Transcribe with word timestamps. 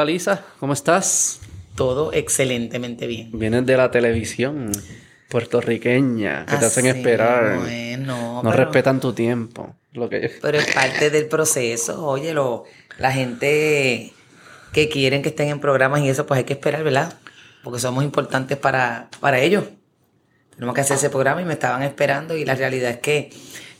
Hola 0.00 0.12
Lisa, 0.12 0.46
¿cómo 0.58 0.72
estás? 0.72 1.40
Todo 1.74 2.10
excelentemente 2.14 3.06
bien. 3.06 3.38
Vienes 3.38 3.66
de 3.66 3.76
la 3.76 3.90
televisión 3.90 4.72
puertorriqueña, 5.28 6.46
que 6.46 6.56
te 6.56 6.64
hacen 6.64 6.86
esperar. 6.86 7.58
Bueno, 7.58 8.40
no 8.42 8.50
respetan 8.50 8.98
tu 8.98 9.12
tiempo. 9.12 9.76
Lo 9.92 10.08
que... 10.08 10.38
Pero 10.40 10.56
es 10.56 10.72
parte 10.72 11.10
del 11.10 11.26
proceso. 11.26 12.02
Oye, 12.06 12.32
lo, 12.32 12.64
la 12.96 13.12
gente 13.12 14.14
que 14.72 14.88
quieren 14.88 15.20
que 15.20 15.28
estén 15.28 15.48
en 15.48 15.60
programas 15.60 16.00
y 16.00 16.08
eso, 16.08 16.24
pues 16.24 16.38
hay 16.38 16.44
que 16.44 16.54
esperar, 16.54 16.82
¿verdad? 16.82 17.12
Porque 17.62 17.78
somos 17.78 18.02
importantes 18.02 18.56
para, 18.56 19.10
para 19.20 19.40
ellos. 19.40 19.64
Tenemos 20.54 20.74
que 20.74 20.80
hacer 20.80 20.96
ese 20.96 21.10
programa 21.10 21.42
y 21.42 21.44
me 21.44 21.52
estaban 21.52 21.82
esperando 21.82 22.38
y 22.38 22.46
la 22.46 22.54
realidad 22.54 22.90
es 22.90 23.00
que 23.00 23.28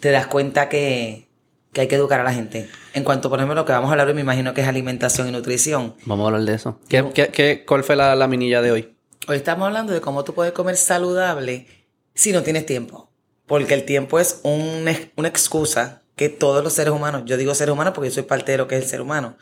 te 0.00 0.10
das 0.10 0.26
cuenta 0.26 0.68
que, 0.68 1.29
que 1.72 1.82
hay 1.82 1.88
que 1.88 1.94
educar 1.94 2.20
a 2.20 2.24
la 2.24 2.32
gente. 2.32 2.68
En 2.94 3.04
cuanto, 3.04 3.30
por 3.30 3.38
ejemplo, 3.38 3.54
lo 3.54 3.64
que 3.64 3.72
vamos 3.72 3.88
a 3.88 3.92
hablar 3.92 4.08
hoy, 4.08 4.14
me 4.14 4.20
imagino 4.22 4.54
que 4.54 4.60
es 4.60 4.68
alimentación 4.68 5.28
y 5.28 5.32
nutrición. 5.32 5.94
Vamos 6.04 6.24
a 6.24 6.26
hablar 6.28 6.42
de 6.42 6.54
eso. 6.54 6.78
¿Qué, 6.88 7.04
qué, 7.14 7.28
qué 7.28 7.64
cuál 7.66 7.84
fue 7.84 7.96
la, 7.96 8.14
la 8.16 8.26
minilla 8.26 8.62
de 8.62 8.72
hoy? 8.72 8.96
Hoy 9.28 9.36
estamos 9.36 9.66
hablando 9.66 9.92
de 9.92 10.00
cómo 10.00 10.24
tú 10.24 10.34
puedes 10.34 10.52
comer 10.52 10.76
saludable 10.76 11.66
si 12.14 12.32
no 12.32 12.42
tienes 12.42 12.66
tiempo. 12.66 13.10
Porque 13.46 13.74
el 13.74 13.84
tiempo 13.84 14.18
es 14.20 14.40
un, 14.44 14.84
una 15.16 15.28
excusa 15.28 16.02
que 16.16 16.28
todos 16.28 16.62
los 16.62 16.72
seres 16.72 16.92
humanos, 16.92 17.22
yo 17.24 17.36
digo 17.36 17.54
seres 17.54 17.72
humanos 17.72 17.94
porque 17.94 18.10
yo 18.10 18.14
soy 18.14 18.24
parte 18.24 18.52
de 18.52 18.58
lo 18.58 18.68
que 18.68 18.76
es 18.76 18.82
el 18.82 18.88
ser 18.88 19.00
humano, 19.00 19.36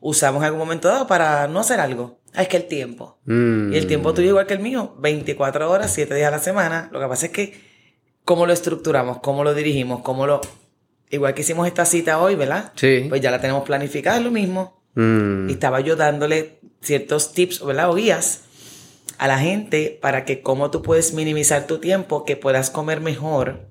usamos 0.00 0.40
en 0.42 0.46
algún 0.46 0.58
momento 0.58 0.88
dado 0.88 1.06
para 1.06 1.48
no 1.48 1.60
hacer 1.60 1.80
algo. 1.80 2.18
Ah, 2.34 2.42
es 2.42 2.48
que 2.48 2.56
el 2.56 2.66
tiempo. 2.66 3.18
Mm. 3.24 3.72
Y 3.72 3.76
el 3.76 3.86
tiempo 3.86 4.12
tuyo 4.12 4.28
igual 4.28 4.46
que 4.46 4.54
el 4.54 4.60
mío, 4.60 4.94
24 4.98 5.70
horas, 5.70 5.92
7 5.94 6.14
días 6.14 6.28
a 6.28 6.32
la 6.32 6.40
semana. 6.40 6.90
Lo 6.92 7.00
que 7.00 7.06
pasa 7.06 7.26
es 7.26 7.32
que 7.32 7.60
cómo 8.24 8.46
lo 8.46 8.52
estructuramos, 8.52 9.20
cómo 9.20 9.44
lo 9.44 9.54
dirigimos, 9.54 10.02
cómo 10.02 10.26
lo... 10.26 10.40
Igual 11.14 11.34
que 11.34 11.42
hicimos 11.42 11.66
esta 11.66 11.84
cita 11.84 12.20
hoy, 12.20 12.34
¿verdad? 12.34 12.72
Sí. 12.74 13.06
Pues 13.08 13.20
ya 13.20 13.30
la 13.30 13.40
tenemos 13.40 13.64
planificada, 13.64 14.18
es 14.18 14.22
lo 14.22 14.30
mismo. 14.30 14.82
Mm. 14.94 15.48
Y 15.48 15.52
estaba 15.52 15.80
yo 15.80 15.96
dándole 15.96 16.58
ciertos 16.82 17.32
tips, 17.32 17.64
¿verdad? 17.64 17.90
O 17.90 17.94
guías 17.94 18.40
a 19.18 19.28
la 19.28 19.38
gente 19.38 19.98
para 20.02 20.24
que 20.24 20.42
cómo 20.42 20.70
tú 20.70 20.82
puedes 20.82 21.14
minimizar 21.14 21.66
tu 21.66 21.78
tiempo, 21.78 22.24
que 22.24 22.36
puedas 22.36 22.70
comer 22.70 23.00
mejor 23.00 23.68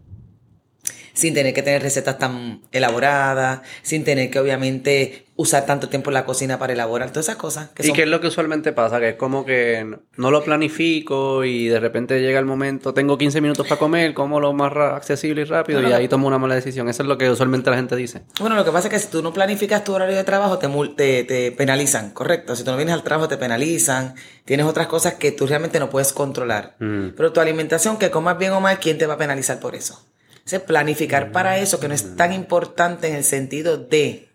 sin 1.13 1.33
tener 1.33 1.53
que 1.53 1.61
tener 1.61 1.81
recetas 1.81 2.17
tan 2.17 2.61
elaboradas, 2.71 3.61
sin 3.83 4.03
tener 4.03 4.29
que 4.31 4.39
obviamente 4.39 5.22
usar 5.35 5.65
tanto 5.65 5.89
tiempo 5.89 6.11
en 6.11 6.13
la 6.13 6.25
cocina 6.25 6.59
para 6.59 6.73
elaborar 6.73 7.09
todas 7.09 7.25
esas 7.25 7.37
cosas. 7.37 7.69
Que 7.73 7.81
¿Y 7.83 7.87
son- 7.87 7.95
qué 7.95 8.03
es 8.03 8.07
lo 8.07 8.21
que 8.21 8.27
usualmente 8.27 8.71
pasa? 8.71 8.99
Que 8.99 9.09
es 9.09 9.15
como 9.15 9.45
que 9.45 9.83
no 10.15 10.29
lo 10.31 10.43
planifico 10.43 11.43
y 11.43 11.67
de 11.69 11.79
repente 11.79 12.21
llega 12.21 12.39
el 12.39 12.45
momento, 12.45 12.93
tengo 12.93 13.17
15 13.17 13.41
minutos 13.41 13.65
para 13.67 13.79
comer, 13.79 14.13
como 14.13 14.39
lo 14.39 14.53
más 14.53 14.71
accesible 14.75 15.41
y 15.41 15.45
rápido 15.45 15.81
No, 15.81 15.89
y 15.89 15.93
ahí 15.93 16.03
no. 16.03 16.09
tomo 16.09 16.27
una 16.27 16.37
mala 16.37 16.55
decisión. 16.55 16.87
Eso 16.89 17.01
es 17.03 17.09
lo 17.09 17.17
que 17.17 17.29
usualmente 17.29 17.69
la 17.71 17.77
gente 17.77 17.95
dice. 17.95 18.21
Bueno, 18.39 18.55
lo 18.55 18.63
que 18.63 18.71
pasa 18.71 18.87
es 18.89 18.93
que 18.93 18.99
si 18.99 19.07
tú 19.07 19.23
no 19.23 19.33
planificas 19.33 19.83
tu 19.83 19.93
horario 19.93 20.15
de 20.15 20.23
trabajo, 20.23 20.59
te, 20.59 20.67
te, 20.95 21.23
te 21.23 21.51
penalizan, 21.51 22.11
correcto. 22.11 22.55
Si 22.55 22.63
tú 22.63 22.71
no 22.71 22.77
vienes 22.77 22.93
al 22.93 23.03
trabajo, 23.03 23.27
te 23.27 23.37
penalizan. 23.37 24.13
Tienes 24.45 24.65
otras 24.65 24.87
cosas 24.87 25.15
que 25.15 25.31
tú 25.31 25.47
realmente 25.47 25.79
no 25.79 25.89
puedes 25.89 26.13
controlar. 26.13 26.75
Mm. 26.79 27.09
Pero 27.17 27.31
tu 27.33 27.39
alimentación, 27.39 27.97
que 27.97 28.11
comas 28.11 28.37
bien 28.37 28.51
o 28.51 28.59
mal, 28.61 28.79
¿quién 28.79 28.97
te 28.97 29.07
va 29.07 29.15
a 29.15 29.17
penalizar 29.17 29.59
por 29.59 29.73
eso? 29.75 30.05
Entonces, 30.33 30.59
planificar 30.59 31.31
para 31.31 31.57
eso, 31.59 31.79
que 31.79 31.87
no 31.87 31.93
es 31.93 32.17
tan 32.17 32.33
importante 32.33 33.07
en 33.07 33.15
el 33.15 33.23
sentido 33.23 33.77
de 33.77 34.27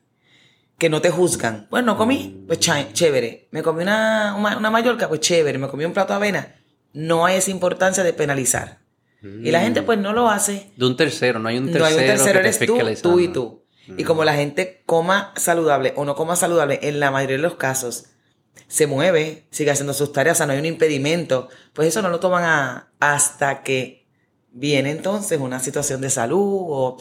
que 0.78 0.88
no 0.88 1.00
te 1.02 1.10
juzgan. 1.10 1.66
Bueno, 1.70 1.86
no 1.92 1.98
comí, 1.98 2.44
pues 2.46 2.60
chévere. 2.60 3.48
Me 3.50 3.62
comí 3.62 3.82
una, 3.82 4.34
una, 4.38 4.56
una 4.56 4.70
mallorca, 4.70 5.08
pues 5.08 5.20
chévere. 5.20 5.58
Me 5.58 5.68
comí 5.68 5.84
un 5.84 5.92
plato 5.92 6.12
de 6.12 6.16
avena. 6.16 6.54
No 6.92 7.26
hay 7.26 7.36
esa 7.36 7.50
importancia 7.50 8.02
de 8.04 8.12
penalizar. 8.12 8.78
Y 9.20 9.50
la 9.50 9.60
gente, 9.60 9.82
pues, 9.82 9.98
no 9.98 10.12
lo 10.12 10.28
hace. 10.30 10.70
De 10.76 10.86
un 10.86 10.96
tercero, 10.96 11.40
no 11.40 11.48
hay 11.48 11.58
un 11.58 11.66
tercero, 11.72 11.80
No 11.82 11.86
hay 11.88 11.94
un 11.94 12.06
tercero, 12.06 12.34
que 12.74 12.80
eres 12.80 13.02
tú, 13.02 13.10
tú 13.10 13.20
y 13.20 13.28
tú. 13.28 13.64
Y 13.96 14.04
como 14.04 14.22
la 14.24 14.34
gente 14.34 14.82
coma 14.86 15.32
saludable 15.36 15.92
o 15.96 16.04
no 16.04 16.14
coma 16.14 16.36
saludable, 16.36 16.78
en 16.82 17.00
la 17.00 17.10
mayoría 17.10 17.36
de 17.36 17.42
los 17.42 17.56
casos, 17.56 18.06
se 18.68 18.86
mueve, 18.86 19.46
sigue 19.50 19.70
haciendo 19.72 19.92
sus 19.94 20.12
tareas, 20.12 20.36
o 20.36 20.38
sea, 20.38 20.46
no 20.46 20.52
hay 20.52 20.58
un 20.60 20.66
impedimento, 20.66 21.48
pues 21.72 21.88
eso 21.88 22.00
no 22.02 22.10
lo 22.10 22.20
toman 22.20 22.44
a- 22.44 22.92
hasta 23.00 23.62
que 23.62 24.06
viene 24.52 24.90
entonces 24.90 25.40
una 25.40 25.58
situación 25.58 26.00
de 26.00 26.10
salud 26.10 26.38
o 26.68 26.96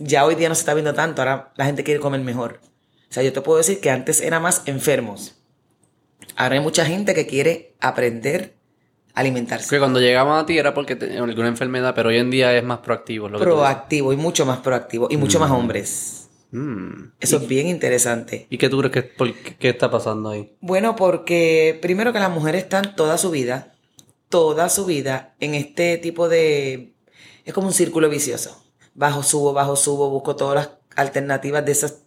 ya 0.00 0.24
hoy 0.24 0.34
día 0.36 0.48
no 0.48 0.54
se 0.54 0.60
está 0.62 0.74
viendo 0.74 0.94
tanto, 0.94 1.20
ahora 1.22 1.52
la 1.56 1.66
gente 1.66 1.84
quiere 1.84 2.00
comer 2.00 2.20
mejor. 2.22 2.60
O 3.12 3.14
sea, 3.14 3.22
yo 3.22 3.34
te 3.34 3.42
puedo 3.42 3.58
decir 3.58 3.78
que 3.78 3.90
antes 3.90 4.22
era 4.22 4.40
más 4.40 4.62
enfermos. 4.64 5.34
Ahora 6.34 6.54
hay 6.54 6.62
mucha 6.62 6.86
gente 6.86 7.14
que 7.14 7.26
quiere 7.26 7.74
aprender 7.78 8.54
a 9.12 9.20
alimentarse. 9.20 9.68
Que 9.68 9.78
cuando 9.78 10.00
llegamos 10.00 10.42
a 10.42 10.46
ti 10.46 10.56
era 10.56 10.72
porque 10.72 10.96
tenía 10.96 11.22
alguna 11.22 11.48
enfermedad, 11.48 11.94
pero 11.94 12.08
hoy 12.08 12.16
en 12.16 12.30
día 12.30 12.56
es 12.56 12.64
más 12.64 12.78
proactivo. 12.78 13.28
Lo 13.28 13.38
que. 13.38 13.44
Proactivo 13.44 14.14
y 14.14 14.16
mucho 14.16 14.46
más 14.46 14.60
proactivo 14.60 15.08
y 15.10 15.18
mucho 15.18 15.38
más 15.38 15.50
hombres. 15.50 16.30
Mm. 16.52 17.12
Eso 17.20 17.36
es 17.36 17.46
bien 17.46 17.66
interesante. 17.66 18.46
¿Y 18.48 18.56
qué 18.56 18.70
tú 18.70 18.78
crees 18.78 18.92
que 18.94 19.02
por 19.02 19.34
qué 19.34 19.68
está 19.68 19.90
pasando 19.90 20.30
ahí? 20.30 20.56
Bueno, 20.62 20.96
porque 20.96 21.78
primero 21.82 22.14
que 22.14 22.18
las 22.18 22.30
mujeres 22.30 22.62
están 22.62 22.96
toda 22.96 23.18
su 23.18 23.30
vida, 23.30 23.74
toda 24.30 24.70
su 24.70 24.86
vida 24.86 25.34
en 25.38 25.54
este 25.54 25.98
tipo 25.98 26.30
de... 26.30 26.94
Es 27.44 27.52
como 27.52 27.66
un 27.66 27.74
círculo 27.74 28.08
vicioso. 28.08 28.64
Bajo, 28.94 29.22
subo, 29.22 29.52
bajo, 29.52 29.76
subo, 29.76 30.08
busco 30.08 30.34
todas 30.34 30.54
las 30.54 30.70
alternativas 30.96 31.62
de 31.66 31.72
esas... 31.72 32.01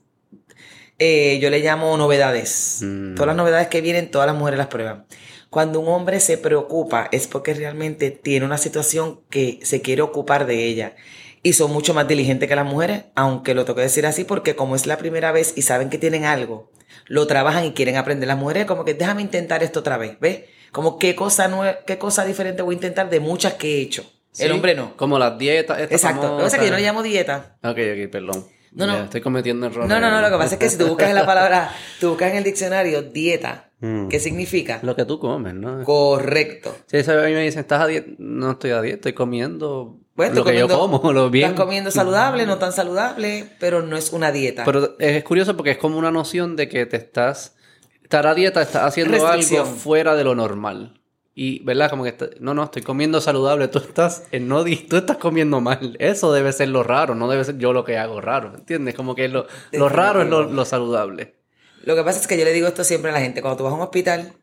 eh, 1.00 1.40
yo 1.42 1.50
le 1.50 1.60
llamo 1.60 1.96
novedades. 1.98 2.80
Mm. 2.82 3.16
Todas 3.16 3.28
las 3.28 3.36
novedades 3.36 3.68
que 3.68 3.82
vienen, 3.82 4.10
todas 4.12 4.28
las 4.28 4.36
mujeres 4.36 4.58
las 4.58 4.68
prueban. 4.68 5.06
Cuando 5.50 5.80
un 5.80 5.88
hombre 5.88 6.20
se 6.20 6.38
preocupa 6.38 7.08
es 7.12 7.28
porque 7.28 7.54
realmente 7.54 8.12
tiene 8.12 8.46
una 8.46 8.58
situación 8.58 9.22
que 9.30 9.60
se 9.64 9.82
quiere 9.82 10.02
ocupar 10.02 10.46
de 10.46 10.66
ella. 10.66 10.96
Y 11.44 11.54
son 11.54 11.72
mucho 11.72 11.94
más 11.94 12.08
diligentes 12.08 12.50
que 12.50 12.56
las 12.56 12.66
mujeres, 12.66 13.04
aunque 13.16 13.54
lo 13.54 13.66
tengo 13.66 13.76
que 13.78 13.84
decir 13.84 14.06
así 14.06 14.24
porque 14.24 14.56
como 14.56 14.76
es 14.76 14.88
la 14.88 14.98
primera 14.98 15.32
vez 15.32 15.54
y 15.56 15.62
saben 15.62 15.90
que 15.92 15.98
tienen 16.00 16.26
algo, 16.26 16.72
lo 17.06 17.28
trabajan 17.28 17.66
y 17.66 17.72
quieren 17.74 17.98
aprender. 17.98 18.28
Las 18.28 18.38
mujeres 18.38 18.66
como 18.66 18.84
que 18.84 18.96
déjame 18.96 19.22
intentar 19.22 19.62
esto 19.64 19.82
otra 19.82 19.98
vez, 19.98 20.18
¿ves? 20.20 20.42
Como 20.72 20.98
qué 20.98 21.16
cosa 21.16 21.48
nue- 21.50 21.78
qué 21.86 21.98
cosa 22.00 22.26
diferente 22.26 22.64
voy 22.64 22.74
a 22.76 22.78
intentar 22.78 23.10
de 23.12 23.20
muchas 23.20 23.54
que 23.54 23.78
he 23.78 23.82
hecho. 23.82 24.12
El 24.40 24.52
hombre 24.52 24.76
no. 24.76 24.98
Como 24.98 25.18
las 25.20 25.38
dietas. 25.38 25.80
Exacto. 25.80 26.28
Lo 26.30 26.38
que 26.38 26.44
pasa 26.44 26.56
es 26.58 26.60
que 26.62 26.66
yo 26.68 26.72
no 26.72 26.78
le 26.80 26.84
llamo 26.84 27.04
dieta. 27.04 27.56
Ok, 27.64 27.78
ok, 27.78 28.10
perdón. 28.12 28.46
No, 28.76 28.86
Ya, 28.86 28.98
no. 28.98 29.04
Estoy 29.06 29.22
cometiendo 29.22 29.66
errores. 29.68 29.90
No, 29.90 30.00
no, 30.00 30.12
no. 30.12 30.22
Lo 30.22 30.30
que 30.30 30.38
pasa 30.38 30.56
es 30.56 30.60
que 30.60 30.70
si 30.70 30.78
tú 30.78 30.88
buscas 30.88 31.10
en 31.10 31.16
la 31.16 31.26
palabra, 31.26 31.72
tú 32.00 32.10
buscas 32.10 32.32
en 32.32 32.38
el 32.38 32.44
diccionario 32.44 33.02
dieta, 33.02 33.66
Mm. 33.82 34.08
¿qué 34.08 34.20
significa? 34.20 34.80
Lo 34.84 34.96
que 34.96 35.06
tú 35.06 35.20
comes, 35.20 35.54
¿no? 35.54 35.84
Correcto. 35.84 36.76
Si 36.88 36.98
eso 36.98 37.12
a 37.12 37.24
mí 37.26 37.34
me 37.34 37.42
dicen, 37.44 37.60
¿estás 37.60 37.82
a 37.82 37.88
dieta? 37.88 38.10
No 38.18 38.52
estoy 38.52 38.72
a 38.72 38.82
dieta, 38.82 38.96
estoy 38.96 39.14
comiendo 39.14 40.00
Bueno, 40.16 40.34
lo 40.34 40.40
estoy 40.42 40.54
que 40.54 40.60
yo 40.60 40.68
como, 40.70 41.12
lo 41.12 41.30
bien. 41.30 41.50
Estás 41.50 41.66
comiendo 41.66 41.92
saludable, 41.92 42.46
no 42.46 42.58
tan 42.58 42.72
saludable, 42.72 43.50
pero 43.60 43.82
no 43.82 43.98
es 43.98 44.14
una 44.14 44.32
dieta. 44.32 44.64
Pero 44.64 44.98
es 44.98 45.24
curioso 45.26 45.58
porque 45.58 45.72
es 45.72 45.78
como 45.78 45.98
una 45.98 46.12
noción 46.12 46.56
de 46.56 46.70
que 46.70 46.86
te 46.86 46.98
estás... 46.98 47.56
Estar 48.02 48.28
a 48.28 48.36
dieta, 48.36 48.62
estás 48.62 48.84
haciendo 48.84 49.28
algo 49.28 49.66
fuera 49.66 50.16
de 50.16 50.24
lo 50.24 50.36
normal. 50.36 51.02
Y, 51.38 51.60
¿verdad? 51.64 51.90
Como 51.90 52.04
que, 52.04 52.10
está- 52.12 52.30
no, 52.40 52.54
no, 52.54 52.64
estoy 52.64 52.82
comiendo 52.82 53.20
saludable. 53.20 53.68
Tú 53.68 53.80
estás, 53.80 54.24
en 54.32 54.48
no, 54.48 54.64
tú 54.64 54.96
estás 54.96 55.18
comiendo 55.18 55.60
mal. 55.60 55.98
Eso 56.00 56.32
debe 56.32 56.54
ser 56.54 56.70
lo 56.70 56.82
raro, 56.82 57.14
no 57.14 57.28
debe 57.28 57.44
ser 57.44 57.58
yo 57.58 57.74
lo 57.74 57.84
que 57.84 57.98
hago 57.98 58.22
raro. 58.22 58.56
¿Entiendes? 58.56 58.96
Como 58.96 59.16
que 59.16 59.28
lo, 59.28 59.46
lo 59.74 59.90
raro 59.90 60.22
es 60.22 60.30
lo, 60.30 60.44
lo 60.44 60.64
saludable. 60.64 61.36
Lo 61.84 61.96
que 61.96 62.04
pasa 62.04 62.22
es 62.22 62.28
que 62.28 62.38
yo 62.38 62.46
le 62.46 62.54
digo 62.54 62.68
esto 62.68 62.84
siempre 62.86 63.12
a 63.12 63.14
la 63.14 63.20
gente. 63.20 63.42
Cuando 63.42 63.58
tú 63.58 63.64
vas 63.66 63.74
a 63.74 63.76
un 63.76 63.82
hospital, 63.82 64.34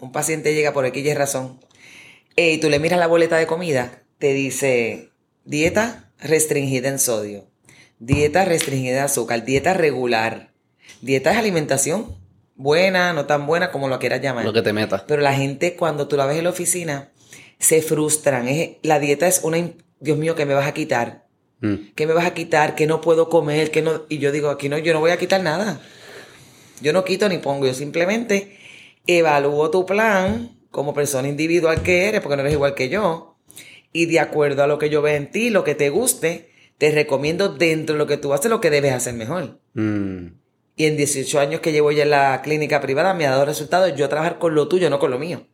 un 0.00 0.10
paciente 0.10 0.54
llega 0.54 0.72
por 0.72 0.86
X 0.86 1.04
y 1.04 1.14
razón, 1.14 1.60
eh, 2.34 2.54
y 2.54 2.58
tú 2.58 2.70
le 2.70 2.78
miras 2.78 2.98
la 2.98 3.06
boleta 3.06 3.36
de 3.36 3.46
comida, 3.46 4.02
te 4.18 4.32
dice 4.32 5.10
dieta 5.44 6.10
restringida 6.20 6.88
en 6.88 6.98
sodio, 6.98 7.44
dieta 7.98 8.44
restringida 8.44 8.94
de 8.94 9.00
azúcar, 9.00 9.44
dieta 9.44 9.74
regular. 9.74 10.52
Dieta 11.02 11.30
es 11.32 11.36
alimentación 11.36 12.16
buena, 12.58 13.14
no 13.14 13.24
tan 13.24 13.46
buena 13.46 13.70
como 13.70 13.88
lo 13.88 13.98
quieras 13.98 14.20
llamar. 14.20 14.44
Lo 14.44 14.52
que 14.52 14.60
te 14.60 14.74
metas. 14.74 15.04
Pero 15.06 15.22
la 15.22 15.32
gente 15.32 15.76
cuando 15.76 16.08
tú 16.08 16.16
la 16.16 16.26
ves 16.26 16.36
en 16.36 16.44
la 16.44 16.50
oficina, 16.50 17.10
se 17.58 17.80
frustran. 17.80 18.48
Es, 18.48 18.72
la 18.82 18.98
dieta 18.98 19.26
es 19.26 19.40
una... 19.42 19.70
Dios 20.00 20.18
mío, 20.18 20.34
¿qué 20.34 20.44
me 20.44 20.54
vas 20.54 20.66
a 20.66 20.74
quitar? 20.74 21.24
Mm. 21.60 21.92
¿Qué 21.94 22.06
me 22.06 22.12
vas 22.12 22.26
a 22.26 22.34
quitar? 22.34 22.74
¿Qué 22.74 22.86
no 22.86 23.00
puedo 23.00 23.28
comer? 23.30 23.70
¿Qué 23.70 23.80
no? 23.80 24.02
Y 24.08 24.18
yo 24.18 24.30
digo, 24.30 24.50
aquí 24.50 24.68
no, 24.68 24.76
yo 24.76 24.92
no 24.92 25.00
voy 25.00 25.12
a 25.12 25.16
quitar 25.16 25.42
nada. 25.42 25.80
Yo 26.80 26.92
no 26.92 27.04
quito 27.04 27.28
ni 27.28 27.38
pongo, 27.38 27.66
yo 27.66 27.74
simplemente 27.74 28.56
evalúo 29.06 29.70
tu 29.70 29.84
plan 29.86 30.56
como 30.70 30.94
persona 30.94 31.26
individual 31.26 31.82
que 31.82 32.08
eres, 32.08 32.20
porque 32.20 32.36
no 32.36 32.42
eres 32.42 32.52
igual 32.52 32.74
que 32.74 32.88
yo. 32.88 33.36
Y 33.92 34.06
de 34.06 34.20
acuerdo 34.20 34.62
a 34.62 34.66
lo 34.66 34.78
que 34.78 34.90
yo 34.90 35.02
veo 35.02 35.16
en 35.16 35.30
ti, 35.30 35.50
lo 35.50 35.64
que 35.64 35.74
te 35.74 35.88
guste, 35.90 36.52
te 36.76 36.92
recomiendo 36.92 37.48
dentro 37.48 37.94
de 37.94 37.98
lo 37.98 38.06
que 38.06 38.18
tú 38.18 38.32
haces 38.32 38.50
lo 38.50 38.60
que 38.60 38.70
debes 38.70 38.92
hacer 38.92 39.14
mejor. 39.14 39.58
Mm. 39.74 40.26
Y 40.78 40.86
en 40.86 40.96
18 40.96 41.38
años 41.40 41.60
que 41.60 41.72
llevo 41.72 41.92
ya 41.92 42.04
en 42.04 42.10
la 42.10 42.40
clínica 42.40 42.80
privada 42.80 43.12
me 43.12 43.26
ha 43.26 43.30
dado 43.30 43.44
resultados 43.44 43.94
yo 43.96 44.08
trabajar 44.08 44.38
con 44.38 44.54
lo 44.54 44.68
tuyo, 44.68 44.88
no 44.88 44.98
con 44.98 45.10
lo 45.10 45.18
mío. 45.18 45.46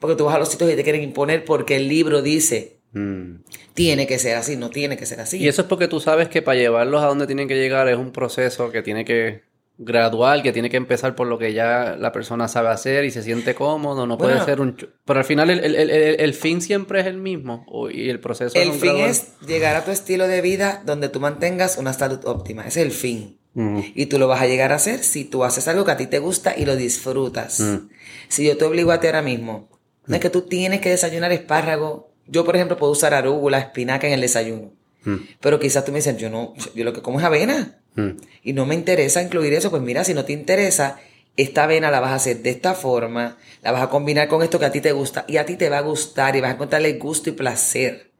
Porque 0.00 0.16
tú 0.16 0.24
vas 0.24 0.34
a 0.34 0.38
los 0.38 0.48
sitios 0.50 0.70
y 0.70 0.76
te 0.76 0.82
quieren 0.82 1.02
imponer 1.02 1.44
porque 1.44 1.76
el 1.76 1.88
libro 1.88 2.20
dice, 2.22 2.80
Mm. 2.94 3.36
tiene 3.72 4.06
que 4.06 4.18
ser 4.18 4.36
así, 4.36 4.56
no 4.56 4.68
tiene 4.68 4.98
que 4.98 5.06
ser 5.06 5.20
así. 5.20 5.38
Y 5.38 5.48
eso 5.48 5.62
es 5.62 5.68
porque 5.68 5.88
tú 5.88 5.98
sabes 6.00 6.28
que 6.28 6.42
para 6.42 6.58
llevarlos 6.58 7.02
a 7.02 7.06
donde 7.06 7.26
tienen 7.26 7.48
que 7.48 7.54
llegar 7.54 7.88
es 7.88 7.96
un 7.96 8.12
proceso 8.12 8.70
que 8.70 8.82
tiene 8.82 9.04
que 9.06 9.44
gradual, 9.78 10.42
que 10.42 10.52
tiene 10.52 10.68
que 10.68 10.76
empezar 10.76 11.14
por 11.14 11.26
lo 11.26 11.38
que 11.38 11.54
ya 11.54 11.96
la 11.98 12.12
persona 12.12 12.46
sabe 12.48 12.68
hacer 12.68 13.04
y 13.04 13.10
se 13.10 13.22
siente 13.22 13.54
cómodo, 13.54 14.06
no 14.06 14.18
puede 14.18 14.44
ser 14.44 14.60
un... 14.60 14.76
Pero 15.06 15.18
al 15.20 15.24
final 15.24 15.48
el, 15.50 15.60
el- 15.64 15.74
el- 15.74 15.90
el- 15.90 16.20
el 16.20 16.34
fin 16.34 16.60
siempre 16.60 17.00
es 17.00 17.06
el 17.06 17.16
mismo 17.16 17.64
y 17.90 18.10
el 18.10 18.20
proceso 18.20 18.54
es 18.56 18.62
El 18.62 18.68
un 18.72 18.74
fin 18.74 18.90
gradual. 18.90 19.10
es 19.10 19.28
llegar 19.46 19.74
a 19.76 19.84
tu 19.84 19.90
estilo 19.90 20.28
de 20.28 20.40
vida 20.42 20.82
donde 20.84 21.08
tú 21.08 21.18
mantengas 21.20 21.78
una 21.78 21.92
salud 21.94 22.20
óptima. 22.26 22.66
Ese 22.66 22.80
es 22.80 22.86
el 22.86 22.92
fin. 22.92 23.38
Mm. 23.54 23.80
Y 23.94 24.06
tú 24.06 24.18
lo 24.18 24.28
vas 24.28 24.40
a 24.40 24.46
llegar 24.46 24.72
a 24.72 24.76
hacer 24.76 25.04
si 25.04 25.24
tú 25.24 25.44
haces 25.44 25.68
algo 25.68 25.84
que 25.84 25.90
a 25.90 25.96
ti 25.96 26.06
te 26.06 26.18
gusta 26.18 26.54
y 26.56 26.64
lo 26.64 26.76
disfrutas. 26.76 27.60
Mm. 27.60 27.88
Si 28.28 28.44
yo 28.46 28.56
te 28.56 28.64
obligo 28.64 28.92
a 28.92 29.00
ti 29.00 29.06
ahora 29.06 29.22
mismo, 29.22 29.68
no 30.06 30.14
es 30.14 30.20
que 30.20 30.30
tú 30.30 30.42
tienes 30.42 30.80
que 30.80 30.90
desayunar 30.90 31.32
espárrago. 31.32 32.10
Yo, 32.26 32.44
por 32.44 32.56
ejemplo, 32.56 32.76
puedo 32.76 32.92
usar 32.92 33.14
arúgula, 33.14 33.58
espinaca 33.58 34.06
en 34.06 34.14
el 34.14 34.20
desayuno. 34.20 34.72
Mm. 35.04 35.16
Pero 35.40 35.60
quizás 35.60 35.84
tú 35.84 35.92
me 35.92 35.98
dices, 35.98 36.16
yo 36.16 36.30
no, 36.30 36.54
yo 36.74 36.84
lo 36.84 36.92
que 36.92 37.02
como 37.02 37.18
es 37.18 37.24
avena. 37.26 37.78
Mm. 37.94 38.10
Y 38.42 38.52
no 38.52 38.66
me 38.66 38.74
interesa 38.74 39.22
incluir 39.22 39.52
eso. 39.52 39.70
Pues 39.70 39.82
mira, 39.82 40.04
si 40.04 40.14
no 40.14 40.24
te 40.24 40.32
interesa, 40.32 40.98
esta 41.36 41.64
avena 41.64 41.90
la 41.90 42.00
vas 42.00 42.12
a 42.12 42.16
hacer 42.16 42.42
de 42.42 42.50
esta 42.50 42.74
forma, 42.74 43.38
la 43.62 43.72
vas 43.72 43.82
a 43.82 43.90
combinar 43.90 44.28
con 44.28 44.42
esto 44.42 44.58
que 44.58 44.66
a 44.66 44.72
ti 44.72 44.80
te 44.80 44.92
gusta 44.92 45.24
y 45.28 45.38
a 45.38 45.46
ti 45.46 45.56
te 45.56 45.68
va 45.68 45.78
a 45.78 45.82
gustar 45.82 46.36
y 46.36 46.40
vas 46.40 46.50
a 46.50 46.54
encontrarle 46.54 46.92
gusto 46.94 47.30
y 47.30 47.32
placer. 47.32 48.10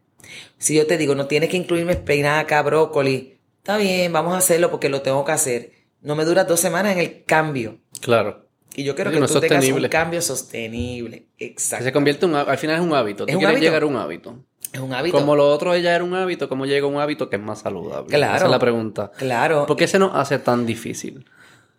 Si 0.59 0.75
yo 0.75 0.87
te 0.87 0.97
digo, 0.97 1.15
no 1.15 1.27
tienes 1.27 1.51
que 1.51 1.57
incluirme 1.57 1.93
espinaca, 1.93 2.63
brócoli, 2.63 3.39
está 3.63 3.77
bien, 3.77 4.13
vamos 4.13 4.35
a 4.35 4.39
hacerlo 4.39 4.71
porque 4.73 4.89
lo 4.89 5.03
tengo 5.03 5.25
que 5.25 5.31
hacer. 5.33 5.73
No 6.01 6.17
me 6.17 6.25
dura 6.25 6.43
dos 6.45 6.59
semanas 6.59 6.93
en 6.93 6.99
el 6.99 7.23
cambio. 7.25 7.79
Claro. 8.01 8.49
Y 8.75 8.83
yo 8.83 8.97
quiero 8.97 9.13
que 9.13 9.21
no 9.21 9.29
tú 9.29 9.39
tengas 9.41 9.65
un 9.69 9.87
cambio 9.89 10.21
sostenible. 10.21 11.27
Que 11.37 11.47
Exacto. 11.47 11.85
se 11.85 11.93
convierte 11.93 12.27
en 12.27 12.33
un, 12.33 12.37
al 12.39 12.59
final 12.59 12.77
es 12.77 12.83
un 12.83 12.93
hábito. 12.93 13.25
Es 13.25 13.29
Tú 13.29 13.35
un 13.35 13.39
quieres 13.39 13.57
hábito. 13.57 13.65
llegar 13.65 13.83
a 13.85 13.87
un 13.87 13.97
hábito. 13.97 14.45
Es 14.73 14.81
un 14.81 14.93
hábito. 14.93 15.17
Como 15.17 15.37
lo 15.37 15.49
otro 15.49 15.77
ya 15.77 15.95
era 15.95 16.03
un 16.03 16.15
hábito, 16.15 16.49
¿cómo 16.49 16.67
llega 16.67 16.87
a 16.87 16.89
un 16.89 16.99
hábito 16.99 17.31
que 17.31 17.37
es 17.37 17.43
más 17.43 17.61
saludable? 17.61 18.09
Claro. 18.09 18.37
Esa 18.37 18.45
es 18.47 18.51
la 18.51 18.59
pregunta. 18.59 19.13
Claro. 19.17 19.67
¿Por 19.67 19.77
qué 19.77 19.87
se 19.87 20.01
nos 20.01 20.13
hace 20.17 20.39
tan 20.41 20.67
difícil? 20.67 21.25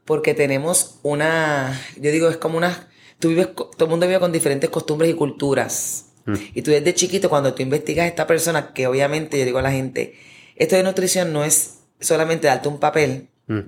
Porque 0.05 0.33
tenemos 0.33 0.99
una, 1.03 1.77
yo 1.99 2.11
digo, 2.11 2.29
es 2.29 2.37
como 2.37 2.57
una, 2.57 2.87
tú 3.19 3.29
vives, 3.29 3.49
todo 3.55 3.85
el 3.85 3.89
mundo 3.89 4.05
vive 4.07 4.19
con 4.19 4.31
diferentes 4.31 4.69
costumbres 4.69 5.09
y 5.11 5.15
culturas. 5.15 6.11
Mm. 6.25 6.35
Y 6.53 6.61
tú 6.61 6.71
desde 6.71 6.93
chiquito, 6.93 7.29
cuando 7.29 7.53
tú 7.53 7.61
investigas 7.63 8.05
a 8.05 8.07
esta 8.07 8.27
persona, 8.27 8.71
que 8.73 8.87
obviamente 8.87 9.37
yo 9.37 9.45
digo 9.45 9.59
a 9.59 9.63
la 9.63 9.71
gente, 9.71 10.15
esto 10.55 10.75
de 10.75 10.83
nutrición 10.83 11.33
no 11.33 11.43
es 11.43 11.79
solamente 11.99 12.47
darte 12.47 12.67
un 12.67 12.79
papel 12.79 13.29
Mm. 13.47 13.59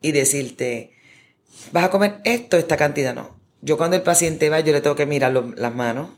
y 0.00 0.12
decirte, 0.12 0.92
vas 1.70 1.84
a 1.84 1.90
comer 1.90 2.16
esto, 2.24 2.56
esta 2.56 2.76
cantidad, 2.76 3.14
no. 3.14 3.36
Yo 3.60 3.76
cuando 3.76 3.96
el 3.96 4.02
paciente 4.02 4.48
va, 4.50 4.58
yo 4.60 4.72
le 4.72 4.80
tengo 4.80 4.96
que 4.96 5.06
mirar 5.06 5.32
lo- 5.32 5.52
las 5.56 5.72
manos, 5.74 6.10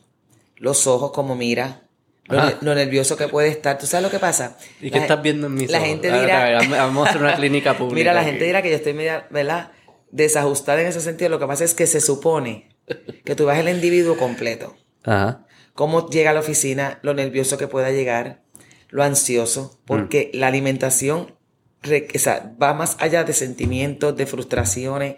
los 0.57 0.87
ojos, 0.87 1.13
como 1.13 1.37
mira, 1.37 1.83
lo, 2.27 2.39
Ajá. 2.39 2.51
ne- 2.51 2.57
lo 2.63 2.75
nervioso 2.75 3.19
que 3.19 3.29
puede 3.29 3.49
estar. 3.49 3.77
¿Tú 3.77 3.87
sabes 3.87 4.03
lo 4.05 4.11
que 4.11 4.19
pasa? 4.19 4.57
¿Y 4.81 4.91
qué 4.91 4.97
La 4.97 5.03
estás 5.03 5.17
gen- 5.19 5.23
viendo 5.23 5.47
en 5.49 5.55
mis 5.55 5.71
La 5.71 5.77
ojos? 5.79 5.89
gente 5.91 6.09
A 6.09 6.13
ver, 6.13 6.21
dirá... 6.23 6.43
a 6.43 6.61
ver, 6.61 6.69
Vamos 6.71 7.07
a 7.07 7.11
hacer 7.11 7.21
una 7.23 7.35
clínica 7.37 7.77
pública. 7.77 7.95
Mira, 7.97 8.15
la 8.15 8.21
aquí. 8.21 8.31
gente 8.31 8.45
dirá 8.47 8.63
que 8.63 8.71
yo 8.71 8.77
estoy 8.77 8.95
media, 8.95 9.27
¿verdad? 9.31 9.73
Desajustada 10.11 10.81
en 10.81 10.87
ese 10.87 11.03
sentido. 11.03 11.29
Lo 11.29 11.39
que 11.39 11.47
pasa 11.47 11.65
es 11.65 11.75
que 11.75 11.87
se 11.87 12.01
supone 12.01 12.71
que 13.25 13.35
tú 13.35 13.45
vas 13.45 13.59
el 13.59 13.69
individuo 13.69 14.17
completo. 14.17 14.75
Ajá. 15.03 15.45
Cómo 15.75 16.09
llega 16.09 16.31
a 16.31 16.33
la 16.35 16.41
oficina, 16.41 16.99
lo 17.03 17.13
nervioso 17.13 17.59
que 17.59 17.67
pueda 17.69 17.91
llegar, 17.91 18.41
lo 18.95 19.03
ansioso, 19.03 19.77
porque 19.87 20.31
la 20.35 20.47
alimentación 20.47 21.35
o 22.15 22.19
sea, 22.19 22.55
va 22.63 22.73
más 22.75 22.97
allá 23.01 23.25
de 23.25 23.33
sentimientos, 23.33 24.17
de 24.17 24.25
frustraciones. 24.25 25.17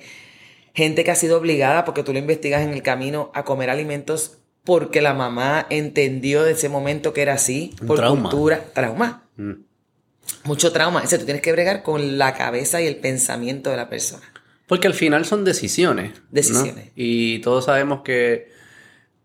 Gente 0.75 1.05
que 1.05 1.11
ha 1.11 1.15
sido 1.15 1.39
obligada, 1.39 1.85
porque 1.85 2.03
tú 2.03 2.13
lo 2.15 2.19
investigas 2.19 2.63
en 2.63 2.71
el 2.73 2.83
camino, 2.83 3.31
a 3.35 3.45
comer 3.45 3.69
alimentos 3.69 4.39
porque 4.65 5.01
la 5.03 5.13
mamá 5.15 5.67
entendió 5.71 6.43
de 6.43 6.53
ese 6.53 6.69
momento 6.71 7.13
que 7.13 7.21
era 7.23 7.35
así, 7.35 7.77
Un 7.83 7.87
por 7.87 7.99
trauma. 7.99 8.31
cultura, 8.31 8.65
trauma 8.75 9.23
Mm. 9.37 9.53
mucho 10.45 10.73
trauma. 10.73 11.03
O 11.05 11.07
sea, 11.07 11.19
tú 11.19 11.25
tienes 11.27 11.43
que 11.43 11.53
bregar 11.53 11.83
con 11.83 12.17
la 12.17 12.33
cabeza 12.35 12.81
y 12.81 12.87
el 12.87 12.97
pensamiento 12.97 13.71
de 13.71 13.77
la 13.77 13.89
persona. 13.91 14.25
Porque 14.67 14.87
al 14.89 14.95
final 14.95 15.27
son 15.27 15.45
decisiones. 15.45 16.13
¿no? 16.15 16.21
Decisiones. 16.31 16.91
Y 16.97 17.41
todos 17.41 17.67
sabemos 17.67 18.01
que 18.03 18.51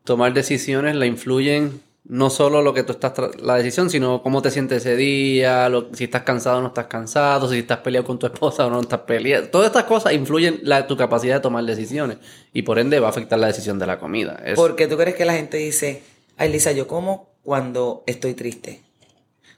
tomar 0.04 0.34
decisiones 0.34 0.96
la 0.96 1.06
influyen 1.06 1.82
no 2.04 2.30
solo 2.30 2.62
lo 2.62 2.74
que 2.74 2.84
tú 2.84 2.94
estás 2.94 3.14
la 3.42 3.56
decisión, 3.56 3.90
sino 3.90 4.22
cómo 4.24 4.42
te 4.42 4.50
sientes 4.52 4.80
ese 4.86 4.96
día, 4.96 5.70
lo- 5.70 5.94
si 5.94 6.06
estás 6.06 6.24
cansado 6.24 6.58
o 6.58 6.62
no 6.62 6.68
estás 6.70 6.88
cansado, 6.88 7.48
si 7.50 7.60
estás 7.60 7.78
peleado 7.80 8.06
con 8.08 8.18
tu 8.20 8.26
esposa 8.26 8.66
o 8.66 8.70
no 8.70 8.82
estás 8.82 9.02
peleado. 9.02 9.48
Todas 9.50 9.68
estas 9.68 9.84
cosas 9.86 10.14
influyen 10.14 10.60
la, 10.64 10.88
tu 10.88 10.98
capacidad 10.98 11.36
de 11.36 11.42
tomar 11.42 11.64
decisiones 11.64 12.18
y 12.54 12.64
por 12.64 12.80
ende 12.80 13.00
va 13.00 13.08
a 13.08 13.12
afectar 13.12 13.38
la 13.40 13.48
decisión 13.48 13.78
de 13.80 13.88
la 13.88 14.00
comida. 14.00 14.42
Es- 14.46 14.56
Porque 14.56 14.88
tú 14.88 14.98
crees 14.98 15.16
que 15.16 15.26
la 15.26 15.34
gente 15.34 15.58
dice, 15.58 16.02
ay 16.38 16.52
Lisa, 16.52 16.72
yo 16.72 16.88
como 16.88 17.30
cuando 17.44 18.04
estoy 18.08 18.34
triste. 18.34 18.82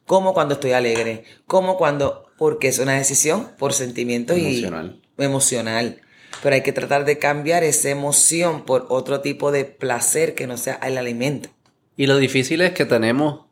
Como 0.05 0.33
cuando 0.33 0.55
estoy 0.55 0.73
alegre. 0.73 1.23
Como 1.47 1.77
cuando... 1.77 2.25
Porque 2.37 2.67
es 2.67 2.79
una 2.79 2.93
decisión 2.97 3.49
por 3.57 3.71
sentimientos 3.73 4.37
Emocional. 4.37 4.99
y 5.17 5.23
emocional. 5.23 6.01
Pero 6.41 6.55
hay 6.55 6.61
que 6.61 6.73
tratar 6.73 7.05
de 7.05 7.17
cambiar 7.19 7.63
esa 7.63 7.89
emoción 7.89 8.65
por 8.65 8.87
otro 8.89 9.21
tipo 9.21 9.51
de 9.51 9.63
placer 9.65 10.35
que 10.35 10.45
no 10.47 10.57
sea 10.57 10.73
el 10.83 10.97
alimento. 10.97 11.47
Y 11.95 12.07
lo 12.07 12.17
difícil 12.17 12.61
es 12.61 12.71
que 12.71 12.85
tenemos, 12.85 13.45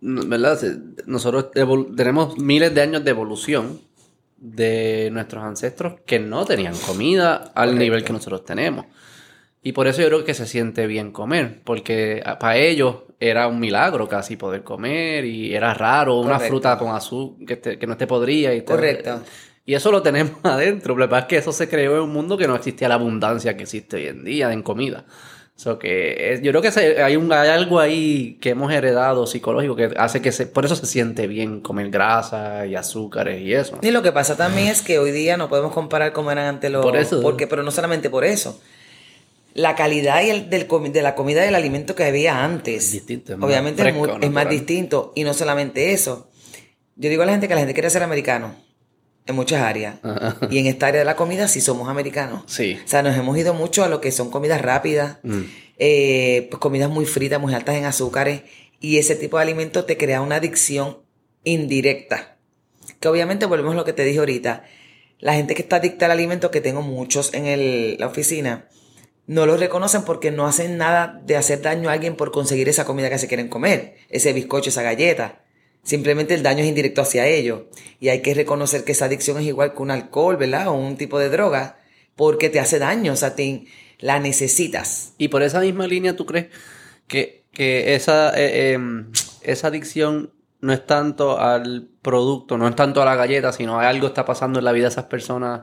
¿verdad? 0.00 0.58
Nosotros 1.06 1.50
tenemos 1.96 2.38
miles 2.38 2.74
de 2.74 2.80
años 2.82 3.04
de 3.04 3.10
evolución 3.10 3.80
de 4.38 5.10
nuestros 5.12 5.44
ancestros 5.44 6.00
que 6.06 6.18
no 6.18 6.44
tenían 6.46 6.74
comida 6.86 7.34
al 7.36 7.52
Correcto. 7.52 7.78
nivel 7.78 8.04
que 8.04 8.12
nosotros 8.12 8.44
tenemos. 8.44 8.86
Y 9.62 9.72
por 9.72 9.86
eso 9.86 10.00
yo 10.00 10.06
creo 10.08 10.24
que 10.24 10.32
se 10.32 10.46
siente 10.46 10.86
bien 10.86 11.12
comer, 11.12 11.60
porque 11.64 12.22
a- 12.24 12.38
para 12.38 12.56
ellos 12.56 12.96
era 13.20 13.46
un 13.46 13.60
milagro 13.60 14.08
casi 14.08 14.36
poder 14.36 14.62
comer 14.64 15.26
y 15.26 15.54
era 15.54 15.74
raro 15.74 16.18
una 16.18 16.38
fruta 16.40 16.78
con 16.78 16.94
azúcar 16.94 17.58
que, 17.60 17.86
no 17.86 17.92
esté 17.92 18.06
podrida. 18.06 18.54
Y 18.54 18.62
todo. 18.62 18.76
Correcto. 18.78 19.20
Y 19.66 19.74
eso 19.74 19.92
lo 19.92 20.00
tenemos 20.00 20.32
adentro. 20.42 20.96
Lo 20.96 21.04
que 21.04 21.10
pasa 21.10 21.20
es 21.24 21.26
que 21.28 21.36
eso 21.36 21.52
se 21.52 21.68
creó 21.68 21.96
en 21.98 22.04
un 22.04 22.10
mundo 22.14 22.38
que 22.38 22.48
no 22.48 22.56
existía 22.56 22.88
la 22.88 22.94
abundancia 22.94 23.54
que 23.58 23.64
existe 23.64 23.96
hoy 23.98 24.06
en 24.06 24.24
día 24.24 24.50
en 24.54 24.62
comida. 24.62 25.04
So 25.60 25.78
que 25.78 26.32
es- 26.32 26.40
yo 26.40 26.52
creo 26.52 26.62
que 26.62 27.02
hay, 27.02 27.16
un, 27.16 27.30
hay 27.34 27.50
algo 27.50 27.80
ahí 27.80 28.38
que 28.40 28.48
hemos 28.48 28.72
heredado 28.72 29.26
psicológico 29.26 29.76
que 29.76 29.90
hace 29.98 30.22
que 30.22 30.32
se, 30.32 30.46
por 30.46 30.64
eso 30.64 30.74
se 30.74 30.86
siente 30.86 31.26
bien 31.26 31.60
comer 31.60 31.90
grasa 31.90 32.64
y 32.64 32.76
azúcares 32.76 33.42
y 33.42 33.52
eso. 33.52 33.78
Y 33.82 33.90
lo 33.90 34.00
que 34.00 34.10
pasa 34.10 34.38
también 34.38 34.68
es 34.68 34.80
que 34.80 34.98
hoy 34.98 35.10
día 35.10 35.36
no 35.36 35.50
podemos 35.50 35.74
comparar 35.74 36.14
como 36.14 36.30
eran 36.32 36.46
antes 36.46 36.70
los... 36.70 36.82
Por 36.82 36.96
eso. 36.96 37.20
Porque, 37.20 37.46
pero 37.46 37.62
no 37.62 37.70
solamente 37.72 38.08
por 38.08 38.24
eso. 38.24 38.58
La 39.52 39.74
calidad 39.74 40.22
y 40.22 40.30
el, 40.30 40.48
del 40.48 40.66
de 40.94 41.02
la 41.02 41.14
comida 41.14 41.42
y 41.42 41.44
del 41.44 41.54
alimento 41.54 41.94
que 41.94 42.04
había 42.04 42.42
antes. 42.42 42.86
Es 42.86 42.92
distinto, 42.92 43.32
es 43.34 43.38
más 43.38 43.46
obviamente 43.46 43.82
es, 43.82 43.88
fresco, 43.94 44.14
mu- 44.16 44.24
es 44.24 44.30
más 44.30 44.48
distinto. 44.48 45.12
Y 45.14 45.24
no 45.24 45.34
solamente 45.34 45.92
eso. 45.92 46.30
Yo 46.96 47.10
digo 47.10 47.22
a 47.22 47.26
la 47.26 47.32
gente 47.32 47.48
que 47.48 47.54
la 47.54 47.60
gente 47.60 47.74
quiere 47.74 47.90
ser 47.90 48.02
americano. 48.02 48.54
En 49.30 49.36
muchas 49.36 49.62
áreas. 49.62 49.96
Ajá. 50.02 50.36
Y 50.50 50.58
en 50.58 50.66
esta 50.66 50.86
área 50.88 50.98
de 51.00 51.04
la 51.04 51.16
comida 51.16 51.48
sí 51.48 51.60
somos 51.60 51.88
americanos. 51.88 52.42
Sí. 52.46 52.78
O 52.84 52.88
sea, 52.88 53.02
nos 53.02 53.16
hemos 53.16 53.36
ido 53.38 53.54
mucho 53.54 53.82
a 53.84 53.88
lo 53.88 54.00
que 54.00 54.12
son 54.12 54.30
comidas 54.30 54.60
rápidas, 54.60 55.16
Mm. 55.22 55.40
eh, 55.78 56.46
pues 56.50 56.60
comidas 56.60 56.90
muy 56.90 57.06
fritas, 57.06 57.40
muy 57.40 57.54
altas 57.54 57.76
en 57.76 57.84
azúcares, 57.86 58.42
y 58.80 58.98
ese 58.98 59.16
tipo 59.16 59.36
de 59.38 59.42
alimento 59.44 59.84
te 59.84 59.96
crea 59.96 60.20
una 60.20 60.36
adicción 60.36 60.98
indirecta. 61.44 62.36
Que 63.00 63.08
obviamente 63.08 63.46
volvemos 63.46 63.72
a 63.72 63.76
lo 63.76 63.84
que 63.84 63.92
te 63.92 64.04
dije 64.04 64.18
ahorita. 64.18 64.64
La 65.18 65.34
gente 65.34 65.54
que 65.54 65.62
está 65.62 65.76
adicta 65.76 66.06
al 66.06 66.12
alimento, 66.12 66.50
que 66.50 66.60
tengo 66.60 66.82
muchos 66.82 67.34
en 67.34 67.46
el- 67.46 67.96
la 67.98 68.06
oficina, 68.06 68.66
no 69.26 69.46
lo 69.46 69.56
reconocen 69.56 70.02
porque 70.02 70.30
no 70.30 70.46
hacen 70.46 70.76
nada 70.76 71.20
de 71.24 71.36
hacer 71.36 71.62
daño 71.62 71.88
a 71.88 71.92
alguien 71.92 72.16
por 72.16 72.32
conseguir 72.32 72.68
esa 72.68 72.84
comida 72.84 73.10
que 73.10 73.18
se 73.18 73.28
quieren 73.28 73.48
comer, 73.48 73.96
ese 74.08 74.32
bizcocho, 74.32 74.70
esa 74.70 74.82
galleta. 74.82 75.40
Simplemente 75.82 76.34
el 76.34 76.42
daño 76.42 76.62
es 76.62 76.68
indirecto 76.68 77.02
hacia 77.02 77.26
ellos. 77.26 77.62
Y 78.00 78.08
hay 78.08 78.22
que 78.22 78.34
reconocer 78.34 78.84
que 78.84 78.92
esa 78.92 79.06
adicción 79.06 79.38
es 79.38 79.44
igual 79.44 79.74
que 79.74 79.82
un 79.82 79.90
alcohol, 79.90 80.36
¿verdad? 80.36 80.68
O 80.68 80.72
un 80.72 80.96
tipo 80.96 81.18
de 81.18 81.30
droga, 81.30 81.78
porque 82.16 82.50
te 82.50 82.60
hace 82.60 82.78
daño, 82.78 83.12
o 83.12 83.16
sea, 83.16 83.34
te, 83.34 83.64
la 84.00 84.18
necesitas. 84.18 85.14
Y 85.18 85.28
por 85.28 85.42
esa 85.42 85.60
misma 85.60 85.86
línea, 85.86 86.16
¿tú 86.16 86.26
crees 86.26 86.46
que, 87.06 87.44
que 87.52 87.94
esa, 87.94 88.32
eh, 88.38 88.72
em, 88.72 89.10
esa 89.42 89.68
adicción 89.68 90.32
no 90.60 90.72
es 90.72 90.84
tanto 90.84 91.38
al 91.38 91.88
producto, 92.02 92.58
no 92.58 92.68
es 92.68 92.76
tanto 92.76 93.00
a 93.02 93.04
la 93.04 93.14
galleta, 93.14 93.52
sino 93.52 93.80
a 93.80 93.88
algo 93.88 94.08
está 94.08 94.24
pasando 94.24 94.58
en 94.58 94.64
la 94.64 94.72
vida 94.72 94.84
de 94.84 94.90
esas 94.90 95.04
personas 95.04 95.62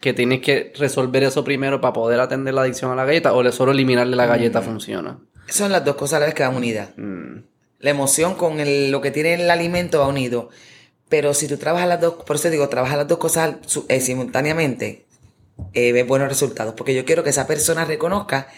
que 0.00 0.12
tienes 0.12 0.40
que 0.40 0.72
resolver 0.76 1.24
eso 1.24 1.42
primero 1.42 1.80
para 1.80 1.92
poder 1.92 2.20
atender 2.20 2.54
la 2.54 2.62
adicción 2.62 2.92
a 2.92 2.94
la 2.94 3.04
galleta 3.04 3.32
o 3.32 3.50
solo 3.50 3.72
eliminarle 3.72 4.14
la 4.14 4.26
galleta 4.26 4.62
funciona? 4.62 5.18
Son 5.48 5.72
las 5.72 5.84
dos 5.84 5.96
cosas 5.96 6.18
a 6.18 6.20
la 6.20 6.26
vez 6.26 6.34
que 6.34 6.42
van 6.42 6.54
unidas. 6.54 6.90
Mm, 6.96 7.38
La 7.78 7.90
emoción 7.90 8.34
con 8.34 8.60
el- 8.60 8.90
lo 8.90 9.00
que 9.00 9.10
tiene 9.10 9.34
el 9.34 9.50
alimento 9.50 10.00
va 10.00 10.08
unido. 10.08 10.48
Pero 11.08 11.34
si 11.34 11.46
tú 11.46 11.56
trabajas 11.56 11.88
las 11.88 12.00
dos, 12.00 12.14
por 12.24 12.36
eso 12.36 12.50
digo, 12.50 12.68
trabajas 12.68 12.96
las 12.98 13.06
dos 13.08 13.18
cosas 13.18 13.56
eh, 13.88 14.00
simultáneamente, 14.00 15.06
eh, 15.72 15.92
ves 15.92 16.06
buenos 16.06 16.28
resultados. 16.28 16.74
Porque 16.74 16.94
yo 16.94 17.04
quiero 17.04 17.22
que 17.22 17.30
esa 17.30 17.46
persona 17.46 17.84
reconozca 17.84 18.48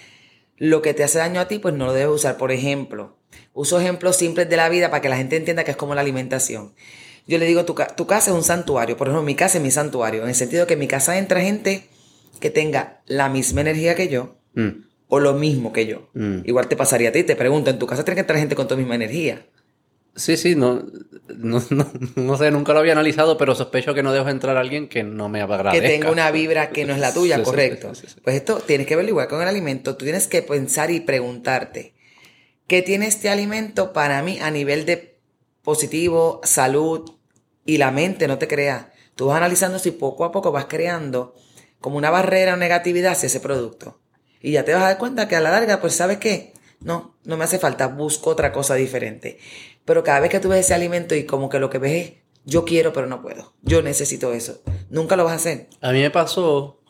lo 0.57 0.81
que 0.83 0.95
te 0.95 1.05
hace 1.05 1.19
daño 1.19 1.41
a 1.41 1.49
ti, 1.49 1.59
pues 1.59 1.75
no 1.75 1.87
lo 1.87 1.93
debes 1.93 2.15
usar. 2.15 2.37
Por 2.39 2.51
ejemplo, 2.53 3.17
uso 3.53 3.79
ejemplos 3.79 4.17
simples 4.17 4.49
de 4.49 4.57
la 4.57 4.69
vida 4.69 4.91
para 4.91 5.03
que 5.03 5.09
la 5.09 5.17
gente 5.17 5.37
entienda 5.37 5.63
que 5.65 5.73
es 5.73 5.77
como 5.77 5.95
la 5.95 6.01
alimentación. 6.01 6.75
Yo 7.27 7.37
le 7.39 7.45
digo, 7.47 7.65
tu, 7.67 7.75
tu 7.97 8.07
casa 8.07 8.31
es 8.31 8.37
un 8.37 8.43
santuario. 8.43 8.97
Por 8.97 9.09
ejemplo, 9.09 9.23
mi 9.23 9.35
casa 9.35 9.59
es 9.59 9.63
mi 9.65 9.71
santuario. 9.71 10.23
En 10.23 10.31
el 10.31 10.35
sentido 10.35 10.67
que 10.67 10.73
en 10.73 10.81
mi 10.81 10.89
casa 10.89 11.19
entra 11.19 11.41
gente 11.43 11.87
que 12.41 12.51
tenga 12.51 13.03
la 13.07 13.29
misma 13.29 13.61
energía 13.61 13.95
que 13.95 14.09
yo 14.09 14.37
mm, 14.55 14.88
o 15.09 15.21
lo 15.21 15.35
mismo 15.35 15.73
que 15.73 15.87
yo. 15.87 16.09
Mm. 16.15 16.41
Igual 16.45 16.69
te 16.69 16.77
pasaría 16.77 17.09
a 17.09 17.13
ti. 17.13 17.25
Te 17.25 17.37
pregunto, 17.37 17.71
en 17.71 17.79
tu 17.79 17.87
casa 17.87 18.05
tiene 18.05 18.17
que 18.17 18.21
entrar 18.21 18.39
gente 18.39 18.55
con 18.55 18.69
tu 18.69 18.77
misma 18.77 18.95
energía. 18.95 19.47
Sí, 20.17 20.37
sí, 20.37 20.57
no, 20.57 20.85
no, 21.37 21.63
no, 21.71 21.87
no 22.17 22.37
sé, 22.37 22.51
nunca 22.51 22.73
lo 22.73 22.81
había 22.81 22.93
analizado, 22.93 23.39
pero 23.39 23.55
sospecho 23.55 23.95
que 23.95 24.03
no 24.03 24.13
dejo 24.13 24.29
entrar 24.29 24.57
a 24.57 24.61
alguien 24.61 24.89
que 24.89 25.05
no 25.05 25.29
me 25.29 25.41
agradezca. 25.41 25.81
que 25.81 25.89
tenga 25.95 26.11
una 26.11 26.31
vibra 26.33 26.71
que 26.71 26.85
no 26.85 26.93
es 26.93 26.99
la 26.99 27.15
tuya, 27.15 27.37
Sí, 27.39 27.43
correcto. 27.45 27.95
sí, 27.95 28.03
sí, 28.09 28.15
sí. 28.15 28.21
Pues 28.25 28.35
esto 28.35 28.57
tienes 28.59 28.87
que 28.89 28.97
verlo 28.97 29.11
igual 29.11 29.29
con 29.29 29.41
el 29.41 29.47
alimento. 29.49 29.97
Tú 29.97 30.05
tienes 30.05 30.27
que 30.27 30.43
pensar 30.43 30.91
y 30.91 30.99
preguntarte, 31.01 31.95
¿qué 32.67 32.83
tiene 32.83 33.07
este 33.07 33.29
alimento 33.31 33.93
para 33.93 34.21
mí 34.23 34.41
a 34.41 34.51
nivel 34.51 34.85
de 34.87 35.21
positivo, 35.63 36.41
salud 36.43 37.09
y 37.65 37.77
la 37.79 37.93
mente? 37.93 38.27
No 38.27 38.39
te 38.39 38.49
creas. 38.49 38.87
tú 39.15 39.27
vas 39.27 39.37
analizando 39.37 39.79
si 39.79 39.93
poco 39.93 40.25
a 40.25 40.33
poco 40.33 40.51
vas 40.51 40.65
creando 40.67 41.35
como 41.81 41.97
una 41.97 42.11
barrera 42.11 42.55
o 42.55 42.57
negatividad 42.57 43.13
hacia 43.13 43.29
ese 43.29 43.39
producto. 43.39 44.01
Y 44.41 44.53
ya 44.53 44.65
te 44.65 44.73
vas 44.73 44.83
a 44.83 44.87
dar 44.87 44.99
cuenta 44.99 45.29
que 45.29 45.37
a 45.37 45.41
la 45.41 45.51
larga, 45.51 45.81
pues 45.81 45.95
sabes 45.95 46.19
qué, 46.19 46.53
no, 46.81 47.15
no 47.25 47.37
me 47.37 47.45
hace 47.45 47.59
falta, 47.59 47.89
busco 47.89 48.31
otra 48.31 48.53
cosa 48.53 48.75
diferente. 48.75 49.39
Pero 49.85 50.03
cada 50.03 50.21
vez 50.21 50.31
que 50.31 50.41
tú 50.41 50.49
ves 50.49 50.61
ese 50.61 50.75
alimento 50.75 51.15
y 51.15 51.25
como 51.25 51.49
que 51.49 51.59
lo 51.59 51.71
que 51.71 51.79
ves 51.79 51.93
es, 51.93 52.13
yo 52.45 52.65
quiero 52.65 52.93
pero 52.93 53.07
no 53.07 53.21
puedo, 53.21 53.53
yo 53.63 53.83
necesito 53.83 54.33
eso, 54.33 54.63
nunca 54.91 55.17
lo 55.17 55.25
vas 55.25 55.33
a 55.33 55.37
hacer. 55.37 55.69
A 55.81 55.93
mí 55.93 56.01
me 56.01 56.11
pasó, 56.11 56.81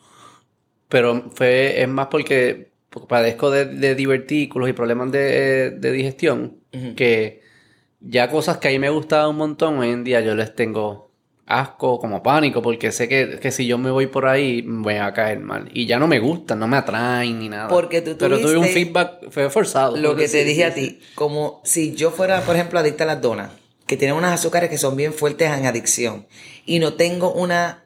pero 0.87 1.29
fue, 1.33 1.81
es 1.81 1.87
más 1.87 2.07
porque 2.07 2.71
padezco 3.07 3.51
de, 3.51 3.65
de 3.65 3.95
divertículos 3.95 4.69
y 4.69 4.73
problemas 4.73 5.11
de, 5.11 5.71
de 5.71 5.91
digestión, 5.91 6.57
que 6.95 7.41
ya 7.99 8.29
cosas 8.29 8.57
que 8.57 8.69
a 8.69 8.71
mí 8.71 8.79
me 8.79 8.89
gustaban 8.89 9.31
un 9.31 9.37
montón, 9.37 9.79
hoy 9.79 9.89
en 9.89 10.03
día 10.03 10.21
yo 10.21 10.35
les 10.35 10.55
tengo 10.55 11.08
asco, 11.49 11.99
como 11.99 12.23
pánico, 12.23 12.61
porque 12.61 12.91
sé 12.91 13.07
que, 13.09 13.39
que 13.41 13.51
si 13.51 13.65
yo 13.67 13.77
me 13.77 13.91
voy 13.91 14.07
por 14.07 14.27
ahí, 14.27 14.61
me 14.61 14.83
voy 14.83 14.95
a 14.95 15.11
caer 15.13 15.39
mal. 15.39 15.69
Y 15.73 15.85
ya 15.87 15.99
no 15.99 16.07
me 16.07 16.19
gustan, 16.19 16.59
no 16.59 16.67
me 16.67 16.77
atraen 16.77 17.39
ni 17.39 17.49
nada. 17.49 17.67
Porque 17.67 18.01
tú 18.01 18.15
Pero 18.17 18.39
tuve 18.39 18.55
un 18.57 18.65
feedback, 18.67 19.29
fue 19.31 19.49
forzado. 19.49 19.97
Lo 19.97 20.15
que 20.15 20.27
te 20.29 20.43
dije 20.45 20.63
a 20.65 20.71
sí, 20.73 20.81
ti, 20.81 20.99
como 21.15 21.59
si 21.63 21.95
yo 21.95 22.11
fuera, 22.11 22.41
por 22.41 22.55
ejemplo, 22.55 22.79
adicta 22.79 23.03
a 23.03 23.07
las 23.07 23.21
donas, 23.21 23.51
que 23.87 23.97
tienen 23.97 24.15
unas 24.15 24.31
azúcares 24.33 24.69
que 24.69 24.77
son 24.77 24.95
bien 24.95 25.11
fuertes 25.11 25.51
en 25.51 25.65
adicción, 25.65 26.27
y 26.65 26.77
no 26.79 26.93
tengo 26.93 27.33
una, 27.33 27.85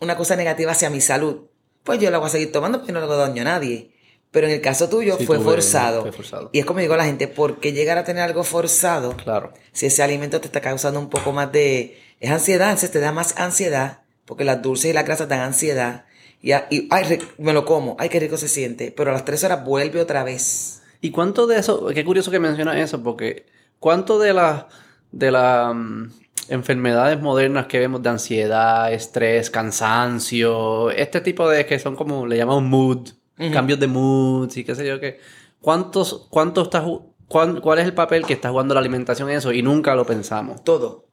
una 0.00 0.16
cosa 0.16 0.34
negativa 0.34 0.72
hacia 0.72 0.88
mi 0.90 1.00
salud, 1.02 1.42
pues 1.84 2.00
yo 2.00 2.10
la 2.10 2.18
voy 2.18 2.26
a 2.26 2.30
seguir 2.30 2.50
tomando 2.52 2.78
porque 2.78 2.92
no 2.92 2.98
le 3.00 3.04
hago 3.04 3.16
daño 3.16 3.42
a 3.42 3.44
nadie. 3.44 3.92
Pero 4.30 4.46
en 4.46 4.52
el 4.52 4.60
caso 4.60 4.90
tuyo 4.90 5.16
Sí, 5.18 5.24
fue, 5.24 5.38
tuve- 5.38 5.44
forzado. 5.44 6.02
fue 6.02 6.12
forzado. 6.12 6.50
Y 6.52 6.58
es 6.58 6.66
como 6.66 6.80
digo 6.80 6.92
a 6.92 6.98
la 6.98 7.06
gente, 7.06 7.28
¿por 7.28 7.60
qué 7.60 7.72
llegar 7.72 7.96
a 7.96 8.04
tener 8.04 8.22
algo 8.22 8.44
forzado? 8.44 9.16
Claro. 9.16 9.54
Si 9.72 9.86
ese 9.86 10.02
alimento 10.02 10.38
te 10.38 10.46
está 10.48 10.60
causando 10.60 11.00
un 11.00 11.08
poco 11.08 11.32
más 11.32 11.50
de... 11.50 11.98
Es 12.20 12.30
ansiedad, 12.30 12.76
se 12.76 12.88
te 12.88 13.00
da 13.00 13.12
más 13.12 13.38
ansiedad, 13.38 14.00
porque 14.24 14.44
las 14.44 14.60
dulces 14.62 14.90
y 14.90 14.94
las 14.94 15.04
grasas 15.04 15.28
dan 15.28 15.40
ansiedad. 15.40 16.04
Y, 16.42 16.52
y 16.52 16.88
ay, 16.90 17.18
me 17.38 17.52
lo 17.52 17.64
como, 17.64 17.96
ay, 17.98 18.08
qué 18.08 18.20
rico 18.20 18.36
se 18.36 18.48
siente. 18.48 18.92
Pero 18.96 19.10
a 19.10 19.12
las 19.14 19.24
tres 19.24 19.42
horas 19.44 19.64
vuelve 19.64 20.00
otra 20.00 20.24
vez. 20.24 20.82
¿Y 21.00 21.10
cuánto 21.10 21.46
de 21.46 21.58
eso? 21.58 21.86
Qué 21.94 22.04
curioso 22.04 22.30
que 22.30 22.40
mencionas 22.40 22.76
eso, 22.76 23.02
porque 23.02 23.46
¿cuánto 23.78 24.18
de 24.18 24.32
las 24.32 24.64
de 25.12 25.30
las 25.30 25.74
mm, 25.74 26.04
enfermedades 26.48 27.20
modernas 27.20 27.66
que 27.66 27.78
vemos 27.78 28.02
de 28.02 28.08
ansiedad, 28.10 28.92
estrés, 28.92 29.48
cansancio, 29.50 30.90
este 30.90 31.20
tipo 31.20 31.48
de 31.48 31.66
que 31.66 31.78
son 31.78 31.96
como 31.96 32.26
le 32.26 32.36
llamamos 32.36 32.62
mood, 32.64 33.08
cambios 33.52 33.78
de 33.80 33.86
mood 33.86 34.50
y 34.56 34.64
qué 34.64 34.74
sé 34.74 34.86
yo 34.86 34.98
qué. 35.00 35.20
¿Cuántos 35.60 36.26
cuánto 36.30 36.62
está 36.62 36.82
ju- 36.84 37.04
cuán- 37.28 37.60
cuál 37.60 37.78
es 37.78 37.84
el 37.84 37.94
papel 37.94 38.24
que 38.26 38.32
está 38.32 38.50
jugando 38.50 38.74
la 38.74 38.80
alimentación 38.80 39.30
en 39.30 39.36
eso 39.38 39.52
y 39.52 39.62
nunca 39.62 39.94
lo 39.94 40.04
pensamos? 40.04 40.62
Todo. 40.64 41.06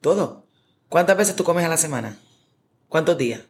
Todo. 0.00 0.46
¿Cuántas 0.88 1.16
veces 1.16 1.36
tú 1.36 1.44
comes 1.44 1.64
a 1.64 1.68
la 1.68 1.76
semana? 1.76 2.18
¿Cuántos 2.88 3.16
días? 3.18 3.42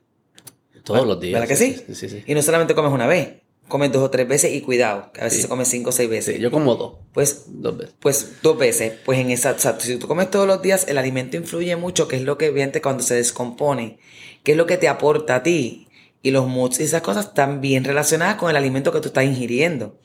Todos 0.85 1.07
los 1.07 1.21
días. 1.21 1.35
¿Verdad 1.35 1.49
que 1.49 1.57
sí? 1.57 1.77
Sí, 1.87 1.95
sí, 1.95 2.09
sí. 2.09 2.25
Y 2.27 2.35
no 2.35 2.43
solamente 2.43 2.75
comes 2.75 2.93
una 2.93 3.07
vez, 3.07 3.37
comes 3.69 3.93
dos 3.93 4.03
o 4.03 4.11
tres 4.11 4.27
veces 4.27 4.53
y 4.53 4.61
cuidado, 4.61 5.13
que 5.13 5.21
a 5.21 5.25
veces 5.25 5.43
se 5.43 5.49
come 5.49 5.65
cinco 5.65 5.91
o 5.91 5.93
seis 5.93 6.11
veces. 6.11 6.37
Sí, 6.37 6.41
yo 6.43 6.51
como 6.51 6.75
dos, 6.75 6.95
Pues, 7.13 7.45
dos 7.47 7.77
veces. 7.79 7.95
pues 8.01 8.33
dos 8.43 8.59
veces. 8.59 8.95
Pues 9.05 9.19
en 9.19 9.31
esa, 9.31 9.53
o 9.53 9.59
sea, 9.59 9.79
si 9.79 9.97
tú 9.97 10.09
comes 10.09 10.31
todos 10.31 10.47
los 10.47 10.61
días, 10.63 10.89
el 10.89 10.99
alimento 10.99 11.37
influye 11.37 11.77
mucho, 11.77 12.09
que 12.09 12.17
es 12.17 12.23
lo 12.23 12.37
que 12.39 12.51
viene 12.51 12.81
cuando 12.83 13.03
se 13.03 13.15
descompone, 13.15 13.99
que 14.43 14.53
es 14.53 14.59
lo 14.59 14.67
que 14.67 14.77
te 14.77 14.89
aporta 14.89 15.37
a 15.37 15.43
ti. 15.43 15.87
Y 16.23 16.33
los 16.33 16.47
moods 16.47 16.81
y 16.81 16.83
esas 16.83 17.01
cosas 17.01 17.27
están 17.29 17.61
bien 17.63 17.85
relacionadas 17.85 18.37
con 18.37 18.51
el 18.51 18.57
alimento 18.57 18.93
que 18.93 19.01
tú 19.01 19.09
estás 19.09 19.25
ingiriendo. 19.25 19.99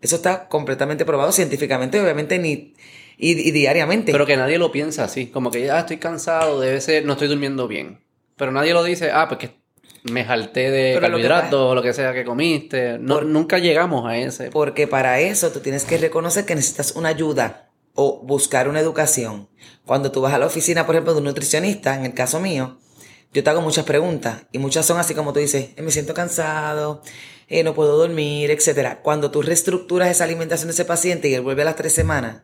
Eso 0.00 0.14
está 0.16 0.46
completamente 0.48 1.04
probado 1.04 1.32
científicamente, 1.32 2.00
obviamente, 2.00 2.38
ni, 2.38 2.74
y, 3.18 3.32
y 3.48 3.50
diariamente. 3.50 4.12
Pero 4.12 4.26
que 4.26 4.36
nadie 4.36 4.58
lo 4.58 4.70
piensa 4.72 5.04
así, 5.04 5.26
como 5.26 5.50
que 5.50 5.64
ya 5.64 5.80
estoy 5.80 5.98
cansado, 5.98 6.60
debe 6.60 6.80
ser, 6.80 7.04
no 7.04 7.12
estoy 7.12 7.28
durmiendo 7.28 7.68
bien. 7.68 8.00
Pero 8.36 8.50
nadie 8.52 8.72
lo 8.72 8.82
dice, 8.82 9.10
ah, 9.12 9.28
pues 9.28 9.38
que 9.40 9.50
me 10.10 10.24
jalté 10.24 10.70
de 10.70 10.80
Pero 10.94 11.00
lo 11.00 11.02
carbohidratos 11.06 11.60
o 11.70 11.74
lo 11.74 11.82
que 11.82 11.92
sea 11.94 12.12
que 12.12 12.24
comiste. 12.24 12.98
No, 12.98 13.14
Por- 13.14 13.26
nunca 13.26 13.58
llegamos 13.58 14.06
a 14.06 14.16
ese. 14.18 14.50
Porque 14.50 14.86
para 14.86 15.20
eso 15.20 15.50
tú 15.50 15.60
tienes 15.60 15.84
que 15.84 15.96
reconocer 15.98 16.44
que 16.44 16.54
necesitas 16.54 16.92
una 16.96 17.08
ayuda 17.10 17.70
o 17.94 18.20
buscar 18.24 18.68
una 18.68 18.80
educación. 18.80 19.48
Cuando 19.86 20.10
tú 20.10 20.20
vas 20.20 20.34
a 20.34 20.38
la 20.38 20.46
oficina, 20.46 20.84
por 20.84 20.94
ejemplo, 20.96 21.12
de 21.14 21.18
un 21.20 21.24
nutricionista, 21.24 21.94
en 21.94 22.04
el 22.04 22.12
caso 22.14 22.40
mío, 22.40 22.78
yo 23.32 23.42
te 23.44 23.50
hago 23.50 23.60
muchas 23.62 23.84
preguntas 23.84 24.42
y 24.52 24.58
muchas 24.58 24.84
son 24.84 24.98
así 24.98 25.14
como 25.14 25.32
tú 25.32 25.38
dices, 25.40 25.70
"Eh, 25.76 25.82
me 25.82 25.90
siento 25.90 26.12
cansado, 26.12 27.02
eh, 27.48 27.62
no 27.62 27.74
puedo 27.74 27.96
dormir, 27.96 28.50
etcétera. 28.50 29.00
Cuando 29.02 29.30
tú 29.30 29.42
reestructuras 29.42 30.10
esa 30.10 30.24
alimentación 30.24 30.68
de 30.68 30.72
ese 30.74 30.84
paciente 30.84 31.28
y 31.28 31.34
él 31.34 31.40
vuelve 31.42 31.62
a 31.62 31.66
las 31.66 31.76
tres 31.76 31.92
semanas 31.92 32.42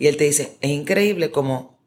y 0.00 0.08
él 0.08 0.16
te 0.16 0.24
dice, 0.24 0.56
es 0.60 0.70
increíble 0.70 1.30
como 1.30 1.78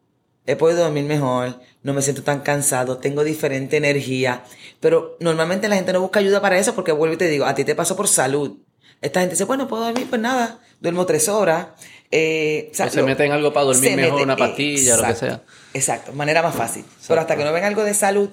he 0.45 0.55
podido 0.55 0.83
dormir 0.83 1.03
mejor, 1.05 1.59
no 1.83 1.93
me 1.93 2.01
siento 2.01 2.23
tan 2.23 2.41
cansado, 2.41 2.97
tengo 2.99 3.23
diferente 3.23 3.75
energía. 3.77 4.43
Pero 4.79 5.17
normalmente 5.19 5.67
la 5.67 5.75
gente 5.75 5.91
no 5.93 6.01
busca 6.01 6.19
ayuda 6.19 6.41
para 6.41 6.57
eso 6.59 6.75
porque 6.75 6.91
vuelvo 6.93 7.15
y 7.15 7.17
te 7.17 7.27
digo, 7.27 7.45
a 7.45 7.55
ti 7.55 7.63
te 7.65 7.75
pasó 7.75 7.95
por 7.95 8.07
salud. 8.07 8.57
Esta 9.01 9.19
gente 9.21 9.33
dice, 9.35 9.43
bueno, 9.45 9.67
puedo 9.67 9.83
dormir, 9.83 10.07
pues 10.09 10.21
nada, 10.21 10.59
duermo 10.79 11.05
tres 11.05 11.27
horas. 11.27 11.67
eh, 12.11 12.69
o 12.71 12.75
sea, 12.75 12.85
O 12.85 12.89
se 12.91 12.99
lo- 13.01 13.07
meten 13.07 13.31
algo 13.31 13.51
para 13.51 13.65
dormir 13.65 13.95
mejor, 13.95 14.11
mete- 14.13 14.23
una 14.23 14.37
pastilla, 14.37 14.95
lo 14.97 15.03
que 15.03 15.09
exacto, 15.11 15.25
sea. 15.25 15.43
Exacto, 15.73 16.13
manera 16.13 16.43
más 16.43 16.55
fácil. 16.55 16.85
Pero 17.07 17.19
hasta 17.19 17.35
que 17.35 17.43
no 17.43 17.51
ven 17.51 17.63
algo 17.63 17.83
de 17.83 17.93
salud, 17.95 18.29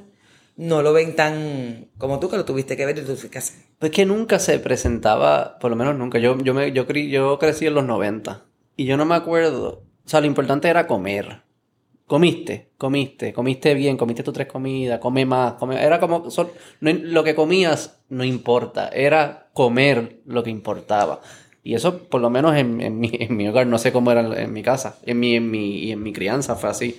no 0.56 0.82
lo 0.82 0.92
ven 0.92 1.16
tan 1.16 1.88
como 1.96 2.20
tú 2.20 2.28
que 2.28 2.36
lo 2.36 2.44
tuviste 2.44 2.76
que 2.76 2.84
ver 2.84 2.98
y 2.98 3.02
tuviste 3.02 3.30
que 3.30 3.38
hacer. 3.38 3.56
Es 3.80 3.90
que 3.90 4.04
nunca 4.04 4.38
se 4.38 4.58
presentaba, 4.58 5.58
por 5.58 5.70
lo 5.70 5.76
menos 5.76 5.96
nunca. 5.96 6.18
Yo, 6.18 6.36
yo, 6.42 6.52
me, 6.52 6.72
yo, 6.72 6.86
cre- 6.86 7.08
yo 7.08 7.38
crecí 7.38 7.66
en 7.66 7.74
los 7.74 7.84
90 7.86 8.44
y 8.76 8.84
yo 8.86 8.96
no 8.96 9.04
me 9.04 9.14
acuerdo. 9.14 9.84
O 10.04 10.08
sea, 10.08 10.20
lo 10.20 10.26
importante 10.26 10.68
era 10.68 10.86
comer. 10.86 11.42
Comiste, 12.06 12.70
comiste, 12.76 13.32
comiste 13.32 13.74
bien, 13.74 13.96
comiste 13.96 14.24
tus 14.24 14.34
tres 14.34 14.48
comidas, 14.48 14.98
come 15.00 15.24
más. 15.26 15.54
come- 15.54 15.82
Era 15.84 16.00
como, 16.00 16.30
sol- 16.30 16.52
no- 16.80 16.92
lo 16.92 17.24
que 17.24 17.34
comías 17.36 18.00
no 18.08 18.24
importa, 18.24 18.88
era 18.88 19.48
comer 19.54 20.20
lo 20.26 20.42
que 20.42 20.50
importaba. 20.50 21.20
Y 21.62 21.74
eso, 21.74 21.98
por 22.08 22.20
lo 22.20 22.30
menos 22.30 22.56
en, 22.56 22.80
en 22.80 22.98
mi, 23.00 23.10
en 23.14 23.36
mi 23.36 23.48
hogar, 23.48 23.66
no 23.68 23.78
sé 23.78 23.92
cómo 23.92 24.10
era 24.12 24.22
en, 24.42 24.52
mi 24.52 24.62
casa, 24.62 24.98
en 25.04 25.20
mi, 25.20 25.36
en 25.36 25.50
mi, 25.50 25.78
y 25.78 25.92
en 25.92 26.02
mi 26.02 26.12
crianza 26.12 26.56
fue 26.56 26.70
así. 26.70 26.98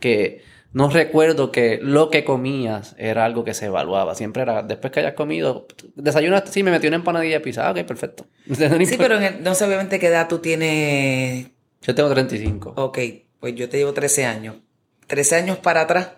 Que 0.00 0.42
no 0.72 0.90
recuerdo 0.90 1.50
que 1.50 1.78
lo 1.82 2.10
que 2.10 2.24
comías 2.24 2.94
era 2.98 3.24
algo 3.24 3.42
que 3.44 3.54
se 3.54 3.66
evaluaba. 3.66 4.14
Siempre 4.14 4.42
era, 4.42 4.62
después 4.62 4.92
que 4.92 5.00
hayas 5.00 5.14
comido, 5.14 5.66
desayunaste, 5.96 6.50
sí, 6.52 6.62
me 6.62 6.70
metí 6.70 6.86
una 6.86 6.96
empanadilla 6.96 7.34
de 7.36 7.40
pizza, 7.40 7.66
ah, 7.66 7.72
ok, 7.72 7.84
perfecto. 7.84 8.26
No 8.46 8.84
Sí, 8.86 8.96
pero 8.98 9.16
en 9.16 9.22
el- 9.22 9.42
no 9.42 9.54
sé 9.54 9.64
obviamente 9.64 9.98
qué 9.98 10.08
edad 10.08 10.28
tú 10.28 10.38
tienes 10.40 11.46
Yo 11.82 11.94
tengo 11.94 12.10
35. 12.10 12.74
Ok, 12.76 12.98
pues 13.40 13.54
yo 13.54 13.68
te 13.68 13.78
llevo 13.78 13.92
13 13.92 14.24
años. 14.26 14.56
13 15.06 15.36
años 15.36 15.56
para 15.58 15.82
atrás, 15.82 16.10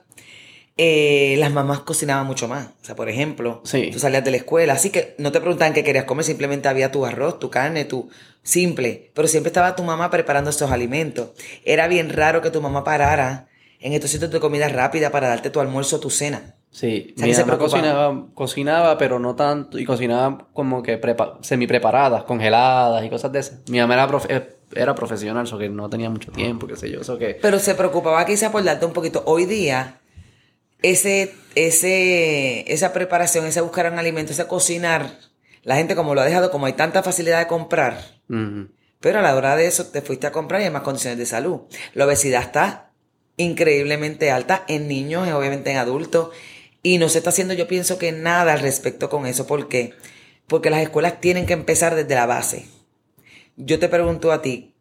eh, 0.77 1.37
las 1.39 1.53
mamás 1.53 1.81
cocinaban 1.81 2.27
mucho 2.27 2.49
más. 2.49 2.69
O 2.83 2.85
sea, 2.85 2.97
por 2.97 3.09
ejemplo, 3.09 3.61
Sí. 3.65 3.91
tú 3.93 3.99
salías 3.99 4.25
de 4.25 4.31
la 4.31 4.39
escuela, 4.39 4.73
así 4.73 4.91
que 4.91 5.15
no 5.19 5.31
te 5.31 5.41
preguntaban 5.41 5.75
qué 5.75 5.85
querías 5.85 6.05
comer, 6.07 6.25
simplemente 6.25 6.69
había 6.69 6.91
tu 6.91 7.05
arroz, 7.05 7.39
tu 7.39 7.51
carne, 7.51 7.85
tu 7.85 8.09
simple. 8.43 9.11
Pero 9.15 9.29
siempre 9.29 9.49
estaba 9.49 9.77
tu 9.77 9.83
mamá 9.85 10.11
preparando 10.11 10.49
estos 10.51 10.71
alimentos. 10.71 11.31
Era 11.65 11.87
bien 11.87 12.09
raro 12.11 12.41
que 12.41 12.51
tu 12.51 12.61
mamá 12.63 12.83
parara 12.83 13.49
en 13.81 13.93
estos 13.95 14.11
sitios 14.11 14.31
de 14.31 14.41
comida 14.41 14.69
rápida 14.69 15.11
para 15.11 15.29
darte 15.29 15.51
tu 15.51 15.59
almuerzo 15.61 15.97
o 15.97 16.01
tu 16.01 16.11
cena. 16.11 16.55
Sí, 16.71 17.15
O 17.17 17.19
sea, 17.19 17.27
mi 17.27 17.35
se 17.35 17.45
mamá 17.45 17.59
cocinaba, 17.59 18.27
cocinaba, 18.35 18.99
pero 18.99 19.19
no 19.19 19.35
tanto, 19.35 19.79
y 19.79 19.85
cocinaba 19.85 20.47
como 20.53 20.83
que 20.83 20.99
prepa 20.99 21.39
semi 21.43 21.67
preparadas, 21.67 22.23
congeladas 22.25 23.05
y 23.05 23.11
cosas 23.11 23.33
de 23.33 23.39
esas. 23.41 23.69
Mi 23.69 23.79
mamá 23.81 23.95
era, 23.95 24.07
profe- 24.09 24.27
eh, 24.31 24.57
era 24.77 24.95
profesional, 24.95 25.45
eso 25.47 25.59
que 25.59 25.69
no 25.69 25.89
tenía 25.91 26.11
mucho 26.11 26.31
tiempo, 26.31 26.67
qué 26.69 26.77
sé 26.77 26.91
yo, 26.91 27.01
eso 27.01 27.19
que... 27.19 27.39
Pero 27.43 27.59
se 27.59 27.75
preocupaba 27.75 28.25
quizá 28.25 28.53
por 28.53 28.63
darte 28.63 28.87
un 28.87 28.93
poquito. 28.93 29.25
Hoy 29.27 29.47
día, 29.47 29.99
ese, 30.83 31.35
ese, 31.57 32.73
esa 32.73 32.93
preparación, 32.93 33.47
ese 33.47 33.61
buscar 33.63 33.91
un 33.93 33.99
alimento, 33.99 34.33
ese 34.33 34.47
cocinar, 34.47 35.11
la 35.63 35.77
gente 35.77 35.97
como 35.97 36.15
lo 36.15 36.21
ha 36.21 36.25
dejado, 36.25 36.51
como 36.51 36.67
hay 36.67 36.75
tanta 36.75 37.03
facilidad 37.03 37.39
de 37.41 37.47
comprar, 37.47 37.99
pero 39.01 39.19
a 39.19 39.23
la 39.23 39.35
hora 39.35 39.57
de 39.57 39.67
eso 39.67 39.87
te 39.87 40.03
fuiste 40.03 40.27
a 40.27 40.33
comprar 40.33 40.61
y 40.61 40.65
hay 40.65 40.71
más 40.71 40.83
condiciones 40.83 41.19
de 41.19 41.27
salud. 41.27 41.63
La 41.95 42.05
obesidad 42.07 42.43
está 42.43 42.90
increíblemente 43.37 44.31
alta 44.31 44.65
en 44.69 44.89
niños 44.89 45.27
y 45.27 45.31
obviamente 45.31 45.71
en 45.71 45.79
adultos. 45.79 46.31
Y 46.83 46.99
no 46.99 47.09
se 47.09 47.19
está 47.19 47.31
haciendo, 47.31 47.55
yo 47.55 47.69
pienso 47.69 47.99
que 47.99 48.13
nada 48.13 48.53
al 48.53 48.61
respecto 48.61 49.11
con 49.11 49.27
eso. 49.27 49.47
¿Por 49.47 49.69
qué? 49.69 49.95
Porque 50.47 50.71
las 50.71 50.83
escuelas 50.83 51.21
tienen 51.21 51.47
que 51.47 51.53
empezar 51.53 51.95
desde 51.95 52.15
la 52.15 52.27
base. 52.27 52.67
Yo 53.57 53.79
te 53.79 53.89
pregunto 53.89 54.33
a 54.33 54.43
ti, 54.43 54.75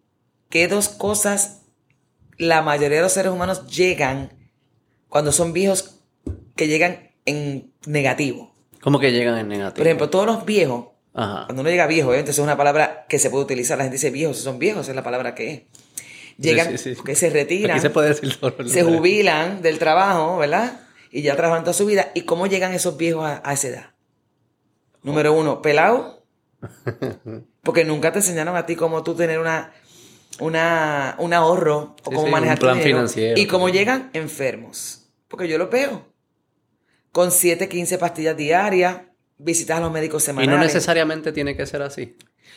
¿qué 0.50 0.68
dos 0.68 0.90
cosas 0.90 1.62
la 2.38 2.62
mayoría 2.62 2.98
de 2.98 3.04
los 3.04 3.12
seres 3.12 3.32
humanos 3.32 3.68
llegan 3.68 4.32
cuando 5.10 5.32
son 5.32 5.52
viejos 5.52 6.00
que 6.56 6.68
llegan 6.68 7.12
en 7.26 7.74
negativo? 7.86 8.54
¿Cómo 8.82 9.00
que 9.00 9.12
llegan 9.12 9.38
en 9.38 9.50
negativo? 9.50 9.78
Por 9.78 9.88
ejemplo, 9.88 10.10
todos 10.10 10.26
los 10.26 10.46
viejos 10.46 10.88
Ajá. 11.14 11.46
cuando 11.46 11.62
uno 11.62 11.70
llega 11.70 11.88
viejo, 11.88 12.10
obviamente 12.10 12.32
eso 12.32 12.42
es 12.42 12.46
una 12.46 12.58
palabra 12.58 13.06
que 13.10 13.20
se 13.20 13.30
puede 13.30 13.44
utilizar. 13.44 13.78
La 13.78 13.84
gente 13.84 13.96
dice 13.96 14.12
viejos, 14.12 14.38
si 14.38 14.44
son 14.44 14.58
viejos, 14.60 14.84
esa 14.84 14.92
es 14.92 14.96
la 14.96 15.04
palabra 15.04 15.36
que 15.36 15.52
es. 15.52 15.62
Llegan, 16.42 16.78
Sí, 16.78 16.96
que 17.04 17.16
se 17.16 17.30
retiran, 17.30 17.72
Aquí 17.72 17.82
se 17.82 17.90
puede 17.90 18.10
decir 18.10 18.36
todo. 18.40 18.56
se 18.68 18.84
jubilan 18.84 19.62
del 19.62 19.78
trabajo, 19.78 20.38
¿verdad? 20.38 20.80
Y 21.12 21.22
ya 21.22 21.36
trabajan 21.36 21.64
toda 21.64 21.74
su 21.74 21.86
vida. 21.86 22.12
¿Y 22.14 22.22
cómo 22.22 22.48
llegan 22.48 22.74
esos 22.74 22.96
viejos 22.98 23.26
a, 23.26 23.42
a 23.44 23.54
esa 23.54 23.68
edad? 23.68 23.90
Número 25.04 25.34
uno, 25.34 25.62
pelado. 25.62 26.24
Porque 27.64 27.84
nunca 27.84 28.12
te 28.12 28.20
enseñaron 28.20 28.56
a 28.56 28.66
ti 28.66 28.76
cómo 28.76 29.04
tú 29.04 29.16
tener 29.16 29.40
una, 29.40 29.74
una, 30.40 31.16
un 31.20 31.34
ahorro 31.34 31.96
o 32.04 32.10
Sí, 32.10 32.16
cómo 32.16 32.28
manejar 32.28 32.56
un 32.58 32.60
plan 32.60 32.78
dinero. 32.78 32.98
financiero. 32.98 33.40
Y 33.42 33.46
cómo 33.48 33.70
llegan 33.70 34.10
enfermos. 34.14 35.10
porque 35.28 35.48
yo 35.48 35.58
lo 35.58 35.68
veo. 35.70 36.08
Con 37.12 37.32
7, 37.32 37.68
15 37.68 37.98
pastillas 37.98 38.38
diarias, 38.38 38.98
visitas 39.38 39.78
a 39.78 39.82
los 39.82 39.92
médicos 39.92 40.24
Y 40.24 40.26
semanales. 40.28 40.56
no 40.58 40.64
necesariamente 40.64 41.32
tiene 41.32 41.56
que 41.58 41.66
ser 41.66 41.82
así. 41.82 42.16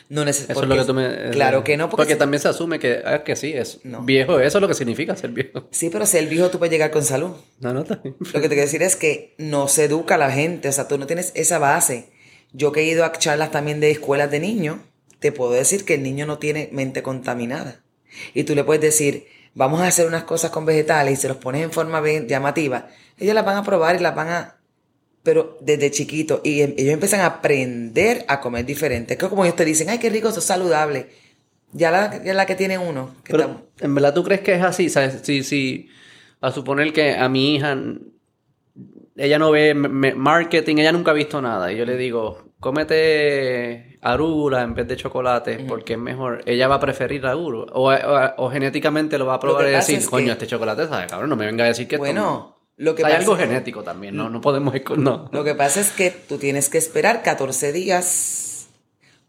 No 0.09 0.23
neces- 0.23 0.49
Eso 0.49 0.61
es 0.63 0.67
lo 0.69 0.75
que 0.75 0.83
tú 0.85 0.93
me... 0.93 1.29
Claro 1.31 1.63
que 1.63 1.77
no, 1.77 1.89
porque, 1.89 2.01
Porque 2.03 2.15
también 2.15 2.41
se 2.41 2.47
asume 2.49 2.77
que, 2.79 3.01
ah, 3.05 3.23
que 3.23 3.35
sí, 3.35 3.53
es 3.53 3.79
No. 3.83 4.01
viejo. 4.03 4.39
Eso 4.39 4.57
es 4.57 4.61
lo 4.61 4.67
que 4.67 4.73
significa 4.73 5.15
ser 5.15 5.31
viejo. 5.31 5.67
Sí, 5.71 5.89
pero 5.89 6.05
si 6.05 6.17
el 6.17 6.27
viejo 6.27 6.49
tú 6.49 6.59
puedes 6.59 6.71
llegar 6.71 6.91
con 6.91 7.03
salud. 7.03 7.31
No, 7.59 7.73
no, 7.73 7.83
también. 7.83 8.15
Lo 8.19 8.31
que 8.41 8.41
te 8.41 8.49
quiero 8.49 8.61
decir 8.63 8.83
es 8.83 8.95
que 8.95 9.33
no 9.37 9.67
se 9.67 9.85
educa 9.85 10.15
a 10.15 10.17
la 10.17 10.31
gente, 10.31 10.67
o 10.67 10.71
sea, 10.71 10.87
tú 10.87 10.97
no 10.97 11.07
tienes 11.07 11.31
esa 11.35 11.57
base. 11.59 12.11
Yo 12.51 12.71
que 12.71 12.81
he 12.81 12.83
ido 12.85 13.05
a 13.05 13.11
charlas 13.13 13.51
también 13.51 13.79
de 13.79 13.89
escuelas 13.91 14.29
de 14.29 14.39
niños, 14.39 14.77
te 15.19 15.31
puedo 15.31 15.51
decir 15.53 15.85
que 15.85 15.95
el 15.95 16.03
niño 16.03 16.25
no 16.25 16.37
tiene 16.37 16.69
mente 16.71 17.01
contaminada. 17.01 17.81
Y 18.33 18.43
tú 18.43 18.53
le 18.55 18.63
puedes 18.63 18.81
decir, 18.81 19.25
vamos 19.55 19.81
a 19.81 19.87
hacer 19.87 20.05
unas 20.05 20.23
cosas 20.25 20.51
con 20.51 20.65
vegetales 20.65 21.13
y 21.17 21.21
se 21.21 21.27
los 21.29 21.37
pones 21.37 21.63
en 21.63 21.71
forma 21.71 22.01
bien 22.01 22.27
llamativa. 22.27 22.89
Ellos 23.17 23.33
las 23.33 23.45
van 23.45 23.57
a 23.57 23.63
probar 23.63 23.95
y 23.95 23.99
las 23.99 24.13
van 24.15 24.27
a... 24.29 24.57
Pero 25.23 25.57
desde 25.61 25.89
chiquito, 25.89 26.41
y 26.43 26.61
em- 26.61 26.73
ellos 26.77 26.93
empiezan 26.93 27.21
a 27.21 27.27
aprender 27.27 28.25
a 28.27 28.41
comer 28.41 28.65
diferente. 28.65 29.17
Que 29.17 29.29
como 29.29 29.45
ellos 29.45 29.55
te 29.55 29.63
dicen, 29.65 29.89
ay, 29.89 29.97
qué 29.99 30.09
rico, 30.09 30.29
eso 30.29 30.39
es 30.39 30.45
saludable. 30.45 31.07
Ya 31.71 31.89
la, 31.91 32.21
ya 32.23 32.33
la 32.33 32.45
que 32.45 32.55
tiene 32.55 32.77
uno. 32.77 33.15
que 33.23 33.31
Pero, 33.31 33.43
está- 33.43 33.85
¿en 33.85 33.95
verdad 33.95 34.13
tú 34.13 34.23
crees 34.23 34.41
que 34.41 34.53
es 34.53 34.61
así? 34.61 34.89
¿Sabes? 34.89 35.21
Si, 35.23 35.43
si, 35.43 35.87
a 36.41 36.51
suponer 36.51 36.91
que 36.93 37.13
a 37.15 37.29
mi 37.29 37.55
hija, 37.55 37.75
ella 39.15 39.39
no 39.39 39.51
ve 39.51 39.73
marketing, 39.73 40.77
ella 40.77 40.91
nunca 40.91 41.11
ha 41.11 41.13
visto 41.13 41.41
nada. 41.41 41.71
Y 41.71 41.77
yo 41.77 41.85
le 41.85 41.95
digo, 41.97 42.49
cómete 42.59 43.97
arugula 44.01 44.61
en 44.61 44.73
vez 44.75 44.87
de 44.87 44.97
chocolate, 44.97 45.59
porque 45.67 45.93
es 45.93 45.99
mejor. 45.99 46.41
Ella 46.45 46.67
va 46.67 46.75
a 46.75 46.79
preferir 46.79 47.25
arugula. 47.25 47.71
O, 47.73 47.91
o- 47.91 48.33
o 48.45 48.49
genéticamente 48.51 49.17
lo 49.17 49.25
va 49.25 49.35
a 49.35 49.39
probar 49.39 49.67
y 49.67 49.71
decir, 49.71 50.03
coño, 50.09 50.25
que- 50.25 50.31
este 50.33 50.47
chocolate 50.47 50.87
sabe, 50.87 51.07
cabrón, 51.07 51.29
no 51.29 51.35
me 51.37 51.45
venga 51.45 51.63
a 51.63 51.67
decir 51.67 51.87
que 51.87 51.97
Bueno, 51.97 52.21
no". 52.21 52.52
Lo 52.77 52.95
que 52.95 53.03
Hay 53.05 53.11
pasa 53.11 53.21
algo 53.21 53.37
genético 53.37 53.83
también, 53.83 54.15
no, 54.15 54.29
no 54.29 54.41
podemos... 54.41 54.73
No. 54.97 55.29
Lo 55.31 55.43
que 55.43 55.55
pasa 55.55 55.79
es 55.79 55.91
que 55.91 56.09
tú 56.11 56.37
tienes 56.37 56.69
que 56.69 56.77
esperar 56.77 57.21
14 57.21 57.71
días 57.71 58.67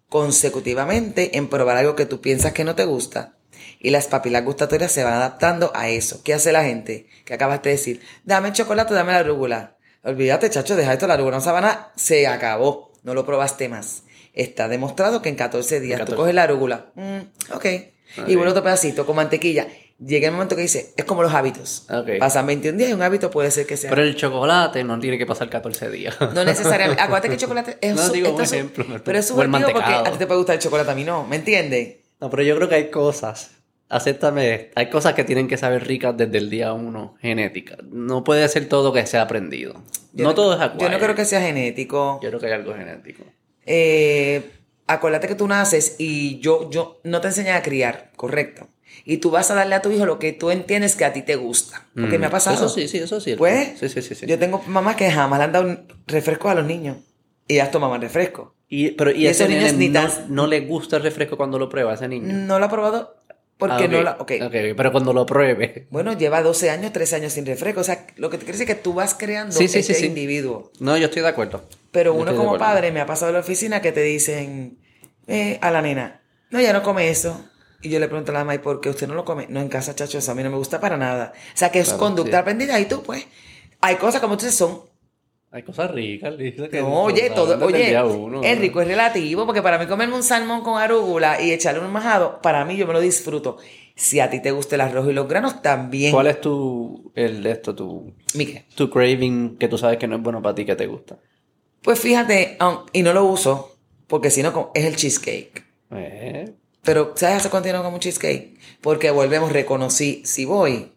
consecutivamente 0.09 1.37
en 1.37 1.49
probar 1.49 1.77
algo 1.77 1.97
que 1.97 2.07
tú 2.07 2.21
piensas 2.21 2.53
que 2.53 2.65
no 2.65 2.75
te 2.75 2.85
gusta. 2.85 3.35
Y 3.81 3.91
las 3.91 4.07
papilas 4.07 4.45
gustatorias 4.45 4.93
se 4.93 5.05
van 5.05 5.15
adaptando 5.15 5.73
a 5.75 5.89
eso. 5.89 6.23
¿Qué 6.23 6.33
hace 6.33 6.53
la 6.53 6.65
gente? 6.65 7.09
Que 7.25 7.35
acabaste 7.35 7.69
de 7.69 7.75
decir, 7.75 8.01
dame 8.25 8.49
el 8.49 8.55
chocolate, 8.55 8.95
dame 8.95 9.13
la 9.13 9.19
arúgula. 9.19 9.77
Olvídate, 10.03 10.49
chacho, 10.51 10.77
deja 10.77 10.93
esto, 10.93 11.07
la 11.07 11.15
arúgula 11.15 11.37
no 11.37 11.43
sabana, 11.43 11.93
se 11.97 12.27
acabó. 12.27 12.93
No 13.03 13.13
lo 13.13 13.27
probaste 13.27 13.69
más. 13.69 14.05
Está 14.33 14.69
demostrado 14.69 15.21
que 15.21 15.29
en 15.29 15.37
14 15.37 15.81
días 15.81 15.99
14. 15.99 16.13
tú 16.13 16.17
coges 16.17 16.35
la 16.35 16.45
arúgula. 16.45 16.93
mm, 16.95 17.55
ok. 17.55 17.67
Y 18.27 18.37
vuelve 18.37 18.51
otro 18.51 18.63
pedacito 18.63 19.05
con 19.07 19.17
mantequilla. 19.17 19.67
Llega 19.99 20.27
el 20.29 20.33
momento 20.35 20.57
que 20.57 20.63
dice, 20.63 20.93
es 20.97 21.05
como 21.05 21.23
los 21.23 21.33
hábitos. 21.33 21.87
Ok. 21.89 22.19
Pasan 22.19 22.47
21 22.47 22.77
días 22.77 22.91
y 22.91 22.93
un 22.95 23.03
hábito 23.03 23.31
puede 23.31 23.51
ser 23.51 23.65
que 23.67 23.77
sea. 23.77 23.91
Pero 23.91 24.03
el 24.03 24.17
chocolate 24.17 24.83
no 24.85 24.99
tiene 24.99 25.19
que 25.19 25.25
pasar 25.27 25.49
14 25.49 25.89
días. 25.91 26.17
No 26.35 26.45
necesariamente. 26.45 27.01
Acuérdate 27.03 27.29
que 27.29 27.35
el 27.35 27.41
chocolate 27.41 27.79
es 27.81 27.95
No, 27.95 28.09
digo 28.11 28.35
un 28.35 28.47
su- 28.47 28.55
ejemplo. 28.55 28.85
Pero 29.05 29.19
es 29.19 29.29
subjetivo 29.29 29.59
porque 29.73 29.93
a 29.95 30.05
ti 30.05 30.19
te 30.19 30.27
puede 30.27 30.39
gustar 30.39 30.57
el 30.57 30.61
chocolate, 30.63 30.91
a 30.91 30.95
mí 30.95 31.05
no. 31.05 31.25
¿Me 31.27 31.37
entiendes? 31.37 31.97
No, 32.21 32.29
pero 32.29 32.43
yo 32.43 32.57
creo 32.57 32.69
que 32.69 32.75
hay 32.75 32.91
cosas. 32.91 33.53
Acéptame, 33.89 34.71
hay 34.75 34.91
cosas 34.91 35.15
que 35.15 35.23
tienen 35.25 35.47
que 35.47 35.57
saber 35.57 35.87
ricas 35.87 36.17
desde 36.17 36.39
el 36.39 36.51
día 36.51 36.73
uno, 36.73 37.15
genética. 37.21 37.77
No 37.85 38.25
puede 38.25 38.49
ser 38.49 38.69
todo 38.69 38.93
que 38.93 39.07
sea 39.07 39.23
aprendido. 39.23 39.75
Yo 40.13 40.25
no, 40.25 40.35
todo 40.35 40.55
es 40.55 40.59
Yo 40.59 40.65
acquired. 40.65 40.91
no 40.93 40.99
creo 40.99 41.15
que 41.15 41.25
sea 41.25 41.41
genético. 41.41 42.19
Yo 42.23 42.31
creo 42.31 42.41
que 42.41 42.47
hay 42.47 42.53
algo 42.53 42.75
genético. 42.75 43.23
Eh, 43.67 44.51
acuérdate 44.87 45.29
que 45.29 45.35
tú 45.35 45.47
naces 45.47 45.97
y 45.99 46.41
yo, 46.41 46.69
yo 46.71 47.01
no 47.05 47.21
te 47.21 47.29
enseñan 47.29 47.57
a 47.57 47.63
criar, 47.63 48.11
correcto. 48.17 48.69
Y 49.05 49.19
tú 49.19 49.31
vas 49.31 49.51
a 49.51 49.55
darle 49.55 49.75
a 49.75 49.83
tu 49.83 49.91
hijo 49.91 50.07
lo 50.07 50.19
que 50.19 50.33
tú 50.33 50.51
entiendes 50.51 50.97
que 50.97 51.05
a 51.05 51.13
ti 51.13 51.23
te 51.23 51.37
gusta. 51.37 51.87
Porque 51.95 52.17
Mm, 52.17 52.21
me 52.23 52.27
ha 52.27 52.31
pasado. 52.31 52.57
Eso 52.57 52.69
sí, 52.69 52.89
sí, 52.89 52.99
eso 52.99 53.21
sí. 53.21 53.35
Pues, 53.37 53.79
Sí, 53.79 53.89
sí, 53.91 54.01
sí. 54.01 54.15
sí. 54.15 54.27
yo 54.27 54.39
tengo 54.39 54.63
mamás 54.67 54.97
que 54.97 55.11
jamás 55.11 55.39
le 55.39 55.45
han 55.45 55.53
dado 55.53 55.77
refresco 56.07 56.49
a 56.49 56.55
los 56.55 56.65
niños. 56.65 56.97
Y 57.47 57.55
ellas 57.55 57.71
tomaban 57.71 58.01
refresco. 58.01 58.55
Y, 58.69 58.93
pero, 58.93 59.11
y, 59.11 59.25
y 59.25 59.27
ese 59.27 59.45
esos 59.45 59.49
niños 59.55 59.73
nene 59.75 59.79
ni 59.79 59.89
no, 59.91 60.09
no 60.29 60.47
le 60.47 60.61
gusta 60.61 60.97
el 60.97 61.03
refresco 61.03 61.37
cuando 61.37 61.59
lo 61.59 61.69
prueba 61.69 61.93
a 61.93 61.95
ese 61.97 62.09
niño. 62.09 62.27
No 62.33 62.59
lo 62.59 62.65
ha 62.65 62.71
probado 62.71 63.17
porque 63.59 63.85
Ah, 63.85 63.89
no 63.89 64.03
la... 64.03 64.13
ok. 64.19 64.33
ok, 64.47 64.55
pero 64.77 64.91
cuando 64.91 65.13
lo 65.13 65.27
pruebe. 65.27 65.87
Bueno, 65.91 66.15
lleva 66.15 66.43
12 66.43 66.71
años, 66.71 66.93
13 66.93 67.17
años 67.17 67.33
sin 67.35 67.45
refresco. 67.45 67.83
O 67.83 67.85
sea, 67.85 68.07
lo 68.17 68.31
que 68.31 68.39
te 68.39 68.47
decir 68.47 68.63
es 68.63 68.67
que 68.67 68.75
tú 68.75 68.95
vas 68.95 69.15
creando 69.15 69.53
Sí, 69.55 69.69
sí, 69.69 69.83
sí, 69.83 69.93
este 69.93 69.95
sí. 69.95 70.07
individuo. 70.07 70.73
No, 70.81 70.97
yo 70.97 71.05
estoy 71.07 71.21
de 71.23 71.29
acuerdo. 71.29 71.63
Pero 71.93 72.15
Yo 72.15 72.21
uno 72.23 72.35
como 72.35 72.57
padre 72.59 72.91
me 72.91 73.01
ha 73.03 73.07
pasado 73.07 73.29
en 73.29 73.35
la 73.35 73.41
oficina 73.41 73.83
que 73.83 73.93
te 73.93 74.03
dicen 74.03 74.79
eh, 75.27 75.59
a 75.61 75.71
la 75.71 75.83
nena, 75.83 76.23
no, 76.51 76.61
ya 76.61 76.73
no 76.73 76.83
come 76.83 77.11
eso. 77.11 77.45
Y 77.85 77.91
yo 77.91 78.01
le 78.01 78.09
pregunto 78.09 78.33
a 78.33 78.35
la 78.35 78.41
mamá, 78.41 78.55
¿y 78.55 78.59
por 78.59 78.81
qué 78.81 78.89
usted 78.89 79.07
no 79.07 79.15
lo 79.15 79.25
come? 79.25 79.47
No, 79.51 79.61
en 79.61 79.69
casa, 79.69 79.95
chacho, 79.95 80.19
eso 80.19 80.33
a 80.33 80.35
mí 80.35 80.43
no 80.43 80.51
me 80.51 80.57
gusta 80.57 80.81
para 80.81 80.97
nada. 80.97 81.33
O 81.37 81.57
sea, 81.57 81.71
que 81.71 81.81
es 81.81 81.89
Claro, 81.89 82.01
conducta 82.01 82.31
sí. 82.39 82.41
aprendida 82.41 82.81
y 82.81 82.87
tú, 82.87 83.03
pues, 83.03 83.27
hay 83.83 83.97
cosas 83.97 84.21
como 84.23 84.37
tú 84.37 84.45
dices 84.47 84.59
son. 84.59 84.81
Hay 85.51 85.63
cosas 85.63 85.91
ricas, 85.93 86.35
que 86.37 86.81
No, 86.81 87.03
oye, 87.03 87.31
todo, 87.31 87.55
el 87.55 87.63
oye, 87.63 87.87
día 87.91 88.05
uno, 88.05 88.43
es 88.43 88.57
¿no? 88.57 88.61
rico, 88.63 88.81
es 88.81 88.89
relativo, 88.89 89.47
porque 89.47 89.63
para 89.63 89.79
mí 89.79 89.87
comerme 89.87 90.17
un 90.17 90.23
salmón 90.25 90.63
con 90.63 90.81
arúgula 90.83 91.41
y 91.41 91.53
echarle 91.53 91.81
un 91.81 91.93
majado, 91.93 92.41
para 92.43 92.65
mí 92.65 92.77
yo 92.77 92.87
me 92.89 92.93
lo 92.93 93.01
disfruto. 93.01 93.59
Si 93.95 94.19
a 94.19 94.29
ti 94.31 94.41
te 94.41 94.51
gusta 94.51 94.75
el 94.75 94.81
arroz 94.81 95.07
y 95.09 95.13
los 95.13 95.29
granos, 95.29 95.63
también. 95.63 96.11
¿Cuál 96.13 96.27
es 96.27 96.41
tu, 96.41 97.13
el, 97.15 97.47
esto, 97.47 97.75
tu, 97.75 98.13
Mique. 98.35 98.65
tu 98.75 98.91
craving 98.91 99.57
que 99.57 99.69
tú 99.69 99.79
sabes 99.79 99.99
que 99.99 100.09
no 100.09 100.17
es 100.17 100.23
bueno 100.23 100.43
para 100.43 100.55
ti, 100.57 100.65
que 100.65 100.75
te 100.75 100.87
gusta? 100.87 101.19
Pues 101.83 102.01
fíjate, 102.01 102.57
um, 102.61 102.79
y 102.93 103.03
no 103.03 103.13
lo 103.13 103.25
uso, 103.27 103.77
porque 104.09 104.31
si 104.31 104.43
no, 104.43 104.73
es 104.75 104.85
el 104.87 104.97
cheesecake. 104.97 105.65
Eh, 105.93 106.53
Pero, 106.85 107.13
¿sabes 107.17 107.37
hace 107.37 107.51
cuánto 107.51 107.73
no 107.73 107.83
como 107.83 107.99
cheesecake? 107.99 108.59
Porque 108.81 109.11
volvemos, 109.11 109.53
reconocí, 109.53 110.23
si 110.25 110.45
voy, 110.45 110.93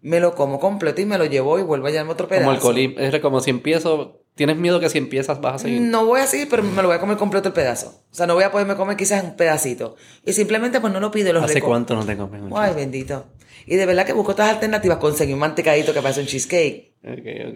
me 0.00 0.20
lo 0.20 0.34
como 0.34 0.58
completo 0.60 1.00
y 1.00 1.06
me 1.06 1.18
lo 1.18 1.24
llevo 1.26 1.58
y 1.58 1.62
vuelvo 1.62 1.86
a 1.86 1.90
llevarme 1.90 2.12
otro 2.12 2.28
pedazo. 2.28 2.44
como 2.44 2.54
el 2.56 2.60
colín, 2.60 2.94
es 2.98 3.20
como 3.20 3.40
si 3.40 3.50
empiezo, 3.50 4.20
tienes 4.34 4.56
miedo 4.56 4.80
que 4.80 4.88
si 4.88 4.98
empiezas 4.98 5.40
vas 5.40 5.54
a 5.56 5.58
seguir. 5.60 5.80
No 5.80 6.06
voy 6.06 6.20
a 6.20 6.26
seguir, 6.26 6.48
pero 6.50 6.62
me 6.62 6.82
lo 6.82 6.88
voy 6.88 6.96
a 6.96 7.00
comer 7.00 7.16
completo 7.16 7.48
el 7.48 7.54
pedazo. 7.54 8.02
O 8.10 8.14
sea, 8.14 8.26
no 8.26 8.34
voy 8.34 8.44
a 8.44 8.50
poderme 8.50 8.74
comer 8.76 8.96
quizás 8.96 9.22
un 9.22 9.36
pedacito. 9.36 9.94
Y 10.24 10.32
simplemente 10.32 10.80
pues 10.80 10.92
no 10.92 10.98
lo 11.00 11.10
pido 11.10 11.30
y 11.30 11.32
lo 11.32 11.40
¿Hace 11.40 11.60
reco- 11.60 11.66
cuánto 11.66 11.94
no 11.94 12.04
te 12.04 12.16
comes 12.16 12.42
un 12.42 12.50
Ay, 12.54 12.74
bendito. 12.74 13.26
Y 13.64 13.76
de 13.76 13.86
verdad 13.86 14.04
que 14.04 14.12
busco 14.12 14.32
otras 14.32 14.48
alternativas. 14.50 14.98
Conseguí 14.98 15.32
un 15.32 15.38
mantecadito 15.38 15.94
que 15.94 16.02
parece 16.02 16.20
un 16.20 16.26
cheesecake. 16.26 16.92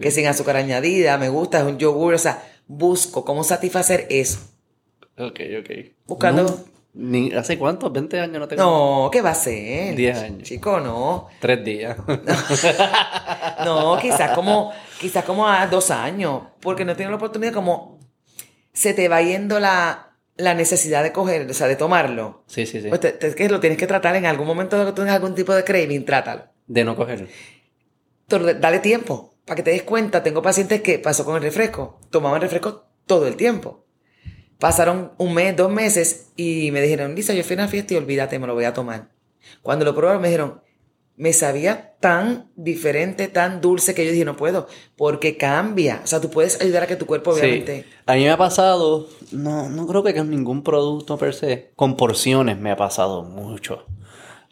Que 0.01 0.09
sin 0.11 0.25
azúcar 0.27 0.55
añadida, 0.55 1.17
me 1.17 1.27
gusta, 1.27 1.59
es 1.59 1.65
un 1.65 1.77
yogur. 1.77 2.13
O 2.13 2.17
sea, 2.17 2.41
busco 2.67 3.25
cómo 3.25 3.43
satisfacer 3.43 4.07
eso. 4.09 4.39
Ok, 5.17 5.39
ok. 5.59 5.69
Buscando- 6.05 6.65
ni, 6.97 7.31
¿Hace 7.33 7.57
cuánto? 7.57 7.91
¿20 7.93 8.19
años 8.19 8.39
no 8.39 8.47
te? 8.47 8.55
No, 8.55 9.09
¿qué 9.11 9.21
va 9.21 9.29
a 9.31 9.35
ser? 9.35 9.95
10 9.95 10.17
años. 10.17 10.43
Chico, 10.43 10.79
no. 10.79 11.27
Tres 11.39 11.63
días. 11.63 11.97
No, 13.65 13.97
quizás 13.99 14.31
como, 14.31 14.71
quizás 14.99 15.23
como 15.25 15.47
a 15.47 15.65
dos 15.67 15.91
años, 15.91 16.43
porque 16.61 16.85
no 16.85 16.95
tienes 16.95 17.11
la 17.11 17.17
oportunidad 17.17 17.53
como 17.53 17.99
se 18.73 18.93
te 18.93 19.07
va 19.09 19.21
yendo 19.21 19.59
la, 19.59 20.15
la 20.35 20.53
necesidad 20.53 21.03
de 21.03 21.11
coger, 21.11 21.49
o 21.49 21.53
sea, 21.53 21.67
de 21.67 21.75
tomarlo. 21.75 22.43
sí, 22.47 22.65
sí, 22.65 22.81
sí. 22.81 22.89
Pues 22.89 23.01
te- 23.01 23.13
te- 23.13 23.33
que 23.35 23.49
lo 23.49 23.59
tienes 23.59 23.77
que 23.79 23.87
tratar 23.87 24.15
en 24.15 24.25
algún 24.25 24.45
momento 24.47 24.77
que 24.85 24.91
tú 24.91 25.01
tengas 25.01 25.15
algún 25.15 25.33
tipo 25.35 25.53
de 25.53 25.63
craving, 25.63 26.05
trátalo. 26.05 26.43
De 26.67 26.83
no 26.83 26.95
coger. 26.95 27.27
Tor- 28.29 28.59
Dale 28.59 28.79
tiempo, 28.79 29.33
para 29.45 29.55
que 29.55 29.63
te 29.63 29.71
des 29.71 29.83
cuenta. 29.83 30.21
Tengo 30.21 30.41
pacientes 30.41 30.81
que 30.81 30.99
pasó 30.99 31.25
con 31.25 31.35
el 31.37 31.41
refresco, 31.41 31.99
tomaban 32.11 32.41
refresco 32.41 32.85
todo 33.07 33.25
el 33.27 33.35
tiempo. 33.35 33.85
Pasaron 34.59 35.11
un 35.17 35.33
mes, 35.33 35.55
dos 35.55 35.71
meses 35.71 36.31
y 36.35 36.71
me 36.71 36.81
dijeron, 36.81 37.13
Lisa, 37.13 37.33
yo 37.33 37.43
fui 37.43 37.55
a 37.55 37.59
una 37.59 37.67
fiesta 37.67 37.93
y 37.93 37.97
olvídate, 37.97 38.39
me 38.39 38.47
lo 38.47 38.55
voy 38.55 38.65
a 38.65 38.73
tomar. 38.73 39.09
Cuando 39.61 39.85
lo 39.85 39.93
probaron 39.93 40.21
me 40.21 40.29
dijeron, 40.29 40.61
me 41.17 41.33
sabía 41.33 41.95
tan 41.99 42.51
diferente, 42.55 43.27
tan 43.27 43.59
dulce 43.59 43.95
que 43.95 44.05
yo 44.05 44.11
dije, 44.11 44.23
no 44.23 44.37
puedo, 44.37 44.67
porque 44.95 45.35
cambia. 45.35 46.01
O 46.03 46.07
sea, 46.07 46.21
tú 46.21 46.29
puedes 46.29 46.61
ayudar 46.61 46.83
a 46.83 46.87
que 46.87 46.95
tu 46.95 47.07
cuerpo 47.07 47.31
obviamente... 47.31 47.83
Sí. 47.83 47.95
A 48.05 48.13
mí 48.13 48.23
me 48.23 48.29
ha 48.29 48.37
pasado, 48.37 49.07
no, 49.31 49.67
no 49.67 49.87
creo 49.87 50.03
que 50.03 50.13
con 50.13 50.29
ningún 50.29 50.61
producto 50.63 51.17
per 51.17 51.33
se, 51.33 51.71
con 51.75 51.97
porciones 51.97 52.59
me 52.59 52.71
ha 52.71 52.77
pasado 52.77 53.23
mucho. 53.23 53.85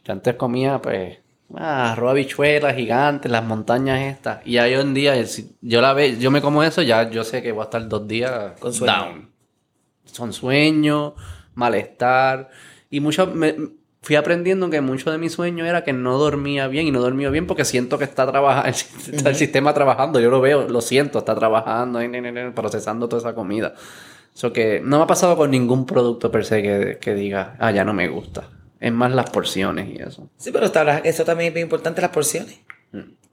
Yo 0.04 0.14
antes 0.14 0.36
comía, 0.36 0.82
pues, 0.82 1.20
ah, 1.56 1.92
arroz 1.92 2.12
habichuelas 2.12 2.76
gigantes, 2.76 3.32
las 3.32 3.44
montañas 3.44 4.02
estas. 4.02 4.46
Y 4.46 4.58
hoy 4.58 4.74
en 4.74 4.96
día, 4.96 5.24
si 5.28 5.56
yo 5.62 5.82
la 5.82 5.94
ve, 5.94 6.18
yo 6.18 6.32
me 6.32 6.42
como 6.42 6.64
eso, 6.64 6.82
ya 6.82 7.10
yo 7.12 7.24
sé 7.24 7.44
que 7.44 7.52
voy 7.52 7.62
a 7.62 7.66
estar 7.66 7.88
dos 7.88 8.08
días 8.08 8.60
Con 8.60 8.74
down. 8.80 9.35
Son 10.16 10.32
sueños, 10.34 11.14
malestar. 11.56 12.50
Y 12.90 13.00
mucho, 13.00 13.28
me- 13.28 13.56
fui 14.02 14.16
aprendiendo 14.16 14.70
que 14.70 14.82
mucho 14.82 15.12
de 15.12 15.18
mi 15.18 15.30
sueño 15.30 15.66
era 15.66 15.84
que 15.84 15.92
no 15.92 16.18
dormía 16.18 16.68
bien 16.68 16.88
y 16.88 16.92
no 16.92 17.02
dormía 17.02 17.30
bien 17.32 17.48
porque 17.48 17.66
siento 17.66 17.98
que 17.98 18.04
está 18.04 18.26
trabajando, 18.30 18.70
está 19.12 19.30
el 19.30 19.36
sistema 19.36 19.74
trabajando, 19.74 20.20
yo 20.20 20.30
lo 20.30 20.40
veo, 20.42 20.70
lo 20.70 20.80
siento, 20.82 21.20
está 21.20 21.34
trabajando, 21.36 22.00
procesando 22.54 23.10
toda 23.10 23.20
esa 23.22 23.36
comida. 23.36 23.74
Eso 24.34 24.54
que 24.54 24.82
no 24.84 24.98
me 24.98 25.04
ha 25.04 25.08
pasado 25.08 25.36
con 25.36 25.50
ningún 25.52 25.86
producto 25.86 26.30
per 26.32 26.46
se 26.46 26.62
que, 26.62 26.98
que 27.02 27.14
diga, 27.16 27.56
ah, 27.60 27.72
ya 27.72 27.84
no 27.84 27.94
me 27.94 28.08
gusta. 28.08 28.50
Es 28.80 28.92
más 28.92 29.12
las 29.14 29.30
porciones 29.32 29.90
y 29.90 30.02
eso. 30.02 30.30
Sí, 30.38 30.52
pero 30.52 30.66
eso 31.04 31.26
también 31.26 31.48
es 31.50 31.54
bien 31.54 31.66
importante, 31.66 32.02
las 32.02 32.12
porciones. 32.12 32.60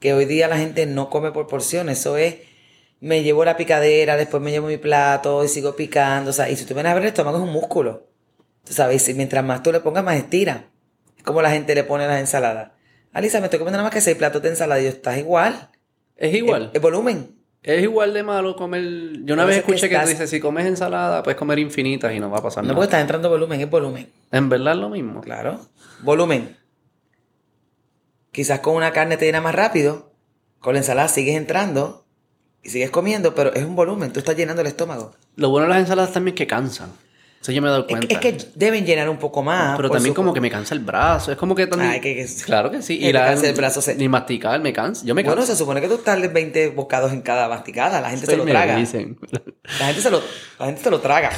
Que 0.00 0.14
hoy 0.14 0.24
día 0.24 0.48
la 0.48 0.56
gente 0.58 0.86
no 0.86 1.10
come 1.10 1.30
por 1.32 1.46
porciones. 1.46 1.98
Eso 2.00 2.16
es, 2.16 2.36
me 3.02 3.24
llevo 3.24 3.44
la 3.44 3.56
picadera, 3.56 4.16
después 4.16 4.40
me 4.40 4.52
llevo 4.52 4.68
mi 4.68 4.76
plato 4.76 5.44
y 5.44 5.48
sigo 5.48 5.74
picando. 5.74 6.30
O 6.30 6.32
sea, 6.32 6.48
y 6.48 6.56
si 6.56 6.64
tú 6.64 6.72
vienes 6.74 6.92
a 6.92 6.94
ver 6.94 7.02
el 7.02 7.08
estómago 7.08 7.36
es 7.38 7.42
un 7.42 7.52
músculo. 7.52 8.06
Tú 8.64 8.72
sabes, 8.72 9.08
y 9.08 9.14
mientras 9.14 9.44
más 9.44 9.60
tú 9.64 9.72
le 9.72 9.80
pongas, 9.80 10.04
más 10.04 10.14
estira. 10.16 10.68
Es 11.18 11.24
como 11.24 11.42
la 11.42 11.50
gente 11.50 11.74
le 11.74 11.82
pone 11.82 12.06
las 12.06 12.20
ensaladas. 12.20 12.70
Alisa, 13.12 13.40
me 13.40 13.46
estoy 13.46 13.58
comiendo 13.58 13.78
nada 13.78 13.88
más 13.88 13.92
que 13.92 14.00
seis 14.00 14.16
platos 14.16 14.40
de 14.40 14.50
ensalada. 14.50 14.80
Y 14.80 14.84
yo, 14.84 14.90
estás 14.90 15.18
igual. 15.18 15.70
Es 16.16 16.32
igual. 16.32 16.70
El, 16.72 16.80
volumen. 16.80 17.34
Es 17.64 17.82
igual 17.82 18.14
de 18.14 18.22
malo 18.22 18.54
comer. 18.54 18.84
Yo 19.24 19.34
una 19.34 19.46
vez 19.46 19.56
que 19.56 19.60
escuché 19.72 19.88
que, 19.88 19.96
estás- 19.96 20.08
dice: 20.08 20.28
si 20.28 20.38
comes 20.38 20.64
ensalada, 20.66 21.24
puedes 21.24 21.36
comer 21.36 21.58
infinitas 21.58 22.14
y 22.14 22.20
no 22.20 22.30
va 22.30 22.38
a 22.38 22.42
pasar 22.42 22.62
No 22.62 22.68
nada. 22.68 22.76
porque 22.76 22.84
está 22.86 23.00
entrando 23.00 23.28
volumen, 23.28 23.60
es 23.60 23.68
volumen. 23.68 24.08
En 24.30 24.48
verdad 24.48 24.74
es 24.74 24.78
lo 24.78 24.88
mismo. 24.88 25.22
Claro. 25.22 25.58
Volumen. 26.04 26.56
Quizás 28.30 28.60
con 28.60 28.76
una 28.76 28.92
carne 28.92 29.16
te 29.16 29.24
llena 29.24 29.40
más 29.40 29.56
rápido. 29.56 30.12
Con 30.60 30.74
la 30.74 30.78
ensalada 30.78 31.08
sigues 31.08 31.36
entrando 31.36 32.01
y 32.62 32.70
sigues 32.70 32.90
comiendo, 32.90 33.34
pero 33.34 33.52
es 33.54 33.64
un 33.64 33.74
volumen. 33.76 34.12
Tú 34.12 34.20
estás 34.20 34.36
llenando 34.36 34.60
el 34.62 34.68
estómago. 34.68 35.12
Lo 35.36 35.50
bueno 35.50 35.64
de 35.66 35.70
las 35.70 35.80
ensaladas 35.80 36.12
también 36.12 36.34
es 36.34 36.38
que 36.38 36.46
cansan. 36.46 36.90
Eso 37.40 37.50
yo 37.50 37.60
me 37.60 37.66
he 37.66 37.70
dado 37.72 37.82
Es, 37.82 37.88
cuenta. 37.88 38.06
que- 38.20 38.28
es 38.28 38.36
que 38.44 38.50
deben 38.54 38.86
llenar 38.86 39.08
un 39.08 39.16
poco 39.18 39.42
más. 39.42 39.76
Pero 39.76 39.90
también 39.90 40.12
su- 40.12 40.16
como 40.16 40.32
que 40.32 40.40
me 40.40 40.48
cansa 40.48 40.74
el 40.74 40.80
brazo. 40.80 41.32
Es 41.32 41.36
como 41.38 41.56
que 41.56 41.66
también... 41.66 41.90
Ay, 41.90 42.00
que- 42.00 42.14
que- 42.14 42.26
Claro 42.44 42.70
que 42.70 42.82
sí. 42.82 43.00
te 43.00 43.12
cansa 43.12 43.48
el 43.48 43.56
brazo, 43.56 43.82
se- 43.82 43.96
Ni 43.96 44.08
masticar 44.08 44.60
me 44.60 44.72
cansa. 44.72 45.04
Yo 45.04 45.12
me 45.16 45.24
canso. 45.24 45.34
Bueno, 45.34 45.46
se 45.46 45.56
supone 45.56 45.80
que 45.80 45.88
tú 45.88 45.98
tardes 45.98 46.32
20 46.32 46.68
bocados 46.68 47.12
en 47.12 47.20
cada 47.22 47.48
masticada. 47.48 48.00
La 48.00 48.10
gente 48.10 48.26
se 48.26 48.36
lo 48.36 48.44
traga. 48.44 48.76
dicen. 48.76 49.18
La 49.80 49.86
gente 49.86 50.00
se 50.02 50.10
lo, 50.12 50.22
la 50.60 50.66
gente 50.66 50.82
se 50.84 50.90
lo 50.90 51.00
traga. 51.00 51.30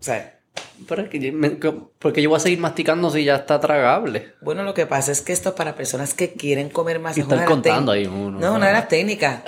O 0.00 0.02
sea, 0.02 0.40
Pero 0.88 1.02
es 1.02 1.08
que 1.08 1.18
yo 1.20 1.32
me- 1.32 1.50
porque 1.98 2.20
yo 2.22 2.28
voy 2.28 2.36
a 2.36 2.40
seguir 2.40 2.58
masticando 2.58 3.10
si 3.10 3.24
ya 3.24 3.36
está 3.36 3.60
tragable. 3.60 4.34
bueno, 4.40 4.62
lo 4.64 4.74
que 4.74 4.86
pasa 4.86 5.12
es 5.12 5.20
que 5.20 5.32
esto 5.32 5.50
es 5.50 5.54
para 5.54 5.74
personas 5.76 6.12
que 6.14 6.32
quieren 6.32 6.68
comer 6.70 6.98
más. 6.98 7.16
Y 7.16 7.20
Es 7.20 7.26
están 7.28 7.44
contando 7.46 7.92
ahí 7.92 8.06
uno. 8.06 8.38
No, 8.40 8.54
una 8.54 8.66
de 8.66 8.72
las 8.72 8.88
técnicas. 8.88 9.42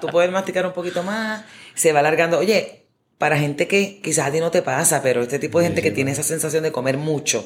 Tú 0.00 0.06
puedes 0.08 0.30
masticar 0.30 0.64
un 0.66 0.72
poquito 0.72 1.02
más, 1.02 1.44
se 1.74 1.92
va 1.92 1.98
alargando. 2.00 2.38
Oye, 2.38 2.86
para 3.18 3.36
gente 3.38 3.66
que 3.66 4.00
quizás 4.00 4.28
a 4.28 4.32
ti 4.32 4.38
no 4.40 4.50
te 4.50 4.62
pasa, 4.62 5.02
pero 5.02 5.22
este 5.22 5.38
tipo 5.40 5.58
de 5.58 5.66
gente 5.66 5.82
que 5.82 5.90
tiene 5.90 6.12
esa 6.12 6.22
sensación 6.22 6.62
de 6.62 6.70
comer 6.72 6.96
mucho, 6.96 7.44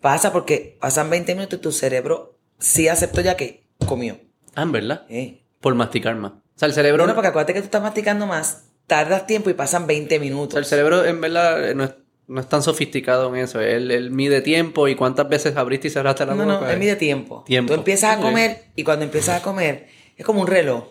pasa 0.00 0.32
porque 0.32 0.76
pasan 0.80 1.08
20 1.10 1.34
minutos 1.34 1.58
y 1.58 1.62
tu 1.62 1.72
cerebro 1.72 2.38
sí 2.58 2.88
aceptó 2.88 3.20
ya 3.22 3.36
que 3.36 3.64
comió. 3.86 4.18
Ah, 4.54 4.62
en 4.62 4.72
verdad. 4.72 5.06
Eh. 5.08 5.42
Por 5.60 5.74
masticar 5.74 6.14
más. 6.16 6.32
O 6.32 6.42
sea, 6.60 6.68
el 6.68 6.74
cerebro... 6.74 7.02
Bueno, 7.04 7.14
porque 7.14 7.28
acuérdate 7.28 7.54
que 7.54 7.60
tú 7.60 7.66
estás 7.66 7.82
masticando 7.82 8.26
más, 8.26 8.64
tardas 8.86 9.26
tiempo 9.26 9.48
y 9.48 9.54
pasan 9.54 9.86
20 9.86 10.14
o 10.14 10.18
sea, 10.18 10.20
minutos. 10.20 10.58
el 10.58 10.64
cerebro 10.66 11.04
en 11.04 11.20
verdad 11.20 11.70
eh, 11.70 11.74
no 11.74 11.84
es, 11.84 11.94
no 12.30 12.40
es 12.40 12.48
tan 12.48 12.62
sofisticado 12.62 13.34
en 13.34 13.42
eso. 13.42 13.60
Él, 13.60 13.90
él 13.90 14.10
mide 14.12 14.40
tiempo 14.40 14.86
y 14.88 14.94
cuántas 14.94 15.28
veces 15.28 15.56
abriste 15.56 15.88
y 15.88 15.90
cerraste 15.90 16.24
la 16.24 16.34
No, 16.34 16.44
boca. 16.44 16.60
no, 16.66 16.70
él 16.70 16.78
mide 16.78 16.94
tiempo. 16.96 17.42
Tiempo. 17.44 17.72
Tú 17.74 17.78
empiezas 17.80 18.16
a 18.16 18.20
comer 18.20 18.66
y 18.76 18.84
cuando 18.84 19.04
empiezas 19.04 19.40
a 19.40 19.42
comer 19.42 19.88
es 20.16 20.24
como 20.24 20.40
un 20.40 20.46
reloj. 20.46 20.84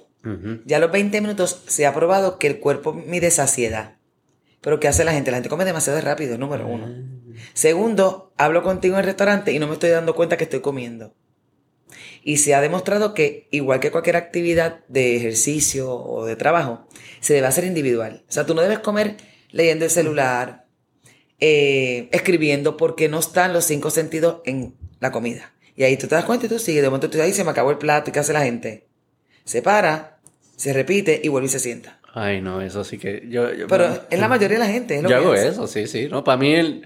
Ya 0.65 0.77
a 0.77 0.79
los 0.81 0.91
20 0.91 1.21
minutos 1.21 1.63
se 1.67 1.85
ha 1.85 1.93
probado 1.93 2.37
que 2.39 2.47
el 2.47 2.59
cuerpo 2.59 2.91
mide 2.93 3.31
saciedad. 3.31 3.95
Pero 4.59 4.81
¿qué 4.81 4.89
hace 4.89 5.05
la 5.05 5.13
gente? 5.13 5.31
La 5.31 5.37
gente 5.37 5.47
come 5.47 5.63
demasiado 5.63 6.01
rápido, 6.01 6.37
número 6.37 6.67
uno. 6.67 6.87
Segundo, 7.53 8.33
hablo 8.37 8.61
contigo 8.61 8.95
en 8.95 8.99
el 8.99 9.05
restaurante 9.05 9.53
y 9.53 9.59
no 9.59 9.67
me 9.67 9.73
estoy 9.73 9.91
dando 9.91 10.13
cuenta 10.15 10.35
que 10.35 10.43
estoy 10.43 10.59
comiendo. 10.59 11.15
Y 12.21 12.37
se 12.37 12.53
ha 12.53 12.59
demostrado 12.59 13.13
que, 13.13 13.47
igual 13.51 13.79
que 13.79 13.91
cualquier 13.91 14.17
actividad 14.17 14.81
de 14.89 15.15
ejercicio 15.15 15.89
o 15.95 16.25
de 16.25 16.35
trabajo, 16.35 16.85
se 17.21 17.33
debe 17.33 17.47
hacer 17.47 17.63
individual. 17.63 18.23
O 18.27 18.31
sea, 18.31 18.45
tú 18.45 18.53
no 18.53 18.61
debes 18.61 18.79
comer 18.79 19.15
leyendo 19.51 19.85
el 19.85 19.91
celular, 19.91 20.65
eh, 21.39 22.09
escribiendo, 22.11 22.77
porque 22.77 23.07
no 23.09 23.19
están 23.19 23.53
los 23.53 23.65
cinco 23.65 23.89
sentidos 23.89 24.37
en 24.45 24.73
la 24.99 25.11
comida. 25.11 25.53
Y 25.75 25.83
ahí 25.83 25.95
tú 25.97 26.07
te 26.07 26.15
das 26.15 26.25
cuenta 26.25 26.45
y 26.45 26.49
tú 26.49 26.59
sigues. 26.59 26.81
De 26.81 26.89
momento 26.89 27.09
tú 27.09 27.21
ahí 27.21 27.31
se 27.33 27.43
me 27.43 27.51
acabó 27.51 27.71
el 27.71 27.77
plato. 27.77 28.09
¿Y 28.09 28.13
qué 28.13 28.19
hace 28.19 28.33
la 28.33 28.43
gente? 28.43 28.87
Se 29.45 29.61
para, 29.61 30.17
se 30.57 30.73
repite 30.73 31.19
y 31.23 31.29
vuelve 31.29 31.47
y 31.47 31.49
se 31.51 31.59
sienta. 31.59 31.99
Ay, 32.13 32.41
no, 32.41 32.61
eso 32.61 32.83
sí 32.83 32.97
que... 32.97 33.25
Yo, 33.29 33.53
yo- 33.53 33.67
Pero 33.67 33.87
es 34.09 34.19
la 34.19 34.27
mayoría 34.27 34.57
de 34.59 34.65
la 34.65 34.71
gente. 34.71 34.97
Es 34.97 35.03
lo 35.03 35.09
Yo 35.09 35.15
que 35.17 35.23
hago 35.23 35.33
hace. 35.33 35.47
eso, 35.47 35.67
sí, 35.67 35.87
sí. 35.87 36.07
No, 36.09 36.23
para 36.23 36.37
mí 36.37 36.53
el 36.53 36.85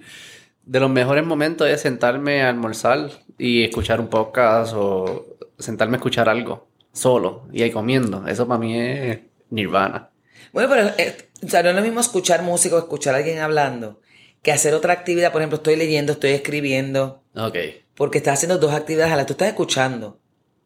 de 0.65 0.79
los 0.79 0.89
mejores 0.91 1.25
momentos 1.25 1.67
es 1.67 1.81
sentarme 1.81 2.43
a 2.43 2.49
almorzar 2.49 3.09
y 3.37 3.63
escuchar 3.63 3.99
un 3.99 4.07
podcast 4.09 4.73
o 4.75 5.25
sentarme 5.57 5.95
a 5.95 5.97
escuchar 5.97 6.29
algo 6.29 6.67
solo 6.91 7.47
y 7.51 7.63
ahí 7.63 7.71
comiendo. 7.71 8.27
Eso 8.27 8.47
para 8.47 8.59
mí 8.59 8.77
es 8.79 9.19
nirvana. 9.49 10.09
Bueno, 10.51 10.69
pero 10.69 10.89
eh, 10.99 11.15
o 11.43 11.49
sea, 11.49 11.63
no 11.63 11.69
es 11.69 11.75
lo 11.75 11.81
mismo 11.81 11.99
escuchar 11.99 12.43
música 12.43 12.75
o 12.75 12.79
escuchar 12.79 13.15
a 13.15 13.17
alguien 13.17 13.39
hablando 13.39 13.99
que 14.43 14.51
hacer 14.51 14.75
otra 14.75 14.93
actividad. 14.93 15.31
Por 15.31 15.41
ejemplo, 15.41 15.57
estoy 15.57 15.75
leyendo, 15.75 16.11
estoy 16.13 16.31
escribiendo, 16.31 17.23
Ok. 17.35 17.57
porque 17.95 18.19
estás 18.19 18.35
haciendo 18.35 18.59
dos 18.59 18.73
actividades 18.73 19.11
a 19.11 19.15
la 19.15 19.25
Tú 19.25 19.33
estás 19.33 19.47
escuchando. 19.47 20.19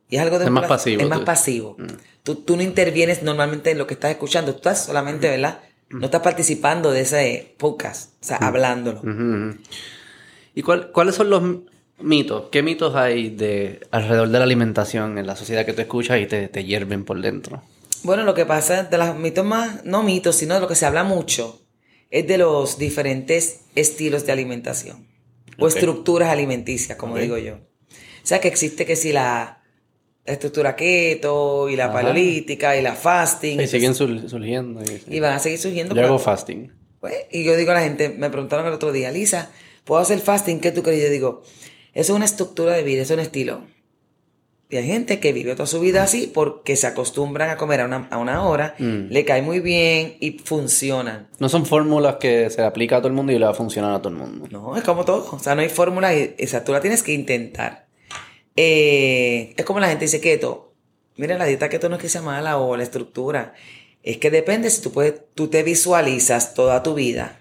Y 0.09 0.15
es 0.17 0.21
algo 0.21 0.39
de 0.39 0.45
Es 0.45 0.51
más 0.51 0.67
pasivo, 0.67 1.01
Es 1.01 1.07
más 1.09 1.19
tú. 1.19 1.25
pasivo. 1.25 1.75
Mm. 1.77 1.85
Tú, 2.23 2.35
tú 2.35 2.55
no 2.57 2.63
intervienes 2.63 3.23
normalmente 3.23 3.71
en 3.71 3.77
lo 3.77 3.87
que 3.87 3.93
estás 3.93 4.11
escuchando. 4.11 4.51
Tú 4.51 4.57
estás 4.57 4.85
solamente, 4.85 5.29
¿verdad? 5.29 5.59
No 5.89 6.05
estás 6.05 6.21
participando 6.21 6.91
de 6.91 7.01
ese 7.01 7.55
podcast, 7.57 8.11
o 8.11 8.17
Mm. 8.19 8.25
sea, 8.27 8.37
hablándolo. 8.37 8.99
Ujú, 8.99 9.09
ujú. 9.11 9.57
¿Y 10.55 10.61
cuál- 10.63 10.91
cuáles 10.91 11.15
son 11.15 11.29
los 11.29 11.43
mitos? 11.99 12.45
¿Qué 12.51 12.63
mitos 12.63 12.95
hay 12.95 13.29
de 13.29 13.81
alrededor 13.91 14.29
de 14.29 14.37
la 14.39 14.43
alimentación 14.45 15.17
en 15.17 15.27
la 15.27 15.35
sociedad 15.35 15.65
que 15.65 15.73
tú 15.73 15.81
escuchas 15.81 16.19
y 16.19 16.25
te, 16.25 16.47
te 16.47 16.63
hierven 16.63 17.05
por 17.05 17.21
dentro? 17.21 17.61
Bueno, 18.03 18.23
lo 18.23 18.33
que 18.33 18.45
pasa 18.45 18.83
de 18.83 18.97
los 18.97 19.15
mitos 19.17 19.45
más, 19.45 19.83
no 19.85 20.03
mitos, 20.03 20.35
sino 20.35 20.55
de 20.55 20.61
lo 20.61 20.67
que 20.67 20.75
se 20.75 20.85
habla 20.85 21.03
mucho, 21.03 21.59
es 22.11 22.27
de 22.27 22.37
los 22.37 22.77
diferentes 22.77 23.61
estilos 23.75 24.25
de 24.25 24.31
alimentación 24.31 25.07
o 25.59 25.67
estructuras 25.67 26.29
alimenticias, 26.29 26.97
como 26.97 27.17
digo 27.17 27.37
yo. 27.37 27.55
O 27.55 28.27
sea, 28.27 28.39
que 28.41 28.47
existe 28.47 28.85
que 28.85 28.95
si 28.95 29.11
la, 29.13 29.63
la 30.25 30.33
estructura 30.33 30.75
keto 30.75 31.69
y 31.69 31.75
la 31.75 31.85
Ajá. 31.85 31.93
paleolítica 31.93 32.77
y 32.77 32.81
la 32.81 32.93
fasting, 32.95 33.59
Y 33.61 33.67
siguen 33.67 33.95
sur- 33.95 34.29
surgiendo. 34.29 34.81
Y, 35.07 35.19
van 35.19 35.33
a 35.33 35.39
seguir 35.39 35.57
surgiendo. 35.59 35.95
Yo 35.95 36.03
hago 36.05 36.19
fasting. 36.19 36.71
pues, 36.99 37.13
y 37.31 37.43
yo 37.43 37.55
digo 37.55 37.71
a 37.71 37.75
la 37.75 37.81
gente, 37.81 38.09
me 38.09 38.29
preguntaron 38.29 38.65
el 38.67 38.73
otro 38.73 38.91
día, 38.91 39.11
Lisa, 39.11 39.49
¿puedo 39.83 40.01
hacer 40.01 40.19
fasting? 40.19 40.59
¿Qué 40.59 40.71
tú 40.71 40.83
crees? 40.83 41.03
Yo 41.03 41.09
digo, 41.09 41.41
eso 41.93 42.13
es 42.13 42.15
una 42.15 42.25
estructura 42.25 42.73
de 42.75 42.83
vida, 42.83 43.01
eso 43.03 43.13
es 43.13 43.19
un 43.19 43.23
estilo. 43.25 43.61
Y 44.69 44.75
hay 44.75 44.85
gente 44.85 45.19
que 45.21 45.31
vive 45.31 45.53
toda 45.53 45.65
su 45.65 45.79
vida 45.79 46.03
así 46.03 46.29
porque 46.33 46.75
se 46.75 46.87
acostumbran 46.87 47.49
a 47.49 47.55
comer 47.55 47.79
a 47.81 47.85
una, 47.85 48.07
a 48.11 48.17
una 48.17 48.43
hora, 48.43 48.75
Mm. 48.77 49.07
le 49.09 49.23
cae 49.23 49.41
muy 49.41 49.61
bien 49.61 50.17
y 50.19 50.39
funcionan. 50.39 51.29
No 51.39 51.47
son 51.47 51.65
fórmulas 51.65 52.17
que 52.17 52.49
se 52.49 52.61
aplica 52.61 52.97
a 52.97 52.99
todo 52.99 53.07
el 53.07 53.13
mundo 53.13 53.31
y 53.31 53.39
le 53.39 53.45
va 53.45 53.51
a 53.51 53.55
funcionar 53.55 53.93
a 53.93 53.99
todo 54.01 54.09
el 54.09 54.19
mundo. 54.19 54.45
No, 54.51 54.75
es 54.75 54.83
como 54.83 55.05
todo. 55.05 55.25
O 55.31 55.39
sea, 55.39 55.55
no 55.55 55.61
hay 55.61 55.69
fórmula. 55.69 56.13
y- 56.13 56.35
O 56.43 56.47
sea, 56.47 56.65
tú 56.65 56.73
la 56.73 56.81
tienes 56.81 57.01
que 57.01 57.13
intentar. 57.13 57.87
Eh, 58.57 59.53
es 59.55 59.65
como 59.65 59.79
la 59.79 59.87
gente 59.87 60.05
dice 60.05 60.19
keto. 60.19 60.73
Mira, 61.15 61.37
la 61.37 61.45
dieta 61.45 61.69
keto 61.69 61.87
no 61.89 61.95
es 61.95 62.01
que 62.01 62.09
sea 62.09 62.21
mala 62.21 62.57
o 62.57 62.75
la 62.75 62.83
estructura. 62.83 63.53
Es 64.03 64.17
que 64.17 64.29
depende 64.31 64.69
si 64.69 64.81
tú 64.81 64.91
puedes, 64.91 65.15
tú 65.33 65.47
te 65.47 65.63
visualizas 65.63 66.53
toda 66.53 66.83
tu 66.83 66.93
vida. 66.93 67.39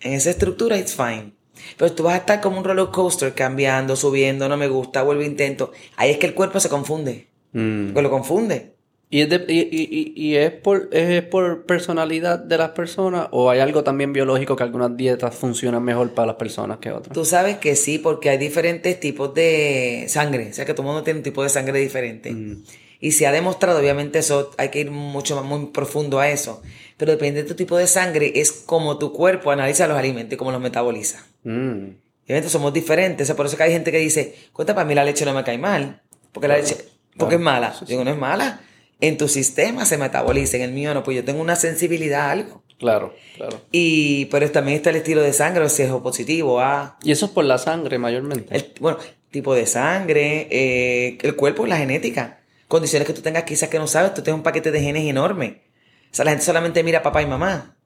En 0.00 0.12
esa 0.12 0.30
estructura, 0.30 0.78
it's 0.78 0.94
fine. 0.94 1.32
Pero 1.76 1.92
tú 1.92 2.02
vas 2.04 2.14
a 2.14 2.18
estar 2.18 2.40
como 2.40 2.58
un 2.58 2.64
roller 2.64 2.86
coaster 2.92 3.34
cambiando, 3.34 3.96
subiendo, 3.96 4.48
no 4.48 4.56
me 4.56 4.68
gusta, 4.68 5.02
vuelvo 5.02 5.22
intento. 5.22 5.72
Ahí 5.96 6.10
es 6.10 6.18
que 6.18 6.26
el 6.26 6.34
cuerpo 6.34 6.60
se 6.60 6.68
confunde. 6.68 7.26
Mm. 7.52 7.96
Lo 7.98 8.10
confunde. 8.10 8.72
¿Y, 9.12 9.22
es, 9.22 9.28
de- 9.28 9.44
y, 9.48 9.58
y- 9.62 9.88
y- 9.90 10.12
y 10.28 10.36
es, 10.36 10.52
por, 10.52 10.88
es 10.92 11.22
por 11.22 11.66
personalidad 11.66 12.38
de 12.38 12.56
las 12.58 12.70
personas 12.70 13.26
o 13.32 13.50
hay 13.50 13.58
algo 13.58 13.82
también 13.82 14.12
biológico 14.12 14.54
que 14.54 14.62
algunas 14.62 14.96
dietas 14.96 15.34
funcionan 15.34 15.82
mejor 15.82 16.12
para 16.14 16.26
las 16.28 16.36
personas 16.36 16.78
que 16.78 16.92
otras? 16.92 17.12
Tú 17.12 17.24
sabes 17.24 17.56
que 17.58 17.74
sí, 17.74 17.98
porque 17.98 18.30
hay 18.30 18.38
diferentes 18.38 19.00
tipos 19.00 19.34
de 19.34 20.04
sangre. 20.08 20.50
O 20.50 20.52
sea, 20.52 20.64
que 20.64 20.74
todo 20.74 20.82
el 20.82 20.86
mundo 20.88 21.02
tiene 21.02 21.18
un 21.18 21.24
tipo 21.24 21.42
de 21.42 21.48
sangre 21.48 21.80
diferente. 21.80 22.30
Mm. 22.30 22.62
Y 23.00 23.12
se 23.12 23.26
ha 23.26 23.32
demostrado, 23.32 23.80
obviamente, 23.80 24.20
eso 24.20 24.52
hay 24.58 24.68
que 24.68 24.78
ir 24.80 24.90
mucho 24.92 25.34
más 25.34 25.44
muy 25.44 25.66
profundo 25.72 26.20
a 26.20 26.28
eso. 26.30 26.62
Pero 26.96 27.10
depende 27.10 27.42
de 27.42 27.48
tu 27.48 27.54
tipo 27.56 27.76
de 27.78 27.86
sangre, 27.88 28.30
es 28.36 28.52
como 28.52 28.98
tu 28.98 29.12
cuerpo 29.12 29.50
analiza 29.50 29.88
los 29.88 29.96
alimentos 29.98 30.34
y 30.34 30.36
cómo 30.36 30.52
los 30.52 30.60
metaboliza. 30.60 31.26
Mm. 31.44 31.96
Obviamente 32.24 32.48
somos 32.48 32.72
diferentes. 32.72 33.24
O 33.24 33.26
sea, 33.26 33.36
por 33.36 33.46
eso 33.46 33.56
que 33.56 33.62
hay 33.64 33.72
gente 33.72 33.90
que 33.90 33.98
dice, 33.98 34.34
cuenta, 34.52 34.74
para 34.74 34.86
mí 34.86 34.94
la 34.94 35.04
leche 35.04 35.24
no 35.24 35.34
me 35.34 35.42
cae 35.42 35.58
mal. 35.58 36.02
Porque 36.32 36.48
la 36.48 36.56
leche, 36.56 36.76
porque 37.16 37.34
es 37.36 37.40
mala. 37.40 37.74
Yo 37.80 37.86
digo, 37.86 38.04
no 38.04 38.10
es 38.10 38.18
mala. 38.18 38.60
En 39.00 39.16
tu 39.16 39.28
sistema 39.28 39.84
se 39.84 39.98
metaboliza, 39.98 40.56
en 40.56 40.62
el 40.62 40.72
mío 40.72 40.94
no. 40.94 41.02
Pues 41.02 41.16
yo 41.16 41.24
tengo 41.24 41.40
una 41.40 41.56
sensibilidad 41.56 42.22
a 42.22 42.30
algo. 42.30 42.62
Claro, 42.78 43.14
claro. 43.36 43.60
Y, 43.72 44.26
pero 44.26 44.50
también 44.50 44.76
está 44.76 44.90
el 44.90 44.96
estilo 44.96 45.22
de 45.22 45.32
sangre, 45.32 45.68
si 45.68 45.82
es 45.82 45.90
positivo, 45.90 46.60
A. 46.60 46.98
Y 47.02 47.12
eso 47.12 47.26
es 47.26 47.32
por 47.32 47.44
la 47.44 47.58
sangre 47.58 47.98
mayormente. 47.98 48.54
El, 48.54 48.72
bueno, 48.80 48.98
tipo 49.30 49.54
de 49.54 49.66
sangre, 49.66 50.48
eh, 50.50 51.18
el 51.20 51.36
cuerpo, 51.36 51.66
la 51.66 51.76
genética. 51.76 52.40
Condiciones 52.68 53.06
que 53.06 53.12
tú 53.12 53.20
tengas 53.20 53.44
quizás 53.44 53.68
que 53.68 53.78
no 53.78 53.86
sabes, 53.86 54.14
tú 54.14 54.22
tienes 54.22 54.38
un 54.38 54.42
paquete 54.42 54.70
de 54.70 54.80
genes 54.80 55.04
enorme. 55.04 55.62
O 56.10 56.14
sea, 56.14 56.24
la 56.24 56.30
gente 56.30 56.44
solamente 56.44 56.82
mira 56.82 57.00
a 57.00 57.02
papá 57.02 57.22
y 57.22 57.26
mamá. 57.26 57.76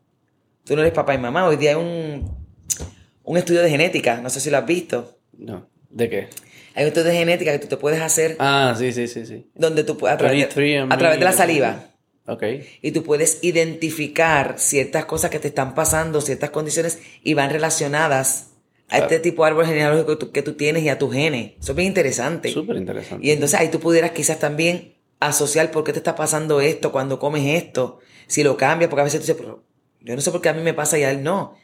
Tú 0.64 0.76
no 0.76 0.82
eres 0.82 0.94
papá 0.94 1.14
y 1.14 1.18
mamá. 1.18 1.46
Hoy 1.46 1.56
día 1.56 1.70
hay 1.70 1.76
un, 1.76 2.43
un 3.24 3.36
estudio 3.36 3.62
de 3.62 3.70
genética, 3.70 4.20
no 4.20 4.30
sé 4.30 4.40
si 4.40 4.50
lo 4.50 4.58
has 4.58 4.66
visto. 4.66 5.18
No. 5.36 5.68
¿De 5.90 6.08
qué? 6.08 6.28
Hay 6.74 6.84
un 6.84 6.88
estudio 6.88 7.08
de 7.08 7.16
genética 7.16 7.52
que 7.52 7.58
tú 7.58 7.68
te 7.68 7.76
puedes 7.76 8.00
hacer 8.00 8.36
Ah, 8.38 8.74
sí, 8.76 8.92
sí, 8.92 9.06
sí, 9.06 9.26
sí. 9.26 9.50
donde 9.54 9.84
tú 9.84 9.96
puedes, 9.96 10.14
a 10.14 10.18
través, 10.18 10.36
de, 10.36 10.44
23 10.46 10.86
a 10.90 10.98
través 10.98 11.18
de 11.18 11.24
la 11.24 11.32
saliva. 11.32 11.90
Ok. 12.26 12.42
Y 12.82 12.92
tú 12.92 13.02
puedes 13.02 13.38
identificar 13.42 14.54
ciertas 14.58 15.04
cosas 15.04 15.30
que 15.30 15.38
te 15.38 15.48
están 15.48 15.74
pasando, 15.74 16.20
ciertas 16.20 16.50
condiciones, 16.50 16.98
y 17.22 17.34
van 17.34 17.50
relacionadas 17.50 18.50
a 18.88 18.98
este 18.98 19.18
tipo 19.18 19.44
de 19.44 19.50
árbol 19.50 19.66
genealógico 19.66 20.06
que 20.06 20.16
tú, 20.16 20.32
que 20.32 20.42
tú 20.42 20.52
tienes 20.54 20.82
y 20.82 20.88
a 20.88 20.98
tus 20.98 21.12
genes. 21.12 21.52
Eso 21.60 21.72
es 21.72 21.76
bien 21.76 21.88
interesante. 21.88 22.50
Súper 22.50 22.76
interesante. 22.76 23.26
Y 23.26 23.30
entonces 23.30 23.58
ahí 23.58 23.68
tú 23.68 23.80
pudieras 23.80 24.12
quizás 24.12 24.38
también 24.38 24.94
asociar 25.20 25.70
por 25.70 25.84
qué 25.84 25.92
te 25.92 25.98
está 25.98 26.16
pasando 26.16 26.60
esto 26.60 26.92
cuando 26.92 27.18
comes 27.18 27.62
esto. 27.62 28.00
Si 28.26 28.42
lo 28.42 28.56
cambias, 28.56 28.88
porque 28.88 29.02
a 29.02 29.04
veces 29.04 29.20
tú 29.20 29.26
dices, 29.26 29.36
pero 29.38 29.64
yo 30.00 30.14
no 30.14 30.20
sé 30.20 30.30
por 30.30 30.40
qué 30.40 30.48
a 30.48 30.54
mí 30.54 30.62
me 30.62 30.74
pasa 30.74 30.98
y 30.98 31.02
a 31.02 31.10
él 31.10 31.22
no. 31.22 31.56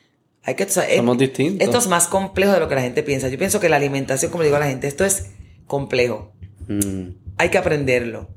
Hay 0.43 0.55
que, 0.55 0.69
Somos 0.69 1.15
es- 1.17 1.19
distintos. 1.19 1.67
Esto 1.67 1.79
es 1.79 1.87
más 1.87 2.07
complejo 2.09 2.53
de 2.53 2.61
lo 2.61 2.69
que 2.69 2.75
la 2.75 2.81
gente 2.81 3.03
piensa. 3.03 3.29
Yo 3.29 3.39
pienso 3.39 3.61
que 3.61 3.69
la 3.69 3.77
alimentación, 3.77 4.31
como 4.31 4.45
digo 4.45 4.57
a 4.57 4.61
la 4.61 4.67
gente, 4.67 4.87
esto 4.89 5.05
es 5.05 5.31
complejo. 5.67 6.33
Mm. 6.67 7.11
Hay 7.39 7.49
que 7.51 7.59
aprenderlo. 7.59 8.29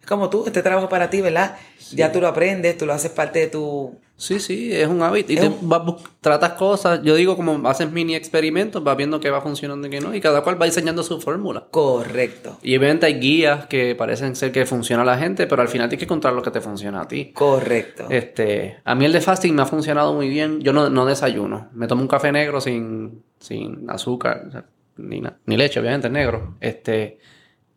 Es 0.00 0.06
como 0.06 0.28
tú, 0.28 0.44
este 0.46 0.62
trabajo 0.62 0.88
para 0.88 1.08
ti, 1.08 1.20
¿verdad? 1.20 1.56
Ya 1.92 2.12
tú 2.12 2.20
lo 2.20 2.28
aprendes, 2.28 2.76
tú 2.76 2.84
lo 2.86 2.92
haces 2.92 3.10
parte 3.10 3.38
de 3.38 3.46
tu... 3.46 3.98
Sí, 4.16 4.38
sí, 4.38 4.72
es 4.72 4.86
un 4.86 5.02
hábito. 5.02 5.32
Y 5.32 5.36
te 5.36 5.50
vas 5.62 5.84
bus- 5.84 6.02
tratas 6.20 6.52
cosas, 6.52 7.00
yo 7.02 7.16
digo 7.16 7.34
como 7.36 7.68
haces 7.68 7.90
mini 7.90 8.14
experimentos, 8.14 8.82
vas 8.84 8.96
viendo 8.96 9.18
qué 9.18 9.28
va 9.28 9.40
funcionando 9.40 9.88
y 9.88 9.90
qué 9.90 10.00
no, 10.00 10.14
y 10.14 10.20
cada 10.20 10.42
cual 10.42 10.60
va 10.60 10.66
diseñando 10.66 11.02
su 11.02 11.20
fórmula. 11.20 11.66
Correcto, 11.70 12.56
Y 12.62 12.76
obviamente 12.76 13.06
hay 13.06 13.14
guías 13.18 13.66
que 13.66 13.94
parecen 13.96 14.36
ser 14.36 14.52
que 14.52 14.66
funciona 14.66 15.02
a 15.02 15.04
la 15.04 15.18
gente, 15.18 15.48
pero 15.48 15.62
al 15.62 15.68
final 15.68 15.88
tienes 15.88 15.98
que 16.00 16.04
encontrar 16.04 16.32
lo 16.32 16.42
que 16.42 16.52
te 16.52 16.60
funciona 16.60 17.02
a 17.02 17.08
ti. 17.08 17.32
correcto. 17.34 18.06
Este, 18.08 18.76
a 18.84 18.94
mí 18.94 19.04
el 19.04 19.12
de 19.12 19.20
fasting 19.20 19.52
me 19.54 19.62
ha 19.62 19.66
funcionado 19.66 20.14
muy 20.14 20.28
bien. 20.28 20.60
Yo 20.60 20.72
no, 20.72 20.88
no 20.90 21.06
desayuno. 21.06 21.68
Me 21.72 21.88
tomo 21.88 22.02
un 22.02 22.08
café 22.08 22.30
negro 22.30 22.60
sin, 22.60 23.24
sin 23.40 23.90
azúcar, 23.90 24.64
ni, 24.96 25.22
ni 25.46 25.56
leche, 25.56 25.80
obviamente, 25.80 26.08
negro. 26.08 26.54
Este, 26.60 27.18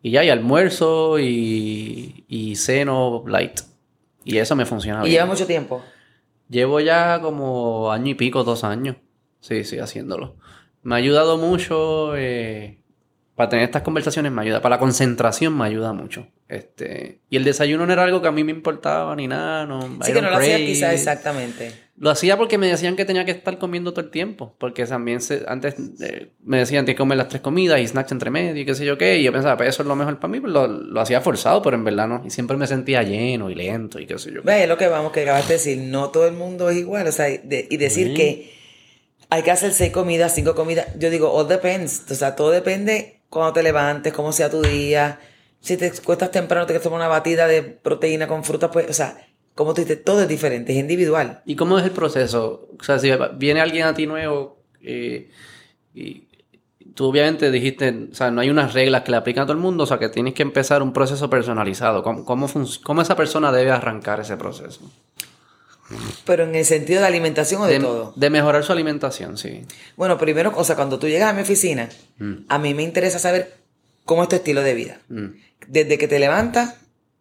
y 0.02 0.12
ya, 0.12 0.22
y 0.22 0.30
almuerzo 0.30 1.18
y, 1.18 2.24
y 2.28 2.54
ceno 2.54 3.24
light. 3.26 3.60
Y 4.24 4.38
eso 4.38 4.54
me 4.54 4.64
funciona 4.66 5.00
¿Y 5.00 5.10
bien. 5.10 5.14
lleva 5.14 5.26
mucho 5.26 5.44
tiempo? 5.46 5.82
Llevo 6.48 6.80
ya 6.80 7.20
como 7.20 7.90
año 7.92 8.10
y 8.12 8.14
pico, 8.14 8.44
dos 8.44 8.64
años. 8.64 8.96
Sí, 9.40 9.64
sí, 9.64 9.78
haciéndolo. 9.78 10.36
Me 10.82 10.94
ha 10.94 10.98
ayudado 10.98 11.36
mucho. 11.38 12.16
eh, 12.16 12.80
para 13.34 13.50
tener 13.50 13.64
estas 13.66 13.82
conversaciones 13.82 14.32
me 14.32 14.42
ayuda. 14.42 14.60
Para 14.62 14.76
la 14.76 14.80
concentración 14.80 15.56
me 15.56 15.64
ayuda 15.64 15.92
mucho. 15.92 16.26
Este, 16.48 17.18
y 17.28 17.36
el 17.36 17.44
desayuno 17.44 17.84
no 17.86 17.92
era 17.92 18.04
algo 18.04 18.22
que 18.22 18.28
a 18.28 18.32
mí 18.32 18.42
me 18.42 18.52
importaba 18.52 19.14
ni 19.14 19.26
nada. 19.28 19.66
No, 19.66 19.82
Sí 20.02 20.12
que 20.12 20.22
no 20.22 20.30
lo 20.30 20.36
crave. 20.38 20.64
quizás 20.64 20.94
exactamente. 20.94 21.72
Lo 21.98 22.10
hacía 22.10 22.36
porque 22.38 22.56
me 22.58 22.68
decían 22.68 22.96
que 22.96 23.04
tenía 23.04 23.24
que 23.24 23.32
estar 23.32 23.58
comiendo 23.58 23.90
todo 23.92 24.04
el 24.04 24.10
tiempo. 24.10 24.54
Porque 24.58 24.86
también 24.86 25.20
se- 25.20 25.44
antes 25.46 25.74
eh, 26.00 26.30
me 26.42 26.58
decían 26.58 26.84
tienes 26.86 26.96
que 26.96 27.00
comer 27.00 27.18
las 27.18 27.28
tres 27.28 27.42
comidas 27.42 27.80
y 27.80 27.86
snacks 27.88 28.12
entre 28.12 28.30
medio 28.30 28.62
y 28.62 28.64
qué 28.64 28.74
sé 28.74 28.86
yo 28.86 28.96
qué. 28.96 29.18
Y 29.18 29.24
yo 29.24 29.32
pensaba, 29.32 29.56
pues 29.58 29.68
eso 29.70 29.82
es 29.82 29.88
lo 29.88 29.94
mejor 29.96 30.18
para 30.18 30.30
mí. 30.30 30.40
Pues 30.40 30.52
lo, 30.52 30.66
lo 30.68 31.00
hacía 31.00 31.20
forzado, 31.20 31.60
pero 31.60 31.76
en 31.76 31.84
verdad 31.84 32.08
no. 32.08 32.22
Y 32.24 32.30
siempre 32.30 32.56
me 32.56 32.66
sentía 32.66 33.02
lleno 33.02 33.50
y 33.50 33.54
lento 33.54 33.98
y 34.00 34.06
qué 34.06 34.18
sé 34.18 34.32
yo. 34.32 34.42
Ve, 34.42 34.62
es 34.62 34.68
lo 34.68 34.78
que 34.78 34.86
vamos, 34.88 35.12
que 35.12 35.22
acabaste 35.22 35.48
de 35.54 35.58
decir, 35.58 35.78
no 35.78 36.08
todo 36.10 36.26
el 36.26 36.34
mundo 36.34 36.70
es 36.70 36.78
igual, 36.78 37.06
o 37.08 37.12
sea, 37.12 37.26
de- 37.26 37.66
y 37.68 37.76
decir 37.76 38.14
que 38.14 38.54
hay 39.28 39.42
que 39.42 39.50
hacer 39.50 39.72
seis 39.72 39.92
comidas, 39.92 40.34
cinco 40.34 40.54
comidas, 40.54 40.86
yo 40.98 41.10
digo, 41.10 41.30
all 41.34 41.46
depends, 41.48 42.04
o 42.10 42.14
sea, 42.14 42.34
todo 42.36 42.50
depende 42.52 43.20
cuando 43.28 43.52
te 43.52 43.62
levantes, 43.62 44.12
cómo 44.14 44.32
sea 44.32 44.48
tu 44.48 44.62
día, 44.62 45.18
si 45.60 45.76
te 45.76 45.90
cuestas 46.02 46.30
temprano, 46.30 46.66
te 46.66 46.78
tomar 46.80 46.98
una 47.00 47.08
batida 47.08 47.46
de 47.46 47.62
proteína 47.62 48.26
con 48.28 48.44
fruta, 48.44 48.70
pues, 48.70 48.88
o 48.88 48.92
sea, 48.92 49.26
como 49.54 49.74
tú 49.74 49.80
dices, 49.80 50.04
todo 50.04 50.22
es 50.22 50.28
diferente, 50.28 50.72
es 50.72 50.78
individual. 50.78 51.42
¿Y 51.44 51.56
cómo 51.56 51.78
es 51.78 51.84
el 51.84 51.90
proceso? 51.90 52.68
O 52.80 52.84
sea, 52.84 52.98
si 52.98 53.10
viene 53.36 53.60
alguien 53.60 53.86
a 53.86 53.94
ti 53.94 54.06
nuevo 54.06 54.58
eh, 54.80 55.30
y 55.94 56.28
tú 56.94 57.06
obviamente 57.06 57.50
dijiste, 57.50 58.08
o 58.12 58.14
sea, 58.14 58.30
no 58.30 58.40
hay 58.40 58.50
unas 58.50 58.72
reglas 58.72 59.02
que 59.02 59.10
le 59.10 59.16
aplican 59.16 59.42
a 59.42 59.46
todo 59.46 59.54
el 59.54 59.62
mundo, 59.62 59.84
o 59.84 59.86
sea, 59.86 59.98
que 59.98 60.08
tienes 60.08 60.34
que 60.34 60.42
empezar 60.42 60.82
un 60.82 60.92
proceso 60.92 61.28
personalizado. 61.28 62.02
¿Cómo, 62.02 62.24
cómo, 62.24 62.48
cómo 62.84 63.02
esa 63.02 63.16
persona 63.16 63.50
debe 63.52 63.70
arrancar 63.72 64.20
ese 64.20 64.36
proceso? 64.36 64.80
Pero 66.26 66.44
en 66.44 66.54
el 66.54 66.64
sentido 66.66 67.00
de 67.00 67.06
alimentación 67.06 67.62
o 67.62 67.66
de, 67.66 67.74
De, 67.74 67.80
todo. 67.80 68.12
de 68.14 68.30
mejorar 68.30 68.62
su 68.62 68.72
alimentación, 68.72 69.38
sí. 69.38 69.62
Bueno, 69.96 70.18
primero, 70.18 70.52
o 70.54 70.62
sea, 70.62 70.76
cuando 70.76 70.98
tú 70.98 71.08
llegas 71.08 71.30
a 71.30 71.32
mi 71.32 71.42
oficina, 71.42 71.88
Mm. 72.18 72.44
a 72.48 72.58
mí 72.58 72.74
me 72.74 72.82
interesa 72.82 73.18
saber 73.18 73.54
cómo 74.04 74.22
es 74.24 74.28
tu 74.28 74.36
estilo 74.36 74.60
de 74.62 74.74
vida. 74.74 75.00
Mm. 75.08 75.26
Desde 75.66 75.98
que 75.98 76.08
te 76.08 76.18
levantas 76.18 76.76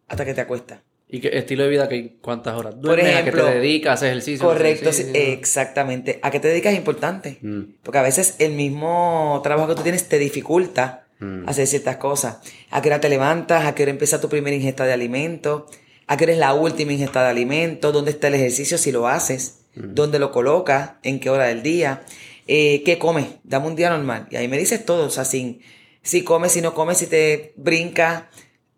hasta 0.08 0.26
que 0.26 0.34
te 0.34 0.42
acuestas. 0.42 0.80
¿Y 1.10 1.22
qué 1.22 1.38
estilo 1.38 1.64
de 1.64 1.70
vida 1.70 1.88
que 1.88 2.18
cuántas 2.22 2.56
horas 2.56 2.80
duermes? 2.80 3.08
¿A 3.08 3.20
ejemplo, 3.22 3.46
qué 3.46 3.52
te 3.52 3.56
dedicas? 3.60 3.94
¿Haces 3.94 4.10
ejercicio? 4.10 4.46
Correcto, 4.46 4.90
ejercicio? 4.90 5.14
exactamente. 5.16 6.20
¿A 6.22 6.32
qué 6.32 6.40
te 6.40 6.50
dedicas 6.50 6.74
es 6.74 6.80
importante? 6.80 7.38
Mm. 7.42 7.62
Porque 7.82 7.98
a 7.98 8.02
veces 8.02 8.36
el 8.40 8.52
mismo 8.54 9.40
trabajo 9.44 9.70
que 9.70 9.76
tú 9.76 9.84
tienes 9.84 10.08
te 10.10 10.20
dificulta 10.20 11.08
Mm. 11.20 11.50
hacer 11.50 11.66
ciertas 11.68 11.98
cosas. 11.98 12.38
¿A 12.70 12.82
qué 12.82 12.90
hora 12.90 13.00
te 13.00 13.10
levantas? 13.10 13.66
¿A 13.66 13.74
qué 13.74 13.84
hora 13.84 13.92
empieza 13.92 14.22
tu 14.22 14.30
primera 14.30 14.56
ingesta 14.56 14.86
de 14.86 14.94
alimento? 14.94 15.66
¿A 16.06 16.16
qué 16.16 16.26
hora 16.26 16.34
es 16.34 16.40
la 16.40 16.54
última 16.54 16.94
ingesta 16.94 17.24
de 17.24 17.30
alimento? 17.30 17.92
¿Dónde 17.92 18.12
está 18.12 18.28
el 18.28 18.36
ejercicio 18.36 18.78
si 18.78 18.92
lo 18.92 19.08
haces? 19.08 19.62
Mm. 19.76 19.94
¿Dónde 19.96 20.20
lo 20.20 20.32
colocas? 20.32 20.92
¿En 21.04 21.20
qué 21.20 21.30
hora 21.30 21.46
del 21.46 21.64
día? 21.64 22.04
Eh, 22.48 22.84
¿Qué 22.86 23.00
comes? 23.00 23.26
Dame 23.44 23.68
un 23.68 23.76
día 23.76 23.90
normal. 23.90 24.28
Y 24.30 24.36
ahí 24.36 24.48
me 24.48 24.58
dices 24.58 24.86
todo, 24.86 25.06
o 25.08 25.10
sea, 25.10 25.26
sin, 25.26 25.62
si 26.08 26.24
comes, 26.24 26.52
si 26.52 26.62
no 26.62 26.74
comes, 26.74 26.98
si 26.98 27.08
te 27.08 27.54
brinca. 27.58 28.30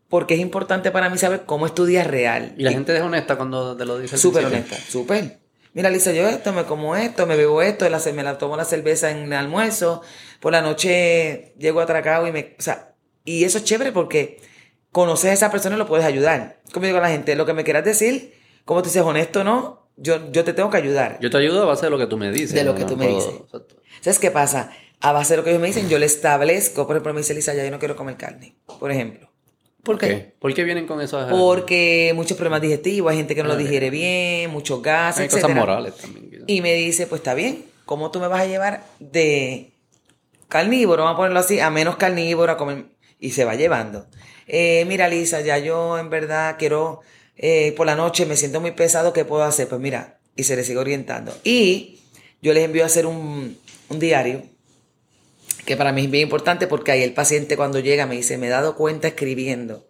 Porque 0.09 0.33
es 0.33 0.39
importante 0.39 0.89
para 0.89 1.09
mí 1.09 1.17
saber 1.19 1.43
cómo 1.45 1.67
es 1.67 1.75
tu 1.75 1.85
día 1.85 2.03
real. 2.03 2.55
Y 2.57 2.63
la 2.63 2.71
gente 2.71 2.95
es 2.95 3.01
honesta 3.01 3.35
cuando 3.35 3.77
te 3.77 3.85
lo 3.85 3.99
dice. 3.99 4.17
Súper 4.17 4.43
honesta, 4.45 4.75
súper. 4.89 5.39
Mira, 5.73 5.91
Lisa, 5.91 6.11
yo 6.13 6.27
esto, 6.27 6.51
me 6.51 6.63
como 6.63 6.95
esto, 6.95 7.27
me 7.27 7.35
bebo 7.35 7.61
esto, 7.61 7.87
la, 7.87 8.01
me 8.15 8.23
la 8.23 8.39
tomo 8.39 8.57
la 8.57 8.65
cerveza 8.65 9.11
en 9.11 9.17
el 9.25 9.33
almuerzo, 9.33 10.01
por 10.39 10.51
la 10.51 10.61
noche 10.63 11.53
llego 11.59 11.79
atracado 11.79 12.25
y 12.27 12.31
me... 12.31 12.55
O 12.57 12.61
sea, 12.61 12.95
y 13.23 13.43
eso 13.43 13.59
es 13.59 13.65
chévere 13.65 13.91
porque 13.91 14.41
conoces 14.91 15.29
a 15.29 15.33
esa 15.33 15.51
persona 15.51 15.75
y 15.75 15.77
lo 15.79 15.85
puedes 15.87 16.07
ayudar. 16.07 16.59
Como 16.73 16.87
digo 16.87 16.97
a 16.97 17.01
la 17.01 17.09
gente, 17.09 17.35
lo 17.35 17.45
que 17.45 17.53
me 17.53 17.63
quieras 17.63 17.85
decir, 17.85 18.33
como 18.65 18.81
tú 18.81 18.87
dices, 18.89 19.03
honesto 19.03 19.41
o 19.41 19.43
no, 19.43 19.89
yo, 19.95 20.31
yo 20.31 20.43
te 20.43 20.53
tengo 20.53 20.71
que 20.71 20.77
ayudar. 20.77 21.19
Yo 21.21 21.29
te 21.29 21.37
ayudo 21.37 21.61
a 21.61 21.65
base 21.65 21.85
de 21.85 21.91
lo 21.91 21.99
que 21.99 22.07
tú 22.07 22.17
me 22.17 22.31
dices. 22.31 22.53
De 22.53 22.63
lo 22.63 22.71
no- 22.73 22.79
que 22.79 22.85
tú 22.85 22.97
me 22.97 23.07
dices. 23.07 23.35
exacto. 23.43 23.75
¿Sabes 24.01 24.17
qué 24.17 24.31
pasa? 24.31 24.71
A 25.01 25.11
base 25.13 25.33
de 25.33 25.37
lo 25.37 25.43
que 25.43 25.51
ellos 25.51 25.61
me 25.61 25.67
dicen, 25.67 25.87
yo 25.89 25.97
le 25.97 26.05
establezco, 26.05 26.85
por 26.85 26.95
ejemplo, 26.95 27.13
me 27.13 27.21
dice 27.21 27.33
Lisa, 27.33 27.53
ya 27.53 27.63
yo 27.63 27.71
no 27.71 27.79
quiero 27.79 27.95
comer 27.95 28.17
carne, 28.17 28.55
por 28.79 28.91
ejemplo. 28.91 29.29
¿Por 29.83 29.97
qué? 29.97 30.33
¿Por 30.39 30.53
qué 30.53 30.63
vienen 30.65 30.85
con 30.87 30.99
esos 31.01 31.29
Porque 31.31 32.11
muchos 32.13 32.35
problemas 32.35 32.61
digestivos, 32.61 33.09
hay 33.11 33.17
gente 33.17 33.33
que 33.33 33.41
no 33.41 33.47
lo 33.47 33.53
Ok. 33.55 33.61
digiere 33.61 33.89
bien, 33.89 34.49
muchos 34.51 34.81
gases, 34.81 35.21
Hay 35.21 35.27
cosas 35.27 35.43
etcétera. 35.45 35.59
morales 35.61 35.95
también. 35.95 36.29
quizás. 36.29 36.43
Y 36.47 36.61
me 36.61 36.73
dice, 36.73 37.07
pues 37.07 37.19
está 37.19 37.33
bien, 37.33 37.63
¿cómo 37.85 38.11
tú 38.11 38.19
me 38.19 38.27
vas 38.27 38.41
a 38.41 38.45
llevar 38.45 38.83
de 38.99 39.71
carnívoro, 40.49 41.03
vamos 41.03 41.15
a 41.15 41.17
ponerlo 41.17 41.39
así, 41.39 41.59
a 41.59 41.69
menos 41.69 41.95
carnívoro, 41.95 42.51
a 42.51 42.57
comer? 42.57 42.85
Y 43.19 43.31
se 43.31 43.45
va 43.45 43.55
llevando. 43.55 44.05
Eh, 44.47 44.83
mira, 44.87 45.07
Lisa, 45.07 45.41
ya 45.41 45.57
yo 45.59 45.97
en 45.97 46.09
verdad 46.09 46.55
quiero, 46.59 46.99
eh, 47.37 47.73
por 47.77 47.85
la 47.85 47.95
noche 47.95 48.25
me 48.25 48.35
siento 48.35 48.59
muy 48.59 48.71
pesado, 48.71 49.13
¿qué 49.13 49.23
puedo 49.25 49.43
hacer? 49.43 49.67
Pues 49.69 49.79
mira, 49.79 50.19
y 50.35 50.43
se 50.43 50.55
le 50.57 50.63
sigue 50.63 50.79
orientando. 50.79 51.33
Y 51.43 51.99
yo 52.41 52.53
les 52.53 52.65
envío 52.65 52.83
a 52.83 52.87
hacer 52.87 53.05
un, 53.05 53.57
un 53.89 53.99
diario, 53.99 54.43
que 55.69 55.77
para 55.77 55.91
mí 55.93 56.05
es 56.05 56.11
bien 56.11 56.23
importante 56.23 56.65
porque 56.67 56.91
ahí 56.91 57.03
el 57.03 57.13
paciente 57.13 57.55
cuando 57.55 57.79
llega 57.79 58.05
me 58.07 58.15
dice, 58.15 58.37
me 58.37 58.47
he 58.47 58.49
dado 58.49 58.75
cuenta 58.75 59.07
escribiendo 59.07 59.85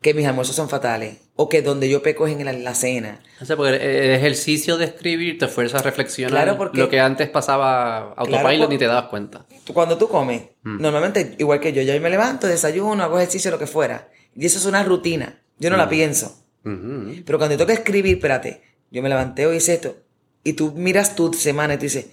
que 0.00 0.14
mis 0.14 0.26
almuerzos 0.26 0.54
son 0.54 0.68
fatales, 0.68 1.16
o 1.34 1.48
que 1.48 1.60
donde 1.60 1.88
yo 1.88 2.02
peco 2.02 2.28
es 2.28 2.38
en 2.38 2.44
la, 2.44 2.52
la 2.52 2.74
cena. 2.76 3.20
O 3.40 3.44
sea, 3.44 3.56
porque 3.56 3.74
el, 3.74 4.10
ejercicio 4.12 4.76
de 4.76 4.84
escribir 4.84 5.38
te 5.38 5.48
fuerza 5.48 5.78
a 5.78 5.82
reflexionar 5.82 6.44
Claro, 6.44 6.56
porque- 6.56 6.78
lo 6.78 6.88
que 6.88 7.00
antes 7.00 7.28
pasaba 7.30 8.12
autopilot 8.12 8.40
Claro, 8.54 8.68
ni 8.68 8.78
te 8.78 8.86
dabas 8.86 9.08
cuenta. 9.08 9.44
Cuando 9.72 9.98
tú 9.98 10.06
comes, 10.08 10.42
Mm. 10.62 10.80
normalmente, 10.80 11.34
igual 11.38 11.58
que 11.58 11.72
yo, 11.72 11.82
yo 11.82 12.00
me 12.00 12.10
levanto, 12.10 12.46
desayuno, 12.46 13.02
hago 13.02 13.18
ejercicio, 13.18 13.50
lo 13.50 13.58
que 13.58 13.66
fuera. 13.66 14.08
Y 14.36 14.46
eso 14.46 14.58
es 14.58 14.66
una 14.66 14.84
rutina. 14.84 15.42
Yo 15.58 15.68
no 15.70 15.76
Mm. 15.76 15.80
la 15.80 15.88
pienso. 15.88 16.44
Ujú. 16.64 17.14
Pero 17.24 17.38
cuando 17.38 17.56
toca 17.56 17.72
escribir, 17.72 18.16
espérate, 18.18 18.62
yo 18.92 19.02
me 19.02 19.08
levanté 19.08 19.46
hoy 19.46 19.56
hice 19.56 19.74
esto. 19.74 19.96
Y 20.44 20.52
tú 20.52 20.74
miras 20.76 21.16
tu 21.16 21.32
semana 21.32 21.74
y 21.74 21.76
tú 21.78 21.84
dices, 21.84 22.06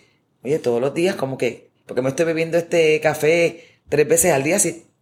oye, 0.43 0.57
todos 0.57 0.81
los 0.81 0.93
días, 0.95 1.15
como 1.15 1.37
que, 1.37 1.69
porque 1.85 2.01
me 2.01 2.09
estoy 2.09 2.25
bebiendo 2.25 2.57
este 2.57 2.99
café 3.01 3.79
tres 3.89 4.07
veces 4.07 4.33
al 4.33 4.43
día, 4.43 4.57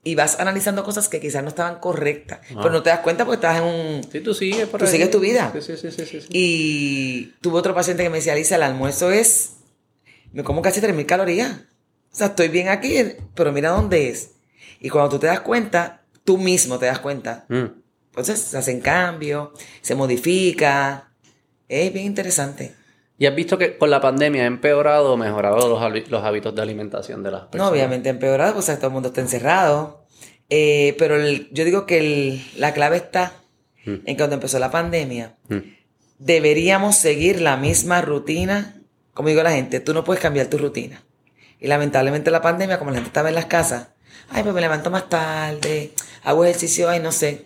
y 0.05 0.15
vas 0.15 0.39
analizando 0.39 0.83
cosas 0.83 1.07
que 1.07 1.21
quizás 1.21 1.43
no 1.43 1.49
estaban 1.49 1.79
correctas. 1.79 2.39
Pero 2.49 2.69
no 2.69 2.83
te 2.83 2.89
das 2.89 2.99
cuenta 2.99 3.25
porque 3.25 3.35
estás 3.35 3.57
en 3.59 3.63
un... 3.63 4.01
Sí, 4.11 4.19
tú 4.19 4.33
sigues 4.33 4.67
por 4.67 4.79
Tú 4.79 4.85
ahí. 4.85 4.91
sigues 4.91 5.09
tu 5.09 5.21
vida. 5.21 5.53
Sí, 5.53 5.61
sí, 5.61 5.77
sí, 5.77 5.91
sí, 5.91 6.05
sí, 6.05 6.21
sí. 6.21 6.27
Y 6.31 7.33
tuve 7.39 7.57
otro 7.57 7.73
paciente 7.73 8.03
que 8.03 8.09
me 8.09 8.17
decía, 8.17 8.35
Lisa, 8.35 8.57
el 8.57 8.63
almuerzo 8.63 9.11
es, 9.11 9.51
me 10.33 10.43
como 10.43 10.61
casi 10.61 10.81
3.000 10.81 11.05
calorías. 11.05 11.51
O 12.11 12.15
sea, 12.15 12.27
estoy 12.27 12.49
bien 12.49 12.67
aquí, 12.67 12.95
pero 13.33 13.53
mira 13.53 13.69
dónde 13.69 14.09
es. 14.09 14.31
Y 14.81 14.89
cuando 14.89 15.11
tú 15.11 15.19
te 15.19 15.27
das 15.27 15.39
cuenta, 15.39 16.03
tú 16.25 16.37
mismo 16.37 16.79
te 16.79 16.87
das 16.87 16.99
cuenta. 16.99 17.45
Mm. 17.47 17.65
Entonces 18.09 18.39
se 18.39 18.57
hacen 18.57 18.81
cambios, 18.81 19.49
se 19.81 19.95
modifica. 19.95 21.11
Es 21.69 21.93
bien 21.93 22.05
interesante. 22.05 22.75
¿Y 23.23 23.25
has 23.25 23.35
visto 23.35 23.57
que 23.57 23.77
con 23.77 23.89
la 23.89 24.01
pandemia 24.01 24.43
ha 24.43 24.47
empeorado 24.47 25.13
o 25.13 25.15
mejorado 25.15 25.55
los, 25.69 26.09
los 26.09 26.23
hábitos 26.25 26.53
de 26.53 26.61
alimentación 26.61 27.23
de 27.23 27.31
las 27.31 27.43
No, 27.43 27.49
personas? 27.51 27.71
obviamente 27.71 28.09
empeorado, 28.09 28.51
pues 28.51 28.65
o 28.65 28.67
sea, 28.67 28.75
todo 28.75 28.87
el 28.87 28.93
mundo 28.95 29.07
está 29.07 29.21
encerrado. 29.21 30.03
Eh, 30.49 30.93
pero 30.99 31.15
el- 31.15 31.47
yo 31.53 31.63
digo 31.63 31.85
que 31.85 31.99
el- 31.99 32.45
la 32.57 32.73
clave 32.73 32.97
está 32.97 33.31
Mm. 33.85 33.91
en 33.91 34.03
que 34.03 34.17
cuando 34.17 34.33
empezó 34.33 34.59
la 34.59 34.71
pandemia, 34.71 35.37
Mm. 35.47 35.57
deberíamos 36.19 36.97
seguir 36.97 37.39
la 37.39 37.55
misma 37.55 38.01
rutina. 38.01 38.75
Como 39.13 39.29
digo 39.29 39.41
la 39.41 39.51
gente, 39.53 39.79
tú 39.79 39.93
no 39.93 40.03
puedes 40.03 40.21
cambiar 40.21 40.47
tu 40.47 40.57
rutina. 40.57 41.01
Y 41.61 41.67
lamentablemente 41.67 42.29
la 42.29 42.41
pandemia, 42.41 42.77
como 42.77 42.91
la 42.91 42.95
gente 42.97 43.07
estaba 43.07 43.29
en 43.29 43.35
las 43.35 43.45
casas, 43.45 43.87
ay, 44.31 44.43
pues 44.43 44.53
me 44.53 44.59
levanto 44.59 44.91
más 44.91 45.07
tarde, 45.07 45.93
hago 46.23 46.43
ejercicio, 46.43 46.89
ay, 46.89 46.99
no 46.99 47.13
sé. 47.13 47.45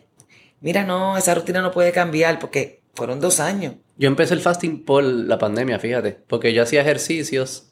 Mira, 0.60 0.84
no, 0.86 1.18
esa 1.18 1.36
rutina 1.36 1.62
no 1.62 1.72
puede 1.72 1.92
cambiar 1.92 2.40
porque 2.40 2.82
fueron 2.98 3.22
dos 3.22 3.40
años. 3.40 3.76
Yo 3.98 4.08
empecé 4.08 4.34
el 4.34 4.42
fasting 4.42 4.84
por 4.84 5.04
la 5.04 5.38
pandemia, 5.38 5.80
fíjate, 5.80 6.18
porque 6.28 6.52
yo 6.54 6.64
hacía 6.64 6.82
ejercicios, 6.82 7.72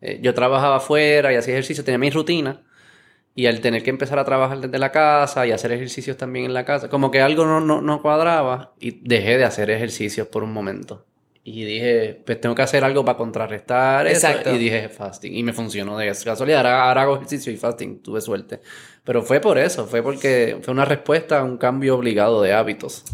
eh, 0.00 0.18
yo 0.22 0.34
trabajaba 0.34 0.76
afuera 0.76 1.32
y 1.32 1.36
hacía 1.36 1.54
ejercicio, 1.54 1.84
tenía 1.84 1.98
mi 1.98 2.10
rutina, 2.10 2.62
y 3.34 3.46
al 3.46 3.60
tener 3.60 3.82
que 3.82 3.90
empezar 3.90 4.18
a 4.18 4.24
trabajar 4.24 4.60
desde 4.60 4.78
la 4.78 4.90
casa 4.90 5.46
y 5.46 5.52
hacer 5.52 5.70
ejercicios 5.72 6.16
también 6.16 6.46
en 6.46 6.54
la 6.54 6.64
casa, 6.64 6.88
como 6.88 7.10
que 7.10 7.20
algo 7.20 7.44
no, 7.44 7.60
no, 7.60 7.82
no 7.82 8.00
cuadraba 8.00 8.72
y 8.80 9.06
dejé 9.06 9.36
de 9.38 9.44
hacer 9.44 9.70
ejercicios 9.70 10.28
por 10.28 10.42
un 10.42 10.52
momento. 10.52 11.04
Y 11.46 11.64
dije, 11.66 12.22
pues 12.24 12.40
tengo 12.40 12.54
que 12.54 12.62
hacer 12.62 12.84
algo 12.84 13.04
para 13.04 13.18
contrarrestar 13.18 14.06
Exacto. 14.06 14.48
eso. 14.48 14.56
Y 14.56 14.58
dije 14.58 14.88
fasting. 14.88 15.34
Y 15.34 15.42
me 15.42 15.52
funcionó 15.52 15.98
de 15.98 16.06
casualidad. 16.06 16.60
Ahora, 16.60 16.88
ahora 16.88 17.02
hago 17.02 17.16
ejercicio 17.16 17.52
y 17.52 17.58
fasting. 17.58 18.00
Tuve 18.00 18.22
suerte. 18.22 18.60
Pero 19.04 19.20
fue 19.20 19.40
por 19.40 19.58
eso. 19.58 19.86
Fue 19.86 20.02
porque 20.02 20.56
fue 20.62 20.72
una 20.72 20.86
respuesta 20.86 21.40
a 21.40 21.44
un 21.44 21.58
cambio 21.58 21.96
obligado 21.96 22.40
de 22.40 22.54
hábitos. 22.54 23.04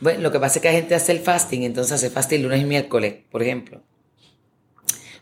Bueno, 0.00 0.20
lo 0.20 0.32
que 0.32 0.40
pasa 0.40 0.58
es 0.58 0.62
que 0.62 0.68
hay 0.68 0.76
gente 0.76 0.94
hace 0.94 1.12
el 1.12 1.20
fasting, 1.20 1.62
entonces 1.62 1.92
hace 1.92 2.10
fasting 2.10 2.42
lunes 2.42 2.62
y 2.62 2.64
miércoles, 2.64 3.14
por 3.30 3.42
ejemplo. 3.42 3.82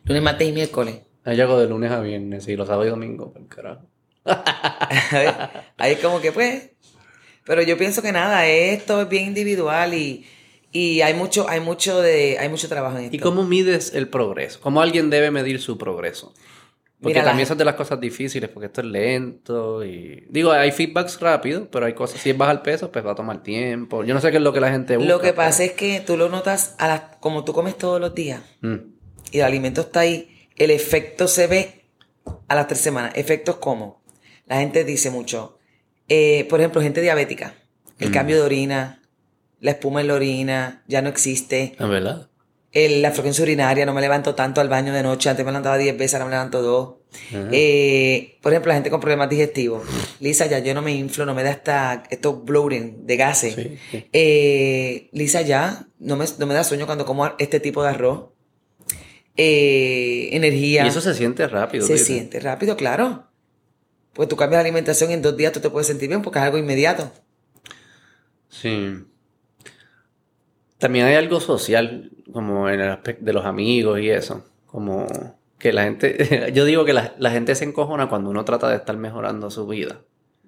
Lunes, 0.05 0.23
martes 0.23 0.49
y 0.49 0.53
miércoles. 0.53 1.01
Ahí 1.25 1.37
llego 1.37 1.59
de 1.59 1.69
lunes 1.69 1.91
a 1.91 2.01
viernes 2.01 2.47
y 2.49 2.57
los 2.57 2.67
sábados 2.69 2.87
y 2.87 2.91
domingos, 2.91 3.33
por 3.33 3.47
carajo. 3.49 3.83
Ahí 5.77 5.93
es 5.93 5.99
como 5.99 6.21
que 6.21 6.33
pues. 6.33 6.71
Pero 7.45 7.63
yo 7.63 7.77
pienso 7.77 8.03
que 8.03 8.13
nada, 8.13 8.47
esto 8.47 9.03
es 9.03 9.09
bien 9.09 9.27
individual 9.27 9.95
y, 9.95 10.27
y 10.71 11.01
hay 11.01 11.15
mucho, 11.15 11.49
hay 11.49 11.61
mucho 11.61 12.01
de, 12.01 12.39
hay 12.39 12.49
mucho 12.49 12.69
trabajo 12.69 12.99
en 12.99 13.05
esto. 13.05 13.17
¿Y 13.17 13.19
cómo 13.19 13.45
mides 13.45 13.95
el 13.95 14.09
progreso? 14.09 14.61
¿Cómo 14.61 14.81
alguien 14.81 15.11
debe 15.11 15.31
medir 15.31 15.61
su 15.61 15.79
progreso? 15.79 16.35
Porque 17.01 17.21
también 17.23 17.49
es 17.49 17.57
de 17.57 17.65
las 17.65 17.77
cosas 17.77 18.01
difíciles, 18.01 18.51
porque 18.51 18.67
esto 18.67 18.81
es 18.81 18.87
lento 18.89 19.85
y... 19.85 20.27
Digo, 20.31 20.51
hay 20.51 20.73
feedbacks 20.73 21.21
rápidos, 21.21 21.69
pero 21.71 21.87
hay 21.87 21.93
cosas... 21.95 22.21
Si 22.21 22.31
es 22.31 22.37
bajar 22.37 22.61
peso, 22.63 22.91
pues 22.91 23.07
va 23.07 23.13
a 23.13 23.15
tomar 23.15 23.41
tiempo. 23.43 24.03
Yo 24.03 24.15
no 24.15 24.21
sé 24.21 24.31
qué 24.33 24.39
es 24.39 24.43
lo 24.43 24.53
que 24.53 24.61
la 24.61 24.71
gente 24.73 24.97
busca. 24.97 25.13
Lo 25.13 25.21
que 25.21 25.33
pasa 25.33 25.63
es 25.63 25.73
que 25.73 26.01
tú 26.01 26.17
lo 26.17 26.29
notas 26.29 26.75
a 26.79 26.89
las, 26.89 27.01
como 27.21 27.45
tú 27.45 27.53
comes 27.53 27.79
todos 27.79 28.01
los 28.01 28.15
días 28.15 28.41
Mm. 28.63 28.75
y 29.31 29.39
el 29.39 29.45
alimento 29.45 29.83
está 29.83 30.01
ahí, 30.01 30.49
el 30.57 30.73
efecto 30.73 31.29
se 31.29 31.47
ve 31.47 31.85
a 32.49 32.55
las 32.57 32.67
tres 32.67 32.81
semanas. 32.81 33.13
Efectos 33.15 33.57
como, 33.57 34.03
la 34.47 34.57
gente 34.59 34.85
dice 34.85 35.11
mucho, 35.11 35.59
eh, 36.09 36.47
por 36.51 36.59
ejemplo, 36.59 36.83
gente 36.83 37.01
diabética, 37.01 37.55
el 38.01 38.11
Mm. 38.11 38.13
cambio 38.13 38.37
de 38.37 38.43
orina, 38.43 39.03
la 39.61 39.71
espuma 39.73 40.01
en 40.01 40.09
la 40.09 40.15
orina 40.15 40.83
ya 40.89 41.01
no 41.03 41.09
existe. 41.11 41.77
Es 41.79 41.89
verdad. 41.89 42.29
El- 42.71 43.01
la 43.01 43.13
frecuencia 43.13 43.43
urinaria, 43.43 43.87
no 43.87 43.95
me 43.95 44.01
levanto 44.03 44.35
tanto 44.35 44.61
al 44.61 44.69
baño 44.69 44.93
de 44.93 45.03
noche, 45.03 45.31
antes 45.31 45.45
me 45.45 45.51
levantaba 45.53 45.79
10 45.79 45.97
veces, 45.97 46.15
ahora 46.15 46.27
me 46.27 46.31
levanto 46.33 46.61
2. 46.63 46.95
Eh, 47.51 48.37
por 48.43 48.53
ejemplo, 48.53 48.69
la 48.69 48.75
gente 48.75 48.91
con 48.91 49.01
problemas 49.01 49.31
digestivos. 49.31 49.83
Lisa, 50.21 50.45
ya 50.47 50.59
yo 50.59 50.75
no 50.75 50.83
me 50.83 50.93
inflo, 50.95 51.25
no 51.25 51.35
me 51.35 51.43
da 51.43 51.51
hasta 51.51 52.03
estos 52.11 52.45
bloating 52.45 53.07
de 53.07 53.17
gases. 53.17 53.55
Sí, 53.55 53.79
sí. 53.91 54.07
Eh, 54.13 55.09
Lisa, 55.13 55.41
ya 55.43 55.87
no 55.99 56.17
me, 56.17 56.27
no 56.39 56.47
me 56.47 56.53
da 56.55 56.63
sueño 56.63 56.85
cuando 56.85 57.07
como 57.07 57.27
este 57.39 57.59
tipo 57.61 57.83
de 57.83 57.89
arroz. 57.89 58.27
Eh, 59.37 60.29
energía. 60.33 60.85
Y 60.85 60.89
eso 60.89 61.01
se 61.01 61.15
siente 61.15 61.47
rápido. 61.47 61.87
se 61.87 61.97
siente 61.97 62.41
rápido, 62.41 62.77
claro. 62.77 63.25
Pues 64.13 64.29
tú 64.29 64.37
cambias 64.37 64.59
la 64.59 64.67
alimentación 64.67 65.11
y 65.11 65.15
en 65.15 65.23
dos 65.23 65.37
días 65.37 65.53
tú 65.53 65.61
te 65.61 65.71
puedes 65.71 65.87
sentir 65.87 66.09
bien 66.09 66.23
porque 66.23 66.39
es 66.41 66.45
algo 66.45 66.59
inmediato. 66.59 67.11
Sí. 68.49 69.05
También 70.79 71.07
hay 71.07 71.15
algo 71.15 71.41
social, 71.41 72.11
como 72.33 72.69
en 72.69 72.81
el 72.81 72.91
aspecto 72.91 73.25
de 73.25 73.33
los 73.33 73.45
amigos 73.45 74.01
y 74.01 74.11
eso. 74.11 74.45
Como 74.67 75.07
que 75.59 75.73
la 75.73 75.85
gente, 75.85 76.51
yo 76.55 76.65
digo 76.65 76.85
que 76.85 76.93
la, 76.93 77.15
la 77.19 77.31
gente 77.31 77.55
se 77.55 77.65
encojona 77.65 78.09
cuando 78.09 78.31
uno 78.31 78.45
trata 78.45 78.69
de 78.69 78.77
estar 78.77 78.97
mejorando 78.97 79.51
su 79.51 79.67
vida. 79.67 80.01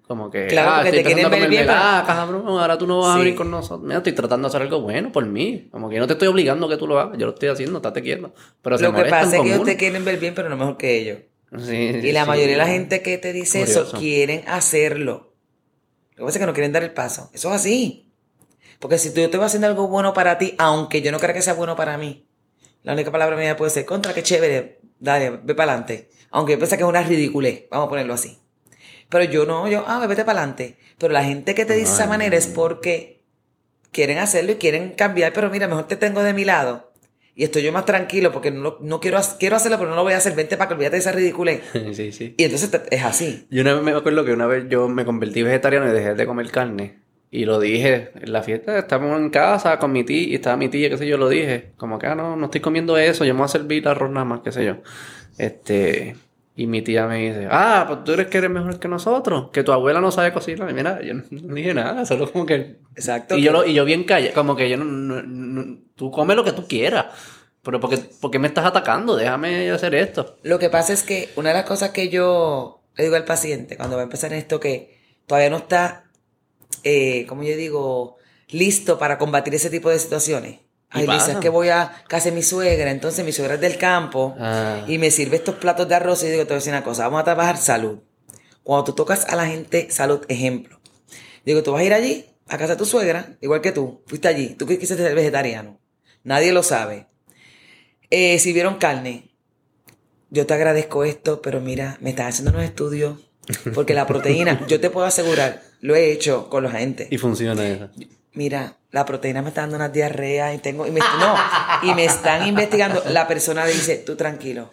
Como 0.06 0.28
que, 0.28 0.48
Claro, 0.48 0.82
porque 0.82 0.88
estoy 0.88 1.04
te 1.04 1.14
quieren 1.14 1.30
ver 1.30 1.48
bien, 1.48 1.66
Ah, 1.68 2.02
cabrón, 2.04 2.42
ahora 2.48 2.76
tú 2.76 2.84
no 2.84 2.98
vas 2.98 3.14
a 3.14 3.18
venir 3.18 3.36
con 3.36 3.48
nosotros. 3.48 3.82
Mira, 3.82 3.98
estoy 3.98 4.12
tratando 4.12 4.48
de 4.48 4.50
hacer 4.50 4.62
algo 4.62 4.80
bueno 4.80 5.12
por 5.12 5.24
mí. 5.24 5.68
Como 5.70 5.88
que 5.88 5.94
yo 5.94 6.00
no 6.00 6.08
te 6.08 6.14
estoy 6.14 6.26
obligando 6.26 6.66
a 6.66 6.68
que 6.68 6.76
tú 6.76 6.88
lo 6.88 6.98
hagas, 6.98 7.16
yo 7.16 7.26
lo 7.26 7.32
estoy 7.32 7.48
haciendo, 7.48 7.76
estate 7.78 8.02
quieto. 8.02 8.32
Pero 8.60 8.76
se 8.76 8.82
Lo 8.82 8.92
que 8.92 9.04
pasa 9.04 9.36
es 9.36 9.42
que 9.42 9.48
ellos 9.54 9.64
te 9.64 9.76
quieren 9.76 10.04
ver 10.04 10.18
bien, 10.18 10.34
pero 10.34 10.48
no 10.48 10.56
mejor 10.56 10.76
que 10.76 10.98
ellos. 10.98 11.18
Sí, 11.58 11.74
Y 11.76 12.10
la 12.12 12.22
sí. 12.22 12.28
mayoría 12.28 12.52
de 12.52 12.58
la 12.58 12.66
gente 12.66 13.02
que 13.02 13.18
te 13.18 13.32
dice 13.32 13.62
eso 13.62 13.88
quieren 13.98 14.42
hacerlo. 14.48 15.32
Lo 16.16 16.16
que 16.16 16.22
pasa 16.24 16.38
es 16.38 16.40
que 16.40 16.46
no 16.46 16.54
quieren 16.54 16.72
dar 16.72 16.82
el 16.82 16.92
paso. 16.92 17.30
Eso 17.32 17.48
es 17.50 17.54
así. 17.54 18.09
Porque 18.80 18.98
si 18.98 19.12
tú 19.14 19.20
yo 19.20 19.30
te 19.30 19.36
voy 19.36 19.46
haciendo 19.46 19.68
algo 19.68 19.86
bueno 19.88 20.12
para 20.12 20.38
ti, 20.38 20.54
aunque 20.58 21.02
yo 21.02 21.12
no 21.12 21.18
crea 21.20 21.34
que 21.34 21.42
sea 21.42 21.52
bueno 21.54 21.76
para 21.76 21.96
mí, 21.98 22.26
la 22.82 22.94
única 22.94 23.12
palabra 23.12 23.36
mía 23.36 23.56
puede 23.56 23.70
ser 23.70 23.84
contra, 23.84 24.14
qué 24.14 24.22
chévere, 24.22 24.80
dale, 24.98 25.30
ve 25.30 25.54
para 25.54 25.72
adelante. 25.72 26.10
Aunque 26.30 26.52
yo 26.54 26.58
pienso 26.58 26.76
que 26.76 26.82
es 26.82 26.88
una 26.88 27.02
ridiculez, 27.02 27.64
vamos 27.70 27.86
a 27.86 27.90
ponerlo 27.90 28.14
así. 28.14 28.38
Pero 29.08 29.24
yo 29.24 29.44
no, 29.44 29.68
yo, 29.68 29.84
ah, 29.86 30.04
vete 30.06 30.24
para 30.24 30.38
adelante. 30.40 30.78
Pero 30.98 31.12
la 31.12 31.22
gente 31.24 31.54
que 31.54 31.64
te 31.64 31.74
dice 31.74 31.88
de 31.88 31.94
esa 31.94 32.06
manera 32.06 32.36
es 32.36 32.46
porque 32.46 33.22
quieren 33.92 34.18
hacerlo 34.18 34.52
y 34.52 34.56
quieren 34.56 34.90
cambiar, 34.92 35.32
pero 35.32 35.50
mira, 35.50 35.68
mejor 35.68 35.86
te 35.88 35.96
tengo 35.96 36.22
de 36.22 36.32
mi 36.32 36.44
lado. 36.44 36.92
Y 37.34 37.44
estoy 37.44 37.62
yo 37.62 37.72
más 37.72 37.84
tranquilo 37.86 38.32
porque 38.32 38.50
no, 38.50 38.76
no 38.80 39.00
quiero, 39.00 39.18
quiero 39.38 39.56
hacerlo, 39.56 39.78
pero 39.78 39.90
no 39.90 39.96
lo 39.96 40.02
voy 40.02 40.12
a 40.12 40.18
hacer. 40.18 40.34
Vente 40.34 40.56
para 40.56 40.68
que 40.68 40.74
olvídate 40.74 40.96
de 40.96 41.00
esa 41.00 41.12
ridiculez. 41.12 41.62
sí, 41.92 42.12
sí. 42.12 42.34
Y 42.38 42.44
entonces 42.44 42.70
te- 42.70 42.94
es 42.94 43.02
así. 43.04 43.46
Yo 43.50 43.62
una 43.62 43.74
vez 43.74 43.82
me 43.82 43.92
acuerdo 43.92 44.24
que 44.24 44.32
una 44.32 44.46
vez 44.46 44.66
yo 44.68 44.88
me 44.88 45.04
convertí 45.04 45.42
vegetariano 45.42 45.88
y 45.88 45.92
dejé 45.92 46.14
de 46.14 46.26
comer 46.26 46.50
carne. 46.50 47.00
Y 47.32 47.44
lo 47.44 47.60
dije 47.60 48.10
en 48.20 48.32
la 48.32 48.42
fiesta, 48.42 48.76
estábamos 48.78 49.18
en 49.20 49.30
casa 49.30 49.78
con 49.78 49.92
mi 49.92 50.02
tía 50.02 50.22
y 50.28 50.34
estaba 50.34 50.56
mi 50.56 50.68
tía, 50.68 50.90
qué 50.90 50.98
sé 50.98 51.06
yo, 51.06 51.16
lo 51.16 51.28
dije. 51.28 51.70
Como 51.76 51.98
que, 51.98 52.06
ah, 52.08 52.14
no, 52.16 52.34
no 52.36 52.46
estoy 52.46 52.60
comiendo 52.60 52.96
eso, 52.98 53.24
yo 53.24 53.34
me 53.34 53.38
voy 53.38 53.44
a 53.44 53.48
servir 53.48 53.86
arroz 53.86 54.10
nada 54.10 54.24
más, 54.24 54.40
qué 54.40 54.50
sé 54.50 54.64
yo. 54.64 54.78
Este, 55.38 56.16
y 56.56 56.66
mi 56.66 56.82
tía 56.82 57.06
me 57.06 57.18
dice, 57.28 57.46
ah, 57.50 57.84
pues 57.86 58.04
tú 58.04 58.12
eres 58.12 58.26
que 58.26 58.38
eres 58.38 58.50
mejor 58.50 58.78
que 58.78 58.88
nosotros, 58.88 59.50
que 59.52 59.62
tu 59.62 59.72
abuela 59.72 60.00
no 60.00 60.10
sabe 60.10 60.32
cocinar. 60.32 60.68
Y 60.70 60.74
mira, 60.74 61.00
yo 61.02 61.14
no, 61.14 61.22
no 61.30 61.54
dije 61.54 61.72
nada, 61.72 62.04
solo 62.04 62.30
como 62.30 62.44
que... 62.46 62.76
Exacto. 62.96 63.36
Y 63.36 63.42
yo, 63.42 63.52
lo- 63.52 63.64
y 63.64 63.74
yo 63.74 63.84
bien 63.84 64.04
callado, 64.04 64.34
como 64.34 64.56
que 64.56 64.68
yo 64.68 64.76
no, 64.76 64.84
no- 64.84 65.22
no- 65.22 65.78
tú 65.94 66.10
come 66.10 66.34
lo 66.34 66.44
que 66.44 66.52
tú 66.52 66.66
quieras. 66.66 67.06
Pero 67.62 67.78
porque, 67.78 67.98
¿por 68.20 68.30
qué 68.30 68.38
me 68.38 68.48
estás 68.48 68.64
atacando? 68.64 69.16
Déjame 69.16 69.70
hacer 69.70 69.94
esto. 69.94 70.36
Lo 70.42 70.58
que 70.58 70.70
pasa 70.70 70.92
es 70.94 71.02
que 71.02 71.28
una 71.36 71.50
de 71.50 71.56
las 71.56 71.64
cosas 71.64 71.90
que 71.90 72.08
yo 72.08 72.80
le 72.96 73.04
digo 73.04 73.16
al 73.16 73.24
paciente 73.24 73.76
cuando 73.76 73.96
va 73.96 74.02
a 74.02 74.04
empezar 74.04 74.32
esto 74.32 74.58
que 74.60 74.98
todavía 75.26 75.50
no 75.50 75.58
está, 75.58 76.04
eh, 76.84 77.26
como 77.28 77.42
yo 77.42 77.56
digo, 77.56 78.16
listo 78.48 78.98
para 78.98 79.18
combatir 79.18 79.54
ese 79.54 79.70
tipo 79.70 79.90
de 79.90 79.98
situaciones. 79.98 80.60
Ay, 80.92 81.06
Lisa, 81.06 81.32
es 81.32 81.38
que 81.38 81.48
voy 81.48 81.68
a 81.68 82.02
casa 82.08 82.30
de 82.30 82.34
mi 82.34 82.42
suegra, 82.42 82.90
entonces 82.90 83.24
mi 83.24 83.30
suegra 83.30 83.54
es 83.54 83.60
del 83.60 83.78
campo 83.78 84.34
Ah. 84.40 84.84
y 84.88 84.98
me 84.98 85.12
sirve 85.12 85.36
estos 85.36 85.54
platos 85.54 85.86
de 85.88 85.94
arroz 85.94 86.22
y 86.22 86.26
yo 86.26 86.32
digo, 86.32 86.42
te 86.44 86.48
voy 86.48 86.54
a 86.54 86.58
decir 86.58 86.72
una 86.72 86.82
cosa, 86.82 87.04
vamos 87.04 87.20
a 87.20 87.24
trabajar 87.24 87.56
salud. 87.58 87.98
Cuando 88.64 88.84
tú 88.84 88.92
tocas 88.94 89.24
a 89.26 89.36
la 89.36 89.46
gente 89.46 89.88
salud, 89.90 90.20
ejemplo. 90.28 90.80
Digo, 91.44 91.62
tú 91.62 91.72
vas 91.72 91.82
a 91.82 91.84
ir 91.84 91.94
allí, 91.94 92.26
a 92.48 92.58
casa 92.58 92.72
de 92.72 92.76
tu 92.78 92.86
suegra, 92.86 93.36
igual 93.40 93.60
que 93.60 93.70
tú, 93.70 94.02
fuiste 94.06 94.26
allí, 94.26 94.48
tú 94.54 94.66
quisiste 94.66 94.96
ser 94.96 95.14
vegetariano. 95.14 95.78
Nadie 96.24 96.52
lo 96.52 96.62
sabe. 96.64 97.06
Eh, 98.10 98.38
si 98.40 98.52
vieron 98.52 98.74
carne, 98.76 99.30
yo 100.30 100.44
te 100.46 100.54
agradezco 100.54 101.04
esto, 101.04 101.40
pero 101.40 101.60
mira, 101.60 101.96
me 102.00 102.10
estás 102.10 102.26
haciendo 102.30 102.50
unos 102.50 102.64
estudios, 102.64 103.29
porque 103.74 103.94
la 103.94 104.06
proteína, 104.06 104.66
yo 104.66 104.80
te 104.80 104.90
puedo 104.90 105.06
asegurar, 105.06 105.62
lo 105.80 105.94
he 105.96 106.12
hecho 106.12 106.48
con 106.50 106.62
los 106.62 106.72
agentes. 106.74 107.08
Y 107.10 107.18
funciona 107.18 107.66
eso. 107.66 107.88
Mira, 108.32 108.76
la 108.92 109.04
proteína 109.04 109.42
me 109.42 109.48
está 109.48 109.62
dando 109.62 109.76
una 109.76 109.88
diarrea 109.88 110.54
y 110.54 110.58
tengo, 110.58 110.86
y 110.86 110.90
me, 110.90 111.00
no, 111.00 111.34
y 111.82 111.94
me 111.94 112.04
están 112.04 112.46
investigando. 112.46 113.02
La 113.08 113.26
persona 113.26 113.64
le 113.64 113.72
dice, 113.72 113.96
tú 113.96 114.14
tranquilo, 114.16 114.70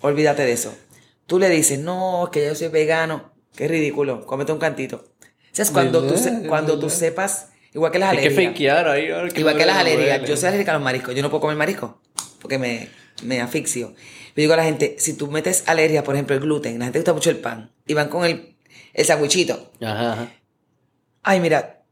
olvídate 0.00 0.42
de 0.44 0.52
eso. 0.52 0.74
Tú 1.26 1.38
le 1.38 1.48
dices, 1.48 1.78
no, 1.78 2.28
que 2.32 2.46
yo 2.46 2.54
soy 2.54 2.68
vegano, 2.68 3.32
qué 3.56 3.68
ridículo, 3.68 4.26
cómete 4.26 4.52
un 4.52 4.58
cantito. 4.58 4.96
O 4.96 5.54
sea, 5.54 5.64
es 5.64 5.70
cuando 5.70 6.06
tú, 6.06 6.16
se- 6.16 6.46
cuando 6.48 6.78
tú 6.78 6.88
sepas, 6.90 7.48
igual 7.74 7.92
que 7.92 7.98
las 7.98 8.10
Hay 8.10 8.18
que 8.18 8.26
alergias. 8.28 8.52
fakear 8.52 8.88
ahí. 8.88 9.04
Igual 9.36 9.56
que 9.56 9.66
las 9.66 9.76
alergias. 9.76 10.28
Yo 10.28 10.36
soy 10.36 10.48
alérgica 10.48 10.72
a 10.72 10.74
los 10.74 10.82
mariscos. 10.82 11.14
Yo 11.14 11.22
no 11.22 11.30
puedo 11.30 11.42
comer 11.42 11.56
marisco 11.56 12.00
porque 12.40 12.58
me, 12.58 12.88
me 13.22 13.40
asfixio. 13.40 13.94
Yo 14.34 14.40
digo 14.42 14.54
a 14.54 14.56
la 14.56 14.64
gente, 14.64 14.96
si 14.98 15.14
tú 15.14 15.28
metes 15.30 15.64
alergia, 15.66 16.02
por 16.04 16.14
ejemplo, 16.14 16.34
el 16.34 16.40
gluten, 16.42 16.78
la 16.78 16.86
gente 16.86 16.98
gusta 17.00 17.12
mucho 17.12 17.30
el 17.30 17.38
pan 17.38 17.70
y 17.86 17.94
van 17.94 18.08
con 18.08 18.24
el, 18.24 18.56
el 18.94 19.04
sandwichito. 19.04 19.72
Ajá, 19.80 20.12
ajá. 20.12 20.32
Ay, 21.22 21.40
mira, 21.40 21.82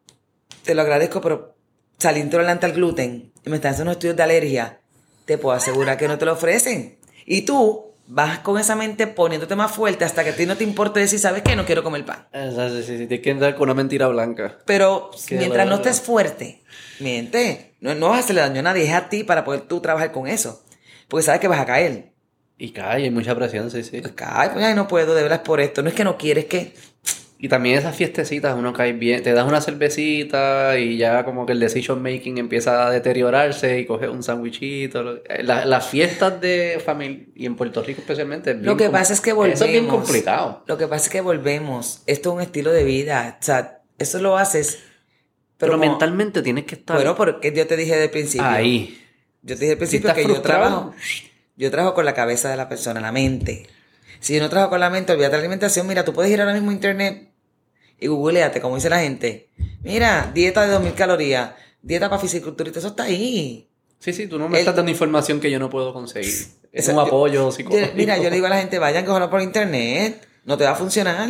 te 0.64 0.74
lo 0.74 0.82
agradezco, 0.82 1.20
pero 1.20 1.56
salí 1.98 2.20
intolerante 2.20 2.66
al 2.66 2.72
gluten 2.72 3.32
y 3.44 3.50
me 3.50 3.56
están 3.56 3.72
haciendo 3.72 3.90
unos 3.90 3.96
estudios 3.96 4.16
de 4.16 4.22
alergia. 4.22 4.80
Te 5.24 5.38
puedo 5.38 5.56
asegurar 5.56 5.96
que 5.96 6.08
no 6.08 6.18
te 6.18 6.24
lo 6.24 6.32
ofrecen. 6.32 6.98
Y 7.26 7.42
tú 7.42 7.90
vas 8.06 8.40
con 8.40 8.58
esa 8.58 8.74
mente 8.74 9.06
poniéndote 9.06 9.54
más 9.54 9.70
fuerte 9.70 10.04
hasta 10.04 10.24
que 10.24 10.30
a 10.30 10.36
ti 10.36 10.44
no 10.44 10.56
te 10.56 10.64
importe 10.64 10.98
decir, 10.98 11.18
¿sabes 11.20 11.42
qué? 11.42 11.54
No 11.54 11.64
quiero 11.64 11.84
comer 11.84 12.04
pan. 12.04 12.26
Sí, 12.32 12.82
sí, 12.82 12.98
sí. 12.98 13.06
Tienes 13.06 13.20
que 13.20 13.30
entrar 13.30 13.54
con 13.54 13.64
una 13.64 13.74
mentira 13.74 14.08
blanca. 14.08 14.58
Pero 14.66 15.10
Qué 15.28 15.36
mientras 15.36 15.66
no 15.68 15.76
estés 15.76 16.00
fuerte, 16.00 16.62
miente. 16.98 17.74
No, 17.80 17.94
no 17.94 18.08
vas 18.08 18.16
a 18.16 18.20
hacerle 18.20 18.40
daño 18.40 18.60
a 18.60 18.62
nadie, 18.62 18.84
es 18.84 18.92
a 18.92 19.08
ti 19.08 19.22
para 19.22 19.44
poder 19.44 19.62
tú 19.62 19.80
trabajar 19.80 20.10
con 20.10 20.26
eso. 20.26 20.64
Porque 21.08 21.24
sabes 21.24 21.40
que 21.40 21.48
vas 21.48 21.60
a 21.60 21.66
caer. 21.66 22.10
Y 22.62 22.72
cae, 22.72 23.04
hay 23.04 23.10
mucha 23.10 23.34
presión, 23.34 23.70
sí, 23.70 23.82
sí. 23.82 24.00
Pues 24.02 24.12
cae, 24.12 24.50
pues 24.50 24.62
ay, 24.64 24.74
no 24.74 24.86
puedo, 24.86 25.14
de 25.14 25.22
verdad 25.22 25.40
es 25.40 25.46
por 25.46 25.60
esto. 25.60 25.82
No 25.82 25.88
es 25.88 25.94
que 25.94 26.04
no 26.04 26.18
quieres 26.18 26.44
que. 26.44 26.74
Y 27.38 27.48
también 27.48 27.78
esas 27.78 27.96
fiestecitas, 27.96 28.54
uno 28.54 28.74
cae 28.74 28.92
bien. 28.92 29.22
Te 29.22 29.32
das 29.32 29.48
una 29.48 29.62
cervecita 29.62 30.78
y 30.78 30.98
ya 30.98 31.24
como 31.24 31.46
que 31.46 31.52
el 31.52 31.60
decision 31.60 32.02
making 32.02 32.36
empieza 32.36 32.86
a 32.86 32.90
deteriorarse 32.90 33.78
y 33.80 33.86
coges 33.86 34.10
un 34.10 34.22
sandwichito. 34.22 35.22
eh, 35.26 35.42
la- 35.42 35.64
las 35.64 35.86
fiestas 35.88 36.38
de 36.42 36.82
familia, 36.84 37.24
y 37.34 37.46
en 37.46 37.56
Puerto 37.56 37.82
Rico 37.82 38.02
especialmente. 38.02 38.50
es 38.50 38.58
Lo 38.58 38.76
que 38.76 38.90
pasa 38.90 39.14
es 39.14 39.22
que 39.22 39.32
volvemos. 39.32 39.56
Eso 39.58 39.64
es 39.64 39.70
bien 39.72 39.86
complicado. 39.86 40.62
Lo 40.66 40.76
que 40.76 40.86
pasa 40.86 41.06
es 41.06 41.10
que 41.10 41.22
volvemos. 41.22 42.02
Esto 42.06 42.28
es 42.28 42.34
un 42.36 42.40
estilo 42.42 42.72
de 42.72 42.84
vida. 42.84 43.38
O 43.40 43.42
sea, 43.42 43.80
eso 43.98 44.18
lo 44.20 44.36
haces. 44.36 44.80
Pero, 45.56 45.72
Pero, 45.72 45.72
como- 45.78 45.90
mentalmente 45.92 46.42
tienes 46.42 46.64
que 46.66 46.74
estar 46.74 46.96
Bueno, 46.96 47.16
porque 47.16 47.54
yo 47.54 47.66
te 47.66 47.78
dije 47.78 48.04
el 48.04 48.10
principio. 48.10 48.46
ahí. 48.46 49.00
Yo 49.40 49.54
te 49.56 49.60
dije 49.60 49.72
al 49.72 49.78
principio 49.78 50.12
que 50.12 50.26
yo 50.28 50.42
trabajo. 50.42 50.92
Yo 51.60 51.70
trabajo 51.70 51.94
con 51.94 52.04
la 52.06 52.14
cabeza 52.14 52.48
de 52.50 52.56
la 52.56 52.68
persona, 52.68 53.00
la 53.00 53.12
mente. 53.12 53.68
Si 54.18 54.34
yo 54.34 54.40
no 54.40 54.48
trabajo 54.48 54.70
con 54.70 54.80
la 54.80 54.88
mente, 54.90 55.12
olvídate 55.12 55.32
de 55.32 55.36
la 55.38 55.42
alimentación. 55.42 55.86
Mira, 55.86 56.04
tú 56.04 56.12
puedes 56.12 56.32
ir 56.32 56.40
ahora 56.40 56.54
mismo 56.54 56.70
a 56.70 56.74
internet 56.74 57.30
y 57.98 58.06
googleate, 58.06 58.60
como 58.60 58.76
dice 58.76 58.88
la 58.88 59.00
gente. 59.00 59.50
Mira, 59.82 60.30
dieta 60.34 60.62
de 60.62 60.68
2000 60.72 60.94
calorías, 60.94 61.52
dieta 61.82 62.08
para 62.08 62.20
fisiculturista, 62.20 62.78
eso 62.78 62.88
está 62.88 63.02
ahí. 63.04 63.68
Sí, 63.98 64.12
sí, 64.14 64.26
tú 64.26 64.38
no 64.38 64.48
me 64.48 64.56
El- 64.56 64.60
estás 64.60 64.74
dando 64.76 64.90
información 64.90 65.38
que 65.38 65.50
yo 65.50 65.58
no 65.58 65.68
puedo 65.68 65.92
conseguir. 65.92 66.32
Es 66.72 66.88
un 66.88 66.94
yo- 66.94 67.00
apoyo 67.02 67.34
Yo- 67.34 67.52
psicológico. 67.52 67.92
mira, 67.94 68.16
yo 68.16 68.24
le 68.30 68.36
digo 68.36 68.46
a 68.46 68.50
la 68.50 68.58
gente, 68.58 68.78
vayan 68.78 69.04
que 69.04 69.10
por 69.28 69.42
internet. 69.42 70.26
No 70.46 70.56
te 70.56 70.64
va 70.64 70.70
a 70.70 70.76
funcionar. 70.76 71.28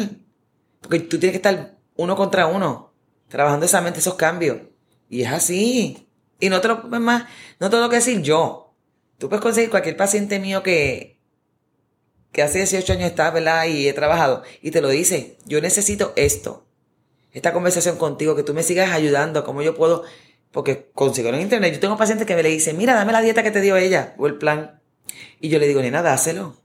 Porque 0.80 1.00
tú 1.00 1.18
tienes 1.18 1.32
que 1.32 1.36
estar 1.48 1.76
uno 1.96 2.14
contra 2.14 2.46
uno, 2.46 2.92
trabajando 3.28 3.66
esa 3.66 3.80
mente, 3.80 3.98
esos 3.98 4.14
cambios. 4.14 4.58
Y 5.08 5.22
es 5.22 5.32
así. 5.32 6.06
Y 6.38 6.48
no 6.48 6.60
te 6.60 6.68
lo, 6.68 6.76
más, 7.00 7.24
no 7.58 7.68
te 7.68 7.76
lo 7.76 7.82
tengo 7.82 7.88
que 7.90 7.96
decir 7.96 8.22
yo. 8.22 8.69
Tú 9.20 9.28
puedes 9.28 9.42
conseguir 9.42 9.68
cualquier 9.70 9.96
paciente 9.96 10.40
mío 10.40 10.62
que, 10.62 11.20
que 12.32 12.42
hace 12.42 12.58
18 12.58 12.94
años 12.94 13.10
está, 13.10 13.30
¿verdad? 13.30 13.66
Y 13.66 13.86
he 13.86 13.92
trabajado. 13.92 14.42
Y 14.62 14.70
te 14.70 14.80
lo 14.80 14.88
dice, 14.88 15.36
yo 15.46 15.60
necesito 15.60 16.12
esto. 16.16 16.66
Esta 17.32 17.52
conversación 17.52 17.96
contigo, 17.98 18.34
que 18.34 18.42
tú 18.42 18.54
me 18.54 18.62
sigas 18.62 18.90
ayudando, 18.92 19.44
cómo 19.44 19.60
yo 19.62 19.76
puedo, 19.76 20.04
porque 20.50 20.90
consigo 20.94 21.28
en 21.28 21.40
internet. 21.42 21.74
Yo 21.74 21.80
tengo 21.80 21.96
pacientes 21.98 22.26
que 22.26 22.34
me 22.34 22.42
le 22.42 22.48
dicen, 22.48 22.76
mira, 22.78 22.94
dame 22.94 23.12
la 23.12 23.20
dieta 23.20 23.42
que 23.42 23.50
te 23.50 23.60
dio 23.60 23.76
ella, 23.76 24.14
o 24.16 24.26
el 24.26 24.36
plan. 24.38 24.80
Y 25.38 25.50
yo 25.50 25.58
le 25.58 25.68
digo, 25.68 25.82
nena, 25.82 26.02
dáselo. 26.02 26.56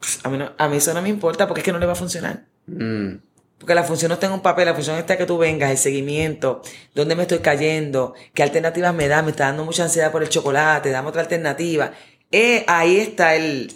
Pff, 0.00 0.26
A 0.26 0.30
mí, 0.30 0.36
no- 0.36 0.52
a 0.58 0.68
mí 0.68 0.76
eso 0.78 0.92
no 0.92 1.00
me 1.02 1.08
importa 1.08 1.46
porque 1.46 1.60
es 1.60 1.64
que 1.64 1.72
no 1.72 1.78
le 1.78 1.86
va 1.86 1.92
a 1.92 1.96
funcionar. 1.96 2.44
Mm. 2.66 3.14
Porque 3.60 3.74
la 3.74 3.84
función 3.84 4.08
no 4.08 4.14
está 4.14 4.26
en 4.26 4.32
un 4.32 4.40
papel, 4.40 4.64
la 4.64 4.74
función 4.74 4.96
está 4.96 5.18
que 5.18 5.26
tú 5.26 5.36
vengas, 5.36 5.70
el 5.70 5.76
seguimiento, 5.76 6.62
dónde 6.94 7.14
me 7.14 7.22
estoy 7.22 7.40
cayendo, 7.40 8.14
qué 8.32 8.42
alternativas 8.42 8.94
me 8.94 9.06
da, 9.06 9.22
me 9.22 9.32
está 9.32 9.44
dando 9.44 9.66
mucha 9.66 9.84
ansiedad 9.84 10.10
por 10.10 10.22
el 10.22 10.30
chocolate, 10.30 10.90
dame 10.90 11.10
otra 11.10 11.20
alternativa. 11.20 11.92
Eh, 12.32 12.64
ahí 12.66 12.96
está 12.96 13.36
el, 13.36 13.70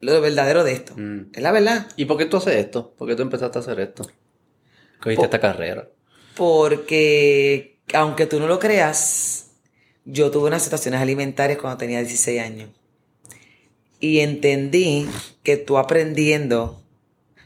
lo 0.00 0.20
verdadero 0.22 0.64
de 0.64 0.72
esto. 0.72 0.94
Mm. 0.96 1.32
Es 1.34 1.42
la 1.42 1.52
verdad. 1.52 1.86
¿Y 1.96 2.06
por 2.06 2.16
qué 2.16 2.24
tú 2.24 2.38
haces 2.38 2.56
esto? 2.56 2.94
¿Por 2.96 3.06
qué 3.06 3.14
tú 3.14 3.20
empezaste 3.20 3.58
a 3.58 3.60
hacer 3.60 3.78
esto? 3.80 4.06
Cogiste 5.02 5.24
esta 5.26 5.38
carrera. 5.38 5.86
Porque, 6.34 7.80
aunque 7.92 8.24
tú 8.24 8.40
no 8.40 8.46
lo 8.46 8.58
creas, 8.58 9.50
yo 10.06 10.30
tuve 10.30 10.48
unas 10.48 10.62
situaciones 10.62 11.02
alimentarias 11.02 11.58
cuando 11.58 11.76
tenía 11.76 11.98
16 11.98 12.40
años. 12.40 12.70
Y 14.00 14.20
entendí 14.20 15.06
que 15.42 15.58
tú 15.58 15.78
aprendiendo, 15.78 16.82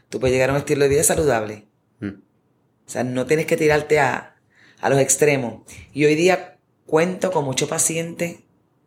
tú 0.09 0.19
puedes 0.19 0.33
llegar 0.33 0.49
a 0.49 0.53
un 0.53 0.59
estilo 0.59 0.83
de 0.83 0.89
vida 0.89 1.03
saludable. 1.03 1.67
Mm. 1.99 2.07
O 2.07 2.89
sea, 2.89 3.03
no 3.03 3.25
tienes 3.25 3.45
que 3.45 3.57
tirarte 3.57 3.99
a, 3.99 4.35
a 4.81 4.89
los 4.89 4.99
extremos. 4.99 5.63
Y 5.93 6.05
hoy 6.05 6.15
día 6.15 6.57
cuento 6.85 7.31
con 7.31 7.45
muchos 7.45 7.69
pacientes 7.69 8.37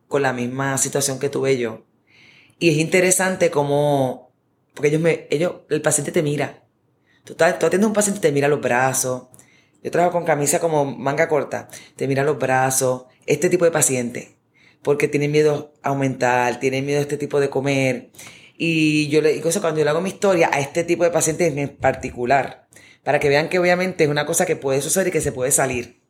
con 0.07 0.21
la 0.21 0.33
misma 0.33 0.77
situación 0.77 1.19
que 1.19 1.29
tuve 1.29 1.57
yo. 1.57 1.85
Y 2.59 2.69
es 2.69 2.77
interesante 2.77 3.49
como, 3.49 4.31
porque 4.73 4.89
ellos 4.89 5.01
me, 5.01 5.27
ellos, 5.31 5.55
el 5.69 5.81
paciente 5.81 6.11
te 6.11 6.21
mira. 6.21 6.63
Tú, 7.23 7.33
estás, 7.33 7.57
tú 7.57 7.65
atiendes 7.65 7.85
a 7.85 7.87
un 7.87 7.93
paciente 7.93 8.19
y 8.19 8.21
te 8.21 8.31
mira 8.31 8.47
los 8.47 8.61
brazos. 8.61 9.23
Yo 9.81 9.91
trabajo 9.91 10.13
con 10.13 10.25
camisa 10.25 10.59
como 10.59 10.85
manga 10.85 11.27
corta. 11.27 11.67
Te 11.95 12.07
mira 12.07 12.23
los 12.23 12.37
brazos. 12.37 13.05
Este 13.25 13.49
tipo 13.49 13.65
de 13.65 13.71
paciente. 13.71 14.37
Porque 14.81 15.07
tienen 15.07 15.31
miedo 15.31 15.73
a 15.81 15.89
aumentar, 15.89 16.59
tienen 16.59 16.85
miedo 16.85 16.99
a 16.99 17.01
este 17.01 17.17
tipo 17.17 17.39
de 17.39 17.49
comer. 17.49 18.11
Y 18.57 19.07
yo 19.09 19.21
le 19.21 19.33
digo 19.33 19.49
eso 19.49 19.61
cuando 19.61 19.79
yo 19.79 19.83
le 19.83 19.89
hago 19.89 20.01
mi 20.01 20.09
historia 20.09 20.49
a 20.51 20.59
este 20.59 20.83
tipo 20.83 21.03
de 21.03 21.11
pacientes 21.11 21.55
en 21.55 21.69
particular. 21.77 22.67
Para 23.03 23.19
que 23.19 23.29
vean 23.29 23.49
que 23.49 23.59
obviamente 23.59 24.03
es 24.05 24.09
una 24.09 24.25
cosa 24.25 24.45
que 24.45 24.55
puede 24.55 24.81
suceder 24.81 25.07
y 25.07 25.11
que 25.11 25.21
se 25.21 25.31
puede 25.31 25.51
salir. 25.51 26.01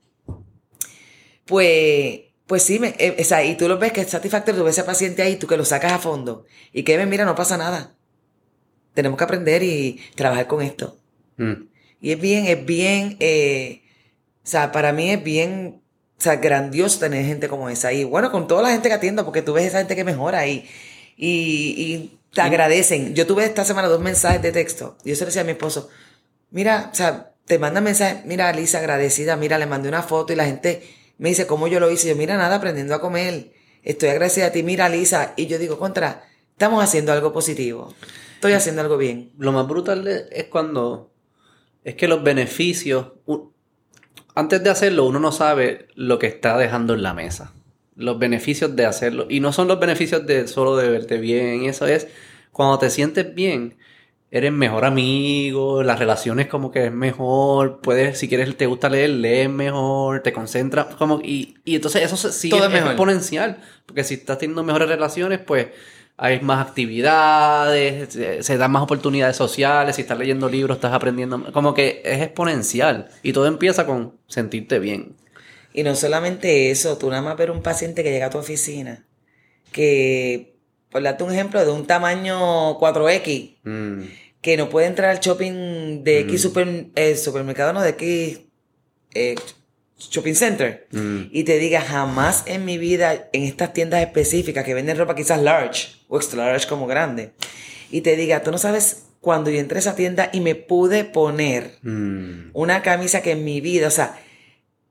Pues, 1.45 2.21
pues 2.45 2.63
sí, 2.63 2.79
me, 2.79 2.95
eh, 2.99 3.15
o 3.19 3.23
sea, 3.23 3.43
y 3.43 3.55
tú 3.55 3.67
lo 3.67 3.79
ves 3.79 3.91
que 3.91 4.01
es 4.01 4.09
satisfactorio, 4.09 4.61
tú 4.61 4.65
ves 4.65 4.77
a 4.77 4.81
ese 4.81 4.87
paciente 4.87 5.21
ahí, 5.21 5.37
tú 5.37 5.47
que 5.47 5.57
lo 5.57 5.65
sacas 5.65 5.93
a 5.93 5.99
fondo. 5.99 6.45
Y 6.71 6.83
que 6.83 6.97
ven, 6.97 7.09
mira, 7.09 7.25
no 7.25 7.35
pasa 7.35 7.57
nada. 7.57 7.95
Tenemos 8.93 9.17
que 9.17 9.23
aprender 9.23 9.63
y 9.63 9.99
trabajar 10.15 10.47
con 10.47 10.61
esto. 10.61 10.99
Mm. 11.37 11.67
Y 11.99 12.11
es 12.11 12.19
bien, 12.19 12.45
es 12.45 12.65
bien, 12.65 13.17
eh, 13.19 13.81
o 14.43 14.47
sea, 14.47 14.71
para 14.71 14.91
mí 14.91 15.09
es 15.09 15.23
bien, 15.23 15.81
o 16.17 16.21
sea, 16.21 16.35
grandioso 16.35 16.99
tener 16.99 17.25
gente 17.25 17.47
como 17.47 17.69
esa. 17.69 17.93
Y 17.93 18.03
bueno, 18.03 18.31
con 18.31 18.47
toda 18.47 18.61
la 18.61 18.71
gente 18.71 18.89
que 18.89 18.95
atiendo, 18.95 19.25
porque 19.25 19.41
tú 19.41 19.53
ves 19.53 19.65
esa 19.65 19.79
gente 19.79 19.95
que 19.95 20.03
mejora 20.03 20.45
y, 20.45 20.69
y, 21.17 21.29
y 21.77 22.19
te 22.33 22.41
agradecen. 22.41 23.13
Yo 23.15 23.27
tuve 23.27 23.45
esta 23.45 23.63
semana 23.63 23.87
dos 23.87 24.01
mensajes 24.01 24.41
de 24.41 24.51
texto. 24.51 24.97
Yo 25.05 25.15
se 25.15 25.21
lo 25.21 25.27
decía 25.27 25.43
a 25.43 25.45
mi 25.45 25.51
esposo, 25.51 25.89
mira, 26.51 26.89
o 26.91 26.95
sea, 26.95 27.33
te 27.45 27.59
mandan 27.59 27.83
mensajes, 27.83 28.25
mira, 28.25 28.51
Lisa, 28.53 28.79
agradecida, 28.79 29.35
mira, 29.35 29.57
le 29.57 29.65
mandé 29.65 29.89
una 29.89 30.01
foto 30.01 30.33
y 30.33 30.35
la 30.35 30.45
gente 30.45 30.83
me 31.17 31.29
dice, 31.29 31.45
¿cómo 31.45 31.67
yo 31.67 31.79
lo 31.79 31.91
hice? 31.91 32.09
Yo, 32.09 32.15
mira, 32.15 32.37
nada, 32.37 32.55
aprendiendo 32.55 32.95
a 32.95 33.01
comer. 33.01 33.53
Estoy 33.83 34.09
agradecida 34.09 34.47
a 34.47 34.51
ti, 34.51 34.63
mira, 34.63 34.89
Lisa. 34.89 35.33
Y 35.35 35.47
yo 35.47 35.59
digo, 35.59 35.77
contra, 35.77 36.23
estamos 36.51 36.83
haciendo 36.83 37.11
algo 37.11 37.31
positivo. 37.33 37.93
Estoy 38.35 38.53
haciendo 38.53 38.81
algo 38.81 38.97
bien. 38.97 39.31
Lo 39.37 39.51
más 39.51 39.67
brutal 39.67 40.07
es 40.07 40.45
cuando 40.45 41.11
es 41.83 41.95
que 41.95 42.07
los 42.07 42.23
beneficios, 42.23 43.07
antes 44.35 44.63
de 44.63 44.69
hacerlo, 44.69 45.05
uno 45.05 45.19
no 45.19 45.31
sabe 45.31 45.87
lo 45.95 46.17
que 46.17 46.27
está 46.27 46.57
dejando 46.57 46.93
en 46.93 47.03
la 47.03 47.13
mesa. 47.13 47.53
Los 47.95 48.17
beneficios 48.19 48.75
de 48.75 48.85
hacerlo. 48.85 49.27
Y 49.29 49.39
no 49.39 49.53
son 49.53 49.67
los 49.67 49.79
beneficios 49.79 50.25
de 50.25 50.47
solo 50.47 50.75
de 50.75 50.89
verte 50.89 51.17
bien. 51.17 51.65
Eso 51.65 51.85
es 51.87 52.07
cuando 52.51 52.79
te 52.79 52.89
sientes 52.89 53.33
bien, 53.33 53.77
eres 54.33 54.51
mejor 54.51 54.83
amigo, 54.83 55.83
las 55.83 55.99
relaciones 55.99 56.47
como 56.47 56.71
que 56.71 56.85
es 56.85 56.91
mejor, 56.91 57.81
puedes, 57.81 58.17
si 58.17 58.27
quieres, 58.27 58.57
te 58.57 58.65
gusta 58.65 58.89
leer, 58.89 59.11
lees 59.11 59.47
mejor, 59.47 60.21
te 60.21 60.33
concentras, 60.33 60.87
como, 60.95 61.19
y, 61.21 61.55
y 61.65 61.75
entonces 61.75 62.01
eso 62.01 62.15
sigue 62.31 62.57
Todo 62.57 62.67
es 62.67 62.83
exponencial, 62.83 63.57
porque 63.85 64.03
si 64.03 64.15
estás 64.15 64.39
teniendo 64.39 64.63
mejores 64.63 64.87
relaciones, 64.87 65.39
pues 65.39 65.67
hay 66.17 66.39
más 66.41 66.67
actividades, 66.67 68.11
se, 68.13 68.41
se 68.41 68.57
dan 68.57 68.71
más 68.71 68.81
oportunidades 68.81 69.35
sociales, 69.35 69.95
si 69.95 70.01
estás 70.01 70.17
leyendo 70.17 70.49
libros, 70.49 70.77
estás 70.77 70.93
aprendiendo, 70.93 71.51
como 71.53 71.75
que 71.75 72.01
es 72.03 72.21
exponencial, 72.21 73.09
y 73.21 73.33
todo 73.33 73.45
empieza 73.45 73.85
con 73.85 74.13
sentirte 74.27 74.79
bien. 74.79 75.15
Y 75.73 75.83
no 75.83 75.95
solamente 75.95 76.69
eso, 76.69 76.97
tú 76.97 77.09
nada 77.09 77.21
más 77.21 77.35
ver 77.35 77.51
un 77.51 77.61
paciente 77.61 78.03
que 78.03 78.11
llega 78.11 78.27
a 78.27 78.29
tu 78.29 78.37
oficina, 78.37 79.05
que, 79.71 80.55
por 80.89 81.01
darte 81.01 81.23
un 81.23 81.31
ejemplo, 81.31 81.65
de 81.65 81.71
un 81.71 81.87
tamaño 81.87 82.77
4X, 82.79 83.53
Mm, 83.63 84.03
que 84.41 84.57
no 84.57 84.69
puede 84.69 84.87
entrar 84.87 85.09
al 85.09 85.19
shopping 85.19 86.03
de 86.03 86.19
X 86.21 86.41
super, 86.41 86.87
eh, 86.95 87.15
supermercado, 87.15 87.71
no, 87.71 87.81
de 87.81 87.91
X 87.91 88.41
eh, 89.13 89.35
shopping 89.97 90.33
center, 90.33 90.87
mm, 90.91 91.21
y 91.31 91.43
te 91.45 91.57
diga, 91.59 91.79
jamás 91.81 92.43
en 92.45 92.65
mi 92.65 92.77
vida, 92.77 93.29
en 93.31 93.43
estas 93.43 93.71
tiendas 93.71 94.01
específicas 94.01 94.65
que 94.65 94.73
venden 94.73 94.97
ropa 94.97 95.15
quizás 95.15 95.41
large, 95.41 95.93
o 96.09 96.17
extra 96.17 96.45
large 96.45 96.67
como 96.67 96.87
grande, 96.87 97.31
y 97.89 98.01
te 98.01 98.17
diga, 98.17 98.43
tú 98.43 98.51
no 98.51 98.57
sabes 98.57 99.05
cuando 99.21 99.49
yo 99.49 99.59
entré 99.59 99.77
a 99.77 99.79
esa 99.79 99.95
tienda 99.95 100.29
y 100.33 100.41
me 100.41 100.55
pude 100.55 101.05
poner 101.05 101.77
mm. 101.81 102.49
una 102.51 102.81
camisa 102.81 103.21
que 103.21 103.31
en 103.31 103.45
mi 103.45 103.61
vida, 103.61 103.87
o 103.87 103.91
sea, 103.91 104.19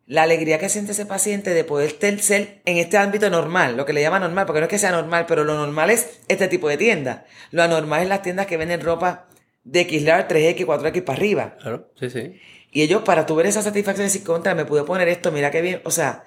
la 0.07 0.23
alegría 0.25 0.59
que 0.59 0.69
siente 0.69 0.93
ese 0.93 1.07
paciente 1.07 1.55
de 1.55 1.65
poder 1.65 1.97
ser 2.21 2.61
en 2.65 2.77
este 2.77 2.99
ámbito 2.99 3.31
normal, 3.31 3.77
lo 3.77 3.87
que 3.87 3.93
le 3.93 4.03
llama 4.03 4.19
normal, 4.19 4.47
porque 4.47 4.61
no 4.61 4.67
es 4.67 4.71
que 4.71 4.79
sea 4.79 4.91
normal, 4.91 5.27
pero 5.27 5.45
lo 5.45 5.55
normal 5.55 5.91
es 5.91 6.21
este 6.29 6.49
tipo 6.49 6.69
de 6.69 6.77
tiendas. 6.77 7.23
Lo 7.51 7.63
anormal 7.63 8.03
es 8.03 8.09
las 8.09 8.23
tiendas 8.23 8.47
que 8.47 8.57
venden 8.57 8.81
ropa 8.81 9.29
de 9.65 9.85
XLR, 9.85 10.27
3X, 10.29 10.67
4X 10.67 11.05
para 11.05 11.17
arriba. 11.17 11.57
Claro, 11.61 11.89
sí, 11.99 12.11
sí. 12.11 12.41
Y 12.73 12.83
ellos, 12.83 13.03
para 13.03 13.27
tu 13.27 13.35
ver 13.35 13.47
esa 13.47 13.63
satisfacción 13.63 14.07
de 14.07 14.13
decir, 14.13 14.25
contra, 14.25 14.55
me 14.55 14.65
pude 14.65 14.83
poner 14.83 15.09
esto, 15.09 15.31
mira 15.31 15.51
qué 15.51 15.61
bien, 15.61 15.81
o 15.85 15.91
sea, 15.91 16.25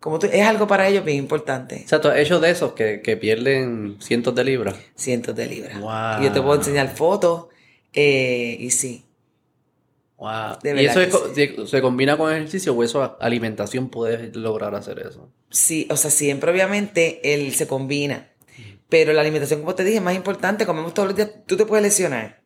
como 0.00 0.18
tú, 0.18 0.26
es 0.30 0.46
algo 0.46 0.66
para 0.66 0.88
ellos 0.88 1.04
bien 1.04 1.18
importante. 1.18 1.82
O 1.84 1.88
sea, 1.88 2.00
tú 2.00 2.08
has 2.08 2.18
hecho 2.18 2.40
de 2.40 2.50
esos 2.50 2.72
que, 2.72 3.02
que 3.02 3.16
pierden 3.16 3.96
cientos 4.00 4.34
de 4.34 4.44
libras. 4.44 4.76
Cientos 4.94 5.34
de 5.34 5.46
libras. 5.46 5.80
Wow. 5.80 6.20
Y 6.20 6.24
yo 6.24 6.32
te 6.32 6.40
puedo 6.40 6.56
enseñar 6.56 6.94
fotos, 6.94 7.46
eh, 7.92 8.56
y 8.58 8.70
sí. 8.70 9.05
Wow. 10.18 10.58
De 10.62 10.82
¿Y 10.82 10.86
eso 10.86 11.00
es 11.00 11.70
se, 11.70 11.82
combina 11.82 12.16
con 12.16 12.32
ejercicio 12.32 12.72
o 12.74 12.82
eso 12.82 13.16
alimentación 13.20 13.90
puedes 13.90 14.34
lograr 14.34 14.74
hacer 14.74 14.98
eso? 15.00 15.30
Sí, 15.50 15.86
o 15.90 15.96
sea, 15.96 16.10
siempre 16.10 16.50
obviamente 16.50 17.34
él 17.34 17.54
se 17.54 17.66
combina. 17.66 18.30
Pero 18.88 19.12
la 19.12 19.20
alimentación, 19.20 19.60
como 19.60 19.74
te 19.74 19.84
dije, 19.84 19.96
es 19.98 20.02
más 20.02 20.14
importante. 20.14 20.64
Comemos 20.64 20.94
todos 20.94 21.08
los 21.08 21.16
días. 21.16 21.30
Tú 21.46 21.56
te 21.56 21.66
puedes 21.66 21.82
lesionar. 21.82 22.40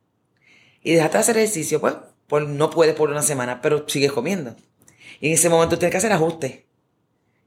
Y 0.83 0.95
dejaste 0.95 1.19
de 1.19 1.21
hacer 1.21 1.37
ejercicio, 1.37 1.81
pues, 1.81 1.95
pues 2.27 2.49
no 2.49 2.71
puedes 2.71 2.95
por 2.95 3.11
una 3.11 3.23
semana, 3.23 3.61
pero 3.61 3.87
sigues 3.87 4.11
comiendo. 4.13 4.57
Y 5.21 5.29
en 5.29 5.35
ese 5.35 5.51
momento 5.51 5.79
tienes 5.79 5.93
que 5.93 5.99
hacer 5.99 6.13
ajustes. 6.13 6.61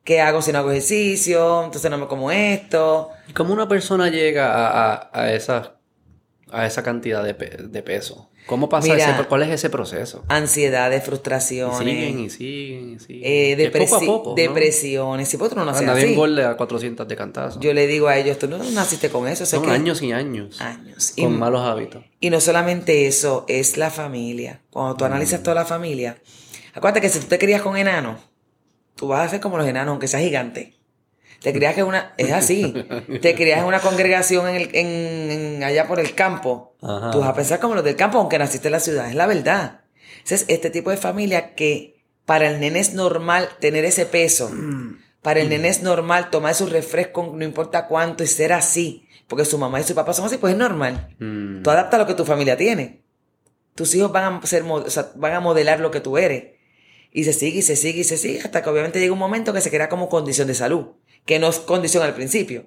¿Qué 0.03 0.21
hago 0.21 0.41
si 0.41 0.51
no 0.51 0.59
hago 0.59 0.69
ejercicio? 0.71 1.63
Entonces 1.63 1.89
no 1.89 1.97
me 1.97 2.07
como 2.07 2.31
esto. 2.31 3.09
¿Y 3.27 3.33
cómo 3.33 3.53
una 3.53 3.67
persona 3.67 4.09
llega 4.09 4.53
a, 4.53 4.93
a, 4.93 5.09
a 5.13 5.33
esa, 5.33 5.77
a 6.51 6.67
esa 6.67 6.83
cantidad 6.83 7.23
de, 7.23 7.33
pe- 7.33 7.57
de 7.63 7.81
peso? 7.83 8.29
¿Cómo 8.45 8.67
pasa 8.69 8.93
Mira, 8.93 9.17
ese, 9.17 9.27
cuál 9.27 9.43
es 9.43 9.49
ese 9.51 9.69
proceso? 9.69 10.23
Ansiedades, 10.27 11.01
Y 11.01 11.05
frustraciones. 11.05 11.77
siguen 11.77 12.19
y 12.19 12.29
siguen 12.29 12.93
y 12.95 12.99
siguen. 12.99 13.21
eh, 13.23 13.71
poco 13.77 13.95
a 13.95 13.99
poco, 13.99 14.29
¿no? 14.31 14.35
depresiones. 14.35 15.29
Si 15.29 15.37
otro 15.37 15.55
no 15.63 15.65
nace 15.71 15.85
Nadie 15.85 16.03
así. 16.03 16.11
engorde 16.13 16.43
a 16.45 16.57
400 16.57 17.07
de 17.07 17.15
cantazo. 17.15 17.59
Yo 17.61 17.73
le 17.73 17.87
digo 17.87 18.07
a 18.07 18.17
ellos, 18.17 18.37
tú 18.39 18.47
no 18.47 18.57
naciste 18.57 19.09
con 19.09 19.27
eso. 19.27 19.43
eso 19.43 19.55
es 19.55 19.61
Son 19.61 19.63
que- 19.63 19.71
años 19.71 20.01
y 20.01 20.11
años. 20.11 20.59
Años. 20.61 21.13
Y- 21.15 21.23
Con 21.23 21.39
malos 21.39 21.61
hábitos. 21.61 22.03
Y 22.19 22.29
no 22.29 22.39
solamente 22.41 23.07
eso, 23.07 23.45
es 23.47 23.77
la 23.77 23.89
familia. 23.89 24.61
Cuando 24.69 24.95
tú 24.97 25.05
analizas 25.05 25.41
toda 25.41 25.55
la 25.55 25.65
familia, 25.65 26.17
acuérdate 26.73 27.01
que 27.01 27.09
si 27.09 27.19
tú 27.19 27.27
te 27.27 27.39
crías 27.39 27.61
con 27.61 27.77
enanos, 27.77 28.19
tú 28.95 29.07
vas 29.07 29.25
a 29.25 29.29
ser 29.29 29.39
como 29.39 29.57
los 29.57 29.67
enanos, 29.67 29.91
aunque 29.91 30.07
seas 30.07 30.21
gigante. 30.23 30.73
Te 31.43 31.51
crías 31.53 31.75
que 31.75 31.81
es 31.81 31.85
una, 31.87 32.13
es 32.17 32.31
así. 32.31 32.73
Te 33.21 33.35
crías 33.35 33.59
en 33.59 33.65
una 33.65 33.79
congregación 33.81 34.47
en 34.47 34.55
el, 34.55 34.69
en, 34.73 35.31
en- 35.31 35.63
allá 35.63 35.87
por 35.87 35.99
el 35.99 36.15
campo. 36.15 36.75
Ajá. 36.81 37.11
Tú 37.11 37.19
vas 37.19 37.29
a 37.29 37.35
pensar 37.35 37.59
como 37.59 37.75
los 37.75 37.83
del 37.83 37.95
campo, 37.97 38.17
aunque 38.17 38.39
naciste 38.39 38.69
en 38.69 38.71
la 38.71 38.79
ciudad. 38.79 39.09
Es 39.09 39.15
la 39.15 39.27
verdad. 39.27 39.81
Ese 40.23 40.35
es 40.35 40.45
este 40.47 40.69
tipo 40.69 40.89
de 40.89 40.97
familia 40.97 41.53
que 41.53 42.01
para 42.25 42.49
el 42.49 42.61
nene 42.61 42.79
es 42.79 42.93
normal 42.93 43.49
tener 43.59 43.83
ese 43.83 44.05
peso. 44.05 44.49
Para 45.21 45.41
el 45.41 45.49
nene 45.49 45.67
es 45.67 45.81
normal 45.83 46.29
tomar 46.29 46.55
su 46.55 46.65
refresco, 46.65 47.33
no 47.35 47.43
importa 47.43 47.87
cuánto, 47.87 48.23
y 48.23 48.27
ser 48.27 48.53
así. 48.53 49.07
Porque 49.27 49.45
su 49.45 49.57
mamá 49.57 49.79
y 49.79 49.83
su 49.83 49.95
papá 49.95 50.13
son 50.13 50.25
así, 50.25 50.37
pues 50.37 50.53
es 50.53 50.59
normal. 50.59 51.15
Mm. 51.19 51.61
Tú 51.63 51.69
adaptas 51.69 51.99
lo 51.99 52.05
que 52.07 52.13
tu 52.13 52.23
familia 52.25 52.55
tiene. 52.57 53.01
Tus 53.75 53.93
hijos 53.95 54.11
van 54.11 54.41
a, 54.41 54.45
ser, 54.45 54.63
o 54.63 54.89
sea, 54.89 55.11
van 55.15 55.33
a 55.33 55.39
modelar 55.39 55.79
lo 55.79 55.91
que 55.91 55.99
tú 55.99 56.17
eres. 56.17 56.53
Y 57.11 57.23
se 57.25 57.33
sigue, 57.33 57.59
y 57.59 57.61
se 57.61 57.75
sigue, 57.75 58.01
y 58.01 58.03
se 58.03 58.17
sigue, 58.17 58.41
hasta 58.41 58.61
que 58.63 58.69
obviamente 58.69 58.99
llega 58.99 59.13
un 59.13 59.19
momento 59.19 59.53
que 59.53 59.61
se 59.61 59.69
crea 59.69 59.87
como 59.89 60.09
condición 60.09 60.47
de 60.47 60.55
salud. 60.55 60.87
Que 61.25 61.39
no 61.39 61.47
es 61.47 61.59
condición 61.59 62.03
al 62.03 62.13
principio. 62.13 62.65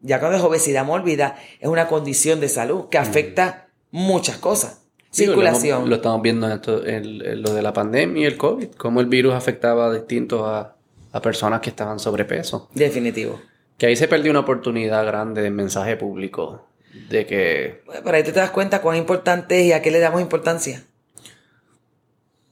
Ya 0.00 0.20
cuando 0.20 0.38
es 0.38 0.44
obesidad 0.44 0.84
mórbida, 0.84 1.36
es 1.60 1.68
una 1.68 1.88
condición 1.88 2.40
de 2.40 2.48
salud 2.48 2.88
que 2.90 2.98
afecta 2.98 3.68
muchas 3.90 4.38
cosas. 4.38 4.82
Digo, 5.12 5.32
Circulación. 5.32 5.88
Lo, 5.88 5.96
estamos 5.96 6.20
viendo 6.22 6.46
en, 6.46 6.52
esto- 6.52 6.86
en- 6.86 7.24
en 7.24 7.42
lo 7.42 7.54
de 7.54 7.62
la 7.62 7.72
pandemia 7.72 8.22
y 8.22 8.26
el 8.26 8.36
COVID, 8.36 8.72
cómo 8.76 9.00
el 9.00 9.06
virus 9.06 9.34
afectaba 9.34 9.92
distinto 9.92 10.46
a, 10.46 10.76
a 11.12 11.22
personas 11.22 11.60
que 11.60 11.70
estaban 11.70 11.98
sobrepeso. 11.98 12.68
Definitivo. 12.74 13.40
Que 13.78 13.86
ahí 13.86 13.96
se 13.96 14.08
perdió 14.08 14.30
una 14.30 14.40
oportunidad 14.40 15.04
grande 15.06 15.40
de 15.42 15.50
mensaje 15.50 15.96
público 15.96 16.66
de 17.10 17.26
que 17.26 17.82
Bueno, 17.86 18.00
Pero 18.04 18.16
ahí 18.16 18.22
tú 18.24 18.32
te 18.32 18.40
das 18.40 18.50
cuenta 18.50 18.80
cuán 18.82 18.96
importante 18.96 19.60
es 19.60 19.66
y 19.66 19.72
a 19.72 19.80
qué 19.82 19.90
le 19.90 19.98
damos 20.00 20.20
importancia. 20.20 20.84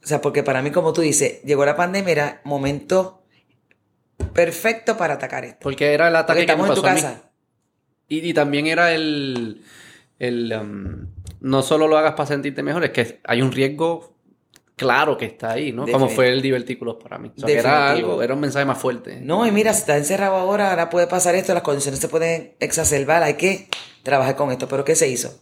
O 0.03 0.07
sea, 0.07 0.21
porque 0.21 0.43
para 0.43 0.61
mí, 0.61 0.71
como 0.71 0.93
tú 0.93 1.01
dices, 1.01 1.41
llegó 1.43 1.65
la 1.65 1.75
pandemia, 1.75 2.11
era 2.11 2.41
momento 2.43 3.21
perfecto 4.35 4.95
para 4.97 5.15
atacar 5.15 5.45
esto. 5.45 5.59
porque 5.61 5.93
era 5.93 6.07
el 6.07 6.13
Porque 6.13 6.23
ataque 6.23 6.39
que 6.41 6.45
me 6.47 6.51
estamos 6.63 6.69
en 6.69 6.75
tu 6.75 6.81
pasó 6.81 6.91
a 6.91 6.95
mí. 6.95 7.01
casa. 7.01 7.31
Y, 8.07 8.29
y 8.29 8.33
también 8.33 8.67
era 8.67 8.91
el, 8.93 9.63
el 10.19 10.53
um, 10.53 11.07
no 11.41 11.61
solo 11.63 11.87
lo 11.87 11.97
hagas 11.97 12.11
para 12.13 12.27
sentirte 12.27 12.61
mejor, 12.61 12.83
es 12.83 12.91
que 12.91 13.19
hay 13.23 13.41
un 13.41 13.51
riesgo 13.51 14.13
claro 14.75 15.17
que 15.17 15.25
está 15.25 15.51
ahí, 15.53 15.71
¿no? 15.71 15.87
Como 15.87 16.09
fue 16.09 16.29
el 16.31 16.41
divertículos 16.41 16.97
para 17.01 17.17
mí. 17.17 17.31
O 17.35 17.39
sea, 17.39 17.47
que 17.47 17.57
era 17.57 17.89
algo, 17.89 18.21
era 18.21 18.33
un 18.33 18.41
mensaje 18.41 18.65
más 18.65 18.77
fuerte. 18.77 19.19
No, 19.21 19.47
y 19.47 19.51
mira, 19.51 19.73
si 19.73 19.79
estás 19.79 19.97
encerrado 19.97 20.35
ahora, 20.35 20.69
ahora 20.69 20.89
puede 20.89 21.07
pasar 21.07 21.33
esto, 21.35 21.53
las 21.53 21.63
condiciones 21.63 21.99
se 21.99 22.09
pueden 22.09 22.53
exacerbar, 22.59 23.23
hay 23.23 23.35
que 23.35 23.69
trabajar 24.03 24.35
con 24.35 24.51
esto. 24.51 24.67
¿Pero 24.67 24.83
qué 24.83 24.95
se 24.95 25.07
hizo? 25.07 25.39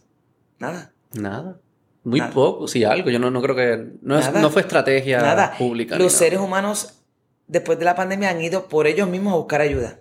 Nada. 0.58 0.92
Nada. 1.12 1.58
Muy 2.04 2.20
Nada. 2.20 2.32
poco, 2.32 2.68
sí, 2.68 2.84
algo. 2.84 3.10
Yo 3.10 3.18
no, 3.18 3.30
no 3.30 3.40
creo 3.42 3.56
que... 3.56 3.92
No, 4.02 4.18
es- 4.18 4.32
no 4.32 4.50
fue 4.50 4.62
estrategia 4.62 5.20
Nada. 5.20 5.54
pública. 5.58 5.96
Los 5.98 6.12
seres 6.12 6.38
humanos, 6.38 7.02
después 7.46 7.78
de 7.78 7.84
la 7.84 7.94
pandemia, 7.94 8.30
han 8.30 8.40
ido 8.42 8.68
por 8.68 8.86
ellos 8.86 9.08
mismos 9.08 9.32
a 9.32 9.36
buscar 9.36 9.60
ayuda. 9.60 10.00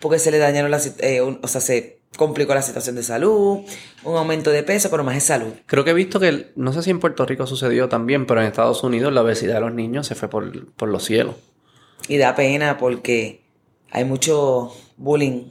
Porque 0.00 0.18
se 0.18 0.30
le 0.30 0.38
dañaron 0.38 0.70
la 0.70 0.80
eh, 1.00 1.22
un- 1.22 1.38
o 1.42 1.48
sea, 1.48 1.60
se 1.60 2.00
complicó 2.16 2.54
la 2.54 2.62
situación 2.62 2.94
de 2.96 3.02
salud, 3.02 3.60
un 4.04 4.16
aumento 4.16 4.50
de 4.50 4.62
peso, 4.62 4.90
pero 4.90 5.02
más 5.04 5.16
es 5.16 5.24
salud. 5.24 5.52
Creo 5.66 5.84
que 5.84 5.90
he 5.90 5.94
visto 5.94 6.20
que, 6.20 6.52
no 6.56 6.72
sé 6.72 6.82
si 6.82 6.90
en 6.90 7.00
Puerto 7.00 7.24
Rico 7.26 7.46
sucedió 7.46 7.88
también, 7.88 8.26
pero 8.26 8.40
en 8.40 8.46
Estados 8.46 8.82
Unidos 8.84 9.12
la 9.12 9.22
obesidad 9.22 9.54
de 9.54 9.60
los 9.60 9.74
niños 9.74 10.06
se 10.06 10.14
fue 10.14 10.28
por, 10.28 10.72
por 10.74 10.88
los 10.88 11.04
cielos. 11.04 11.34
Y 12.08 12.18
da 12.18 12.34
pena 12.36 12.76
porque 12.78 13.44
hay 13.90 14.04
mucho 14.04 14.72
bullying 14.96 15.50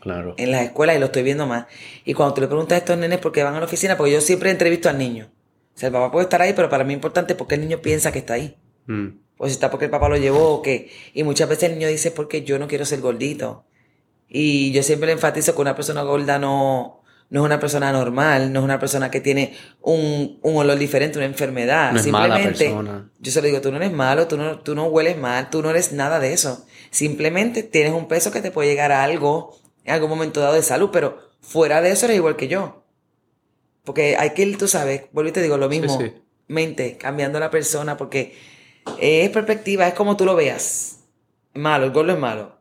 Claro. 0.00 0.34
en 0.36 0.50
las 0.50 0.62
escuelas 0.64 0.96
y 0.96 0.98
lo 0.98 1.06
estoy 1.06 1.22
viendo 1.22 1.46
más. 1.46 1.66
Y 2.04 2.12
cuando 2.14 2.34
tú 2.34 2.40
le 2.40 2.48
preguntas 2.48 2.74
a 2.74 2.78
estos 2.78 2.98
nenes 2.98 3.18
por 3.20 3.30
qué 3.30 3.44
van 3.44 3.54
a 3.54 3.60
la 3.60 3.66
oficina, 3.66 3.96
porque 3.96 4.12
yo 4.12 4.20
siempre 4.20 4.50
entrevisto 4.50 4.88
al 4.88 4.98
niño. 4.98 5.30
O 5.74 5.78
sea, 5.78 5.86
el 5.86 5.92
papá 5.92 6.10
puede 6.10 6.24
estar 6.24 6.42
ahí, 6.42 6.52
pero 6.54 6.68
para 6.68 6.82
mí 6.82 6.92
es 6.92 6.96
importante 6.96 7.34
porque 7.36 7.54
el 7.54 7.60
niño 7.60 7.78
piensa 7.78 8.10
que 8.10 8.18
está 8.18 8.34
ahí. 8.34 8.56
Mm. 8.86 9.08
O 9.44 9.46
si 9.48 9.54
está 9.54 9.72
porque 9.72 9.86
el 9.86 9.90
papá 9.90 10.08
lo 10.08 10.16
llevó 10.16 10.50
o 10.54 10.62
qué. 10.62 10.88
Y 11.14 11.24
muchas 11.24 11.48
veces 11.48 11.64
el 11.64 11.72
niño 11.76 11.88
dice 11.88 12.12
porque 12.12 12.42
yo 12.42 12.60
no 12.60 12.68
quiero 12.68 12.84
ser 12.84 13.00
gordito. 13.00 13.64
Y 14.28 14.70
yo 14.70 14.84
siempre 14.84 15.08
le 15.08 15.14
enfatizo 15.14 15.52
que 15.56 15.60
una 15.60 15.74
persona 15.74 16.02
gorda 16.02 16.38
no, 16.38 17.02
no 17.28 17.40
es 17.40 17.44
una 17.44 17.58
persona 17.58 17.90
normal, 17.90 18.52
no 18.52 18.60
es 18.60 18.64
una 18.64 18.78
persona 18.78 19.10
que 19.10 19.20
tiene 19.20 19.56
un, 19.80 20.38
un 20.42 20.56
olor 20.58 20.78
diferente, 20.78 21.18
una 21.18 21.26
enfermedad. 21.26 21.90
No 21.90 21.98
es 21.98 22.06
mala 22.06 22.36
Simplemente, 22.36 22.66
persona. 22.66 23.10
yo 23.18 23.32
se 23.32 23.40
lo 23.42 23.48
digo, 23.48 23.60
tú 23.60 23.72
no 23.72 23.78
eres 23.78 23.92
malo, 23.92 24.28
tú 24.28 24.36
no, 24.36 24.60
tú 24.60 24.76
no 24.76 24.84
hueles 24.84 25.18
mal, 25.18 25.50
tú 25.50 25.60
no 25.60 25.70
eres 25.70 25.92
nada 25.92 26.20
de 26.20 26.32
eso. 26.32 26.64
Simplemente 26.92 27.64
tienes 27.64 27.94
un 27.94 28.06
peso 28.06 28.30
que 28.30 28.42
te 28.42 28.52
puede 28.52 28.68
llegar 28.68 28.92
a 28.92 29.02
algo 29.02 29.58
en 29.82 29.94
algún 29.94 30.08
momento 30.08 30.38
dado 30.38 30.54
de 30.54 30.62
salud, 30.62 30.90
pero 30.92 31.18
fuera 31.40 31.80
de 31.80 31.90
eso 31.90 32.06
eres 32.06 32.18
igual 32.18 32.36
que 32.36 32.46
yo. 32.46 32.84
Porque 33.82 34.16
hay 34.16 34.30
que 34.34 34.42
ir, 34.42 34.56
tú 34.56 34.68
sabes, 34.68 35.06
vuelvo 35.10 35.30
y 35.30 35.32
te 35.32 35.42
digo 35.42 35.56
lo 35.56 35.68
mismo, 35.68 35.98
sí. 35.98 36.12
mente, 36.46 36.96
cambiando 36.96 37.40
la 37.40 37.50
persona, 37.50 37.96
porque 37.96 38.36
es 38.98 39.30
perspectiva, 39.30 39.86
es 39.88 39.94
como 39.94 40.16
tú 40.16 40.24
lo 40.24 40.34
veas. 40.34 41.00
Malo, 41.54 41.86
el 41.86 41.92
gordo 41.92 42.12
es 42.12 42.18
malo. 42.18 42.56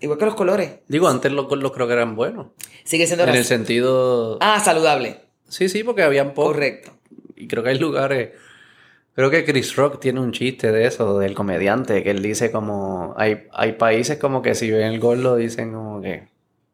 Igual 0.00 0.18
que 0.18 0.24
los 0.26 0.34
colores. 0.34 0.70
Digo, 0.88 1.08
antes 1.08 1.32
los 1.32 1.46
gordos 1.46 1.72
creo 1.72 1.86
que 1.86 1.92
eran 1.94 2.14
buenos. 2.16 2.48
Sigue 2.84 3.06
siendo 3.06 3.24
En 3.24 3.30
el 3.30 3.36
raci- 3.42 3.44
sentido... 3.44 4.38
Ah, 4.40 4.60
saludable. 4.60 5.20
Sí, 5.48 5.68
sí, 5.68 5.82
porque 5.84 6.02
habían 6.02 6.34
pocos. 6.34 6.52
Correcto. 6.52 6.92
Y 7.36 7.46
creo 7.48 7.62
que 7.62 7.70
hay 7.70 7.78
lugares... 7.78 8.30
Creo 9.14 9.30
que 9.30 9.44
Chris 9.44 9.76
Rock 9.76 10.00
tiene 10.00 10.18
un 10.20 10.32
chiste 10.32 10.72
de 10.72 10.86
eso, 10.86 11.18
del 11.20 11.34
comediante, 11.34 12.02
que 12.02 12.10
él 12.10 12.20
dice 12.20 12.50
como... 12.50 13.14
Hay, 13.16 13.46
hay 13.52 13.72
países 13.74 14.18
como 14.18 14.42
que 14.42 14.54
si 14.56 14.70
ven 14.70 14.82
el 14.92 14.98
gordo 15.00 15.36
dicen 15.36 15.72
como 15.72 16.02
que... 16.02 16.28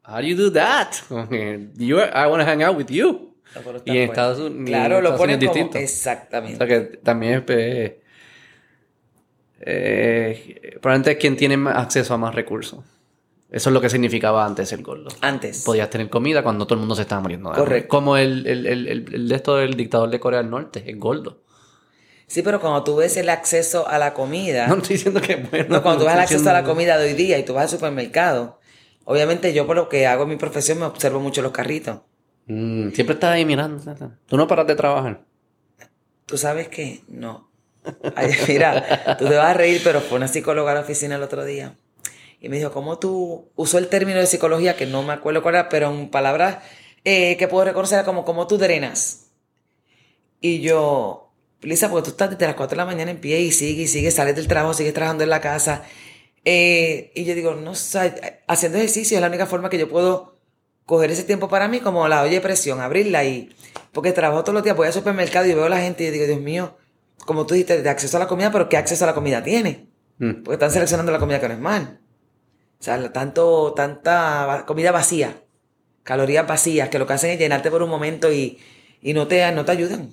How 0.07 0.15
do 0.15 0.21
you 0.23 0.35
do 0.35 0.51
that? 0.51 0.87
Como 1.07 1.29
que, 1.29 1.67
"You 1.75 1.99
are- 1.99 2.11
I 2.15 2.27
want 2.29 2.43
to 2.43 2.49
hang 2.49 2.63
out 2.63 2.75
with 2.75 2.87
you. 2.87 3.35
Y 3.85 3.91
en 3.97 4.09
Estados 4.09 4.39
Unidos... 4.39 4.65
Claro, 4.65 4.99
lo 5.01 5.15
ponen 5.15 5.39
como... 5.39 5.53
distinto. 5.53 5.77
O 5.77 5.81
Exactamente. 5.81 6.57
sea 6.57 6.67
que 6.67 6.97
también 6.97 7.45
es... 7.47 7.91
eh, 9.65 10.77
probablemente 10.81 11.11
es 11.11 11.17
quien 11.17 11.37
tiene 11.37 11.69
acceso 11.69 12.13
a 12.13 12.17
más 12.17 12.35
recursos. 12.35 12.79
Eso 13.51 13.69
es 13.69 13.73
lo 13.73 13.81
que 13.81 13.89
significaba 13.89 14.45
antes 14.45 14.71
el 14.71 14.81
gordo. 14.81 15.09
Antes. 15.19 15.63
Podías 15.63 15.89
tener 15.89 16.09
comida 16.09 16.41
cuando 16.41 16.65
todo 16.65 16.75
el 16.75 16.79
mundo 16.79 16.95
se 16.95 17.01
estaba 17.01 17.21
muriendo. 17.21 17.51
Correcto. 17.51 17.89
Como 17.89 18.15
el, 18.15 18.47
el, 18.47 19.31
esto 19.31 19.57
del 19.57 19.73
dictador 19.73 20.09
de 20.09 20.21
Corea 20.21 20.41
del 20.41 20.49
Norte, 20.49 20.83
el 20.87 20.97
gordo. 20.97 21.41
Sí, 22.27 22.43
pero 22.43 22.61
cuando 22.61 22.81
tú 22.85 22.95
ves 22.95 23.17
el 23.17 23.27
acceso 23.27 23.85
a 23.89 23.97
la 23.97 24.13
comida... 24.13 24.67
No 24.69 24.75
estoy 24.75 24.95
diciendo 24.95 25.19
que 25.19 25.33
es 25.33 25.51
bueno. 25.51 25.65
No, 25.67 25.83
cuando 25.83 25.99
tú 25.99 26.05
ves 26.05 26.13
el 26.13 26.21
acceso 26.21 26.49
a 26.49 26.53
la 26.53 26.63
comida 26.63 26.97
de 26.97 27.09
hoy 27.09 27.13
día 27.13 27.37
y 27.37 27.43
tú 27.43 27.53
vas 27.53 27.63
al 27.63 27.69
supermercado, 27.77 28.61
obviamente 29.03 29.53
yo 29.53 29.67
por 29.67 29.75
lo 29.75 29.89
que 29.89 30.07
hago 30.07 30.23
en 30.23 30.29
mi 30.29 30.37
profesión 30.37 30.79
me 30.79 30.85
observo 30.85 31.19
mucho 31.19 31.41
los 31.41 31.51
carritos. 31.51 31.99
Mm, 32.45 32.91
siempre 32.91 33.15
estás 33.15 33.31
ahí 33.31 33.43
mirando. 33.43 33.83
Tú 34.27 34.37
no 34.37 34.47
paras 34.47 34.65
de 34.65 34.75
trabajar. 34.75 35.25
¿Tú 36.25 36.37
sabes 36.37 36.69
qué? 36.69 37.01
No. 37.09 37.50
Ay, 38.15 38.31
mira, 38.47 39.17
tú 39.17 39.27
te 39.27 39.35
vas 39.35 39.47
a 39.47 39.53
reír, 39.53 39.81
pero 39.83 40.01
fue 40.01 40.17
una 40.17 40.27
psicóloga 40.27 40.71
a 40.71 40.75
la 40.75 40.81
oficina 40.81 41.15
el 41.15 41.23
otro 41.23 41.45
día. 41.45 41.75
Y 42.39 42.49
me 42.49 42.57
dijo, 42.57 42.71
¿cómo 42.71 42.97
tú 42.97 43.51
usó 43.55 43.77
el 43.77 43.87
término 43.87 44.19
de 44.19 44.25
psicología, 44.25 44.75
que 44.75 44.85
no 44.85 45.03
me 45.03 45.13
acuerdo 45.13 45.43
cuál 45.43 45.55
era, 45.55 45.69
pero 45.69 45.91
en 45.91 46.09
palabras 46.09 46.57
eh, 47.03 47.37
que 47.37 47.47
puedo 47.47 47.65
reconocer 47.65 48.03
como, 48.03 48.25
¿cómo 48.25 48.47
tú 48.47 48.57
drenas? 48.57 49.27
Y 50.39 50.61
yo, 50.61 51.31
Lisa, 51.61 51.89
porque 51.89 52.05
tú 52.05 52.11
estás 52.11 52.31
desde 52.31 52.47
las 52.47 52.55
4 52.55 52.71
de 52.71 52.77
la 52.77 52.85
mañana 52.85 53.11
en 53.11 53.19
pie 53.19 53.41
y 53.41 53.51
sigue 53.51 53.83
y 53.83 53.87
sigue, 53.87 54.09
sales 54.09 54.35
del 54.35 54.47
trabajo, 54.47 54.73
sigues 54.73 54.93
trabajando 54.93 55.23
en 55.23 55.29
la 55.29 55.41
casa. 55.41 55.83
Eh, 56.43 57.11
y 57.13 57.25
yo 57.25 57.35
digo, 57.35 57.53
no 57.53 57.75
sé, 57.75 58.41
haciendo 58.47 58.79
ejercicio 58.79 59.17
es 59.17 59.21
la 59.21 59.27
única 59.27 59.45
forma 59.45 59.69
que 59.69 59.77
yo 59.77 59.87
puedo 59.87 60.39
coger 60.87 61.11
ese 61.11 61.23
tiempo 61.23 61.47
para 61.47 61.67
mí, 61.67 61.79
como 61.79 62.07
la 62.07 62.23
olla 62.23 62.31
de 62.31 62.41
presión, 62.41 62.81
abrirla 62.81 63.23
y. 63.23 63.55
Porque 63.91 64.13
trabajo 64.13 64.43
todos 64.43 64.55
los 64.55 64.63
días, 64.63 64.75
voy 64.75 64.87
al 64.87 64.93
supermercado 64.93 65.45
y 65.45 65.53
veo 65.53 65.65
a 65.65 65.69
la 65.69 65.81
gente 65.81 66.05
y 66.05 66.09
digo, 66.11 66.25
Dios 66.25 66.39
mío, 66.39 66.77
como 67.25 67.45
tú 67.45 67.53
dijiste, 67.53 67.81
de 67.81 67.89
acceso 67.89 68.17
a 68.17 68.19
la 68.19 68.27
comida, 68.27 68.51
pero 68.51 68.67
¿qué 68.69 68.77
acceso 68.77 69.03
a 69.03 69.07
la 69.07 69.13
comida 69.13 69.43
tiene? 69.43 69.87
Mm. 70.19 70.43
Porque 70.43 70.53
están 70.53 70.71
seleccionando 70.71 71.11
la 71.11 71.19
comida 71.19 71.39
que 71.39 71.47
no 71.47 71.53
es 71.53 71.59
mal. 71.59 71.99
O 72.79 72.83
sea, 72.83 72.97
la- 72.97 73.13
tanto, 73.13 73.73
tanta 73.75 74.63
comida 74.67 74.91
vacía, 74.91 75.35
calorías 76.03 76.47
vacías, 76.47 76.89
que 76.89 76.99
lo 76.99 77.05
que 77.07 77.13
hacen 77.13 77.31
es 77.31 77.39
llenarte 77.39 77.69
por 77.71 77.83
un 77.83 77.89
momento 77.89 78.31
y, 78.31 78.57
y 79.01 79.13
no, 79.13 79.27
te, 79.27 79.51
no 79.51 79.65
te 79.65 79.71
ayudan. 79.71 80.09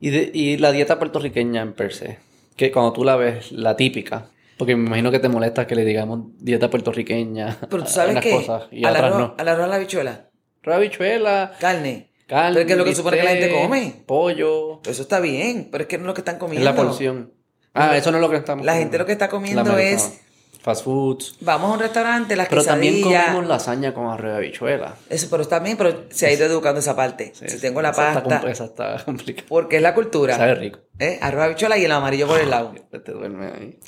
Y, 0.00 0.10
de- 0.10 0.30
y 0.32 0.56
la 0.58 0.72
dieta 0.72 0.98
puertorriqueña 0.98 1.62
en 1.62 1.72
per 1.72 1.92
se. 1.92 2.18
Que 2.56 2.70
cuando 2.72 2.92
tú 2.92 3.04
la 3.04 3.16
ves, 3.16 3.52
la 3.52 3.76
típica. 3.76 4.30
Porque 4.56 4.74
me 4.74 4.86
imagino 4.86 5.10
que 5.12 5.20
te 5.20 5.28
molesta 5.28 5.66
que 5.66 5.76
le 5.76 5.84
digamos 5.84 6.20
dieta 6.40 6.68
puertorriqueña. 6.70 7.56
Pero 7.70 7.82
tú 7.84 7.88
a 7.88 7.92
sabes 7.92 8.12
unas 8.12 8.24
que 8.24 8.30
cosas 8.32 8.64
y 8.72 8.84
a 8.84 8.88
al, 8.88 8.96
otras 8.96 9.14
no. 9.16 9.34
a 9.38 9.44
la 9.44 9.74
habichuela, 9.76 10.30
Arroz, 10.62 10.76
habichuela, 10.76 11.52
carne. 11.60 12.07
Carne. 12.28 12.50
Pero 12.52 12.60
es 12.60 12.66
que 12.66 12.72
es 12.74 12.78
lo 12.78 12.84
que 12.84 12.94
supone 12.94 13.16
que 13.16 13.24
la 13.24 13.30
gente 13.30 13.50
come. 13.60 14.02
Pollo. 14.06 14.80
Eso 14.86 15.02
está 15.02 15.18
bien, 15.18 15.68
pero 15.72 15.82
es 15.82 15.88
que 15.88 15.98
no 15.98 16.04
es 16.04 16.06
lo 16.08 16.14
que 16.14 16.20
están 16.20 16.36
Es 16.36 16.40
comiendo. 16.40 16.64
la 16.70 16.76
porción. 16.76 17.32
Ah, 17.74 17.96
eso 17.96 18.10
no 18.12 18.18
es 18.18 18.22
lo 18.22 18.30
que 18.30 18.36
estamos 18.36 18.64
La 18.64 18.74
gente 18.76 18.98
lo 18.98 19.06
que 19.06 19.12
está 19.12 19.28
comiendo 19.28 19.76
es-. 19.78 20.20
Fast 20.60 20.82
foods. 20.84 21.36
Vamos 21.40 21.70
a 21.70 21.74
un 21.74 21.80
restaurante, 21.80 22.34
las 22.34 22.48
Pero 22.48 22.64
también 22.64 22.94
quesadillas. 22.96 23.26
comemos 23.26 23.48
lasaña 23.48 23.94
con 23.94 24.06
arroz 24.08 24.32
de 24.32 24.36
habichuela. 24.38 24.96
Eso, 25.08 25.28
pero 25.30 25.42
está 25.44 25.60
bien, 25.60 25.76
pero 25.76 26.04
se 26.10 26.26
ha 26.26 26.32
ido 26.32 26.46
educando 26.46 26.80
esa 26.80 26.96
parte. 26.96 27.32
Sí, 27.34 27.44
si 27.48 27.56
sí. 27.56 27.60
tengo 27.60 27.80
la 27.80 27.90
Esa 27.90 28.12
pasta, 28.24 28.50
Esa 28.50 28.64
está 28.64 29.02
complicada. 29.04 29.46
porque 29.48 29.76
es 29.76 29.82
la 29.82 29.94
cultura. 29.94 30.36
Sabe 30.36 30.56
rico. 30.56 30.80
¿eh? 30.98 31.18
Arroz 31.22 31.44
habichuela 31.44 31.78
y 31.78 31.84
el 31.84 31.92
amarillo 31.92 32.26
por 32.26 32.40
el 32.40 32.50
lado. 32.50 32.74
Te 32.90 33.12
duerme 33.12 33.46
ahí. 33.46 33.78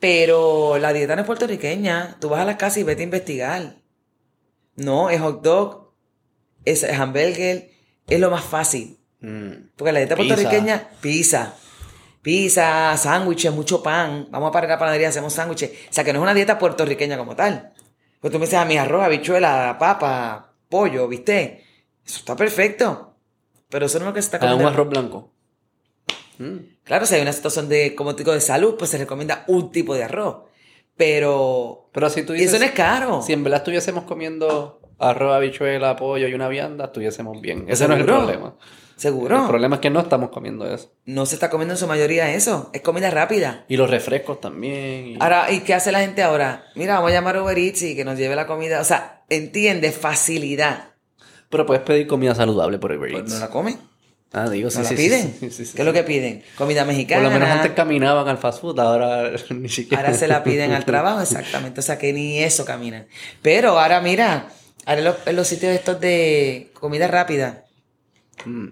Pero 0.00 0.78
la 0.78 0.92
dieta 0.94 1.14
no 1.16 1.20
es 1.22 1.26
puertorriqueña. 1.26 2.16
Tú 2.20 2.30
vas 2.30 2.40
a 2.40 2.44
la 2.46 2.56
casa 2.56 2.80
y 2.80 2.82
vete 2.82 3.02
a 3.02 3.04
investigar. 3.04 3.76
No, 4.76 5.10
es 5.10 5.20
hot 5.20 5.42
dog, 5.42 5.92
es 6.64 6.82
hamburger, 6.84 7.70
es 8.08 8.20
lo 8.20 8.30
más 8.30 8.44
fácil. 8.44 8.98
Mm. 9.20 9.70
Porque 9.76 9.92
la 9.92 10.00
dieta 10.00 10.16
Pizza. 10.16 10.34
puertorriqueña, 10.34 10.88
pizza. 11.00 11.54
Pizza, 12.22 12.96
sándwiches, 12.96 13.52
mucho 13.52 13.82
pan. 13.82 14.26
Vamos 14.30 14.48
a 14.48 14.52
parar 14.52 14.70
a 14.70 14.74
la 14.74 14.78
panadería, 14.78 15.08
hacemos 15.08 15.32
sándwiches. 15.32 15.70
O 15.70 15.92
sea, 15.92 16.02
que 16.04 16.12
no 16.12 16.18
es 16.18 16.22
una 16.24 16.34
dieta 16.34 16.58
puertorriqueña 16.58 17.16
como 17.16 17.36
tal. 17.36 17.72
Pues 18.20 18.32
tú 18.32 18.38
me 18.38 18.46
dices 18.46 18.58
a 18.58 18.64
mi 18.64 18.76
arroz, 18.76 19.04
habichuela, 19.04 19.76
papa, 19.78 20.52
pollo, 20.68 21.06
¿viste? 21.06 21.64
Eso 22.04 22.18
está 22.18 22.34
perfecto. 22.34 23.14
Pero 23.68 23.86
eso 23.86 23.98
no 23.98 24.06
es 24.06 24.08
lo 24.08 24.14
que 24.14 24.22
se 24.22 24.26
está 24.26 24.38
Ah, 24.38 24.46
un 24.46 24.50
comiendo. 24.58 24.68
arroz 24.72 24.88
blanco. 24.88 25.32
Mm. 26.38 26.56
Claro, 26.84 27.06
si 27.06 27.14
hay 27.14 27.22
una 27.22 27.32
situación 27.32 27.68
de, 27.68 27.94
como 27.94 28.14
te 28.14 28.22
digo, 28.24 28.32
de 28.32 28.40
salud, 28.40 28.74
pues 28.76 28.90
se 28.90 28.98
recomienda 28.98 29.44
un 29.46 29.70
tipo 29.70 29.94
de 29.94 30.04
arroz. 30.04 30.38
Pero. 30.96 31.88
Pero 31.92 32.10
si 32.10 32.22
tú 32.24 32.32
y 32.34 32.38
dices... 32.38 32.54
eso 32.54 32.58
no 32.60 32.66
es 32.66 32.72
caro. 32.72 33.22
Si 33.22 33.32
en 33.32 33.44
verdad 33.44 33.58
estuviésemos 33.58 34.04
comiendo 34.04 34.80
arroz, 34.98 35.34
habichuela, 35.36 35.96
pollo 35.96 36.28
y 36.28 36.34
una 36.34 36.48
vianda, 36.48 36.86
estuviésemos 36.86 37.40
bien. 37.40 37.64
Ese 37.68 37.86
no 37.88 37.94
es 37.94 38.00
el 38.00 38.06
problema. 38.06 38.54
Seguro. 38.96 39.42
El 39.42 39.48
problema 39.48 39.76
es 39.76 39.80
que 39.82 39.90
no 39.90 40.00
estamos 40.00 40.30
comiendo 40.30 40.66
eso. 40.72 40.90
No 41.04 41.26
se 41.26 41.34
está 41.34 41.50
comiendo 41.50 41.74
en 41.74 41.78
su 41.78 41.86
mayoría 41.86 42.32
eso. 42.32 42.70
Es 42.72 42.80
comida 42.80 43.10
rápida. 43.10 43.64
Y 43.68 43.76
los 43.76 43.90
refrescos 43.90 44.40
también. 44.40 45.06
y- 45.08 45.18
Ahora, 45.20 45.50
¿y 45.52 45.60
qué 45.60 45.74
hace 45.74 45.92
la 45.92 46.00
gente 46.00 46.22
ahora? 46.22 46.64
Mira, 46.74 46.94
vamos 46.94 47.10
a 47.10 47.14
llamar 47.14 47.36
a 47.36 47.42
Uber 47.42 47.58
Eats 47.58 47.82
y 47.82 47.94
que 47.94 48.06
nos 48.06 48.18
lleve 48.18 48.34
la 48.36 48.46
comida. 48.46 48.80
O 48.80 48.84
sea, 48.84 49.22
entiende, 49.28 49.92
facilidad. 49.92 50.92
Pero 51.50 51.66
puedes 51.66 51.82
pedir 51.82 52.06
comida 52.06 52.34
saludable 52.34 52.78
por 52.78 52.90
Uber 52.92 53.10
Pues 53.10 53.22
Eats. 53.24 53.34
no 53.34 53.40
la 53.40 53.50
comen. 53.50 53.78
Ah, 54.32 54.48
digo, 54.48 54.70
sí, 54.70 54.78
No 54.78 54.82
la 54.84 54.88
sí, 54.88 54.96
sí, 54.96 55.02
piden. 55.02 55.34
sí, 55.40 55.50
sí, 55.50 55.64
sí, 55.66 55.72
¿Qué 55.76 55.82
es 55.82 55.86
lo 55.86 55.92
que 55.92 56.02
piden? 56.02 56.42
Comida 56.56 56.84
mexicana. 56.86 57.22
Por 57.22 57.32
lo 57.32 57.38
menos 57.38 57.54
antes 57.54 57.72
caminaban 57.72 58.26
al 58.28 58.38
fast 58.38 58.60
food, 58.62 58.80
ahora 58.80 59.30
ni 59.50 59.68
siquiera. 59.68 60.02
Ahora 60.04 60.16
se 60.16 60.26
la 60.26 60.42
piden 60.42 60.72
al 60.72 60.86
trabajo, 60.86 61.20
exactamente. 61.20 61.80
O 61.80 61.82
sea 61.82 61.98
que 61.98 62.14
ni 62.14 62.38
eso 62.42 62.64
caminan. 62.64 63.06
Pero 63.42 63.78
ahora 63.78 64.00
mira, 64.00 64.48
ahora 64.86 64.98
en 65.00 65.04
los, 65.04 65.16
en 65.26 65.36
los 65.36 65.46
sitios 65.46 65.72
estos 65.74 66.00
de 66.00 66.70
comida 66.72 67.06
rápida, 67.08 67.64
Mm. 68.44 68.68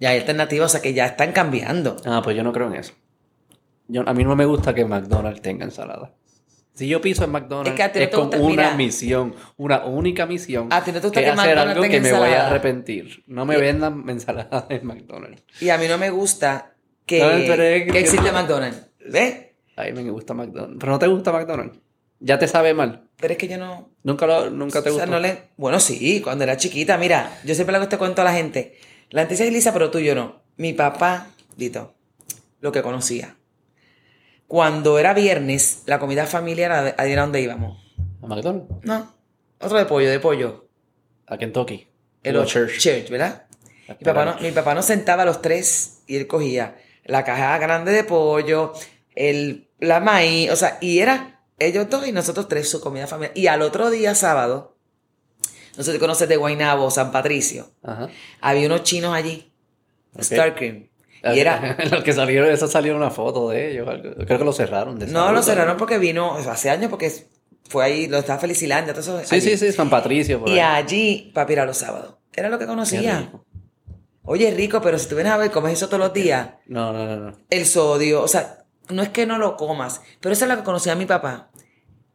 ya 0.00 0.10
hay 0.10 0.18
alternativas, 0.18 0.66
o 0.66 0.72
sea 0.72 0.80
que 0.82 0.92
ya 0.94 1.06
están 1.06 1.32
cambiando. 1.32 1.96
Ah, 2.06 2.20
pues 2.24 2.36
yo 2.36 2.42
no 2.42 2.52
creo 2.52 2.68
en 2.68 2.76
eso. 2.76 2.92
Yo, 3.88 4.02
a 4.08 4.14
mí 4.14 4.24
no 4.24 4.34
me 4.36 4.44
gusta 4.46 4.74
que 4.74 4.84
McDonald's 4.84 5.42
tenga 5.42 5.64
ensalada. 5.64 6.12
Si 6.74 6.88
yo 6.88 7.00
piso 7.00 7.22
en 7.24 7.30
McDonald's, 7.30 7.68
Es 7.68 7.74
es, 7.74 7.76
que 7.76 7.82
a 7.84 7.92
ti 7.92 7.98
no 8.00 8.04
te 8.08 8.10
con 8.16 8.24
gusta- 8.26 8.38
una 8.40 8.48
mira. 8.50 8.74
misión, 8.74 9.34
una 9.56 9.84
única 9.84 10.26
misión. 10.26 10.68
A 10.72 10.82
ti 10.82 10.90
no 10.92 11.00
te 11.00 11.06
gusta 11.06 11.20
que 11.20 11.24
que 11.26 11.30
hacer 11.30 11.36
McDonald's 11.46 11.70
algo 11.70 11.82
tenga 11.82 11.94
que 11.94 12.00
me 12.00 12.10
voy 12.12 12.20
a 12.20 12.26
ensalada. 12.26 12.50
arrepentir. 12.50 13.24
No 13.28 13.44
me 13.46 13.56
vendan 13.58 14.04
ensalada 14.08 14.66
en 14.70 14.86
McDonald's. 14.86 15.42
Y 15.60 15.68
a 15.68 15.78
mí 15.78 15.86
no 15.88 15.98
me 15.98 16.10
gusta 16.10 16.74
que, 17.06 17.20
No, 17.20 17.28
pero 17.46 17.62
es 17.62 17.84
que- 17.84 17.92
que 17.92 17.98
existe 18.00 18.32
McDonald's. 18.32 18.88
¿Ves? 19.08 19.36
A 19.76 19.84
mí 19.84 19.92
me 19.92 20.10
gusta 20.10 20.34
McDonald's. 20.34 20.76
Pero 20.80 20.92
no 20.92 20.98
te 20.98 21.06
gusta 21.06 21.32
McDonald's. 21.32 21.78
Ya 22.26 22.38
te 22.38 22.48
sabe 22.48 22.72
mal. 22.72 23.08
Pero 23.18 23.32
es 23.32 23.38
que 23.38 23.48
yo 23.48 23.58
no... 23.58 23.90
Nunca, 24.02 24.26
lo, 24.26 24.48
nunca 24.50 24.82
te 24.82 24.88
o 24.88 24.94
sea, 24.94 25.04
gustó. 25.04 25.10
no 25.10 25.20
le... 25.20 25.48
Bueno, 25.58 25.78
sí, 25.78 26.22
cuando 26.22 26.44
era 26.44 26.56
chiquita, 26.56 26.96
mira, 26.96 27.38
yo 27.44 27.54
siempre 27.54 27.72
le 27.72 27.76
hago 27.76 27.84
este 27.84 27.98
cuento 27.98 28.22
a 28.22 28.24
la 28.24 28.32
gente. 28.32 28.78
La 29.10 29.22
gente 29.22 29.34
dice 29.34 29.50
Lisa, 29.50 29.72
pero 29.74 29.90
tú 29.90 29.98
y 29.98 30.04
yo 30.06 30.14
no. 30.14 30.40
Mi 30.56 30.72
papá, 30.72 31.28
Dito, 31.56 31.94
lo 32.60 32.72
que 32.72 32.80
conocía. 32.82 33.36
Cuando 34.46 34.98
era 34.98 35.14
viernes, 35.14 35.82
la 35.86 35.98
comida 35.98 36.26
familiar, 36.26 36.72
¿a 36.72 36.94
a 37.02 37.16
dónde 37.16 37.40
íbamos? 37.40 37.82
¿A 38.22 38.26
McDonald's? 38.26 38.68
No, 38.84 39.14
otro 39.60 39.78
de 39.78 39.84
pollo, 39.86 40.10
de 40.10 40.20
pollo. 40.20 40.68
A 41.26 41.36
Kentucky. 41.38 41.88
El 42.22 42.36
O 42.36 42.44
church. 42.44 42.78
Church. 42.78 43.10
¿verdad? 43.10 43.44
Mi 43.88 43.94
papá, 44.04 44.24
no- 44.24 44.36
mi 44.40 44.50
papá 44.50 44.74
nos 44.74 44.86
sentaba 44.86 45.22
a 45.22 45.26
los 45.26 45.42
tres 45.42 46.02
y 46.06 46.16
él 46.16 46.26
cogía 46.26 46.76
la 47.04 47.22
caja 47.24 47.58
grande 47.58 47.92
de 47.92 48.04
pollo, 48.04 48.72
el, 49.14 49.68
la 49.78 50.00
maíz, 50.00 50.50
o 50.50 50.56
sea, 50.56 50.78
y 50.80 51.00
era 51.00 51.33
ellos 51.58 51.88
dos 51.90 52.06
y 52.06 52.12
nosotros 52.12 52.48
tres 52.48 52.68
su 52.70 52.80
comida 52.80 53.06
familiar. 53.06 53.36
Y 53.36 53.46
al 53.46 53.62
otro 53.62 53.90
día, 53.90 54.14
sábado, 54.14 54.76
no 55.76 55.82
sé 55.84 55.92
si 55.92 55.98
conoces 55.98 56.28
de 56.28 56.36
Guaynabo, 56.36 56.90
San 56.90 57.10
Patricio, 57.12 57.70
Ajá. 57.82 58.08
había 58.40 58.66
unos 58.66 58.82
chinos 58.84 59.14
allí, 59.14 59.50
Ok. 60.14 60.20
Star 60.22 60.54
Cream. 60.54 60.88
Y 61.34 61.38
era, 61.40 61.76
Los 61.90 62.04
que 62.04 62.12
salieron, 62.12 62.50
eso 62.50 62.68
salió 62.68 62.94
una 62.94 63.10
foto 63.10 63.48
de 63.48 63.72
ellos. 63.72 63.88
Creo 64.26 64.38
que 64.38 64.44
lo 64.44 64.52
cerraron. 64.52 64.98
de 64.98 65.06
no 65.06 65.32
lo 65.32 65.42
cerraron 65.42 65.76
porque 65.78 65.98
vino 65.98 66.34
hace 66.34 66.68
años 66.70 66.90
porque 66.90 67.10
fue 67.68 67.84
ahí, 67.84 68.06
lo 68.08 68.18
estaba 68.18 68.38
Felicilandia, 68.38 68.92
todo 68.92 69.18
eso. 69.20 69.28
Sí, 69.30 69.36
allí. 69.36 69.50
sí, 69.50 69.56
sí, 69.56 69.72
San 69.72 69.88
Patricio. 69.88 70.38
Por 70.40 70.50
Y 70.50 70.52
ahí. 70.52 70.82
allí, 70.82 71.30
papi, 71.34 71.54
era 71.54 71.64
los 71.64 71.78
sábados. 71.78 72.16
Era 72.34 72.48
lo 72.50 72.58
que 72.58 72.66
conocía. 72.66 73.32
Oye, 74.26 74.50
rico, 74.52 74.80
pero 74.82 74.98
si 74.98 75.08
tú 75.08 75.14
vienes 75.16 75.32
a 75.32 75.36
ver, 75.38 75.50
comes 75.50 75.72
eso 75.74 75.86
todos 75.86 76.00
los 76.00 76.12
días. 76.12 76.50
No, 76.66 76.92
no, 76.92 77.04
no, 77.06 77.16
no. 77.30 77.36
el 77.50 77.66
sodio, 77.66 78.22
o 78.22 78.28
sea, 78.28 78.63
no 78.88 79.02
es 79.02 79.08
que 79.08 79.26
no 79.26 79.38
lo 79.38 79.56
comas, 79.56 80.02
pero 80.20 80.32
eso 80.32 80.44
es 80.44 80.50
lo 80.50 80.56
que 80.56 80.64
conocía 80.64 80.94
mi 80.94 81.06
papá. 81.06 81.50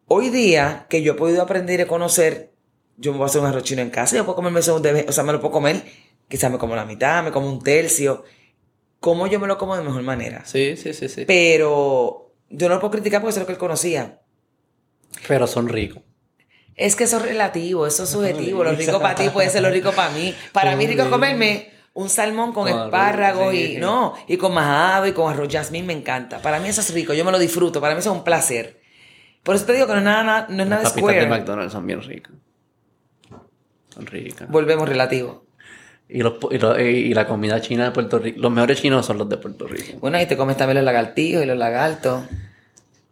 Hoy 0.08 0.30
día, 0.30 0.88
que 0.90 1.02
yo 1.02 1.14
he 1.14 1.16
podido 1.16 1.42
aprender 1.42 1.80
y 1.80 1.86
conocer, 1.86 2.52
yo 2.98 3.12
me 3.12 3.18
voy 3.18 3.26
a 3.26 3.28
hacer 3.28 3.42
un 3.42 3.48
arroz 3.48 3.64
chino 3.64 3.82
en 3.82 3.90
casa, 3.90 4.16
yo 4.16 4.26
puedo 4.26 4.36
comerme 4.36 4.60
eso 4.60 4.80
vez, 4.80 5.06
o 5.08 5.12
sea, 5.12 5.24
me 5.24 5.32
lo 5.32 5.40
puedo 5.40 5.52
comer, 5.52 5.84
quizás 6.28 6.52
me 6.52 6.58
como 6.58 6.76
la 6.76 6.86
mitad, 6.86 7.24
me 7.24 7.32
como 7.32 7.48
un 7.48 7.62
tercio, 7.62 8.24
como 9.00 9.28
yo 9.28 9.40
me 9.40 9.48
lo 9.48 9.58
como 9.58 9.76
de 9.76 9.84
mejor 9.84 10.02
manera. 10.04 10.44
Sí, 10.46 10.76
sí, 10.78 10.94
sí, 10.94 11.08
sí. 11.10 11.26
Pero 11.26 12.34
yo 12.50 12.70
no 12.70 12.76
lo 12.76 12.82
puedo 12.82 12.92
criticar 12.92 13.22
porque 13.22 13.32
eso 13.32 13.40
es 13.40 13.44
lo 13.44 13.48
que 13.48 13.54
él 13.54 13.60
conocía. 13.60 14.22
Pero 15.28 15.48
son 15.48 15.70
ricos. 15.70 16.04
Es 16.76 16.96
que 16.96 17.04
eso 17.04 17.18
es 17.18 17.24
relativo, 17.24 17.86
eso 17.86 18.04
es 18.04 18.10
subjetivo. 18.10 18.64
Lo 18.64 18.72
rico 18.72 19.00
para 19.00 19.16
ti 19.16 19.30
puede 19.30 19.50
ser 19.50 19.62
lo 19.64 19.70
rico 19.70 19.92
para 19.92 20.12
mí. 20.12 20.34
Para 20.54 20.76
mí 20.76 20.88
rico 20.88 21.04
es 21.04 21.10
comerme 21.10 21.72
un 22.02 22.10
salmón 22.10 22.54
con 22.54 22.70
Con 22.72 22.82
espárragos 22.86 23.52
sí. 23.52 23.74
y 23.74 23.78
no, 23.78 24.14
y 24.28 24.38
con 24.38 24.54
majado 24.54 25.06
y 25.08 25.12
con 25.12 25.32
arroz 25.32 25.50
jasmine 25.52 25.86
me 25.86 25.94
encanta. 25.94 26.42
Para 26.42 26.60
mí 26.60 26.70
eso 26.70 26.82
es 26.82 26.94
rico, 26.94 27.14
yo 27.14 27.26
me 27.26 27.32
lo 27.32 27.40
disfruto, 27.40 27.82
para 27.82 27.94
mí 27.94 28.00
eso 28.00 28.12
es 28.12 28.18
un 28.18 28.24
placer. 28.24 28.80
Por 29.44 29.56
eso 29.56 29.66
te 29.66 29.74
digo 29.74 29.86
que 29.88 29.94
no 29.94 30.00
es 30.00 30.06
nada, 30.06 30.24
nada- 30.24 30.48
no 30.50 30.64
es 30.64 30.70
nada 30.70 30.84
Las 30.84 30.94
de 30.96 31.00
square. 31.02 31.28
McDonald's 31.28 31.74
son 31.74 31.86
bien 31.88 32.02
ricas. 32.02 32.34
Son 33.94 34.06
ricas. 34.06 34.50
Volvemos 34.50 34.88
relativo. 34.88 35.46
Y, 36.08 36.22
los, 36.24 36.36
y, 36.52 36.58
lo- 36.58 36.80
y 36.80 37.14
la 37.14 37.28
comida 37.28 37.62
china 37.62 37.86
de 37.86 37.92
Puerto 37.92 38.18
Rico. 38.20 38.40
Los 38.42 38.52
mejores 38.52 38.82
chinos 38.82 39.06
son 39.06 39.18
los 39.18 39.30
de 39.30 39.38
Puerto 39.38 39.68
Rico. 39.68 40.00
Bueno, 40.00 40.20
y 40.22 40.26
te 40.26 40.36
comes 40.38 40.58
también 40.58 40.76
los 40.78 40.86
lagartijos 40.86 41.44
y 41.44 41.46
los 41.46 41.58
lagartos. 41.58 42.24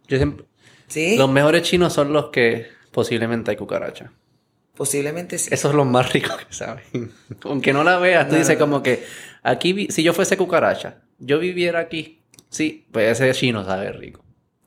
Yo 0.08 0.16
siempre- 0.16 0.46
¿Sí? 0.88 1.16
Los 1.16 1.28
mejores 1.30 1.62
chinos 1.62 1.92
son 1.92 2.12
los 2.12 2.30
que 2.30 2.66
posiblemente 2.90 3.50
hay 3.50 3.56
cucaracha. 3.56 4.10
Posiblemente 4.78 5.38
sí. 5.38 5.48
Esos 5.52 5.70
son 5.72 5.76
los 5.76 5.86
más 5.86 6.12
ricos 6.12 6.36
que 6.36 6.54
saben. 6.54 6.84
Aunque 7.42 7.72
no 7.72 7.82
la 7.84 7.98
veas, 7.98 8.26
tú 8.28 8.32
No, 8.34 8.38
dices 8.38 8.54
no, 8.58 8.64
como 8.64 8.82
que 8.82 9.04
aquí, 9.42 9.88
si 9.90 10.02
yo 10.04 10.14
fuese 10.14 10.36
cucaracha, 10.36 10.98
yo 11.18 11.38
viviera 11.40 11.80
aquí, 11.80 12.22
sí, 12.48 12.86
pues 12.92 13.20
ese 13.20 13.32
chino 13.38 13.64
sabe 13.64 13.90
rico. 13.92 14.24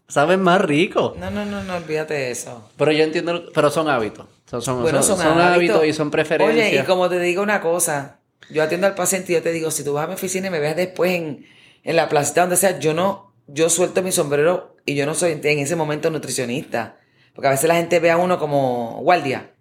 Saben 0.09 0.41
más 0.41 0.59
rico. 0.59 1.15
No, 1.17 1.31
no, 1.31 1.45
no, 1.45 1.63
no, 1.63 1.75
olvídate 1.77 2.13
de 2.13 2.31
eso. 2.31 2.69
Pero 2.75 2.91
yo 2.91 3.05
entiendo, 3.05 3.31
lo- 3.31 3.51
pero 3.53 3.69
son 3.71 3.87
hábitos. 3.89 4.25
Son, 4.49 4.61
son, 4.61 4.81
Bueno, 4.81 5.01
son- 5.01 5.15
son, 5.17 5.25
son 5.27 5.39
hábitos. 5.39 5.77
hábitos 5.77 5.85
y 5.87 5.93
son 5.93 6.11
preferencias. 6.11 6.67
Oye, 6.67 6.81
y 6.81 6.83
como 6.83 7.07
te 7.09 7.17
digo 7.19 7.41
una 7.41 7.61
cosa, 7.61 8.19
yo 8.49 8.61
atiendo 8.61 8.87
al 8.87 8.95
paciente 8.95 9.31
y 9.31 9.35
yo 9.35 9.41
te 9.41 9.53
digo, 9.53 9.71
si 9.71 9.85
tú 9.85 9.93
vas 9.93 10.03
a 10.03 10.07
mi 10.07 10.15
oficina 10.15 10.47
y 10.47 10.49
me 10.49 10.59
ves 10.59 10.75
después 10.75 11.13
en, 11.13 11.45
en 11.85 11.95
la 11.95 12.09
placita 12.09 12.41
donde 12.41 12.57
sea, 12.57 12.77
yo 12.79 12.93
no, 12.93 13.33
yo 13.47 13.69
suelto 13.69 14.03
mi 14.03 14.11
sombrero 14.11 14.75
y 14.85 14.95
yo 14.95 15.05
no 15.05 15.15
soy 15.15 15.39
en 15.41 15.59
ese 15.59 15.77
momento 15.77 16.09
nutricionista. 16.09 16.97
Porque 17.33 17.47
a 17.47 17.51
veces 17.51 17.69
la 17.69 17.75
gente 17.75 18.01
ve 18.01 18.11
a 18.11 18.17
uno 18.17 18.37
como 18.37 18.99
guardia. 19.03 19.51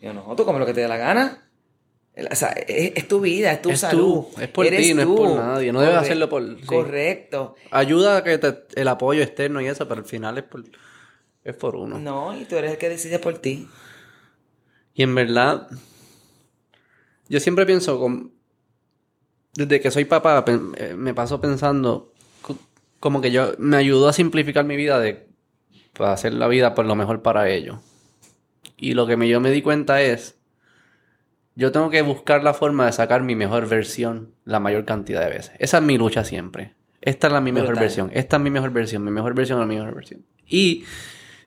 Yo 0.00 0.12
no, 0.12 0.34
tú 0.36 0.44
comes 0.44 0.60
lo 0.60 0.66
que 0.66 0.74
te 0.74 0.80
dé 0.82 0.88
la 0.88 0.96
gana. 0.96 1.44
O 2.30 2.34
sea, 2.34 2.48
es, 2.48 2.92
es 2.96 3.06
tu 3.08 3.20
vida, 3.20 3.52
es 3.52 3.62
tu 3.62 3.70
Es 3.70 3.80
salud. 3.80 4.24
tú, 4.32 4.40
es 4.40 4.48
por 4.48 4.66
ti, 4.66 4.92
no 4.94 5.02
es 5.02 5.06
por 5.06 5.30
nadie. 5.36 5.72
No 5.72 5.80
debes 5.80 5.96
hacerlo 5.98 6.28
por- 6.28 6.56
sí. 6.58 6.66
Correcto. 6.66 7.54
Ayuda 7.70 8.16
a 8.18 8.24
que 8.24 8.38
te- 8.38 8.64
el 8.80 8.88
apoyo 8.88 9.22
externo 9.22 9.60
y 9.60 9.66
eso, 9.66 9.86
pero 9.86 10.00
al 10.00 10.06
final 10.06 10.36
es 10.38 10.44
por, 10.44 10.64
es 11.44 11.54
por 11.54 11.76
uno. 11.76 11.98
No, 11.98 12.36
y 12.36 12.44
tú 12.44 12.56
eres 12.56 12.72
el 12.72 12.78
que 12.78 12.88
decide 12.88 13.18
por 13.20 13.38
ti. 13.38 13.68
Y 14.94 15.04
en 15.04 15.14
verdad, 15.14 15.68
yo 17.28 17.38
siempre 17.40 17.66
pienso, 17.66 18.00
con- 18.00 18.32
desde 19.54 19.80
que 19.80 19.90
soy 19.92 20.04
papá, 20.04 20.44
eh, 20.76 20.94
me 20.96 21.14
paso 21.14 21.40
pensando 21.40 22.12
co- 22.42 22.58
como 22.98 23.20
que 23.20 23.30
yo 23.30 23.52
me 23.58 23.76
ayudó 23.76 24.08
a 24.08 24.12
simplificar 24.12 24.64
mi 24.64 24.74
vida 24.76 24.98
de 24.98 25.28
para 25.92 26.12
hacer 26.12 26.32
la 26.34 26.48
vida 26.48 26.74
por 26.74 26.84
lo 26.86 26.94
mejor 26.96 27.22
para 27.22 27.48
ellos. 27.48 27.78
Y 28.76 28.94
lo 28.94 29.06
que 29.06 29.16
me, 29.16 29.28
yo 29.28 29.40
me 29.40 29.50
di 29.50 29.62
cuenta 29.62 30.00
es, 30.02 30.36
yo 31.54 31.72
tengo 31.72 31.90
que 31.90 32.02
buscar 32.02 32.42
la 32.44 32.54
forma 32.54 32.86
de 32.86 32.92
sacar 32.92 33.22
mi 33.22 33.34
mejor 33.34 33.68
versión 33.68 34.32
la 34.44 34.60
mayor 34.60 34.84
cantidad 34.84 35.20
de 35.22 35.30
veces. 35.30 35.52
Esa 35.58 35.78
es 35.78 35.82
mi 35.84 35.98
lucha 35.98 36.24
siempre. 36.24 36.74
Esta 37.00 37.26
es 37.28 37.32
la 37.32 37.40
mi 37.40 37.52
mejor 37.52 37.68
Brutal. 37.70 37.84
versión. 37.84 38.10
Esta 38.12 38.36
es 38.36 38.42
mi 38.42 38.50
mejor 38.50 38.70
versión. 38.70 39.04
Mi 39.04 39.10
mejor 39.10 39.34
versión 39.34 39.58
es 39.60 39.66
la 39.68 39.74
mejor 39.74 39.94
versión. 39.94 40.24
Y 40.46 40.84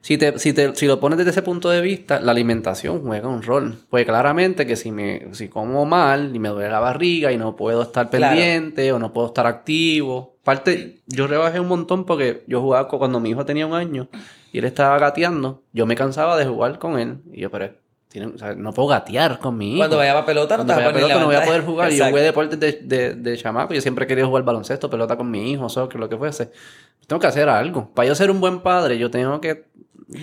si, 0.00 0.18
te, 0.18 0.38
si, 0.38 0.52
te, 0.52 0.74
si 0.74 0.86
lo 0.86 0.98
pones 1.00 1.18
desde 1.18 1.30
ese 1.30 1.42
punto 1.42 1.70
de 1.70 1.80
vista, 1.80 2.20
la 2.20 2.32
alimentación 2.32 3.02
juega 3.02 3.28
un 3.28 3.42
rol. 3.42 3.78
Pues 3.88 4.04
claramente 4.04 4.66
que 4.66 4.76
si, 4.76 4.90
me, 4.90 5.28
si 5.32 5.48
como 5.48 5.84
mal 5.86 6.34
y 6.34 6.38
me 6.38 6.48
duele 6.48 6.70
la 6.70 6.80
barriga 6.80 7.32
y 7.32 7.38
no 7.38 7.54
puedo 7.56 7.82
estar 7.82 8.10
Claro. 8.10 8.34
pendiente 8.36 8.92
o 8.92 8.98
no 8.98 9.12
puedo 9.12 9.28
estar 9.28 9.46
activo. 9.46 10.36
Aparte, 10.42 11.00
yo 11.06 11.26
rebajé 11.26 11.60
un 11.60 11.68
montón 11.68 12.04
porque 12.04 12.42
yo 12.48 12.60
jugaba 12.60 12.88
cu- 12.88 12.98
cuando 12.98 13.20
mi 13.20 13.30
hijo 13.30 13.44
tenía 13.46 13.66
un 13.66 13.74
año 13.74 14.08
y 14.52 14.58
él 14.58 14.64
estaba 14.64 14.98
gateando. 14.98 15.62
Yo 15.72 15.86
me 15.86 15.96
cansaba 15.96 16.36
de 16.36 16.44
jugar 16.46 16.78
con 16.78 16.98
él. 16.98 17.18
Y 17.32 17.40
yo, 17.40 17.50
pero 17.50 17.70
tiene- 18.08 18.26
o 18.28 18.38
sea, 18.38 18.54
no 18.54 18.72
puedo 18.72 18.88
gatear 18.88 19.38
con 19.38 19.56
mi 19.56 19.70
hijo. 19.70 19.78
Cuando 19.78 19.96
vaya 19.96 20.16
a 20.18 20.26
pelota, 20.26 20.58
no 20.58 20.66
te 20.66 20.72
a 20.72 20.76
vaya 20.76 20.88
poner 20.90 21.02
pelota 21.02 21.20
no 21.20 21.26
voy 21.26 21.34
a 21.36 21.44
poder 21.44 21.64
jugar. 21.64 21.88
Y 21.88 21.92
Yo 21.92 21.96
Exacto. 21.96 22.10
jugué 22.12 22.22
deportes 22.22 22.60
de, 22.60 22.72
de, 22.82 23.14
de 23.14 23.36
chamaco. 23.38 23.72
Yo 23.74 23.80
siempre 23.80 24.04
he 24.04 24.08
querido 24.08 24.28
jugar 24.28 24.44
baloncesto, 24.44 24.90
pelota 24.90 25.16
con 25.16 25.30
mi 25.30 25.50
hijo, 25.50 25.68
soccer, 25.68 25.98
lo 25.98 26.08
que 26.08 26.16
fuese. 26.18 26.52
Tengo 27.06 27.18
que 27.18 27.26
hacer 27.26 27.48
algo. 27.48 27.90
Para 27.94 28.08
yo 28.08 28.14
ser 28.14 28.30
un 28.30 28.40
buen 28.40 28.60
padre, 28.60 28.98
yo 28.98 29.10
tengo 29.10 29.40
que 29.40 29.64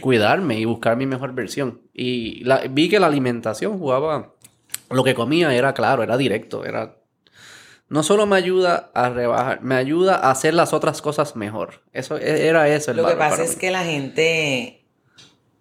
cuidarme 0.02 0.60
y 0.60 0.66
buscar 0.66 0.96
mi 0.98 1.06
mejor 1.08 1.34
versión. 1.34 1.82
Y 1.94 2.44
la- 2.44 2.62
vi 2.70 2.90
que 2.90 3.00
la 3.00 3.08
alimentación 3.08 3.80
jugaba... 3.80 4.34
Lo 4.92 5.04
que 5.04 5.14
comía 5.16 5.54
era 5.54 5.74
claro, 5.74 6.02
era 6.04 6.18
directo, 6.18 6.66
era... 6.66 6.96
No 7.90 8.04
solo 8.04 8.26
me 8.28 8.36
ayuda 8.36 8.92
a 8.94 9.10
rebajar, 9.10 9.62
me 9.62 9.76
ayuda 9.76 10.16
a 10.16 10.32
hacer 10.32 10.54
las 10.54 10.74
otras 10.74 11.02
cosas 11.02 11.36
mejor. 11.36 11.82
Eso 11.92 12.18
e- 12.18 12.48
era 12.48 12.68
eso 12.70 12.92
el 12.92 12.98
Lo 12.98 13.08
que 13.08 13.16
pasa 13.16 13.44
es 13.44 13.52
mí. 13.52 13.56
que 13.58 13.72
la 13.72 13.84
gente 13.84 14.86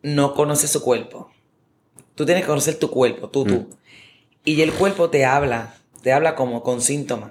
no 0.03 0.35
conoce 0.35 0.68
su 0.68 0.83
cuerpo. 0.83 1.31
Tú 2.14 2.26
tienes 2.26 2.45
que 2.45 2.49
conocer 2.49 2.74
tu 2.79 2.91
cuerpo, 2.91 3.31
tú, 3.31 3.45
Mm. 3.45 3.49
tú. 3.49 3.68
Y 4.45 4.61
el 4.62 4.72
cuerpo 4.72 5.09
te 5.09 5.24
habla, 5.24 5.74
te 6.03 6.12
habla 6.12 6.35
como 6.35 6.62
con 6.62 6.81
síntomas. 6.83 7.31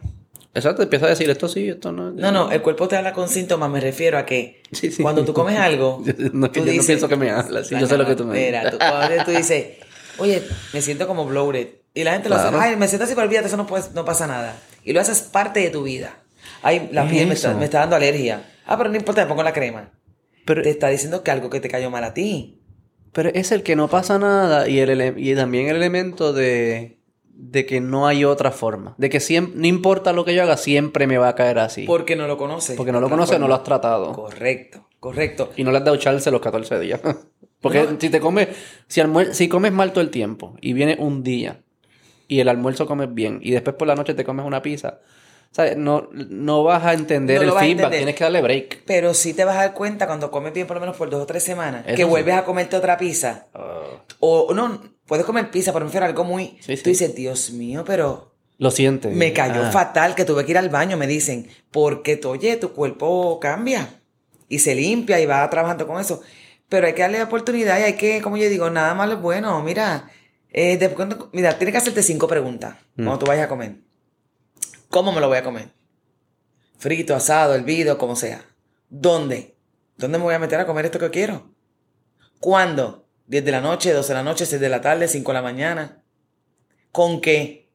Exacto, 0.56 0.82
empieza 0.82 1.06
a 1.06 1.10
decir 1.10 1.30
esto 1.30 1.48
sí, 1.48 1.70
esto 1.70 1.92
no. 1.92 2.10
No, 2.10 2.32
no, 2.32 2.52
el 2.52 2.64
cuerpo 2.64 2.88
te 2.88 2.96
habla 2.98 3.14
con 3.14 3.30
síntomas, 3.30 3.70
me 3.70 3.80
refiero 3.80 4.18
a 4.18 4.26
que 4.26 4.64
Sí, 4.72 4.92
sí. 4.92 5.04
cuando 5.04 5.24
tú 5.24 5.32
comes 5.34 5.58
algo, 5.60 6.02
No, 6.34 6.52
que 6.52 6.62
tú 6.62 6.66
yo 6.66 6.66
no 6.66 6.72
dices- 6.72 6.88
pienso 6.88 7.08
que 7.08 7.16
me 7.18 7.30
hablas, 7.30 7.68
sí, 7.68 7.76
yo 7.80 7.86
sé 7.86 7.98
lo 7.98 8.06
que 8.08 8.16
tú 8.16 8.26
me 8.26 8.34
Mira, 8.48 8.72
tú, 8.72 8.78
cuando 8.80 9.24
tú 9.26 9.32
dices, 9.32 9.78
oye, 10.18 10.42
me 10.74 10.82
siento 10.82 11.06
como 11.08 11.26
bloated. 11.26 11.68
Y 11.94 12.04
la 12.04 12.14
gente 12.14 12.30
lo 12.30 12.36
Claro. 12.36 12.58
hace, 12.58 12.70
ay, 12.70 12.76
me 12.76 12.88
siento 12.88 13.06
así, 13.06 13.14
pero 13.14 13.26
olvídate, 13.28 13.48
eso 13.48 13.58
no, 13.58 13.68
puede- 13.68 13.84
no 13.94 14.04
pasa 14.06 14.26
nada. 14.28 14.56
Y 14.88 14.94
lo 14.94 15.02
haces 15.02 15.20
parte 15.22 15.60
de 15.60 15.70
tu 15.70 15.84
vida. 15.84 16.18
Ay, 16.62 16.90
la 16.94 17.08
piel 17.10 17.28
me 17.28 17.34
está, 17.34 17.54
me 17.54 17.66
está 17.66 17.80
dando 17.80 17.98
alergia. 17.98 18.44
Ah, 18.66 18.78
pero 18.78 18.90
no 18.90 18.96
importa, 18.96 19.22
me 19.22 19.28
pongo 19.28 19.44
la 19.44 19.52
crema. 19.54 19.92
Pero, 20.46 20.62
Te 20.62 20.70
está 20.70 20.88
diciendo 20.88 21.24
que 21.24 21.32
algo 21.32 21.50
que 21.50 21.60
te 21.60 21.68
cayó 21.68 21.92
mal 21.92 22.04
a 22.06 22.14
ti. 22.14 22.62
pero 23.12 23.30
es 23.34 23.52
el 23.52 23.64
que 23.64 23.76
no 23.76 23.90
pasa 23.90 24.18
nada 24.18 24.70
y, 24.70 24.80
el 24.80 25.16
y 25.18 25.36
también 25.36 25.68
el 25.68 25.76
elemento 25.76 26.32
de, 26.32 27.00
de 27.34 27.66
que 27.66 27.82
no 27.82 28.08
hay 28.08 28.24
otra 28.24 28.52
forma. 28.52 28.96
De 28.98 29.10
que 29.10 29.20
siempre, 29.20 29.60
no 29.60 29.68
importa 29.68 30.14
lo 30.14 30.24
que 30.24 30.34
yo 30.34 30.44
haga, 30.44 30.56
siempre 30.56 31.06
me 31.06 31.18
va 31.18 31.28
a 31.28 31.36
caer 31.36 31.60
así. 31.60 31.84
Porque 31.86 32.16
no 32.16 32.28
lo 32.28 32.38
conoces. 32.38 32.78
Porque 32.78 32.94
no 32.94 33.02
lo 33.02 33.10
conoces, 33.10 33.38
no 33.42 33.50
lo 33.50 33.56
has 33.56 33.64
tratado. 33.64 34.14
Correcto, 34.14 34.88
correcto. 35.02 35.52
Y 35.58 35.66
no 35.66 35.72
le 35.72 35.80
has 35.80 35.84
dado 35.84 35.98
chance 35.98 36.32
los 36.32 36.40
14 36.40 36.80
días. 36.80 37.02
Porque 37.60 37.84
No. 37.84 38.00
si 38.00 38.10
te 38.10 38.22
comes, 38.22 38.48
si, 38.88 39.02
si 39.32 39.50
comes 39.50 39.74
mal 39.74 39.92
todo 39.92 40.02
el 40.02 40.12
tiempo 40.12 40.56
y 40.62 40.72
viene 40.72 40.96
un 40.98 41.24
día 41.24 41.62
y 42.28 42.40
el 42.40 42.50
almuerzo 42.50 42.86
comes 42.86 43.14
bien 43.14 43.40
y 43.42 43.52
después 43.52 43.76
por 43.76 43.88
la 43.88 43.96
noche 43.96 44.14
te 44.14 44.24
comes 44.24 44.46
una 44.46 44.62
pizza. 44.62 45.00
No, 45.78 46.10
no 46.12 46.64
vas 46.64 46.84
a 46.86 46.94
entender 46.94 47.38
No 47.38 47.44
el 47.44 47.50
feedback, 47.52 47.70
entender. 47.70 47.98
tienes 48.00 48.16
que 48.16 48.24
darle 48.26 48.42
break. 48.42 48.84
Pero 48.86 49.14
sí 49.16 49.34
te 49.34 49.44
vas 49.44 49.56
a 49.56 49.62
dar 49.62 49.74
cuenta 49.74 50.06
cuando 50.06 50.30
comes 50.30 50.54
bien 50.54 50.68
por 50.68 50.76
lo 50.76 50.82
menos 50.82 50.96
por 50.98 51.10
dos 51.10 51.24
o 51.24 51.26
tres 51.26 51.42
semanas. 51.44 51.84
Eso 51.88 51.96
que 51.96 52.04
sí. 52.04 52.10
vuelves 52.10 52.36
a 52.36 52.44
comerte 52.44 52.76
otra 52.76 52.98
pizza. 52.98 53.48
Ah, 53.56 53.82
O 54.20 54.54
no, 54.54 54.80
puedes 55.08 55.26
comer 55.26 55.50
pizza, 55.50 55.72
pero 55.74 55.86
me 55.86 55.90
refiero 55.90 56.06
a 56.06 56.10
algo 56.10 56.24
muy... 56.26 56.58
Sí, 56.60 56.78
sí. 56.78 56.84
Tú 56.84 56.90
dices, 56.90 57.16
Dios 57.16 57.50
mío, 57.52 57.84
pero... 57.88 58.36
lo 58.60 58.70
sientes. 58.70 59.16
Me 59.16 59.34
cayó 59.34 59.64
Ah. 59.64 59.72
fatal 59.72 60.14
que 60.14 60.26
tuve 60.26 60.46
que 60.46 60.52
ir 60.52 60.58
al 60.60 60.70
baño, 60.70 60.96
me 60.96 61.08
dicen, 61.08 61.48
porque 61.72 62.20
oye, 62.26 62.58
tu 62.58 62.74
cuerpo 62.74 63.40
cambia 63.40 63.90
y 64.50 64.60
se 64.60 64.76
limpia 64.76 65.20
y 65.20 65.26
va 65.26 65.50
trabajando 65.50 65.88
con 65.88 66.00
eso. 66.00 66.22
Pero 66.70 66.86
hay 66.86 66.94
que 66.94 67.02
darle 67.04 67.24
oportunidad 67.24 67.80
y 67.80 67.84
hay 67.84 67.94
que, 67.94 68.22
como 68.22 68.38
yo 68.38 68.48
digo, 68.50 68.70
nada 68.70 68.94
más 68.94 69.10
es 69.10 69.20
bueno. 69.22 69.64
Mira, 69.64 70.12
eh, 70.52 70.78
de- 70.78 70.90
cuando- 70.94 71.30
mira, 71.34 71.58
tienes 71.58 71.74
que 71.74 71.78
hacerte 71.80 72.04
cinco 72.04 72.28
preguntas 72.28 72.76
Mm. 72.96 73.04
cuando 73.06 73.20
tú 73.20 73.26
vayas 73.26 73.46
a 73.46 73.50
comer. 73.50 73.76
¿Cómo 74.90 75.12
me 75.12 75.20
lo 75.22 75.28
voy 75.28 75.38
a 75.38 75.44
comer? 75.44 75.70
Frito, 76.78 77.16
asado, 77.16 77.56
hervido, 77.56 77.98
como 77.98 78.16
sea. 78.16 78.44
¿Dónde? 78.90 79.56
¿Dónde 79.98 80.18
me 80.18 80.24
voy 80.24 80.36
a 80.36 80.40
meter 80.40 80.60
a 80.60 80.66
comer 80.66 80.86
esto 80.86 81.00
que 81.00 81.10
quiero? 81.10 81.50
¿Cuándo? 82.40 83.06
¿10 83.28 83.44
de 83.44 83.52
la 83.52 83.62
noche, 83.62 83.92
12 83.92 84.10
de 84.10 84.14
la 84.14 84.24
noche, 84.24 84.46
6 84.46 84.62
de 84.62 84.70
la 84.70 84.80
tarde, 84.82 85.08
5 85.08 85.32
de 85.32 85.34
la 85.34 85.42
mañana? 85.42 86.04
¿Con 86.92 87.20
qué? 87.20 87.70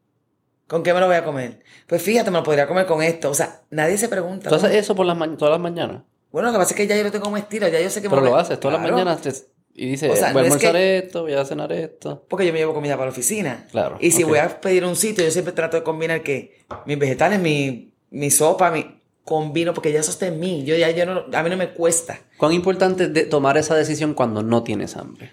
¿Con 0.66 0.82
qué 0.82 0.94
me 0.94 1.00
lo 1.00 1.06
voy 1.06 1.16
a 1.16 1.24
comer? 1.24 1.62
Pues 1.86 2.00
fíjate, 2.02 2.30
me 2.30 2.38
lo 2.38 2.44
podría 2.44 2.66
comer 2.66 2.86
con 2.86 3.02
esto. 3.02 3.28
O 3.30 3.34
sea, 3.34 3.62
nadie 3.70 3.98
se 3.98 4.08
pregunta. 4.08 4.48
¿Tú 4.48 4.54
haces 4.54 4.72
eso 4.72 4.94
por 4.94 5.04
las 5.04 5.18
todas 5.36 5.52
las 5.52 5.60
mañanas? 5.60 6.02
Bueno, 6.30 6.48
lo 6.48 6.52
que 6.54 6.58
pasa 6.60 6.70
es 6.70 6.76
que 6.76 6.86
ya 6.86 6.96
yo 6.96 7.02
lo 7.02 7.10
tengo 7.12 7.24
como 7.24 7.36
estilo, 7.36 7.68
ya 7.68 7.78
yo 7.80 7.90
sé 7.90 8.00
que 8.00 8.08
me 8.08 8.14
Pero 8.14 8.22
voy 8.22 8.30
lo 8.30 8.36
haces 8.38 8.58
todas 8.58 8.78
Claro, 8.78 8.96
las 8.96 9.04
mañanas 9.04 9.44
y 9.74 9.94
O 9.94 9.96
sea, 9.96 10.08
voy 10.08 10.18
a 10.18 10.20
no 10.20 10.24
es 10.26 10.32
que- 10.60 10.66
almorzar 10.66 10.76
esto, 10.76 11.22
voy 11.22 11.32
a 11.32 11.44
cenar 11.44 11.72
esto. 11.72 12.24
Porque 12.28 12.46
yo 12.46 12.52
me 12.52 12.58
llevo 12.58 12.74
comida 12.74 12.94
para 12.94 13.06
la 13.06 13.12
oficina. 13.12 13.66
Claro, 13.70 13.96
Y 14.00 14.10
si 14.10 14.22
voy 14.24 14.38
a 14.38 14.60
pedir 14.60 14.84
un 14.84 14.96
sitio, 14.96 15.24
yo 15.24 15.30
siempre 15.30 15.52
trato 15.54 15.76
de 15.78 15.82
combinar 15.82 16.22
que 16.22 16.58
mis 16.86 16.98
vegetales, 16.98 17.40
mi, 17.40 17.92
mi 18.10 18.30
sopa, 18.30 18.70
mi 18.70 19.00
combino, 19.24 19.72
porque 19.72 19.92
ya 19.92 20.00
eso 20.00 20.10
está 20.10 20.26
en 20.26 20.40
mí. 20.40 20.64
Yo 20.64 20.76
ya 20.76 20.90
yo 20.90 21.06
no, 21.06 21.24
a 21.32 21.42
mí 21.42 21.48
no 21.50 21.56
me 21.56 21.70
cuesta. 21.70 22.20
¿Cuán 22.36 22.52
importante 22.52 23.04
es 23.04 23.14
de 23.14 23.24
tomar 23.24 23.56
esa 23.56 23.74
decisión 23.74 24.14
cuando 24.14 24.42
no 24.42 24.62
tienes 24.62 24.96
hambre? 24.96 25.32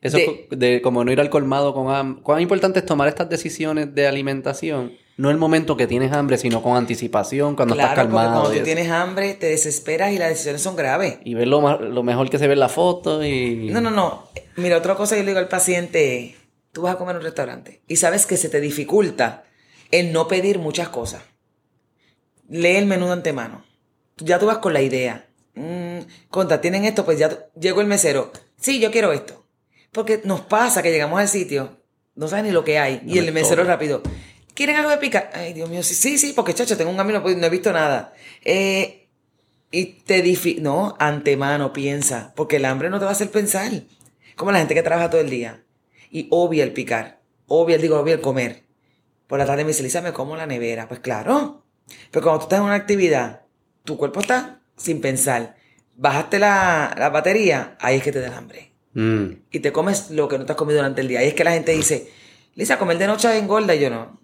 Eso 0.00 0.16
De- 0.18 0.48
de, 0.50 0.82
como 0.82 1.04
no 1.04 1.12
ir 1.12 1.20
al 1.20 1.30
colmado 1.30 1.72
con 1.74 1.88
hambre. 1.94 2.22
¿Cuán 2.22 2.40
importante 2.42 2.80
es 2.80 2.86
tomar 2.86 3.08
estas 3.08 3.28
decisiones 3.28 3.94
de 3.94 4.06
alimentación? 4.06 4.92
No 5.16 5.30
el 5.30 5.36
momento 5.38 5.76
que 5.76 5.86
tienes 5.86 6.12
hambre, 6.12 6.38
sino 6.38 6.60
con 6.62 6.76
anticipación, 6.76 7.54
cuando 7.54 7.74
claro, 7.74 7.90
estás 7.92 8.04
porque 8.04 8.16
calmado. 8.16 8.40
cuando 8.42 8.58
tú 8.58 8.64
tienes 8.64 8.90
hambre, 8.90 9.34
te 9.34 9.46
desesperas 9.46 10.12
y 10.12 10.18
las 10.18 10.30
decisiones 10.30 10.60
son 10.62 10.74
graves. 10.74 11.18
Y 11.24 11.34
ver 11.34 11.46
lo, 11.46 11.78
lo 11.80 12.02
mejor 12.02 12.28
que 12.30 12.38
se 12.38 12.46
ve 12.48 12.54
en 12.54 12.60
la 12.60 12.68
foto 12.68 13.24
y... 13.24 13.68
No, 13.70 13.80
no, 13.80 13.90
no. 13.90 14.28
Mira, 14.56 14.76
otra 14.76 14.96
cosa 14.96 15.14
que 15.14 15.20
yo 15.20 15.24
le 15.24 15.30
digo 15.30 15.38
al 15.38 15.48
paciente, 15.48 16.36
tú 16.72 16.82
vas 16.82 16.94
a 16.94 16.98
comer 16.98 17.14
en 17.14 17.18
un 17.18 17.24
restaurante 17.24 17.80
y 17.86 17.96
sabes 17.96 18.26
que 18.26 18.36
se 18.36 18.48
te 18.48 18.60
dificulta 18.60 19.44
el 19.92 20.12
no 20.12 20.26
pedir 20.26 20.58
muchas 20.58 20.88
cosas. 20.88 21.22
Lee 22.48 22.76
el 22.76 22.86
menú 22.86 23.06
de 23.06 23.12
antemano. 23.12 23.64
Ya 24.18 24.38
tú 24.38 24.46
vas 24.46 24.58
con 24.58 24.72
la 24.72 24.82
idea. 24.82 25.26
Mm, 25.54 25.98
conta, 26.28 26.60
tienen 26.60 26.84
esto, 26.84 27.04
pues 27.04 27.18
ya 27.18 27.46
llegó 27.58 27.80
el 27.80 27.86
mesero. 27.86 28.32
Sí, 28.60 28.80
yo 28.80 28.90
quiero 28.90 29.12
esto. 29.12 29.46
Porque 29.92 30.20
nos 30.24 30.40
pasa 30.40 30.82
que 30.82 30.90
llegamos 30.90 31.20
al 31.20 31.28
sitio, 31.28 31.78
no 32.16 32.26
sabes 32.26 32.44
ni 32.44 32.50
lo 32.50 32.64
que 32.64 32.78
hay. 32.80 33.00
Y 33.06 33.18
el 33.18 33.26
me 33.26 33.32
mesero 33.32 33.62
toca. 33.62 33.74
rápido. 33.74 34.02
¿Quieren 34.54 34.76
algo 34.76 34.90
de 34.90 34.98
picar? 34.98 35.30
Ay, 35.34 35.52
Dios 35.52 35.68
mío, 35.68 35.82
sí, 35.82 35.94
sí, 35.94 36.16
sí, 36.16 36.32
porque 36.32 36.54
chacho, 36.54 36.76
tengo 36.76 36.90
un 36.90 36.96
camino, 36.96 37.22
pues, 37.22 37.36
no 37.36 37.46
he 37.46 37.50
visto 37.50 37.72
nada. 37.72 38.14
Eh, 38.44 39.08
y 39.70 39.84
te 39.84 40.22
difi... 40.22 40.58
No, 40.60 40.94
antemano 41.00 41.72
piensa, 41.72 42.32
porque 42.36 42.56
el 42.56 42.64
hambre 42.64 42.90
no 42.90 42.98
te 42.98 43.04
va 43.04 43.10
a 43.10 43.14
hacer 43.14 43.30
pensar. 43.30 43.72
Como 44.36 44.52
la 44.52 44.58
gente 44.58 44.74
que 44.74 44.82
trabaja 44.82 45.10
todo 45.10 45.20
el 45.20 45.30
día 45.30 45.64
y 46.10 46.28
obvia 46.30 46.62
el 46.62 46.72
picar, 46.72 47.20
obvia, 47.48 47.78
digo, 47.78 47.98
obvia 47.98 48.14
el 48.14 48.20
comer. 48.20 48.62
Por 49.26 49.38
la 49.38 49.46
tarde 49.46 49.64
me 49.64 49.68
dice, 49.68 49.82
Lisa, 49.82 50.00
me 50.00 50.12
como 50.12 50.36
la 50.36 50.46
nevera. 50.46 50.86
Pues 50.86 51.00
claro, 51.00 51.64
pero 52.10 52.22
cuando 52.22 52.40
tú 52.40 52.44
estás 52.44 52.60
en 52.60 52.66
una 52.66 52.74
actividad, 52.74 53.42
tu 53.84 53.96
cuerpo 53.96 54.20
está 54.20 54.60
sin 54.76 55.00
pensar. 55.00 55.56
Bajaste 55.96 56.38
la, 56.38 56.94
la 56.96 57.10
batería, 57.10 57.76
ahí 57.80 57.96
es 57.96 58.02
que 58.02 58.12
te 58.12 58.20
da 58.20 58.28
el 58.28 58.34
hambre. 58.34 58.72
Mm. 58.94 59.26
Y 59.50 59.60
te 59.60 59.72
comes 59.72 60.10
lo 60.10 60.28
que 60.28 60.38
no 60.38 60.46
te 60.46 60.52
has 60.52 60.58
comido 60.58 60.78
durante 60.78 61.00
el 61.00 61.08
día. 61.08 61.20
Ahí 61.20 61.28
es 61.28 61.34
que 61.34 61.44
la 61.44 61.52
gente 61.52 61.72
dice, 61.72 62.10
Lisa, 62.54 62.78
comer 62.78 62.98
de 62.98 63.08
noche 63.08 63.36
engorda. 63.36 63.74
Y 63.74 63.80
yo 63.80 63.90
no. 63.90 64.20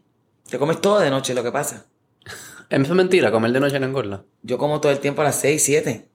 Te 0.51 0.59
comes 0.59 0.81
todo 0.81 0.99
de 1.01 1.11
noche, 1.11 1.35
lo 1.35 1.43
que 1.43 1.53
pasa. 1.53 1.87
Es 2.71 2.89
mentira, 2.91 3.33
comer 3.33 3.51
de 3.51 3.59
noche 3.61 3.81
no 3.81 3.87
engorda. 3.87 4.23
Yo 4.43 4.57
como 4.57 4.81
todo 4.81 4.93
el 4.93 5.01
tiempo 5.01 5.23
a 5.23 5.25
las 5.25 5.35
6, 5.37 5.61
7. 5.63 6.09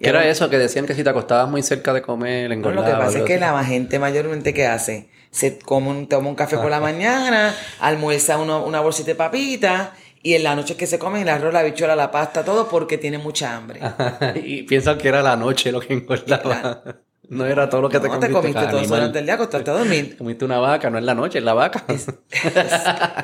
¿Qué 0.00 0.08
era 0.08 0.26
eso? 0.28 0.50
Que 0.50 0.58
decían 0.58 0.86
que 0.86 0.94
si 0.94 1.04
te 1.04 1.10
acostabas 1.10 1.48
muy 1.48 1.62
cerca 1.62 1.92
de 1.92 2.02
comer, 2.02 2.48
No, 2.48 2.54
engordaba. 2.54 2.88
lo 2.88 2.94
que 2.98 3.04
pasa 3.04 3.18
es 3.18 3.24
que 3.24 3.34
así. 3.34 3.40
la 3.40 3.64
gente 3.64 3.98
mayormente 4.00 4.52
que 4.54 4.66
hace, 4.66 5.08
se 5.30 5.58
come 5.60 5.88
un, 5.90 6.08
toma 6.08 6.28
un 6.30 6.34
café 6.34 6.56
por 6.58 6.70
la 6.70 6.80
mañana, 6.80 7.54
almuerza 7.80 8.38
uno- 8.38 8.64
una 8.64 8.80
bolsita 8.80 9.06
de 9.08 9.14
papitas 9.16 9.90
y 10.22 10.34
en 10.34 10.42
la 10.44 10.56
noche 10.56 10.72
es 10.72 10.78
que 10.78 10.86
se 10.88 10.98
comen 10.98 11.22
el 11.22 11.28
arroz, 11.28 11.52
la 11.52 11.62
bichuela, 11.62 11.94
la 11.94 12.10
pasta, 12.10 12.44
todo 12.44 12.68
porque 12.68 12.98
tiene 12.98 13.18
mucha 13.18 13.56
hambre. 13.56 13.80
y 14.44 14.62
piensan 14.64 14.98
que 14.98 15.08
era 15.08 15.22
la 15.22 15.36
noche 15.36 15.70
lo 15.70 15.78
que 15.80 15.94
engordaba. 15.94 16.82
No 17.30 17.44
era 17.44 17.68
todo 17.68 17.82
lo 17.82 17.88
que 17.90 18.00
te 18.00 18.08
no, 18.08 18.14
comiste. 18.14 18.26
te 18.28 18.32
comiste 18.32 18.66
todo 18.68 18.80
eso 18.80 18.94
durante 18.94 19.18
el 19.18 19.26
día, 19.26 19.34
acostaste 19.34 19.70
a 19.70 19.74
dormir. 19.74 20.16
Comiste 20.18 20.44
una 20.46 20.58
vaca, 20.58 20.88
no 20.88 20.96
es 20.96 21.04
la 21.04 21.14
noche, 21.14 21.38
es 21.38 21.44
la 21.44 21.52
vaca. 21.52 21.84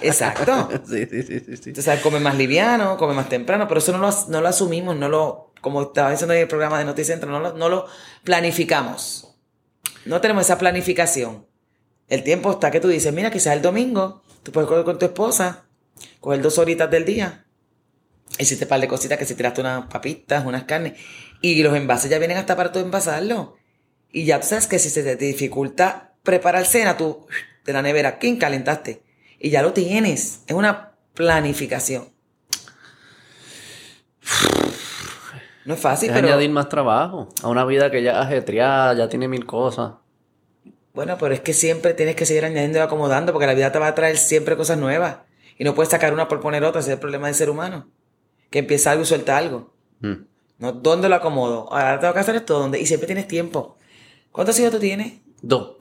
Exacto. 0.03 0.69
sí, 0.87 1.07
sí, 1.07 1.23
sí, 1.23 1.41
sí. 1.41 1.71
Entonces, 1.71 2.01
come 2.01 2.21
más 2.21 2.37
liviano, 2.37 2.99
come 2.99 3.15
más 3.15 3.31
temprano, 3.31 3.67
pero 3.67 3.79
eso 3.79 3.93
no 3.93 3.99
lo, 3.99 4.11
no 4.29 4.41
lo 4.43 4.49
asumimos, 4.49 4.95
no 4.95 5.09
lo, 5.09 5.53
como 5.63 5.83
estaba 5.83 6.11
diciendo 6.11 6.35
en 6.35 6.43
el 6.43 6.49
programa 6.49 6.79
de 6.79 6.85
Noticentro, 6.85 7.31
no 7.31 7.41
lo, 7.41 7.55
no 7.55 7.71
lo 7.71 7.87
planificamos. 8.25 9.35
No 10.05 10.21
tenemos 10.21 10.45
esa 10.45 10.59
planificación. 10.59 11.47
El 12.09 12.23
tiempo 12.23 12.51
está 12.51 12.71
que 12.71 12.81
tú 12.81 12.89
dices, 12.89 13.13
mira, 13.13 13.31
quizás 13.31 13.55
el 13.55 13.63
domingo, 13.63 14.23
tú 14.43 14.53
puedes 14.53 14.69
coger 14.69 14.85
con 14.85 14.99
tu 14.99 15.07
esposa, 15.07 15.65
coger 16.21 16.43
dos 16.43 16.59
horitas 16.59 16.91
del 16.91 17.07
día, 17.07 17.47
hiciste 18.39 18.67
un 18.67 18.69
par 18.69 18.81
de 18.83 18.89
cositas 18.89 19.17
que 19.17 19.25
si 19.25 19.35
tiraste 19.35 19.63
unas 19.63 19.87
papitas, 19.87 20.45
unas 20.45 20.65
carnes, 20.65 20.99
y 21.41 21.63
los 21.63 21.75
envases 21.75 22.11
ya 22.11 22.19
vienen 22.19 22.37
hasta 22.37 22.55
para 22.55 22.71
tú 22.71 22.81
envasarlo. 22.81 23.57
Y 24.15 24.27
ya 24.27 24.39
tú 24.39 24.47
sabes 24.47 24.69
que 24.69 24.79
si 24.79 24.91
se 24.91 25.03
te 25.03 25.17
dificulta 25.17 26.13
preparar 26.23 26.67
cena, 26.67 26.97
tú 26.97 27.27
de 27.65 27.73
la 27.73 27.83
nevera, 27.83 28.21
¿quién 28.21 28.37
calentaste? 28.37 29.03
Y 29.41 29.51
ya 29.51 29.61
lo 29.61 29.73
tienes. 29.73 30.45
Es 30.47 30.55
una 30.55 30.93
planificación. 31.15 32.11
No 35.65 35.75
es 35.75 35.81
fácil, 35.81 36.11
es 36.11 36.15
pero 36.15 36.29
añadir 36.29 36.51
más 36.51 36.69
trabajo 36.69 37.29
a 37.43 37.49
una 37.49 37.65
vida 37.65 37.91
que 37.91 38.05
ya 38.05 38.13
es 38.13 38.19
ajetreada, 38.19 38.95
ya 38.95 39.09
tiene 39.09 39.27
mil 39.27 39.47
cosas. 39.47 39.95
bueno, 40.93 41.17
pero 41.19 41.35
es 41.35 41.41
que 41.41 41.53
siempre 41.53 41.93
tienes 41.93 42.15
que 42.15 42.25
seguir 42.25 42.45
añadiendo 42.45 42.79
y 42.79 42.83
acomodando 42.83 43.33
porque 43.33 43.49
la 43.49 43.55
vida 43.55 43.73
te 43.73 43.81
va 43.81 43.89
a 43.89 43.95
traer 43.97 44.17
siempre 44.17 44.57
cosas 44.57 44.79
nuevas. 44.79 45.17
Y 45.59 45.65
no 45.65 45.75
puedes 45.75 45.91
sacar 45.91 46.13
una 46.13 46.29
por 46.29 46.39
poner 46.39 46.63
otra, 46.63 46.81
ese 46.81 46.91
es 46.91 46.95
el 46.95 47.01
problema 47.01 47.27
del 47.27 47.35
ser 47.35 47.51
humano. 47.51 47.89
Que 48.51 48.61
empieza 48.61 48.93
algo 48.93 49.03
y 49.03 49.07
suelta 49.07 49.37
algo. 49.37 49.75
Mm. 49.99 50.15
¿No? 50.59 50.73
¿Dónde 50.73 51.09
lo 51.09 51.17
acomodo? 51.17 51.73
Ahora 51.73 51.99
tengo 51.99 52.15
que 52.15 52.21
hacer 52.21 52.37
esto, 52.37 52.61
¿dónde? 52.61 52.79
Y 52.79 52.87
siempre 52.87 53.09
tienes 53.09 53.27
tiempo. 53.27 53.77
¿Cuántos 54.35 54.59
hijos 54.59 54.73
tú 54.73 54.81
tienes? 54.81 55.13
Dos. 55.43 55.77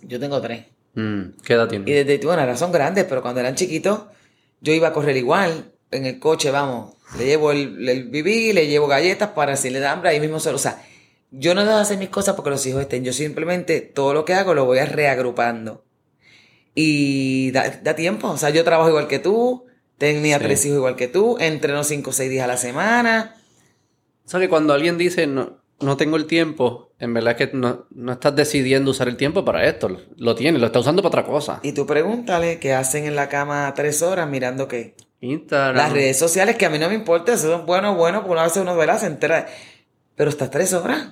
Yo 0.00 0.18
tengo 0.18 0.40
tres. 0.40 0.64
Mm. 0.94 1.22
¿Qué 1.44 1.52
edad 1.52 1.66
Y 1.66 1.68
tienes? 1.68 2.06
desde, 2.06 2.24
bueno, 2.24 2.40
ahora 2.40 2.56
son 2.56 2.72
grandes, 2.72 3.04
pero 3.04 3.20
cuando 3.20 3.40
eran 3.40 3.54
chiquitos, 3.54 4.04
yo 4.62 4.72
iba 4.72 4.88
a 4.88 4.92
correr 4.94 5.14
igual. 5.18 5.72
En 5.90 6.06
el 6.06 6.18
coche, 6.18 6.50
vamos, 6.50 6.94
le 7.18 7.26
llevo 7.26 7.52
el, 7.52 7.86
el 7.86 8.08
bibí, 8.08 8.54
le 8.54 8.66
llevo 8.66 8.86
galletas 8.86 9.30
para 9.32 9.56
si 9.56 9.68
le 9.68 9.78
da 9.78 9.92
hambre, 9.92 10.08
ahí 10.08 10.20
mismo 10.20 10.40
solo. 10.40 10.56
O 10.56 10.58
sea, 10.58 10.82
yo 11.30 11.54
no 11.54 11.60
dejo 11.64 11.76
de 11.76 11.82
hacer 11.82 11.98
mis 11.98 12.08
cosas 12.08 12.34
porque 12.34 12.48
los 12.48 12.64
hijos 12.64 12.80
estén. 12.80 13.04
Yo 13.04 13.12
simplemente 13.12 13.82
todo 13.82 14.14
lo 14.14 14.24
que 14.24 14.32
hago 14.32 14.54
lo 14.54 14.64
voy 14.64 14.78
a 14.78 14.86
reagrupando. 14.86 15.84
Y 16.74 17.50
da, 17.50 17.78
da 17.82 17.94
tiempo. 17.94 18.30
O 18.30 18.38
sea, 18.38 18.48
yo 18.48 18.64
trabajo 18.64 18.88
igual 18.88 19.06
que 19.06 19.18
tú, 19.18 19.66
tenía 19.98 20.38
Sí. 20.38 20.44
tres 20.44 20.64
hijos 20.64 20.78
igual 20.78 20.96
que 20.96 21.08
tú, 21.08 21.36
entreno 21.38 21.84
cinco 21.84 22.08
o 22.10 22.12
seis 22.14 22.30
días 22.30 22.44
a 22.44 22.48
la 22.48 22.56
semana. 22.56 23.36
O 24.24 24.28
sea 24.30 24.40
que 24.40 24.48
cuando 24.48 24.72
alguien 24.72 24.96
dice 24.98 25.26
no, 25.26 25.58
no 25.84 25.96
tengo 25.96 26.16
el 26.16 26.26
tiempo, 26.26 26.92
en 26.98 27.14
verdad 27.14 27.36
es 27.38 27.48
que 27.48 27.56
no, 27.56 27.86
no 27.90 28.12
estás 28.12 28.34
decidiendo 28.34 28.90
usar 28.90 29.08
el 29.08 29.16
tiempo 29.16 29.44
para 29.44 29.66
esto. 29.66 29.88
Lo 30.16 30.34
tienes, 30.34 30.60
lo 30.60 30.66
estás 30.66 30.80
usando 30.80 31.02
para 31.02 31.20
otra 31.20 31.24
cosa. 31.24 31.60
Y 31.62 31.72
tú 31.72 31.86
pregúntale 31.86 32.58
qué 32.58 32.72
hacen 32.72 33.04
en 33.04 33.16
la 33.16 33.28
cama 33.28 33.72
tres 33.76 34.02
horas 34.02 34.28
mirando 34.28 34.66
qué. 34.68 34.94
Instagram. 35.20 35.76
Las 35.76 35.92
redes 35.92 36.18
sociales 36.18 36.56
que 36.56 36.66
a 36.66 36.70
mí 36.70 36.78
no 36.78 36.88
me 36.88 36.94
importa, 36.94 37.32
eso 37.32 37.54
es 37.54 37.66
bueno, 37.66 37.94
bueno, 37.94 38.18
porque 38.20 38.32
una 38.32 38.42
vez 38.44 38.56
uno 38.56 38.76
verá, 38.76 38.98
se 38.98 39.06
entera. 39.06 39.46
Pero 40.16 40.30
estás 40.30 40.50
tres 40.50 40.72
horas. 40.72 41.08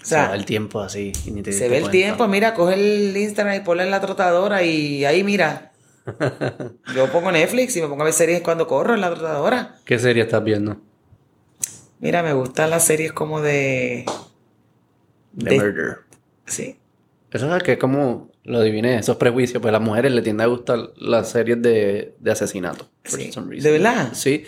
O 0.00 0.04
se 0.04 0.16
va 0.16 0.26
sea, 0.26 0.34
el 0.34 0.44
tiempo 0.44 0.80
así. 0.80 1.12
y 1.24 1.30
ni 1.30 1.42
te 1.42 1.52
se 1.52 1.68
ve 1.68 1.78
el 1.78 1.90
tiempo, 1.90 2.26
mira, 2.26 2.54
coge 2.54 2.74
el 2.74 3.16
Instagram 3.16 3.56
y 3.56 3.60
ponle 3.60 3.84
en 3.84 3.90
la 3.90 4.00
trotadora 4.00 4.62
y 4.62 5.04
ahí 5.04 5.22
mira. 5.22 5.72
Yo 6.94 7.10
pongo 7.12 7.30
Netflix 7.30 7.76
y 7.76 7.82
me 7.82 7.88
pongo 7.88 8.02
a 8.02 8.06
ver 8.06 8.14
series 8.14 8.42
cuando 8.42 8.66
corro 8.66 8.94
en 8.94 9.00
la 9.00 9.14
trotadora. 9.14 9.76
¿Qué 9.84 9.98
serie 9.98 10.24
estás 10.24 10.42
viendo? 10.42 10.78
Mira, 12.02 12.22
me 12.22 12.34
gustan 12.34 12.68
las 12.68 12.84
series 12.84 13.12
como 13.12 13.40
de. 13.40 14.04
The 15.38 15.50
De- 15.50 15.56
Murder. 15.56 15.96
Sí. 16.44 16.78
Eso 17.30 17.56
es 17.56 17.62
que 17.62 17.78
como 17.78 18.30
lo 18.44 18.58
adiviné, 18.58 18.98
esos 18.98 19.16
prejuicios, 19.16 19.62
pues 19.62 19.70
a 19.70 19.72
las 19.72 19.80
mujeres 19.80 20.12
le 20.12 20.20
tienden 20.20 20.44
a 20.44 20.48
gustar 20.48 20.78
las 20.96 21.30
series 21.30 21.62
de, 21.62 22.14
de 22.18 22.30
asesinato. 22.30 22.88
Sí. 23.04 23.30
¿De 23.60 23.70
verdad? 23.70 24.10
Sí. 24.12 24.44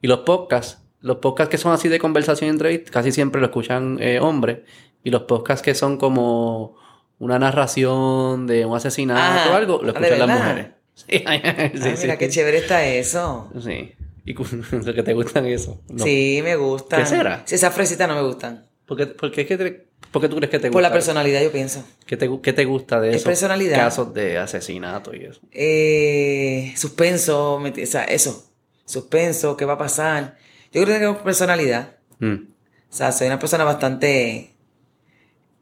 Y 0.00 0.06
los 0.06 0.20
podcasts, 0.20 0.78
los 1.00 1.16
podcasts 1.16 1.50
que 1.50 1.58
son 1.58 1.72
así 1.72 1.88
de 1.88 1.98
conversación 1.98 2.46
y 2.48 2.50
entrevista, 2.52 2.92
casi 2.92 3.10
siempre 3.10 3.40
lo 3.40 3.46
escuchan 3.48 3.96
eh, 4.00 4.20
hombres. 4.20 4.58
Y 5.02 5.10
los 5.10 5.22
podcasts 5.22 5.64
que 5.64 5.74
son 5.74 5.96
como 5.96 6.76
una 7.18 7.38
narración 7.38 8.46
de 8.46 8.64
un 8.66 8.76
asesinato 8.76 9.20
Ajá. 9.20 9.50
o 9.50 9.54
algo, 9.54 9.80
lo 9.82 9.92
¿De 9.92 9.98
escuchan 10.00 10.18
las 10.28 10.38
mujeres. 10.38 10.66
Sí, 11.00 11.06
sí, 11.08 11.24
Ah, 11.26 11.38
mira, 11.72 11.96
sí. 11.96 12.18
qué 12.18 12.28
chévere 12.28 12.58
está 12.58 12.84
eso. 12.84 13.50
Sí. 13.64 13.92
Y 14.30 14.34
que 14.94 15.02
te 15.02 15.14
gustan 15.14 15.46
eso. 15.46 15.80
No. 15.88 16.04
Sí, 16.04 16.40
me 16.42 16.56
gustan. 16.56 17.00
¿Qué 17.00 17.06
será? 17.06 17.42
Sí, 17.46 17.54
esas 17.54 17.74
fresitas 17.74 18.08
no 18.08 18.14
me 18.14 18.22
gustan. 18.22 18.66
¿Por 18.86 18.96
qué, 18.96 19.06
por 19.06 19.30
qué 19.30 19.42
es 19.42 19.46
que 19.46 19.56
te- 19.56 19.86
por 20.10 20.20
qué 20.22 20.28
tú 20.28 20.36
crees 20.36 20.50
que 20.50 20.58
te 20.58 20.68
gusta? 20.68 20.72
Por 20.72 20.82
la 20.82 20.92
personalidad, 20.92 21.42
yo 21.42 21.52
pienso. 21.52 21.84
¿Qué 22.06 22.16
te, 22.16 22.28
qué 22.42 22.52
te 22.52 22.64
gusta 22.64 23.00
de 23.00 23.10
Es 23.10 23.16
esos 23.16 23.26
personalidad. 23.26 23.76
casos 23.76 24.12
de 24.14 24.38
asesinato 24.38 25.14
y 25.14 25.24
eso? 25.24 25.40
Eh, 25.52 26.72
suspenso, 26.76 27.54
o 27.56 27.86
sea, 27.86 28.04
eso. 28.04 28.50
Suspenso, 28.84 29.56
¿qué 29.56 29.64
va 29.64 29.74
a 29.74 29.78
pasar? 29.78 30.36
Yo 30.72 30.82
creo 30.84 30.98
que 31.12 31.18
es 31.18 31.22
personalidad. 31.24 31.96
Mm. 32.18 32.34
O 32.34 32.92
sea, 32.92 33.12
soy 33.12 33.28
una 33.28 33.38
persona 33.38 33.62
bastante. 33.64 34.54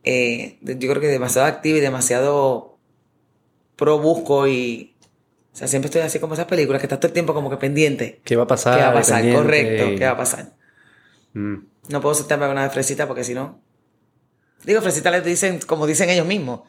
eh, 0.04 0.58
yo 0.62 0.88
creo 0.88 1.00
que 1.00 1.08
demasiado 1.08 1.46
activa 1.46 1.78
y 1.78 1.80
demasiado 1.82 2.78
pro 3.76 3.98
busco 3.98 4.48
y. 4.48 4.94
O 5.58 5.60
sea, 5.60 5.66
siempre 5.66 5.86
estoy 5.86 6.02
así 6.02 6.20
como 6.20 6.34
esas 6.34 6.46
películas 6.46 6.80
que 6.80 6.86
estás 6.86 7.00
todo 7.00 7.08
el 7.08 7.12
tiempo 7.12 7.34
como 7.34 7.50
que 7.50 7.56
pendiente. 7.56 8.20
¿Qué 8.24 8.36
va 8.36 8.44
a 8.44 8.46
pasar? 8.46 8.76
¿Qué 8.78 8.84
va 8.84 8.90
a 8.90 8.94
pasar? 8.94 9.24
Correcto, 9.32 9.86
¿qué 9.98 10.04
va 10.04 10.12
a 10.12 10.16
pasar? 10.16 10.52
Mm. 11.32 11.54
No 11.88 12.00
puedo 12.00 12.14
sentarme 12.14 12.44
a 12.44 12.50
una 12.50 12.62
de 12.62 12.70
fresita 12.70 13.08
porque 13.08 13.24
si 13.24 13.34
no. 13.34 13.60
Digo, 14.64 14.80
fresita 14.82 15.10
les 15.10 15.24
dicen, 15.24 15.58
como 15.66 15.88
dicen 15.88 16.10
ellos 16.10 16.26
mismos, 16.26 16.60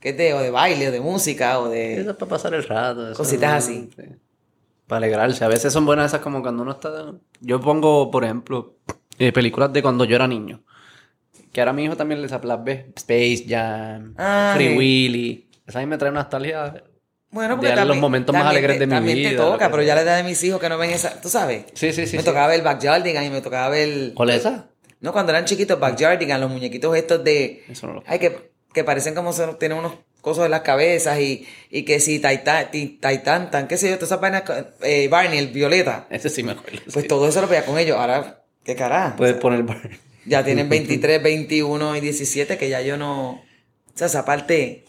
que 0.00 0.10
es 0.10 0.18
de, 0.18 0.34
o 0.34 0.40
de 0.40 0.50
baile, 0.50 0.88
o 0.88 0.92
de 0.92 1.00
música, 1.00 1.60
o 1.60 1.70
de. 1.70 1.98
Eso 2.02 2.10
es 2.10 2.16
para 2.16 2.28
pasar 2.28 2.52
el 2.52 2.62
rato. 2.64 3.08
eso 3.10 3.16
Cositas 3.16 3.50
no- 3.50 3.56
así. 3.56 3.90
sí. 3.96 4.02
Para 4.86 4.98
alegrarse. 4.98 5.42
A 5.42 5.48
veces 5.48 5.72
son 5.72 5.86
buenas 5.86 6.06
esas 6.10 6.20
como 6.20 6.42
cuando 6.42 6.62
uno 6.62 6.72
está... 6.72 7.14
Yo 7.40 7.58
pongo, 7.62 8.10
por 8.10 8.22
ejemplo, 8.24 8.76
eh, 9.18 9.32
películas 9.32 9.72
de 9.72 9.80
cuando 9.82 10.04
yo 10.04 10.14
era 10.14 10.28
niño. 10.28 10.62
Que 11.52 11.60
ahora 11.62 11.70
a 11.70 11.74
mi 11.74 11.84
hijo 11.84 11.96
también 11.96 12.20
les 12.20 12.30
las 12.30 12.64
ve. 12.64 12.92
Space 12.96 13.46
Jam, 13.48 14.14
Ah, 14.18 14.52
Free. 14.54 14.76
Willy. 14.76 15.48
Esa 15.66 15.78
a 15.78 15.82
mí 15.82 15.86
me 15.88 15.96
trae 15.96 16.12
nostalgia. 16.12 16.84
Bueno, 17.36 17.56
de 17.80 17.84
los 17.84 17.96
momentos 17.98 18.32
más 18.32 18.42
también 18.44 18.58
alegres 18.58 18.76
te- 18.76 18.80
de 18.80 18.86
mi 18.86 18.92
también 18.92 19.18
vida, 19.18 19.30
te 19.30 19.36
lo 19.36 19.52
toca, 19.52 19.70
pero 19.70 19.82
sea. 19.82 19.86
ya 19.88 19.94
la 19.94 20.00
edad 20.02 20.16
de 20.16 20.22
mis 20.24 20.42
hijos 20.42 20.60
que 20.60 20.68
no 20.68 20.78
ven 20.78 20.90
esa. 20.90 21.20
¿Tú 21.20 21.28
sabes? 21.28 21.64
Sí, 21.74 21.92
sí, 21.92 22.06
sí. 22.06 22.16
me 22.16 22.22
sí. 22.22 22.26
tocaba 22.26 22.48
ver 22.48 22.62
Backyardigan 22.62 23.24
y 23.24 23.30
me 23.30 23.40
tocaba 23.40 23.68
ver. 23.68 24.12
¿Cuál 24.14 24.30
es 24.30 24.36
esa? 24.36 24.68
No, 25.00 25.12
cuando 25.12 25.30
eran 25.32 25.44
chiquitos, 25.44 25.78
Backyardigan, 25.78 26.40
los 26.40 26.50
muñequitos 26.50 26.96
estos 26.96 27.22
de. 27.22 27.64
Eso 27.68 27.86
no 27.86 27.92
lo... 27.94 28.02
Ay, 28.06 28.18
que, 28.18 28.50
que 28.72 28.82
parecen 28.82 29.14
como 29.14 29.32
son, 29.32 29.58
tienen 29.58 29.78
unos 29.78 29.92
cosas 30.22 30.46
en 30.46 30.50
las 30.50 30.62
cabezas 30.62 31.20
y, 31.20 31.46
y 31.70 31.84
que 31.84 32.00
si 32.00 32.18
Titan, 32.18 33.50
tan, 33.50 33.68
qué 33.68 33.76
sé 33.76 33.90
yo, 33.90 33.94
todas 33.96 34.08
esas 34.10 34.20
vainas, 34.20 34.42
eh, 34.82 35.06
Barney, 35.08 35.38
el 35.38 35.48
Violeta. 35.48 36.06
Ese 36.10 36.28
sí 36.30 36.42
me 36.42 36.52
acuerdo. 36.52 36.80
Pues 36.92 37.02
sí. 37.04 37.08
todo 37.08 37.28
eso 37.28 37.40
lo 37.42 37.46
veía 37.46 37.64
con 37.64 37.78
ellos. 37.78 37.96
Ahora, 37.96 38.42
¿qué 38.64 38.74
carajo? 38.74 39.16
Puedes 39.16 39.36
poner... 39.36 39.62
bar- 39.62 39.90
Ya 40.24 40.42
tienen 40.44 40.68
23, 40.70 41.22
21 41.22 41.94
y 41.96 42.00
17 42.00 42.58
que 42.58 42.68
ya 42.68 42.80
yo 42.80 42.96
no... 42.96 43.32
O 43.32 43.42
sea, 43.94 44.08
esa 44.08 44.24
parte... 44.24 44.85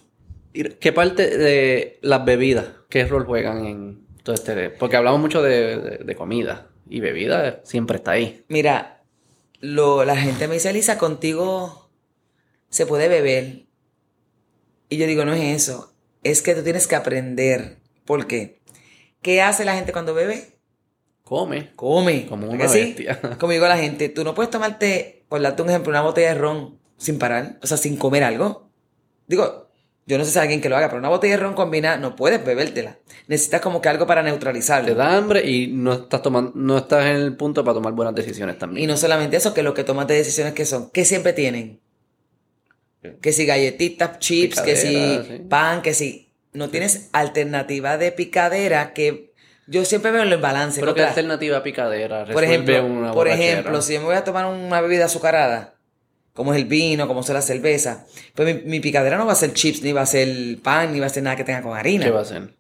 ¿Y 0.58 0.64
¿Qué 0.64 0.92
parte 0.92 1.38
de 1.38 2.00
las 2.02 2.26
bebidas, 2.26 2.66
qué 2.90 3.06
rol 3.06 3.26
juegan 3.26 3.66
en 3.66 4.08
todo 4.24 4.34
este? 4.34 4.72
Porque 4.72 4.96
hablamos 4.98 5.20
mucho 5.22 5.44
de, 5.44 5.78
de- 5.78 5.98
de 6.04 6.16
comida 6.16 6.70
y 6.90 7.00
bebida 7.00 7.62
siempre 7.64 7.98
está 7.98 8.12
ahí. 8.12 8.44
Mira, 8.48 9.04
lo, 9.60 10.04
la 10.04 10.16
gente 10.18 10.48
me 10.48 10.56
dice, 10.56 10.74
Lisa, 10.74 10.98
contigo 10.98 11.92
se 12.70 12.88
puede 12.88 13.08
beber. 13.08 13.68
Y 14.90 14.98
yo 14.98 15.06
digo, 15.06 15.26
no 15.26 15.34
es 15.34 15.44
eso. 15.64 15.94
Es 16.24 16.42
que 16.42 16.56
tú 16.56 16.64
tienes 16.64 16.88
que 16.88 16.96
aprender. 16.96 17.78
¿Por 18.06 18.26
qué? 18.26 18.60
¿Qué 19.22 19.42
hace 19.44 19.64
la 19.64 19.76
gente 19.76 19.92
cuando 19.92 20.16
bebe? 20.16 20.58
Come. 21.24 21.72
Come. 21.76 22.26
Como 22.28 22.48
¿verdad 22.48 22.62
una 22.66 22.70
sí? 22.70 22.80
bestia. 22.80 23.20
Como 23.40 23.52
digo 23.54 23.68
la 23.68 23.78
gente, 23.78 24.10
tú 24.10 24.24
no 24.24 24.34
puedes 24.34 24.50
tomarte, 24.50 25.24
por 25.30 25.40
darte 25.40 25.62
un 25.62 25.70
ejemplo, 25.70 25.92
una 25.92 26.02
botella 26.02 26.30
de 26.30 26.40
ron 26.40 26.80
sin 26.98 27.20
parar, 27.20 27.60
o 27.62 27.68
sea, 27.68 27.78
sin 27.78 27.96
comer 27.98 28.24
algo. 28.24 28.72
Digo, 29.28 29.67
yo 30.08 30.18
no 30.18 30.24
sé 30.24 30.32
si 30.32 30.40
hay 30.40 30.44
alguien 30.44 30.62
que 30.62 30.70
lo 30.70 30.78
haga, 30.78 30.88
pero 30.88 31.00
una 31.00 31.10
botella 31.10 31.36
de 31.36 31.44
ron 31.44 31.54
combinada 31.54 31.98
no 31.98 32.16
puedes 32.16 32.44
bebértela. 32.44 32.98
Necesitas 33.28 33.60
como 33.60 33.82
que 33.82 33.90
algo 33.90 34.08
para 34.08 34.24
neutralizarlo. 34.24 34.88
Te 34.88 34.96
da 34.96 35.18
hambre 35.18 35.46
y 35.46 35.68
no 35.68 35.94
estás 35.94 36.22
tomando, 36.22 36.54
no 36.56 36.78
estás 36.78 37.08
en 37.08 37.18
el 37.18 37.36
punto 37.36 37.66
para 37.66 37.76
tomar 37.76 37.92
buenas 37.92 38.16
decisiones 38.16 38.58
también. 38.58 38.86
Y 38.86 38.88
no 38.88 38.96
solamente 38.96 39.36
eso, 39.36 39.54
que 39.54 39.64
lo 39.64 39.74
que 39.74 39.84
tomas 39.84 40.08
de 40.08 40.16
decisiones 40.16 40.54
que 40.54 40.64
son, 40.64 40.90
que 40.92 41.04
siempre 41.04 41.34
tienen. 41.34 41.82
Que 43.22 43.34
si 43.34 43.46
galletitas, 43.46 44.20
chips, 44.20 44.62
que 44.62 44.78
si 44.78 44.96
sí. 44.96 45.46
pan, 45.50 45.82
que 45.82 45.94
si 45.94 46.30
no 46.54 46.70
tienes 46.70 47.10
alternativa 47.12 47.98
de 47.98 48.14
picadera, 48.14 48.94
que 48.94 49.34
yo 49.68 49.84
siempre 49.84 50.12
veo 50.12 50.24
en 50.24 50.42
balance. 50.42 50.80
Pero 50.80 50.96
qué 50.96 51.04
alternativa 51.04 51.62
picadera. 51.64 52.26
Por 52.26 52.46
ejemplo, 52.46 52.86
una 52.86 53.12
por 53.12 53.28
ejemplo, 53.28 53.82
si 53.82 53.94
yo 53.96 54.00
me 54.00 54.06
voy 54.06 54.16
a 54.16 54.24
tomar 54.24 54.46
una 54.46 54.80
bebida 54.80 55.06
azucarada, 55.06 55.77
como 56.38 56.54
es 56.54 56.60
el 56.60 56.68
vino, 56.68 57.08
como 57.08 57.22
es 57.22 57.30
la 57.30 57.42
cerveza, 57.42 58.06
pues 58.36 58.64
mi, 58.64 58.70
mi 58.70 58.80
picadera 58.80 59.18
no 59.18 59.26
va 59.26 59.32
a 59.32 59.36
ser 59.36 59.54
chips, 59.54 59.82
ni 59.82 59.92
va 59.92 60.02
a 60.02 60.06
ser 60.06 60.60
pan, 60.62 60.94
ni 60.94 61.00
va 61.00 61.08
a 61.08 61.10
ser 61.10 61.24
nada 61.24 61.36
que 61.36 61.44
tenga 61.44 61.64
con 61.64 61.76
harina. 61.76 62.06
¿Qué 62.06 62.12
va 62.12 62.20
a 62.20 62.22
hacer? 62.22 62.54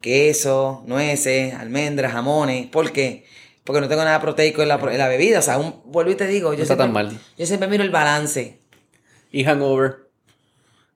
Queso, 0.00 0.84
nueces, 0.86 1.52
almendras, 1.52 2.12
jamones. 2.12 2.68
¿Por 2.68 2.92
qué? 2.92 3.26
Porque 3.64 3.80
no 3.80 3.88
tengo 3.88 4.04
nada 4.04 4.20
proteico 4.20 4.62
en 4.62 4.68
la, 4.68 4.76
en 4.76 4.98
la 4.98 5.08
bebida. 5.08 5.40
O 5.40 5.42
sea, 5.42 5.58
un, 5.58 5.82
vuelvo 5.86 6.12
y 6.12 6.14
te 6.14 6.28
digo, 6.28 6.54
yo, 6.54 6.62
está 6.62 6.76
siempre, 6.76 6.84
tan 6.84 6.92
mal. 6.92 7.20
yo 7.36 7.44
siempre 7.44 7.68
miro 7.68 7.82
el 7.82 7.90
balance. 7.90 8.60
Y 9.32 9.42
hangover. 9.42 10.10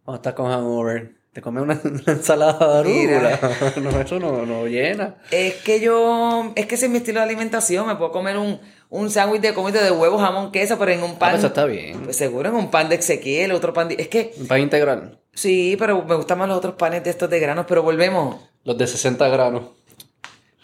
Cuando 0.05 0.19
estás 0.19 0.35
con 0.35 0.49
hangover, 0.49 1.15
te 1.33 1.43
comes 1.43 1.65
una, 1.65 1.81
una 1.85 2.13
ensalada 2.13 2.75
de 2.75 2.79
arúgula. 2.79 3.41
No, 3.83 4.01
eso 4.01 4.21
no, 4.21 4.47
no 4.47 4.69
llena. 4.69 5.17
Es 5.33 5.55
que 5.55 5.81
yo, 5.81 6.53
es 6.55 6.67
que 6.67 6.77
ese 6.77 6.87
es 6.87 6.93
mi 6.93 6.99
estilo 6.99 7.19
de 7.19 7.27
alimentación. 7.27 7.89
Me 7.89 7.97
puedo 7.97 8.13
comer 8.13 8.39
un, 8.39 8.61
un 8.91 9.11
sándwich 9.11 9.43
de 9.43 9.55
comida 9.55 9.83
de 9.83 9.91
huevo, 9.91 10.19
jamón, 10.19 10.51
queso, 10.53 10.79
pero 10.79 10.93
en 10.93 11.03
un 11.03 11.13
Ah, 11.13 11.19
pan. 11.19 11.31
pues 11.31 11.39
eso 11.41 11.47
está 11.49 11.65
bien. 11.67 12.01
Pues 12.05 12.17
seguro 12.17 12.49
en 12.49 12.55
un 12.55 12.71
pan 12.71 12.89
de 12.89 12.97
Ezequiel, 12.97 13.53
otro 13.53 13.73
pan 13.73 13.89
de... 13.89 13.97
Es 13.99 14.09
que, 14.09 14.33
Un 14.39 14.47
pan 14.47 14.61
integral. 14.61 15.19
sí, 15.33 15.77
pero 15.79 16.03
me 16.05 16.15
gustan 16.15 16.39
más 16.39 16.49
los 16.49 16.57
otros 16.59 16.75
panes 16.75 17.05
de 17.05 17.11
estos 17.11 17.29
de 17.29 17.39
granos, 17.41 17.67
pero 17.69 17.83
volvemos. 17.83 18.37
Los 18.65 18.77
de 18.79 18.87
60 18.87 19.29
granos. 19.29 19.63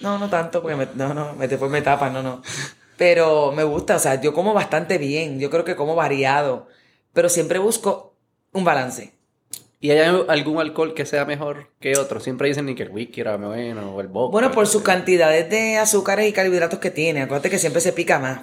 No, 0.01 0.19
no 0.19 0.29
tanto, 0.29 0.61
porque 0.63 0.77
me, 0.77 0.89
no, 0.95 1.15
no, 1.15 1.35
me, 1.35 1.49
después 1.49 1.71
me 1.71 1.81
tapan, 1.83 2.13
no, 2.13 2.23
no. 2.23 2.43
Pero 2.97 3.53
me 3.53 3.65
gusta, 3.65 3.97
o 3.97 3.99
sea, 3.99 4.21
yo 4.21 4.33
como 4.33 4.53
bastante 4.55 4.99
bien, 4.99 5.39
yo 5.41 5.51
creo 5.51 5.65
que 5.65 5.77
como 5.77 5.95
variado, 5.95 6.69
pero 7.13 7.29
siempre 7.29 7.59
busco 7.59 8.15
un 8.53 8.65
balance. 8.65 9.13
¿Y 9.85 9.91
hay 9.91 9.99
algún 10.29 10.61
alcohol 10.61 10.95
que 10.95 11.05
sea 11.05 11.27
mejor 11.27 11.69
que 11.79 11.99
otro? 11.99 12.19
Siempre 12.19 12.49
dicen 12.49 12.65
ni 12.65 12.75
que 12.75 12.85
el 12.85 12.89
whisky 12.91 13.21
era 13.21 13.37
bueno 13.37 13.95
o 13.95 14.01
el 14.01 14.09
vodka. 14.09 14.33
Bueno, 14.33 14.51
por 14.51 14.67
sus 14.67 14.81
cantidades 14.81 15.51
de 15.51 15.77
azúcares 15.77 16.27
y 16.27 16.33
carbohidratos 16.33 16.79
que 16.79 16.91
tiene, 16.91 17.21
acuérdate 17.21 17.51
que 17.51 17.59
siempre 17.59 17.83
se 17.83 17.93
pica 17.93 18.19
más. 18.19 18.41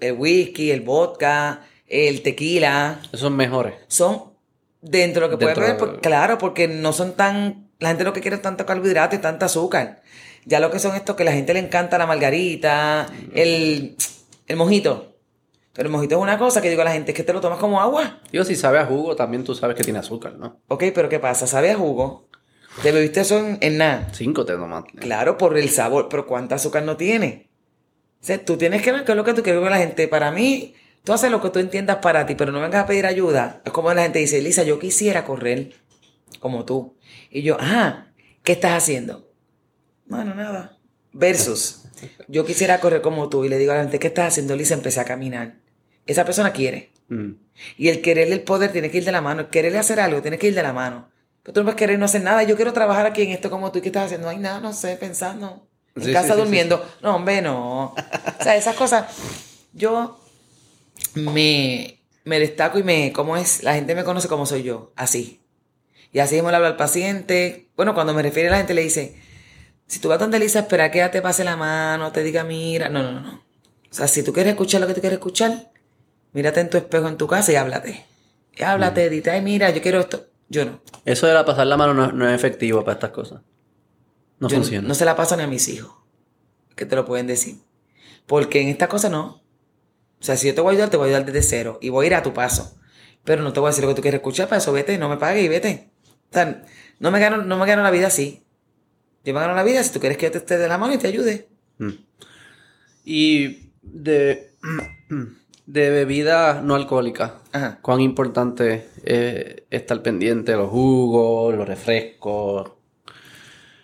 El 0.00 0.14
whisky, 0.14 0.70
el 0.70 0.80
vodka, 0.80 1.60
el 1.88 2.22
tequila, 2.22 3.00
son 3.12 3.36
mejores. 3.36 3.74
son 3.88 4.32
dentro 4.80 5.26
de 5.26 5.30
lo 5.32 5.38
que 5.38 5.44
puedes 5.44 5.58
Dentro 5.58 5.74
beber, 5.76 5.88
de- 5.88 5.92
por- 5.94 6.00
claro, 6.00 6.38
porque 6.38 6.68
no 6.68 6.94
son 6.94 7.12
tan, 7.12 7.68
la 7.80 7.88
gente 7.88 8.04
lo 8.04 8.14
que 8.14 8.22
quiere 8.22 8.36
es 8.36 8.42
tanto 8.42 8.64
carbohidrato 8.64 9.14
y 9.14 9.18
tanta 9.18 9.44
azúcar. 9.44 10.00
Ya 10.46 10.58
lo 10.58 10.70
que 10.70 10.78
son 10.78 10.96
estos 10.96 11.16
que 11.16 11.22
a 11.24 11.26
la 11.26 11.32
gente 11.32 11.52
le 11.52 11.60
encanta 11.60 11.98
la 11.98 12.06
margarita, 12.06 13.08
el, 13.34 13.94
el 14.46 14.56
mojito. 14.56 15.07
Pero 15.78 15.90
el 15.90 15.92
mojito 15.92 16.16
es 16.16 16.20
una 16.20 16.38
cosa 16.38 16.60
que 16.60 16.70
digo 16.70 16.82
a 16.82 16.86
la 16.86 16.90
gente, 16.90 17.12
es 17.12 17.16
que 17.16 17.22
te 17.22 17.32
lo 17.32 17.40
tomas 17.40 17.60
como 17.60 17.80
agua. 17.80 18.18
Digo, 18.32 18.42
si 18.42 18.56
sabe 18.56 18.80
a 18.80 18.84
jugo, 18.84 19.14
también 19.14 19.44
tú 19.44 19.54
sabes 19.54 19.76
que 19.76 19.84
tiene 19.84 20.00
azúcar, 20.00 20.34
¿no? 20.34 20.60
Ok, 20.66 20.86
pero 20.92 21.08
¿qué 21.08 21.20
pasa? 21.20 21.46
¿Sabe 21.46 21.70
a 21.70 21.76
jugo? 21.76 22.28
¿Te 22.82 22.90
bebiste 22.90 23.20
eso 23.20 23.38
en, 23.38 23.58
en 23.60 23.78
nada? 23.78 24.08
Cinco 24.12 24.44
te 24.44 24.54
tomaste. 24.54 24.98
Claro, 24.98 25.38
por 25.38 25.56
el 25.56 25.68
sabor, 25.68 26.08
pero 26.08 26.26
¿cuánta 26.26 26.56
azúcar 26.56 26.82
no 26.82 26.96
tiene? 26.96 27.48
O 28.20 28.24
sea, 28.24 28.44
tú 28.44 28.56
tienes 28.56 28.82
que 28.82 28.90
ver 28.90 29.04
qué 29.04 29.12
es 29.12 29.16
lo 29.16 29.22
que 29.22 29.34
tú 29.34 29.44
quieres 29.44 29.62
con 29.62 29.70
la 29.70 29.78
gente. 29.78 30.08
Para 30.08 30.32
mí, 30.32 30.74
tú 31.04 31.12
haces 31.12 31.30
lo 31.30 31.40
que 31.40 31.50
tú 31.50 31.60
entiendas 31.60 31.98
para 31.98 32.26
ti, 32.26 32.34
pero 32.34 32.50
no 32.50 32.60
vengas 32.60 32.82
a 32.82 32.86
pedir 32.88 33.06
ayuda. 33.06 33.62
Es 33.64 33.70
como 33.70 33.94
la 33.94 34.02
gente 34.02 34.18
dice, 34.18 34.42
Lisa, 34.42 34.64
yo 34.64 34.80
quisiera 34.80 35.24
correr 35.24 35.74
como 36.40 36.64
tú. 36.64 36.96
Y 37.30 37.42
yo, 37.42 37.56
ah, 37.60 38.08
¿qué 38.42 38.50
estás 38.50 38.72
haciendo? 38.72 39.30
Bueno, 40.06 40.34
nada. 40.34 40.76
Versus, 41.12 41.84
yo 42.26 42.44
quisiera 42.44 42.80
correr 42.80 43.00
como 43.00 43.28
tú 43.28 43.44
y 43.44 43.48
le 43.48 43.58
digo 43.58 43.70
a 43.70 43.76
la 43.76 43.82
gente, 43.82 44.00
¿qué 44.00 44.08
estás 44.08 44.26
haciendo, 44.26 44.56
Lisa? 44.56 44.74
Empecé 44.74 44.98
a 44.98 45.04
caminar. 45.04 45.57
Esa 46.08 46.24
persona 46.24 46.52
quiere. 46.52 46.90
Mm. 47.08 47.32
Y 47.76 47.88
el 47.88 48.00
querer 48.02 48.32
el 48.32 48.40
poder 48.42 48.72
tiene 48.72 48.90
que 48.90 48.98
ir 48.98 49.04
de 49.04 49.12
la 49.12 49.20
mano. 49.20 49.42
El 49.42 49.48
querer 49.48 49.76
hacer 49.76 50.00
algo 50.00 50.22
tiene 50.22 50.38
que 50.38 50.48
ir 50.48 50.54
de 50.54 50.62
la 50.62 50.72
mano. 50.72 51.08
Pero 51.42 51.52
tú 51.52 51.60
no 51.60 51.64
puedes 51.66 51.78
querer 51.78 51.98
no 51.98 52.06
hacer 52.06 52.22
nada. 52.22 52.42
Yo 52.42 52.56
quiero 52.56 52.72
trabajar 52.72 53.06
aquí 53.06 53.22
en 53.22 53.30
esto 53.30 53.50
como 53.50 53.70
tú. 53.70 53.80
¿Qué 53.80 53.88
estás 53.88 54.06
haciendo? 54.06 54.28
Ay, 54.28 54.38
nada, 54.38 54.60
no 54.60 54.72
sé, 54.72 54.96
pensando. 54.96 55.68
En 55.94 56.04
Sí, 56.04 56.12
casa 56.12 56.28
sí, 56.28 56.32
sí, 56.34 56.38
durmiendo. 56.40 56.84
No, 57.02 57.16
hombre, 57.16 57.42
no. 57.42 57.84
o 57.86 57.94
sea, 58.42 58.56
esas 58.56 58.74
cosas. 58.74 59.04
Yo 59.72 60.18
me, 61.14 62.00
me 62.24 62.40
destaco 62.40 62.78
y 62.78 62.82
me. 62.82 63.12
¿Cómo 63.12 63.36
es? 63.36 63.62
La 63.62 63.74
gente 63.74 63.94
me 63.94 64.04
conoce 64.04 64.28
como 64.28 64.46
soy 64.46 64.62
yo. 64.62 64.92
Así. 64.96 65.40
Y 66.12 66.20
así 66.20 66.36
mismo 66.36 66.50
le 66.50 66.56
hablo 66.56 66.68
al 66.68 66.76
paciente. 66.76 67.68
Bueno, 67.76 67.94
cuando 67.94 68.14
me 68.14 68.22
refiere 68.22 68.48
a 68.48 68.52
la 68.52 68.58
gente 68.58 68.74
le 68.74 68.82
dice. 68.82 69.16
Si 69.86 70.00
tú 70.00 70.08
vas 70.08 70.18
donde 70.18 70.36
Elisa, 70.36 70.60
espera 70.60 70.90
que 70.90 70.98
ella 70.98 71.10
te 71.10 71.22
pase 71.22 71.44
la 71.44 71.56
mano, 71.56 72.12
te 72.12 72.22
diga, 72.22 72.44
mira. 72.44 72.88
No, 72.88 73.02
no, 73.02 73.12
no, 73.12 73.20
no. 73.20 73.42
O 73.90 73.94
sea, 73.94 74.06
si 74.06 74.22
tú 74.22 74.32
quieres 74.34 74.50
escuchar 74.52 74.82
lo 74.82 74.86
que 74.86 74.92
tú 74.94 75.00
quieres 75.00 75.16
escuchar, 75.16 75.70
mírate 76.32 76.60
en 76.60 76.70
tu 76.70 76.76
espejo 76.76 77.08
en 77.08 77.16
tu 77.16 77.26
casa 77.26 77.52
y 77.52 77.56
háblate. 77.56 78.04
Y 78.56 78.62
háblate, 78.62 79.06
Mm. 79.06 79.10
dite, 79.10 79.30
ay, 79.30 79.42
mira, 79.42 79.70
yo 79.70 79.80
quiero 79.82 80.00
esto. 80.00 80.26
Yo 80.48 80.64
no. 80.64 80.80
Eso 81.04 81.26
de 81.26 81.34
la 81.34 81.44
pasar 81.44 81.66
la 81.66 81.76
mano 81.76 81.94
no, 81.94 82.10
no 82.12 82.28
es 82.28 82.34
efectivo 82.34 82.82
para 82.84 82.94
estas 82.94 83.10
cosas. 83.10 83.40
No 84.38 84.48
Yo 84.48 84.56
funciona. 84.56 84.86
No 84.86 84.94
se 84.94 85.04
la 85.04 85.14
paso 85.16 85.36
ni 85.36 85.42
a 85.42 85.46
mis 85.46 85.68
hijos. 85.68 85.92
Que 86.74 86.86
te 86.86 86.96
lo 86.96 87.04
pueden 87.04 87.26
decir. 87.26 87.56
Porque 88.26 88.60
en 88.62 88.68
esta 88.68 88.88
cosa 88.88 89.08
no. 89.08 89.42
O 90.20 90.24
sea, 90.24 90.36
si 90.36 90.46
yo 90.48 90.54
te 90.54 90.60
voy 90.60 90.70
a 90.70 90.72
ayudar, 90.72 90.90
te 90.90 90.96
voy 90.96 91.06
a 91.06 91.16
ayudar 91.16 91.26
desde 91.32 91.42
cero. 91.48 91.78
Y 91.82 91.90
voy 91.90 92.04
a 92.04 92.06
ir 92.08 92.14
a 92.14 92.22
tu 92.22 92.32
paso. 92.32 92.78
Pero 93.24 93.42
no 93.42 93.52
te 93.52 93.60
voy 93.60 93.68
a 93.68 93.70
decir 93.70 93.84
lo 93.84 93.90
que 93.90 93.96
tú 93.96 94.02
quieres 94.02 94.18
escuchar. 94.18 94.48
Para 94.48 94.58
eso 94.60 94.72
vete, 94.72 94.96
no 94.96 95.08
me 95.08 95.16
pagues 95.18 95.44
y 95.44 95.48
vete. 95.48 95.90
O 96.30 96.34
sea, 96.34 96.62
no 96.98 97.10
me 97.10 97.20
gano, 97.20 97.38
no 97.38 97.58
me 97.58 97.66
gano 97.66 97.82
la 97.82 97.90
vida 97.90 98.06
así. 98.06 98.44
Yo 99.24 99.34
me 99.34 99.40
gano 99.40 99.54
la 99.54 99.64
vida 99.64 99.82
si 99.82 99.92
tú 99.92 100.00
quieres 100.00 100.16
que 100.18 100.26
yo 100.26 100.32
te 100.32 100.38
esté 100.38 100.56
de 100.56 100.68
la 100.68 100.78
mano 100.78 100.94
y 100.94 100.98
te 100.98 101.08
ayude. 101.08 101.48
Mm. 101.78 101.90
Y 103.04 103.70
de, 103.82 104.52
de 105.70 105.90
bebida 105.90 106.62
no 106.62 106.74
alcohólica, 106.74 107.34
Ajá. 107.52 107.78
¿cuán 107.82 108.00
importante 108.00 108.88
es 109.04 109.62
estar 109.70 110.02
pendiente 110.02 110.52
de 110.52 110.58
los 110.58 110.70
jugos, 110.70 111.54
los 111.54 111.68
refrescos, 111.68 112.72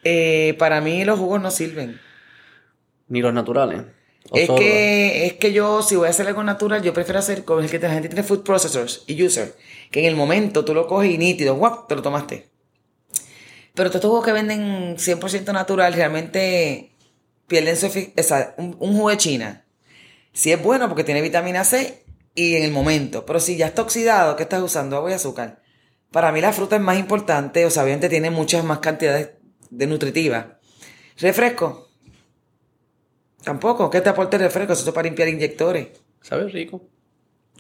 Eh, 0.03 0.55
para 0.59 0.81
mí 0.81 1.05
los 1.05 1.19
jugos 1.19 1.41
no 1.43 1.51
sirven. 1.51 2.01
ni 3.09 3.21
los 3.21 3.35
naturales? 3.35 3.83
¿O 4.31 4.37
Es 4.37 4.47
solo? 4.47 4.59
que, 4.59 5.27
es 5.27 5.35
que 5.35 5.53
yo, 5.53 5.83
si 5.83 5.95
voy 5.97 6.07
a 6.07 6.11
hacer 6.11 6.27
algo 6.27 6.43
natural, 6.43 6.83
yo 6.83 6.95
prefiero 6.95 7.19
hacer 7.19 7.45
con 7.45 7.63
el 7.63 7.69
que 7.69 7.79
la 7.79 7.91
gente 7.93 8.09
tiene 8.09 8.23
food 8.23 8.43
processors 8.45 9.05
y 9.07 9.23
user, 9.23 9.55
que 9.91 10.01
en 10.01 10.07
el 10.07 10.17
momento 10.17 10.65
tú 10.65 10.73
lo 10.73 10.87
coges 10.87 11.11
y 11.11 11.19
nítido, 11.19 11.55
guap, 11.57 11.87
te 11.87 11.97
lo 11.97 12.01
tomaste. 12.03 12.49
Pero 13.75 13.91
todos 13.91 13.97
estos 13.97 14.09
jugos 14.09 14.25
que 14.25 14.33
venden 14.33 14.97
100% 14.97 15.53
natural 15.53 15.93
realmente 15.93 16.93
pierden 17.47 17.77
su 17.77 17.87
eficacia. 17.87 18.55
Un, 18.57 18.75
un 18.79 18.95
jugo 18.95 19.11
de 19.11 19.17
China, 19.19 19.64
si 20.35 20.53
es 20.53 20.63
bueno 20.63 20.89
porque 20.89 21.05
tiene 21.05 21.23
vitamina 21.23 21.65
C 21.65 22.05
y 22.35 22.57
en 22.57 22.65
el 22.65 22.73
momento, 22.73 23.25
pero 23.25 23.41
si 23.41 23.57
ya 23.57 23.67
está 23.69 23.81
oxidado, 23.81 24.37
¿qué 24.37 24.43
estás 24.43 24.61
usando? 24.63 24.97
Agua 24.97 25.11
y 25.11 25.15
azúcar. 25.15 25.63
Para 26.11 26.31
mí 26.33 26.41
la 26.43 26.53
fruta 26.53 26.77
es 26.77 26.83
más 26.83 26.99
importante, 26.99 27.65
o 27.65 27.71
sea, 27.71 27.83
obviamente 27.85 28.09
tiene 28.11 28.31
muchas 28.31 28.63
más 28.65 28.81
cantidades 28.81 29.31
de 29.71 29.87
nutritivas. 29.87 30.47
Refresco, 31.19 31.89
Tampoco. 33.43 33.91
¿Qué 33.91 34.01
te 34.01 34.09
aporta 34.09 34.37
el 34.37 34.43
refresco? 34.45 34.73
Eso 34.73 34.89
es 34.89 34.95
para 34.95 35.05
limpiar 35.07 35.29
inyectores. 35.29 35.89
¿Sabe 36.23 36.49
rico? 36.49 36.83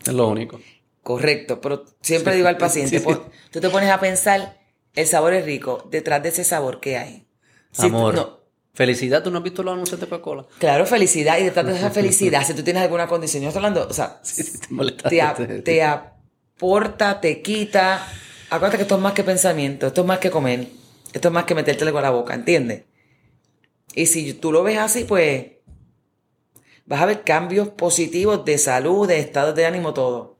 Es 0.06 0.12
lo 0.14 0.28
único. 0.28 0.58
Correcto. 1.02 1.60
Pero 1.60 1.84
siempre 2.00 2.34
digo 2.34 2.48
al 2.48 2.56
paciente, 2.56 2.90
Sí, 2.90 2.98
sí. 2.98 3.04
pues, 3.04 3.18
tú 3.50 3.60
te 3.60 3.68
pones 3.68 3.90
a 3.90 4.00
pensar, 4.00 4.58
el 4.94 5.06
sabor 5.06 5.34
es 5.34 5.44
rico. 5.44 5.86
Detrás 5.90 6.22
de 6.22 6.30
ese 6.30 6.44
sabor, 6.44 6.80
¿qué 6.80 6.96
hay? 6.96 7.28
Si 7.72 7.82
tú- 7.82 7.86
Amor. 7.88 8.14
no, 8.14 8.40
Felicidad, 8.74 9.22
¿tú 9.22 9.30
no 9.30 9.38
has 9.38 9.44
visto 9.44 9.62
los 9.62 9.72
anuncios 9.72 10.00
de 10.00 10.06
Coca-Cola? 10.08 10.46
claro, 10.58 10.84
felicidad. 10.84 11.38
Y 11.38 11.44
detrás 11.44 11.66
de 11.66 11.76
esa 11.76 11.90
felicidad, 12.00 12.44
si 12.44 12.54
tú 12.54 12.62
tienes 12.62 12.82
alguna 12.82 13.06
condición, 13.06 13.42
yo 13.42 13.48
estoy 13.48 13.60
hablando, 13.64 13.86
o 13.88 13.92
sea, 13.92 14.18
Sí, 14.22 14.42
sí, 14.42 14.58
te 14.58 14.66
molesta. 14.74 15.08
te, 15.08 15.22
a- 15.22 15.34
te 15.64 15.82
aporta, 15.82 17.20
te 17.20 17.40
quita. 17.40 18.04
Acuérdate 18.50 18.76
que 18.78 18.82
esto 18.82 18.96
es 18.96 19.00
más 19.00 19.12
que 19.12 19.22
pensamiento, 19.24 19.86
esto 19.86 20.00
es 20.00 20.06
más 20.06 20.18
que 20.18 20.30
comer, 20.30 20.66
esto 21.12 21.28
es 21.28 21.34
más 21.34 21.44
que 21.44 21.54
metértelo 21.54 21.92
con 21.92 22.02
la 22.02 22.10
boca, 22.10 22.34
¿entiendes? 22.34 22.82
Y 23.94 24.06
si 24.06 24.34
tú 24.34 24.50
lo 24.52 24.62
ves 24.64 24.78
así, 24.78 25.04
pues 25.04 25.46
vas 26.86 27.00
a 27.00 27.06
ver 27.06 27.22
cambios 27.22 27.68
positivos 27.68 28.44
de 28.44 28.58
salud, 28.58 29.06
de 29.08 29.18
estado 29.20 29.52
de 29.52 29.66
ánimo, 29.66 29.94
todo. 29.94 30.36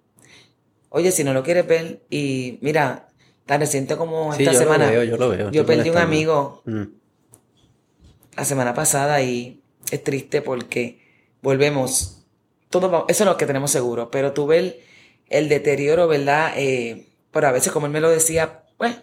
Oye, 0.91 1.11
si 1.12 1.22
no 1.24 1.32
lo 1.32 1.43
quieres 1.45 1.66
ver, 1.66 2.03
y 2.11 2.59
mira, 2.62 3.09
tan 3.47 3.61
reciente 3.61 3.97
como 3.97 4.32
Sí, 4.35 4.43
esta 4.43 4.53
yo 4.53 4.59
semana, 4.59 4.87
lo 4.87 4.91
veo, 4.93 5.05
yo 5.05 5.16
lo 5.16 5.28
veo. 5.28 5.51
yo 5.51 5.64
perdí 5.66 5.91
un 5.91 5.99
amigo 5.99 6.62
Mm. 6.66 6.82
La 8.37 8.45
semana 8.45 8.74
pasada 8.74 9.20
y 9.22 9.61
es 9.91 10.03
triste 10.05 10.43
porque 10.43 11.01
volvemos. 11.43 12.24
Todo, 12.70 12.91
va- 12.91 13.05
eso 13.09 13.24
es 13.24 13.30
lo 13.30 13.37
que 13.37 13.47
tenemos 13.47 13.70
seguro, 13.70 14.11
pero 14.11 14.32
tú 14.32 14.47
ves 14.47 14.61
el, 14.62 14.76
el 15.28 15.49
deterioro, 15.49 16.09
¿verdad? 16.09 16.53
Eh, 16.57 17.09
pero 17.30 17.49
a 17.49 17.53
veces, 17.53 17.72
como 17.72 17.87
él 17.87 17.93
me 17.93 18.01
lo 18.01 18.11
decía, 18.11 18.64
pues 18.76 18.97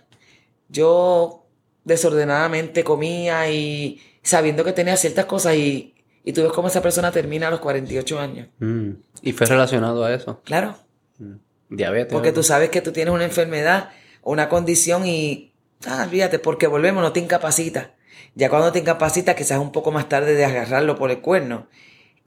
yo 0.70 1.46
desordenadamente 1.84 2.84
comía 2.84 3.50
y 3.52 4.02
sabiendo 4.24 4.64
que 4.64 4.74
tenía 4.74 4.96
ciertas 4.98 5.26
cosas 5.26 5.56
y, 5.56 5.96
y 6.24 6.34
tú 6.34 6.44
ves 6.44 6.52
cómo 6.52 6.68
esa 6.68 6.82
persona 6.82 7.12
termina 7.12 7.48
a 7.48 7.52
los 7.52 7.60
48 7.60 8.20
años. 8.20 8.48
Mm. 8.60 8.92
Y 9.22 9.32
fue 9.34 9.48
relacionado 9.48 10.04
a 10.04 10.14
eso. 10.14 10.42
Claro, 10.44 10.76
Mm. 11.20 11.36
Diabetes. 11.70 12.12
porque 12.12 12.32
tú 12.32 12.42
sabes 12.42 12.70
que 12.72 12.82
tú 12.82 12.92
tienes 12.92 13.14
una 13.14 13.24
enfermedad 13.26 13.90
o 14.24 14.32
una 14.32 14.50
condición 14.50 15.06
y, 15.06 15.54
ah, 15.86 16.04
olvídate, 16.08 16.40
porque 16.40 16.66
volvemos, 16.68 17.04
no 17.04 17.14
te 17.14 17.20
incapacita. 17.20 17.94
Ya 18.36 18.50
cuando 18.50 18.72
te 18.72 18.80
incapacita, 18.80 19.36
quizás 19.36 19.60
un 19.60 19.72
poco 19.72 19.92
más 19.92 20.08
tarde 20.10 20.34
de 20.36 20.46
agarrarlo 20.46 20.96
por 20.96 21.12
el 21.12 21.20
cuerno. 21.20 21.68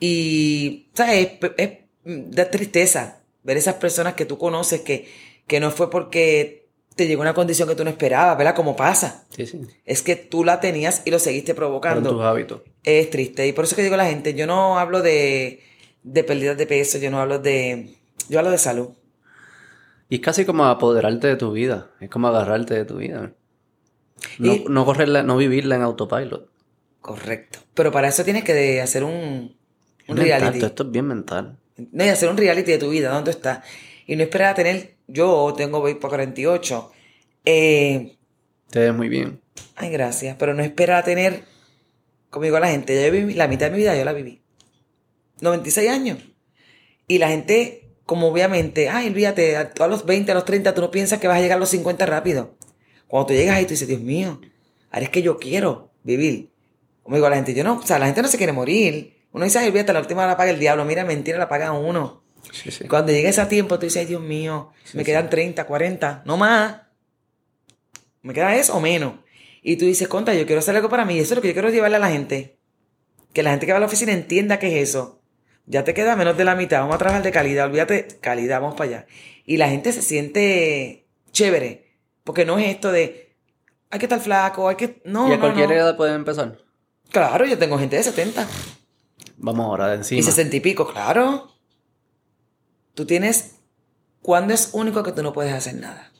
Y, 0.01 0.89
¿sabes? 0.95 1.29
Es, 1.41 1.51
es- 1.57 1.71
da 2.05 2.51
tristeza 2.51 3.23
ver 3.43 3.57
esas 3.57 3.77
personas 3.77 4.15
que 4.15 4.27
tú 4.27 4.37
conoces 4.37 4.83
que, 4.83 5.09
que 5.47 5.61
no 5.61 5.71
fue 5.71 5.91
porque 5.91 6.69
te 6.97 7.07
llegó 7.07 7.23
una 7.23 7.35
condición 7.35 7.69
que 7.69 7.75
tú 7.75 7.83
no 7.85 7.91
esperabas, 7.91 8.37
¿verdad? 8.37 8.55
Como 8.55 8.77
pasa. 8.77 9.25
Sí, 9.31 9.47
sí. 9.47 9.61
Es 9.85 10.03
que 10.03 10.15
tú 10.17 10.45
la 10.45 10.61
tenías 10.61 11.03
y 11.05 11.11
lo 11.11 11.19
seguiste 11.19 11.55
provocando. 11.55 12.11
tus 12.11 12.23
hábitos. 12.23 12.63
Es 12.85 13.09
triste. 13.11 13.47
Y 13.47 13.53
por 13.53 13.65
eso 13.65 13.75
que 13.75 13.83
digo 13.83 13.95
a 13.95 13.99
la 13.99 14.07
gente, 14.07 14.35
yo 14.35 14.47
no 14.47 14.79
hablo 14.79 15.01
de, 15.03 15.61
de 16.03 16.25
pérdidas 16.25 16.57
de 16.59 16.67
peso, 16.67 16.99
yo 16.99 17.11
no 17.11 17.21
hablo 17.21 17.39
de... 17.39 17.95
Yo 18.29 18.39
hablo 18.39 18.51
de 18.51 18.59
salud. 18.59 18.91
Y 20.09 20.17
es 20.17 20.21
casi 20.21 20.45
como 20.45 20.65
apoderarte 20.67 21.27
de 21.27 21.37
tu 21.37 21.53
vida. 21.53 21.91
Es 22.01 22.11
como 22.11 22.29
agarrarte 22.29 22.75
de 22.75 22.85
tu 22.85 22.99
vida. 22.99 23.33
No, 24.39 24.55
Y- 24.55 24.65
no 24.69 24.85
correrla, 24.85 25.23
no 25.23 25.37
vivirla 25.37 25.77
en 25.77 25.83
autopilot. 25.83 26.49
Correcto. 27.01 27.59
Pero 27.75 27.93
para 27.93 28.09
eso 28.09 28.25
tienes 28.25 28.45
que 28.45 28.81
hacer 28.81 29.05
un, 29.05 29.13
un 29.13 29.57
mental, 30.17 30.25
reality. 30.41 30.65
esto 30.65 30.83
es 30.85 30.91
bien 30.91 31.07
mental. 31.07 31.59
No, 31.93 32.05
y 32.05 32.09
hacer 32.09 32.29
un 32.31 32.37
reality 32.37 32.71
de 32.73 32.79
tu 32.79 32.89
vida, 32.91 33.11
¿dónde 33.11 33.31
estás? 33.33 33.61
Y 34.07 34.17
no 34.17 34.23
esperar 34.23 34.53
a 34.53 34.55
tener, 34.55 34.95
yo 35.07 35.53
tengo 35.57 35.81
voy 35.81 35.95
para 35.97 36.11
48. 36.11 36.93
Eh, 37.45 38.17
Te 38.71 38.79
ves 38.81 38.95
muy 38.95 39.09
bien. 39.09 39.41
ay, 39.77 39.91
gracias, 39.91 40.37
pero 40.39 40.55
no 40.55 40.63
esperar 40.63 40.99
a 40.99 41.05
tener, 41.05 41.43
como 42.31 42.45
digo 42.45 42.57
a 42.57 42.61
la 42.61 42.69
gente, 42.69 43.05
yo 43.05 43.11
viví, 43.13 43.35
la 43.35 43.49
mitad 43.49 43.67
de 43.67 43.73
mi 43.73 43.79
vida 43.79 43.97
yo 43.97 44.05
la 44.05 44.13
viví. 44.13 44.41
96 45.41 45.91
años. 45.91 46.19
Y 47.07 47.19
la 47.19 47.29
gente, 47.29 47.91
como 48.07 48.29
obviamente, 48.29 48.89
ay, 48.89 49.09
olvídate, 49.09 49.57
a, 49.57 49.73
a 49.79 49.87
los 49.89 50.07
20, 50.07 50.33
a 50.33 50.35
los 50.35 50.45
30, 50.45 50.75
tú 50.75 50.81
no 50.81 50.91
piensas 50.91 51.19
que 51.19 51.29
vas 51.29 51.39
a 51.39 51.41
llegar 51.41 51.57
a 51.57 51.61
los 51.61 51.69
50 51.71 52.07
rápido. 52.07 52.55
Cuando 53.09 53.29
tú 53.29 53.35
llegas 53.35 53.57
ahí, 53.57 53.65
tú 53.65 53.71
dices, 53.71 53.89
Dios 53.89 54.01
mío, 54.01 54.41
ahora 54.91 55.05
es 55.05 55.11
que 55.11 55.23
yo 55.23 55.39
quiero 55.39 55.91
vivir. 56.03 56.51
Como 57.03 57.17
digo 57.17 57.29
la 57.29 57.37
gente, 57.37 57.55
yo 57.55 57.65
no, 57.65 57.75
o 57.75 57.87
sea, 57.87 57.99
la 57.99 58.07
gente 58.07 58.23
no 58.23 58.29
se 58.29 58.39
quiere 58.39 58.53
morir. 58.53 59.15
Uno 59.33 59.45
dice, 59.45 59.59
ay, 59.59 59.69
olvídate, 59.69 59.93
la 59.93 60.01
última 60.01 60.27
la 60.27 60.37
paga 60.37 60.51
el 60.51 60.59
diablo. 60.59 60.85
Mira, 60.85 61.05
mentira, 61.05 61.39
la 61.39 61.49
paga 61.49 61.73
uno. 61.73 62.23
Sí, 62.53 62.71
sí. 62.71 62.87
Cuando 62.87 63.13
llega 63.13 63.29
ese 63.29 63.45
tiempo, 63.47 63.79
tú 63.79 63.87
dices, 63.87 64.01
ay, 64.01 64.07
Dios 64.07 64.23
mío, 64.23 64.73
Sí, 64.85 64.97
me 64.97 65.05
quedan 65.05 65.29
30, 65.29 65.67
40, 65.67 66.23
no 66.25 66.37
más. 66.37 66.83
Me 68.23 68.33
queda 68.33 68.57
eso 68.57 68.75
o 68.75 68.81
menos. 68.81 69.15
Y 69.63 69.77
tú 69.77 69.87
dices, 69.87 70.09
conta, 70.09 70.35
yo 70.35 70.47
quiero 70.47 70.61
hacer 70.61 70.77
algo 70.77 70.89
para 70.89 71.05
mí. 71.05 71.19
Eso 71.19 71.35
es 71.35 71.37
lo 71.37 71.43
que 71.43 71.49
yo 71.49 71.55
quiero 71.55 71.71
llevarle 71.71 71.97
a 71.97 72.01
la 72.01 72.11
gente. 72.11 72.59
Que 73.33 73.43
la 73.43 73.51
gente 73.51 73.67
que 73.67 73.73
va 73.73 73.79
a 73.79 73.81
la 73.81 73.87
oficina 73.87 74.13
entienda 74.13 74.59
qué 74.59 74.81
es 74.81 74.91
eso. 74.91 75.21
Ya 75.67 75.85
te 75.85 75.95
queda 75.95 76.17
menos 76.17 76.37
de 76.37 76.45
la 76.45 76.55
mitad. 76.55 76.81
Vamos 76.81 76.97
a 76.97 76.99
trabajar 76.99 77.23
de 77.23 77.33
calidad. 77.33 77.67
Olvídate, 77.67 78.07
calidad, 78.21 78.61
vamos 78.61 78.77
para 78.77 78.91
allá. 78.91 79.07
Y 79.45 79.57
la 79.57 79.69
gente 79.69 79.93
se 79.93 80.03
siente 80.03 81.07
chévere. 81.33 81.84
Porque 82.25 82.45
no 82.45 82.59
es 82.59 82.67
esto 82.69 82.91
de, 82.91 83.37
hay 83.91 83.99
que 83.99 84.07
estar 84.07 84.21
flaco, 84.21 84.69
hay 84.69 84.77
que... 84.77 85.01
No, 85.05 85.29
y 85.29 85.33
a 85.33 85.37
no, 85.37 85.41
cualquier 85.41 85.69
no. 85.69 85.75
edad 85.75 85.97
pueden 85.97 86.15
empezar. 86.17 86.59
Claro, 87.11 87.45
yo 87.47 87.57
tengo 87.59 87.79
gente 87.79 87.97
de 87.97 88.03
70. 88.03 88.47
Vamos 89.37 89.67
ahora 89.67 89.89
de 89.89 89.97
encima. 89.97 90.19
Y 90.19 90.23
60 90.23 90.57
y 90.57 90.61
pico, 90.61 90.91
claro. 90.91 91.53
Tú 92.95 93.05
tienes. 93.07 93.57
¿Cuándo 94.23 94.55
es 94.55 94.71
único 94.73 95.03
que 95.03 95.13
tú 95.13 95.23
no 95.23 95.33
puedes 95.33 95.53
hacer 95.53 95.75
nada? 95.75 96.11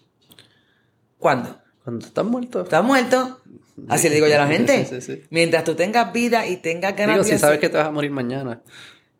¿Cuándo? 1.19 1.59
Cuando 1.83 2.07
estás 2.07 2.25
muerto. 2.25 2.63
¿Estás 2.63 2.85
muerto? 2.85 3.41
Así 3.89 4.09
le 4.09 4.17
digo 4.17 4.29
yo 4.29 4.35
a 4.35 4.39
la 4.39 4.47
gente. 4.47 4.85
Sí, 4.85 5.01
sí, 5.01 5.15
sí. 5.17 5.23
Mientras 5.31 5.65
tú 5.65 5.75
tengas 5.75 6.13
vida 6.13 6.47
y 6.47 6.59
tengas 6.59 6.95
ganas 6.97 7.17
Digo, 7.17 7.25
de 7.25 7.33
si 7.33 7.39
sabes 7.39 7.59
que 7.61 7.69
te 7.71 7.77
vas 7.79 7.87
a 7.87 7.91
morir 7.91 8.11
mañana. 8.11 8.63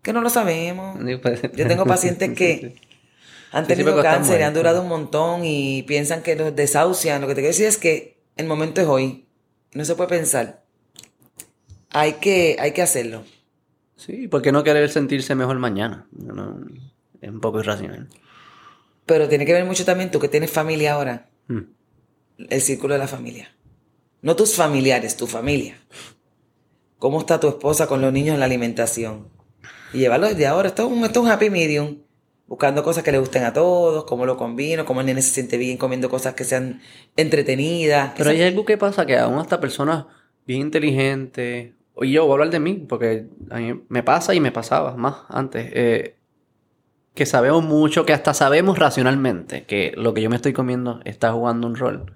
que 0.03 0.13
no 0.13 0.21
lo 0.21 0.29
sabemos. 0.31 1.03
Digo, 1.05 1.21
Yo 1.55 1.67
tengo 1.67 1.87
pacientes 1.87 2.29
Sí, 2.29 2.35
que 2.35 2.75
sí. 2.79 2.89
Han 3.55 3.67
tenido 3.67 3.93
porque 3.93 4.09
cáncer 4.09 4.41
y 4.41 4.43
han 4.43 4.55
durado 4.55 4.83
un 4.83 4.89
montón 4.89 5.45
y 5.45 5.83
piensan 5.85 6.23
que 6.23 6.37
los 6.37 6.55
desahucian. 6.55 7.21
Lo 7.21 7.27
que 7.29 7.35
te 7.35 7.41
quiero 7.41 7.53
decir 7.53 7.67
es 7.67 7.79
que 7.79 8.19
el 8.37 8.47
momento 8.47 8.81
es 8.81 8.87
hoy. 8.87 9.27
No 9.73 9.85
se 9.85 9.95
puede 9.95 10.09
pensar. 10.11 10.65
Hay 11.91 12.15
que, 12.15 12.57
hay 12.59 12.73
que 12.73 12.83
hacerlo. 12.83 13.25
Sí, 13.97 14.29
¿por 14.29 14.43
qué 14.43 14.53
no 14.53 14.65
querer 14.65 14.91
sentirse 14.91 15.35
mejor 15.35 15.59
mañana? 15.59 16.07
No, 16.13 16.61
es 17.21 17.31
un 17.31 17.41
poco 17.41 17.61
irracional. 17.61 18.09
Pero 19.07 19.29
tiene 19.29 19.47
que 19.47 19.53
ver 19.53 19.65
mucho 19.65 19.85
también 19.85 20.11
tú 20.11 20.19
que 20.19 20.29
tienes 20.29 20.51
familia 20.51 20.95
ahora, 20.95 21.29
Mm. 21.47 21.61
el 22.49 22.61
círculo 22.63 22.95
de 22.95 22.99
la 23.01 23.07
familia. 23.07 23.55
No 24.23 24.35
tus 24.35 24.55
familiares, 24.55 25.17
tu 25.17 25.27
familia. 25.27 25.77
¿Cómo 26.99 27.21
está 27.21 27.39
tu 27.39 27.49
esposa 27.49 27.87
con 27.87 28.01
los 28.01 28.13
niños 28.13 28.35
en 28.35 28.41
la 28.41 28.47
alimentación? 28.47 29.29
Y 29.93 29.99
llevarlo 29.99 30.27
desde 30.29 30.47
ahora. 30.47 30.69
Esto 30.69 30.87
es 30.87 30.93
un, 30.93 31.05
esto 31.05 31.21
es 31.21 31.27
un 31.27 31.31
happy 31.31 31.51
medium. 31.51 31.99
Buscando 32.47 32.83
cosas 32.83 33.03
que 33.03 33.11
le 33.13 33.19
gusten 33.19 33.45
a 33.45 33.53
todos, 33.53 34.05
cómo 34.05 34.27
lo 34.27 34.37
combino, 34.37 34.85
cómo 34.85 35.01
el 35.01 35.07
nene 35.07 35.23
se 35.23 35.31
siente 35.31 35.57
bien 35.57 35.79
comiendo 35.79 36.11
cosas 36.11 36.35
que 36.35 36.45
sean 36.45 36.81
entretenidas. 37.17 38.11
que 38.11 38.19
Pero 38.19 38.31
sean- 38.31 38.43
hay 38.43 38.49
algo 38.49 38.65
que 38.65 38.77
pasa 38.77 39.07
que 39.07 39.17
aún 39.19 39.39
hasta 39.39 39.61
personas 39.61 40.05
bien 40.47 40.61
inteligentes, 40.61 41.73
y 42.03 42.13
yo 42.13 42.25
voy 42.25 42.31
a 42.31 42.35
hablar 42.35 42.51
de 42.51 42.61
mí, 42.61 42.75
porque 42.89 43.27
a 43.51 43.57
mí 43.59 43.81
me 43.89 44.03
pasa 44.03 44.35
y 44.35 44.41
me 44.41 44.53
pasaba 44.53 44.95
más 44.97 45.17
antes, 45.29 45.71
eh, 45.75 46.17
que 47.15 47.25
sabemos 47.27 47.65
mucho, 47.65 48.05
que 48.05 48.13
hasta 48.13 48.35
sabemos 48.35 48.79
racionalmente 48.79 49.65
que 49.65 49.93
lo 49.97 50.13
que 50.13 50.21
yo 50.21 50.29
me 50.29 50.37
estoy 50.37 50.53
comiendo 50.53 51.01
está 51.05 51.33
jugando 51.33 51.67
un 51.67 51.77
rol. 51.77 52.13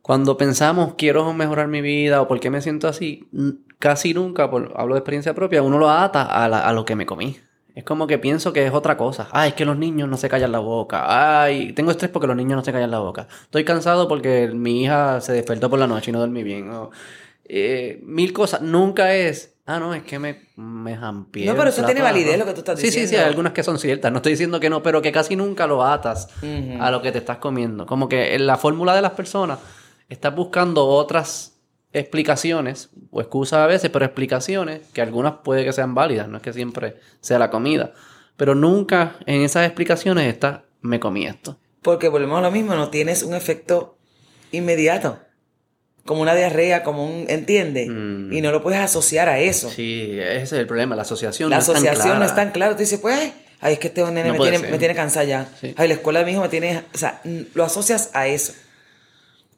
Cuando 0.00 0.36
pensamos 0.36 0.94
quiero 0.96 1.32
mejorar 1.32 1.68
mi 1.68 1.80
vida 1.80 2.20
o 2.22 2.28
por 2.28 2.38
qué 2.40 2.50
me 2.50 2.60
siento 2.60 2.88
así, 2.88 3.28
casi 3.78 4.14
nunca, 4.14 4.50
por, 4.50 4.72
hablo 4.76 4.94
de 4.94 5.00
experiencia 5.00 5.34
propia, 5.34 5.62
uno 5.62 5.78
lo 5.78 5.90
ata 5.90 6.22
a, 6.22 6.48
la- 6.48 6.60
a 6.60 6.72
lo 6.72 6.84
que 6.84 6.94
me 6.94 7.04
comí. 7.06 7.36
Es 7.74 7.82
como 7.84 8.06
que 8.06 8.18
pienso 8.18 8.52
que 8.52 8.64
es 8.66 8.72
otra 8.72 8.96
cosa. 8.96 9.28
Ay, 9.32 9.48
es 9.50 9.54
que 9.54 9.64
los 9.64 9.76
niños 9.76 10.08
no 10.08 10.16
se 10.16 10.28
callan 10.28 10.52
la 10.52 10.60
boca. 10.60 11.42
Ay, 11.42 11.72
tengo 11.72 11.90
estrés 11.90 12.10
porque 12.10 12.28
los 12.28 12.36
niños 12.36 12.56
no 12.56 12.64
se 12.64 12.72
callan 12.72 12.90
la 12.90 13.00
boca. 13.00 13.26
Estoy 13.42 13.64
cansado 13.64 14.06
porque 14.06 14.48
mi 14.54 14.82
hija 14.82 15.20
se 15.20 15.32
despertó 15.32 15.68
por 15.68 15.78
la 15.80 15.86
noche 15.88 16.10
y 16.10 16.12
no 16.12 16.20
dormí 16.20 16.44
bien. 16.44 16.70
O, 16.70 16.90
eh, 17.46 18.00
mil 18.04 18.32
cosas. 18.32 18.62
Nunca 18.62 19.12
es, 19.14 19.56
ah, 19.66 19.80
no, 19.80 19.92
es 19.92 20.04
que 20.04 20.20
me, 20.20 20.42
me 20.54 20.96
jampié 20.96 21.46
No, 21.46 21.56
pero 21.56 21.70
eso 21.70 21.84
tiene 21.84 22.00
validez 22.00 22.34
arroz". 22.34 22.38
lo 22.38 22.46
que 22.46 22.52
tú 22.54 22.60
estás 22.60 22.78
Sí, 22.78 22.86
sí, 22.86 22.92
sí, 22.92 23.00
diciendo. 23.00 23.24
hay 23.24 23.30
algunas 23.30 23.52
que 23.52 23.64
son 23.64 23.78
ciertas. 23.80 24.12
No 24.12 24.18
estoy 24.18 24.32
diciendo 24.32 24.60
que 24.60 24.70
no, 24.70 24.80
pero 24.82 25.02
que 25.02 25.10
casi 25.10 25.34
nunca 25.34 25.66
lo 25.66 25.82
atas 25.84 26.28
a 26.80 26.90
lo 26.92 27.02
que 27.02 27.10
te 27.10 27.18
estás 27.18 27.38
comiendo. 27.38 27.86
Como 27.86 28.08
que 28.08 28.36
en 28.36 28.46
la 28.46 28.56
fórmula 28.56 28.94
de 28.94 29.02
las 29.02 29.12
personas 29.12 29.58
estás 30.08 30.32
buscando 30.34 30.86
otras 30.86 31.53
explicaciones 31.94 32.90
o 33.10 33.20
excusas 33.20 33.60
a 33.60 33.66
veces, 33.66 33.88
pero 33.90 34.04
explicaciones 34.04 34.82
que 34.92 35.00
algunas 35.00 35.34
puede 35.44 35.64
que 35.64 35.72
sean 35.72 35.94
válidas, 35.94 36.28
no 36.28 36.36
es 36.36 36.42
que 36.42 36.52
siempre 36.52 36.96
sea 37.20 37.38
la 37.38 37.50
comida. 37.50 37.92
Pero 38.36 38.54
nunca 38.54 39.16
en 39.26 39.42
esas 39.42 39.64
explicaciones 39.64 40.26
está 40.26 40.64
me 40.82 41.00
comí 41.00 41.24
esto. 41.24 41.56
Porque 41.82 42.08
volvemos 42.08 42.38
a 42.38 42.42
lo 42.42 42.50
mismo, 42.50 42.74
no 42.74 42.90
tienes 42.90 43.22
un 43.22 43.34
efecto 43.34 43.96
inmediato. 44.50 45.20
Como 46.04 46.20
una 46.20 46.34
diarrea, 46.34 46.82
como 46.82 47.06
un, 47.06 47.26
¿entiendes? 47.28 47.88
Mm. 47.88 48.32
Y 48.32 48.40
no 48.42 48.50
lo 48.50 48.62
puedes 48.62 48.80
asociar 48.80 49.28
a 49.28 49.38
eso. 49.38 49.70
Sí, 49.70 50.18
ese 50.18 50.42
es 50.42 50.52
el 50.52 50.66
problema, 50.66 50.96
la 50.96 51.02
asociación 51.02 51.48
la 51.48 51.56
no 51.56 51.60
es 51.60 51.66
tan 51.66 51.76
asociación 51.76 52.18
no 52.18 52.24
es 52.26 52.34
tan 52.34 52.50
clara. 52.50 52.74
Tú 52.74 52.80
dices, 52.80 52.98
pues, 53.00 53.32
ay, 53.60 53.74
es 53.74 53.78
que 53.78 53.86
este 53.86 54.02
nene 54.02 54.24
No 54.24 54.34
me, 54.34 54.40
tiene, 54.40 54.58
me 54.58 54.78
tiene 54.78 54.94
cansada 54.94 55.24
ya. 55.24 55.48
Sí. 55.60 55.74
Ay, 55.76 55.88
la 55.88 55.94
escuela 55.94 56.18
de 56.18 56.26
mi 56.26 56.32
hijo 56.32 56.42
me 56.42 56.48
tiene... 56.48 56.82
O 56.92 56.98
sea, 56.98 57.22
lo 57.54 57.64
asocias 57.64 58.10
a 58.12 58.26
eso. 58.26 58.52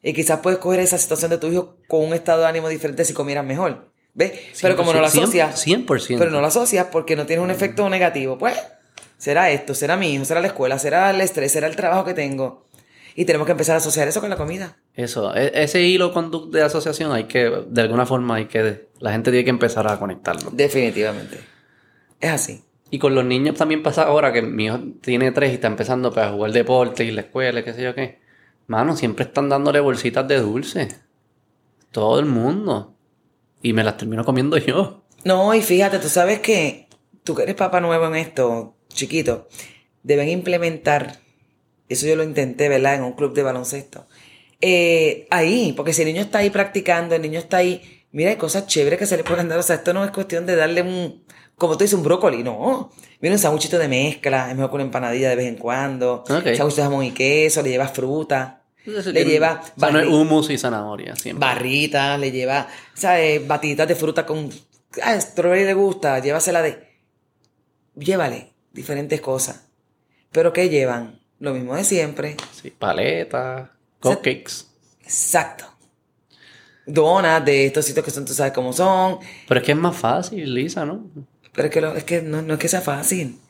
Y 0.07 0.13
quizás 0.13 0.39
puedes 0.39 0.61
coger 0.61 0.79
esa 0.79 0.99
situación 0.99 1.33
de 1.33 1.39
tu 1.39 1.49
hijo 1.49 1.79
con 1.89 2.05
un 2.05 2.15
estado 2.15 2.43
de 2.43 2.47
ánimo 2.47 2.69
diferente 2.69 3.05
si 3.05 3.13
comieras 3.13 3.45
mejor. 3.45 3.91
¿Ves? 4.15 4.39
Pero 4.63 4.77
como 4.77 4.93
no 4.93 5.01
lo 5.01 5.09
100%, 5.09 5.23
asocias... 5.23 5.67
100%. 5.67 6.19
Pero 6.19 6.31
no 6.31 6.41
lo 6.41 6.47
asocias 6.47 6.87
porque 6.93 7.17
no 7.17 7.27
tienes 7.27 7.43
un 7.43 7.51
efecto 7.51 7.91
negativo. 7.91 8.39
Pues, 8.39 8.55
será 9.19 9.51
esto, 9.51 9.75
será 9.75 9.97
mi 9.97 10.15
hijo, 10.15 10.25
será 10.25 10.41
la 10.41 10.47
escuela, 10.47 10.79
será 10.79 11.11
el 11.11 11.21
estrés, 11.21 11.51
será 11.51 11.67
el 11.67 11.75
trabajo 11.75 12.05
que 12.05 12.15
tengo. 12.15 12.69
Y 13.17 13.25
tenemos 13.25 13.47
que 13.47 13.51
empezar 13.51 13.75
a 13.75 13.79
asociar 13.79 14.07
eso 14.07 14.21
con 14.21 14.31
la 14.31 14.37
comida. 14.37 14.77
Eso, 14.95 15.35
e- 15.35 15.51
ese 15.61 15.83
hilo 15.83 16.11
de 16.53 16.63
asociación 16.63 17.11
hay 17.11 17.25
que, 17.25 17.51
de 17.67 17.81
alguna 17.81 18.07
forma 18.07 18.37
hay 18.37 18.45
que, 18.45 18.87
la 19.01 19.11
gente 19.11 19.33
tiene 19.33 19.43
que 19.43 19.51
empezar 19.51 19.89
a 19.89 19.99
conectarlo. 19.99 20.51
Definitivamente. 20.53 21.41
Es 22.21 22.31
así. 22.31 22.63
Y 22.91 23.01
con 23.01 23.17
los 23.17 23.25
niños 23.25 23.57
también 23.57 23.83
pasa 23.83 24.05
ahora 24.05 24.33
que 24.33 24.41
mi 24.43 24.67
hijo 24.67 24.79
tiene 25.01 25.33
tres 25.33 25.51
y 25.51 25.55
está 25.55 25.67
empezando 25.67 26.13
pues, 26.13 26.27
a 26.27 26.31
jugar 26.31 26.53
deporte 26.53 27.03
y 27.03 27.11
la 27.11 27.23
escuela, 27.23 27.59
y 27.59 27.65
qué 27.65 27.75
sé 27.75 27.83
yo 27.83 27.93
qué. 27.93 28.25
Mano, 28.67 28.97
siempre 28.97 29.25
están 29.25 29.49
dándole 29.49 29.81
bolsitas 29.81 30.27
de 30.27 30.41
dulce. 30.41 30.89
Todo 31.93 32.19
el 32.19 32.27
mundo. 32.27 32.95
Y 33.63 33.73
me 33.73 33.85
las 33.85 33.97
termino 33.97 34.25
comiendo 34.25 34.57
yo. 34.59 35.05
No, 35.25 35.55
y 35.55 35.63
fíjate, 35.63 35.99
tú 35.99 36.09
sabes 36.09 36.41
que 36.41 36.87
tú 37.27 37.35
que 37.35 37.43
eres 37.43 37.57
papá 37.57 37.81
nuevo 37.81 38.07
en 38.07 38.15
esto, 38.15 38.77
chiquito, 38.89 39.49
deben 40.03 40.29
implementar, 40.29 41.19
eso 41.89 42.07
yo 42.07 42.17
lo 42.17 42.23
intenté, 42.23 42.69
¿verdad? 42.69 42.95
En 42.95 43.03
un 43.03 43.13
club 43.13 43.35
de 43.35 43.43
baloncesto. 43.43 44.07
Eh, 44.61 45.27
ahí, 45.31 45.75
porque 45.77 45.93
si 45.93 46.03
el 46.03 46.09
niño 46.09 46.23
está 46.23 46.39
ahí 46.39 46.51
practicando, 46.51 47.15
el 47.15 47.23
niño 47.23 47.39
está 47.41 47.59
ahí, 47.59 48.05
mira, 48.13 48.31
hay 48.31 48.37
cosas 48.37 48.67
chéveres 48.67 48.99
que 48.99 49.07
se 49.07 49.17
le 49.17 49.25
pueden 49.25 49.49
dar. 49.49 49.59
O 49.59 49.63
sea, 49.63 49.77
esto 49.77 49.93
no 49.93 50.05
es 50.05 50.13
cuestión 50.13 50.47
de 50.47 50.57
darle 50.57 50.83
un, 50.83 51.25
como 51.57 51.77
tú 51.77 51.85
dices, 51.85 51.95
un 51.99 52.05
brócoli, 52.05 52.43
no. 52.43 52.91
Mira, 53.21 53.35
un 53.35 53.39
sanguchito 53.39 53.79
de 53.79 53.89
mezcla, 53.89 54.51
es 54.51 54.57
mejor 54.57 54.71
con 54.71 54.77
una 54.81 54.85
empanadilla 54.85 55.31
de 55.31 55.37
vez 55.37 55.47
en 55.47 55.57
cuando. 55.57 56.17
Ok. 56.29 56.29
Sanguchito 56.29 56.77
de 56.77 56.83
jamón 56.83 57.05
y 57.05 57.11
queso, 57.13 57.63
le 57.63 57.71
llevas 57.71 57.93
fruta. 57.93 58.63
Le 58.85 59.25
lleva 59.25 59.61
barri- 59.77 60.07
hummus 60.09 60.49
y 60.51 60.59
zanahoria 60.59 61.17
siempre. 61.17 61.45
barritas, 61.45 62.21
le 62.21 62.31
lleva, 62.31 62.69
¿sabes? 62.95 63.45
Batiditas 63.47 63.89
de 63.89 63.97
fruta 63.97 64.25
con. 64.25 64.49
Ah, 65.03 65.21
strawberry 65.21 65.65
le 65.65 65.75
gusta, 65.75 66.21
llévasela 66.21 66.63
de. 66.63 66.87
Llévale 67.97 68.53
diferentes 68.73 69.21
cosas. 69.21 69.67
¿Pero 70.31 70.53
qué 70.53 70.69
llevan? 70.69 71.19
Lo 71.41 71.53
mismo 71.53 71.75
de 71.75 71.83
siempre. 71.83 72.37
Sí, 72.53 72.71
paletas, 72.71 73.69
cupcakes. 74.01 74.67
Exacto. 75.03 75.65
Donas 76.87 77.45
de 77.45 77.67
estos 77.67 77.85
sitios 77.85 78.05
que 78.05 78.11
son, 78.13 78.25
tú 78.25 78.33
sabes 78.35 78.53
cómo 78.53 78.73
son. 78.73 79.19
Pero 79.49 79.61
es 79.61 79.67
que 79.67 79.73
es 79.73 79.79
más 79.79 79.97
fácil, 79.97 80.55
Lisa, 80.55 80.85
¿no? 80.85 81.05
Pero 81.57 81.67
es 81.69 81.75
que, 81.75 81.81
lo- 81.81 81.97
es 81.97 82.05
que 82.05 82.23
no, 82.23 82.43
no 82.43 82.55
es 82.55 82.61
que 82.61 82.69
sea 82.69 82.81
fácil. 82.83 83.41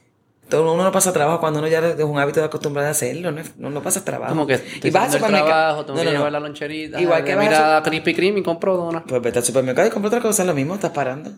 Todo 0.48 0.72
uno 0.74 0.84
no 0.84 0.92
pasa 0.92 1.12
trabajo 1.12 1.40
cuando 1.40 1.58
uno 1.58 1.66
ya 1.66 1.80
es 1.80 2.04
un 2.04 2.18
hábito 2.20 2.38
de 2.38 2.46
acostumbrado 2.46 2.86
a 2.86 2.92
hacerlo. 2.92 3.32
No, 3.32 3.42
no, 3.58 3.68
no 3.70 3.82
pasa 3.82 4.04
trabajo. 4.04 4.30
Como 4.32 4.46
que 4.46 4.60
y 4.82 4.90
vas 4.90 5.06
al 5.12 5.18
supermercado. 5.18 5.46
trabajo, 5.48 5.84
tengo 5.86 5.98
No, 5.98 6.02
que 6.02 6.04
no, 6.04 6.12
no. 6.12 6.18
llevar 6.18 6.32
la 6.32 6.40
loncherita. 6.40 7.00
Igual 7.00 7.24
que 7.24 7.34
vas 7.34 7.44
al 7.44 7.50
mira 7.50 7.76
a 7.78 7.82
Krispy 7.82 8.14
Kreme 8.14 8.38
y 8.40 8.42
compro 8.44 8.76
donas. 8.76 9.02
Pues 9.08 9.20
vete 9.20 9.40
al 9.40 9.44
supermercado 9.44 9.88
y 9.88 9.90
compra 9.90 10.06
otra 10.08 10.20
cosa, 10.20 10.42
es 10.44 10.46
lo 10.48 10.54
mismo, 10.54 10.74
estás 10.76 10.92
parando. 10.92 11.32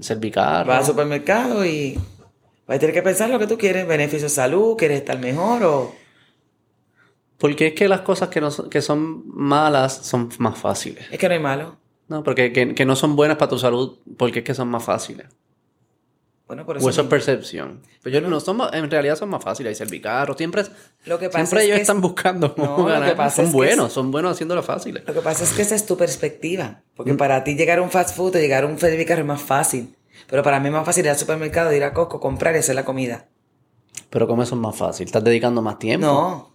Cervicar. 0.00 0.66
Vas 0.66 0.80
al 0.80 0.86
supermercado 0.86 1.64
y 1.64 1.94
vas 2.66 2.76
a 2.76 2.78
tener 2.80 2.92
que 2.92 3.02
pensar 3.02 3.30
lo 3.30 3.38
que 3.38 3.46
tú 3.46 3.56
quieres, 3.56 3.86
beneficio 3.86 4.24
de 4.24 4.30
salud, 4.30 4.76
quieres 4.76 4.98
estar 4.98 5.16
mejor 5.20 5.62
o... 5.62 5.94
Porque 7.38 7.68
es 7.68 7.72
que 7.74 7.88
las 7.88 8.00
cosas 8.02 8.28
que, 8.28 8.40
no 8.40 8.50
son, 8.50 8.68
que 8.68 8.82
son 8.82 9.22
malas 9.28 9.94
son 10.02 10.28
más 10.38 10.58
fáciles. 10.58 11.06
Es 11.10 11.18
que 11.18 11.28
no 11.28 11.34
hay 11.34 11.40
malo. 11.40 11.76
No, 12.08 12.22
porque 12.24 12.52
que, 12.52 12.74
que 12.74 12.84
no 12.84 12.96
son 12.96 13.14
buenas 13.16 13.36
para 13.38 13.48
tu 13.48 13.58
salud, 13.58 13.96
porque 14.18 14.40
es 14.40 14.44
que 14.44 14.54
son 14.54 14.68
más 14.68 14.82
fáciles. 14.84 15.26
Bueno, 16.50 16.66
por 16.66 16.76
O 16.76 16.78
eso... 16.80 16.90
eso 16.90 17.02
es 17.02 17.06
percepción. 17.06 17.80
Pero 18.02 18.18
yo 18.20 18.28
no 18.28 18.40
son 18.40 18.56
más- 18.56 18.72
en 18.74 18.90
realidad 18.90 19.14
son 19.16 19.28
más 19.28 19.42
fáciles. 19.42 19.70
Hay 19.70 19.74
cervicarros. 19.86 20.36
Siempre, 20.36 20.62
es- 20.62 20.70
Lo 21.04 21.18
que 21.18 21.26
pasa 21.28 21.38
siempre 21.46 21.60
es 21.60 21.64
ellos 21.66 21.76
que 21.76 21.82
están 21.82 22.00
buscando 22.00 22.48
No, 22.56 22.74
cómo 22.74 22.78
lo 22.88 22.94
que 22.96 23.00
ganar. 23.00 23.16
pasa 23.16 23.36
Son 23.36 23.44
es 23.46 23.50
que 23.52 23.56
buenos, 23.56 23.86
es- 23.86 23.92
son 23.92 24.10
buenos 24.10 24.32
haciéndolo 24.32 24.62
fáciles. 24.64 25.04
Lo 25.06 25.14
que 25.14 25.20
pasa 25.20 25.44
es 25.44 25.52
que 25.52 25.62
esa 25.62 25.74
es 25.76 25.86
tu 25.86 25.96
perspectiva. 25.96 26.64
Mm. 26.64 26.96
Porque 26.96 27.14
para 27.14 27.44
ti 27.44 27.54
llegar 27.54 27.78
a 27.78 27.82
un 27.82 27.90
fast 27.90 28.16
food 28.16 28.34
o 28.36 28.38
llegar 28.38 28.64
a 28.64 28.66
un 28.66 28.78
Federicarro 28.78 29.20
es 29.20 29.26
más 29.26 29.40
fácil. 29.40 29.94
Pero 30.28 30.42
para 30.42 30.58
mí 30.60 30.66
es 30.66 30.72
más 30.72 30.84
fácil 30.84 31.04
ir 31.04 31.10
al 31.10 31.16
supermercado, 31.18 31.72
ir 31.72 31.84
a 31.84 31.94
Costco, 31.94 32.18
comprar 32.20 32.54
y 32.56 32.58
hacer 32.58 32.74
la 32.74 32.84
comida. 32.84 33.26
Pero 34.10 34.26
como 34.26 34.42
eso 34.42 34.54
es 34.56 34.60
más 34.60 34.74
fácil. 34.76 35.06
Estás 35.06 35.22
dedicando 35.24 35.62
más 35.62 35.78
tiempo. 35.78 36.06
No. 36.06 36.50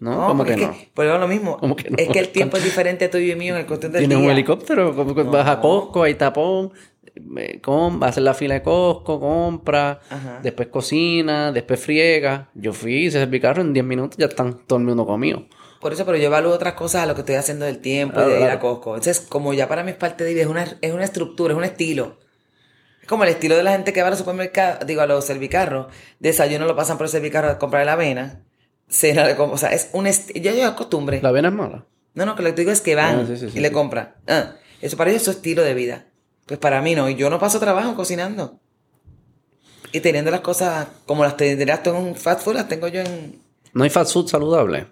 No, 0.00 0.10
No, 0.10 0.26
¿cómo 0.26 0.44
que 0.44 0.54
es 0.54 0.60
no? 0.60 0.72
que, 0.72 0.90
volvemos 0.94 1.16
a 1.18 1.20
lo 1.20 1.28
mismo. 1.28 1.56
¿Cómo 1.56 1.76
que 1.76 1.88
no? 1.88 1.96
Es 1.96 2.08
que 2.08 2.18
el 2.18 2.28
tiempo 2.30 2.56
es 2.56 2.64
diferente 2.64 3.08
tuyo 3.08 3.32
y 3.32 3.36
mío 3.36 3.54
en 3.54 3.60
el 3.60 3.66
cuestión 3.66 3.92
del 3.92 4.00
Tienes 4.00 4.18
un 4.18 4.28
helicóptero, 4.30 4.92
No. 4.92 5.24
vas 5.30 5.48
a 5.48 5.60
Costco, 5.60 6.02
hay 6.02 6.14
tapón, 6.16 6.72
hacer 8.02 8.22
la 8.22 8.34
fila 8.34 8.54
de 8.54 8.62
Costco, 8.62 9.20
compra, 9.20 10.00
Ajá. 10.10 10.40
después 10.42 10.68
cocina, 10.68 11.52
después 11.52 11.80
friega. 11.80 12.50
Yo 12.54 12.72
fui, 12.72 13.06
hice 13.06 13.26
mi 13.26 13.40
carro 13.40 13.62
en 13.62 13.72
10 13.72 13.84
minutos, 13.84 14.16
ya 14.18 14.26
están 14.26 14.66
todo 14.66 14.78
el 14.78 14.84
mundo 14.84 15.06
comido. 15.06 15.46
Por 15.80 15.92
eso, 15.92 16.06
pero 16.06 16.16
yo 16.16 16.24
evalúo 16.26 16.52
otras 16.52 16.74
cosas 16.74 17.02
a 17.02 17.06
lo 17.06 17.14
que 17.14 17.20
estoy 17.20 17.34
haciendo 17.34 17.66
del 17.66 17.78
tiempo 17.78 18.14
y 18.14 18.24
Claro, 18.24 18.30
de 18.30 18.40
ir 18.40 18.48
a. 18.50 18.58
Costco. 18.58 18.94
Entonces, 18.94 19.20
como 19.28 19.52
ya 19.52 19.68
para 19.68 19.84
mí 19.84 19.90
es 19.90 19.96
parte 19.96 20.24
de 20.24 20.32
vida, 20.32 20.42
es 20.42 20.48
una, 20.48 20.64
es 20.80 20.92
una 20.92 21.04
estructura, 21.04 21.52
es 21.52 21.58
un 21.58 21.64
estilo. 21.64 22.16
Es 23.02 23.06
como 23.06 23.24
el 23.24 23.30
estilo 23.30 23.54
de 23.54 23.62
la 23.62 23.72
gente 23.72 23.92
que 23.92 24.00
va 24.00 24.06
a 24.06 24.10
los 24.10 24.18
supermercados, 24.18 24.86
digo, 24.86 25.02
a 25.02 25.06
los 25.06 25.26
servicarros. 25.26 25.88
Desayuno 26.20 26.64
lo 26.64 26.74
pasan 26.74 26.96
por 26.96 27.04
el 27.04 27.10
servicarro 27.10 27.50
a 27.50 27.58
comprar 27.58 27.84
la 27.84 27.92
avena. 27.92 28.40
Cena, 28.88 29.26
le 29.26 29.34
o 29.34 29.58
sea, 29.58 29.70
es 29.74 29.90
un 29.92 30.06
estilo. 30.06 30.40
Ya 30.42 30.52
yo 30.54 30.66
acostumbre. 30.66 31.20
La 31.22 31.28
avena 31.28 31.48
es 31.48 31.54
mala. 31.54 31.84
No, 32.14 32.24
no, 32.24 32.34
que 32.34 32.42
lo 32.42 32.48
que 32.54 32.62
digo 32.62 32.70
es 32.70 32.80
que 32.80 32.94
van 32.94 33.20
Ah, 33.20 33.24
sí, 33.26 33.36
sí, 33.36 33.50
sí, 33.50 33.58
y 33.58 33.60
le 33.60 33.70
compran. 33.72 34.14
Ah, 34.26 34.52
eso 34.80 34.96
para 34.96 35.10
ellos 35.10 35.20
es 35.20 35.24
su 35.26 35.32
estilo 35.32 35.62
de 35.62 35.74
vida. 35.74 36.06
Pues 36.46 36.58
para 36.58 36.80
mí 36.82 36.94
no. 36.94 37.08
Y 37.08 37.14
yo 37.16 37.30
no 37.30 37.38
paso 37.38 37.58
trabajo 37.58 37.94
cocinando. 37.94 38.58
Y 39.92 40.00
teniendo 40.00 40.30
las 40.30 40.40
cosas 40.40 40.88
como 41.06 41.24
las 41.24 41.36
tendrías 41.36 41.82
tú 41.82 41.90
en 41.90 41.96
un 41.96 42.14
fast 42.16 42.42
food, 42.42 42.54
las 42.54 42.68
tengo 42.68 42.88
yo 42.88 43.00
en. 43.00 43.40
No 43.72 43.84
hay 43.84 43.90
fast 43.90 44.12
food 44.12 44.28
saludable. 44.28 44.86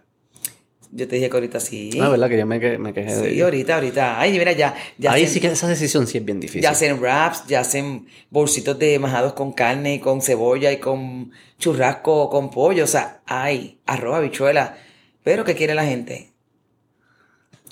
Yo 0.94 1.08
te 1.08 1.16
dije 1.16 1.30
que 1.30 1.36
ahorita 1.36 1.58
sí. 1.58 1.90
Ah, 2.00 2.10
verdad 2.10 2.28
que 2.28 2.36
yo 2.38 2.44
me, 2.46 2.60
que- 2.60 2.76
me 2.78 2.92
quejé 2.92 3.14
de 3.16 3.30
Sí, 3.30 3.40
ahorita, 3.40 3.76
ahorita. 3.76 4.20
Ay, 4.20 4.38
mira, 4.38 4.52
ya. 4.52 4.74
ya 4.98 5.12
Ahí 5.12 5.22
hacen- 5.24 5.32
sí 5.34 5.40
que 5.40 5.46
esa 5.48 5.66
decisión 5.66 6.06
sí 6.06 6.18
es 6.18 6.24
bien 6.24 6.38
difícil. 6.38 6.60
Ya 6.62 6.70
hacen 6.70 7.00
wraps, 7.00 7.46
ya 7.46 7.60
hacen 7.60 8.06
bolsitos 8.30 8.78
de 8.78 8.98
majados 8.98 9.32
con 9.32 9.52
carne 9.52 9.94
y 9.94 9.98
con 10.00 10.20
cebolla 10.20 10.70
y 10.70 10.76
con 10.78 11.32
churrasco 11.58 12.28
con 12.28 12.50
pollo. 12.50 12.84
O 12.84 12.86
sea, 12.86 13.22
hay 13.26 13.80
arroz, 13.86 14.16
habichuela. 14.16 14.76
Pero 15.24 15.44
¿qué 15.44 15.54
quiere 15.54 15.74
la 15.74 15.84
gente? 15.86 16.30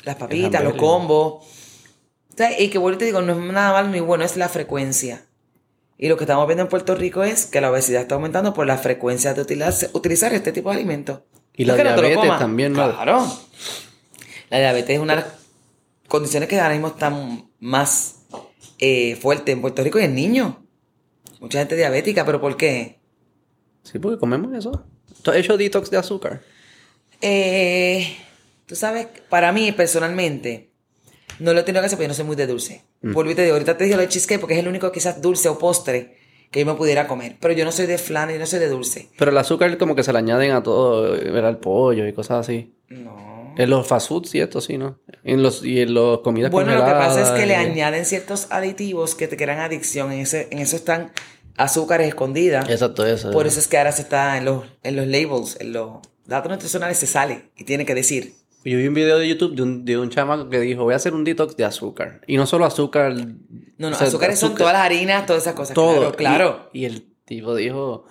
Las 0.04 0.16
papitas, 0.16 0.64
los 0.64 0.74
combos. 0.76 1.44
Y 2.58 2.68
que 2.68 2.78
vuelvo 2.78 2.96
y 2.96 2.98
te 2.98 3.04
digo, 3.04 3.20
no 3.22 3.32
es 3.32 3.52
nada 3.52 3.72
malo 3.72 3.88
ni 3.88 4.00
bueno, 4.00 4.24
es 4.24 4.36
la 4.36 4.48
frecuencia. 4.48 5.26
Y 5.98 6.08
lo 6.08 6.16
que 6.16 6.24
estamos 6.24 6.46
viendo 6.46 6.62
en 6.62 6.68
Puerto 6.68 6.94
Rico 6.94 7.22
es 7.22 7.44
que 7.44 7.60
la 7.60 7.70
obesidad 7.70 8.00
está 8.02 8.14
aumentando 8.14 8.54
por 8.54 8.66
la 8.66 8.78
frecuencia 8.78 9.34
de 9.34 9.42
utilizar, 9.42 9.90
utilizar 9.92 10.32
este 10.32 10.50
tipo 10.50 10.70
de 10.70 10.76
alimentos. 10.76 11.20
Y 11.54 11.66
No 11.66 11.76
la 11.76 11.84
no 11.94 12.00
diabetes 12.00 12.38
también, 12.38 12.72
¿no? 12.72 12.90
Claro. 12.90 13.26
La 14.48 14.58
diabetes 14.58 14.96
es 14.96 14.98
una 14.98 15.16
de 15.16 15.22
las 15.22 15.30
condiciones 16.08 16.48
que 16.48 16.58
ahora 16.58 16.72
mismo 16.72 16.88
están 16.88 17.50
más 17.58 18.22
eh, 18.78 19.16
fuertes 19.16 19.52
en 19.52 19.60
Puerto 19.60 19.84
Rico 19.84 20.00
y 20.00 20.04
en 20.04 20.14
niños. 20.14 20.54
Mucha 21.38 21.58
gente 21.58 21.76
diabética, 21.76 22.24
pero 22.24 22.40
¿por 22.40 22.56
qué? 22.56 22.98
Sí, 23.82 23.98
porque 23.98 24.18
comemos 24.18 24.54
eso. 24.54 24.86
¿Tú 25.22 25.30
has 25.30 25.36
hecho 25.36 25.58
detox 25.58 25.90
de 25.90 25.98
azúcar? 25.98 26.40
Eh, 27.20 28.16
tú 28.64 28.74
sabes, 28.74 29.06
para 29.28 29.52
mí 29.52 29.72
personalmente, 29.72 30.69
no 31.40 31.52
lo 31.52 31.60
he 31.60 31.62
tenido 31.62 31.82
que 31.82 31.86
hacer 31.86 31.96
porque 31.96 32.04
yo 32.04 32.08
no 32.08 32.14
soy 32.14 32.24
muy 32.24 32.36
de 32.36 32.46
dulce. 32.46 32.84
Mm. 33.02 33.14
Te 33.34 33.42
digo, 33.42 33.54
ahorita 33.54 33.76
te 33.76 33.84
dije 33.84 33.96
lo 33.96 34.02
de 34.02 34.08
cheesecake 34.08 34.40
porque 34.40 34.54
es 34.54 34.60
el 34.60 34.68
único 34.68 34.92
quizás 34.92 35.20
dulce 35.20 35.48
o 35.48 35.58
postre 35.58 36.16
que 36.50 36.60
yo 36.60 36.66
me 36.66 36.74
pudiera 36.74 37.06
comer. 37.06 37.36
Pero 37.40 37.54
yo 37.54 37.64
no 37.64 37.72
soy 37.72 37.86
de 37.86 37.98
flan 37.98 38.30
y 38.34 38.38
no 38.38 38.46
soy 38.46 38.58
de 38.58 38.68
dulce. 38.68 39.08
Pero 39.18 39.30
el 39.30 39.38
azúcar 39.38 39.76
como 39.78 39.94
que 39.94 40.02
se 40.02 40.12
le 40.12 40.18
añaden 40.18 40.52
a 40.52 40.62
todo, 40.62 41.12
¿verdad? 41.12 41.46
Al 41.48 41.58
pollo 41.58 42.06
y 42.06 42.12
cosas 42.12 42.46
así. 42.46 42.74
No. 42.88 43.54
En 43.56 43.68
los 43.68 43.86
fast 43.86 44.08
foods 44.08 44.34
y 44.34 44.40
esto 44.40 44.60
sí, 44.60 44.78
¿no? 44.78 44.98
En 45.24 45.42
los, 45.42 45.64
y 45.64 45.80
en 45.80 45.92
los 45.92 46.20
comidas 46.20 46.50
Bueno, 46.50 46.72
lo 46.74 46.84
que 46.84 46.90
pasa 46.92 47.20
es 47.22 47.30
que 47.40 47.46
le 47.46 47.52
y- 47.54 47.56
añaden 47.56 48.04
ciertos 48.04 48.46
aditivos 48.50 49.14
que 49.14 49.28
te 49.28 49.36
crean 49.36 49.58
adicción. 49.58 50.12
En, 50.12 50.20
ese, 50.20 50.48
en 50.50 50.58
eso 50.58 50.76
están 50.76 51.12
azúcares 51.56 52.08
escondidas. 52.08 52.68
Exacto, 52.70 53.04
eso. 53.06 53.30
Por 53.32 53.46
eso 53.46 53.58
es 53.60 53.68
que 53.68 53.76
ahora 53.78 53.92
se 53.92 54.02
está 54.02 54.36
en 54.38 54.44
los, 54.46 54.64
en 54.82 54.96
los 54.96 55.06
labels, 55.06 55.56
en 55.60 55.72
los 55.72 55.98
datos 56.26 56.50
nutricionales 56.50 56.96
se 56.98 57.06
sale 57.06 57.50
y 57.56 57.64
tiene 57.64 57.84
que 57.84 57.94
decir. 57.94 58.34
Yo 58.64 58.76
vi 58.76 58.86
un 58.86 58.94
video 58.94 59.18
de 59.18 59.26
YouTube 59.28 59.54
de 59.54 59.62
un, 59.62 59.84
de 59.84 59.96
un 59.98 60.10
chamaco 60.10 60.48
que 60.50 60.60
dijo, 60.60 60.84
voy 60.84 60.92
a 60.92 60.96
hacer 60.96 61.14
un 61.14 61.24
detox 61.24 61.56
de 61.56 61.64
azúcar. 61.64 62.20
Y 62.26 62.36
no 62.36 62.46
solo 62.46 62.66
azúcar... 62.66 63.14
No, 63.14 63.88
no, 63.88 63.96
o 63.96 63.98
sea, 63.98 64.06
azúcares 64.06 64.38
son 64.38 64.50
azúcar- 64.50 64.58
todas 64.58 64.72
las 64.74 64.82
harinas, 64.82 65.26
todas 65.26 65.42
esas 65.42 65.54
cosas. 65.54 65.74
Todo. 65.74 66.12
Claro, 66.12 66.16
claro. 66.16 66.70
Y, 66.74 66.80
y 66.80 66.84
el 66.84 67.06
tipo 67.24 67.54
dijo, 67.54 68.04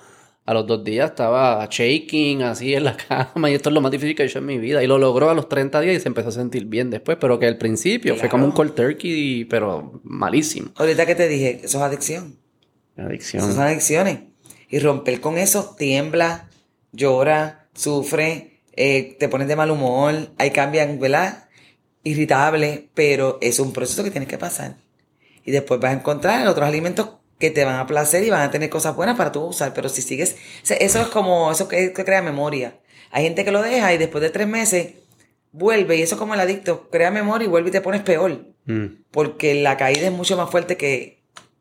a 0.46 0.54
los 0.56 0.66
dos 0.66 0.84
días 0.84 1.12
estaba 1.12 1.68
shaking 1.70 2.42
así 2.42 2.74
en 2.74 2.86
la 2.86 2.98
cama 3.08 3.52
y 3.52 3.54
esto 3.54 3.70
es 3.70 3.74
lo 3.76 3.82
más 3.82 3.92
difícil 3.92 4.16
que 4.16 4.24
he 4.24 4.26
hecho 4.26 4.40
en 4.40 4.48
mi 4.48 4.58
vida. 4.58 4.84
Y 4.84 4.88
lo 4.88 4.98
logró 4.98 5.30
a 5.30 5.36
los 5.36 5.48
30 5.48 5.82
días 5.82 5.96
y 5.98 6.00
se 6.00 6.08
empezó 6.08 6.30
a 6.30 6.32
sentir 6.32 6.66
bien 6.66 6.90
después, 6.90 7.20
pero 7.22 7.38
que 7.38 7.46
al 7.46 7.60
principio 7.60 8.16
fue 8.16 8.28
como 8.30 8.46
un 8.46 8.52
cold 8.52 8.74
turkey, 8.74 9.46
pero 9.46 10.02
malísimo. 10.04 10.72
Ahorita 10.78 11.06
que 11.06 11.14
te 11.14 11.28
dije, 11.28 11.62
eso 11.64 11.78
es 11.78 11.84
adicción. 11.84 12.38
Adicción. 12.98 13.44
Esas 13.44 13.54
son 13.56 13.64
adicciones. 13.66 14.22
Y 14.68 14.80
romper 14.80 15.22
con 15.22 15.38
eso, 15.38 15.76
tiembla, 15.78 16.50
llora, 16.92 17.68
sufre, 17.76 18.59
eh, 18.82 19.18
te 19.20 19.28
pones 19.28 19.50
de 19.50 19.58
mal 19.58 19.72
humor, 19.72 20.30
ahí 20.38 20.52
cambian, 20.52 21.02
¿verdad? 21.02 21.50
Irritable, 22.04 22.88
pero 22.94 23.38
es 23.42 23.60
un 23.60 23.74
proceso 23.74 24.06
que 24.06 24.10
tienes 24.10 24.30
que 24.30 24.38
pasar. 24.38 24.78
Y 25.44 25.52
después 25.52 25.82
vas 25.82 25.92
a 25.92 25.98
encontrar 25.98 26.48
otros 26.48 26.66
alimentos 26.66 27.10
que 27.40 27.52
te 27.52 27.66
van 27.66 27.76
a 27.76 27.88
placer 27.88 28.24
y 28.24 28.30
van 28.30 28.42
a 28.42 28.52
tener 28.52 28.70
cosas 28.70 28.96
buenas 28.96 29.18
para 29.18 29.34
tú 29.34 29.42
usar. 29.42 29.74
Pero 29.74 29.90
si 29.90 30.02
sigues, 30.02 30.38
eso 30.64 31.02
es 31.02 31.08
como, 31.10 31.52
eso 31.52 31.68
que, 31.68 31.92
que 31.92 32.06
crea 32.06 32.22
memoria. 32.22 32.80
Hay 33.12 33.24
gente 33.24 33.44
que 33.44 33.52
lo 33.52 33.62
deja 33.62 33.94
y 33.94 33.98
después 33.98 34.22
de 34.22 34.30
tres 34.30 34.48
meses 34.48 34.94
vuelve 35.52 35.98
y 35.98 36.02
eso 36.02 36.16
es 36.16 36.20
como 36.20 36.34
el 36.34 36.40
adicto, 36.40 36.90
crea 36.90 37.12
memoria 37.12 37.48
y 37.48 37.50
vuelve 37.50 37.68
y 37.68 37.74
te 37.74 37.82
pones 37.82 38.02
peor. 38.02 38.46
Mm. 38.64 38.86
Porque 39.12 39.56
la 39.56 39.76
caída 39.76 40.08
es 40.08 40.14
mucho 40.14 40.38
más 40.38 40.50
fuerte 40.50 40.78
que, 40.78 41.19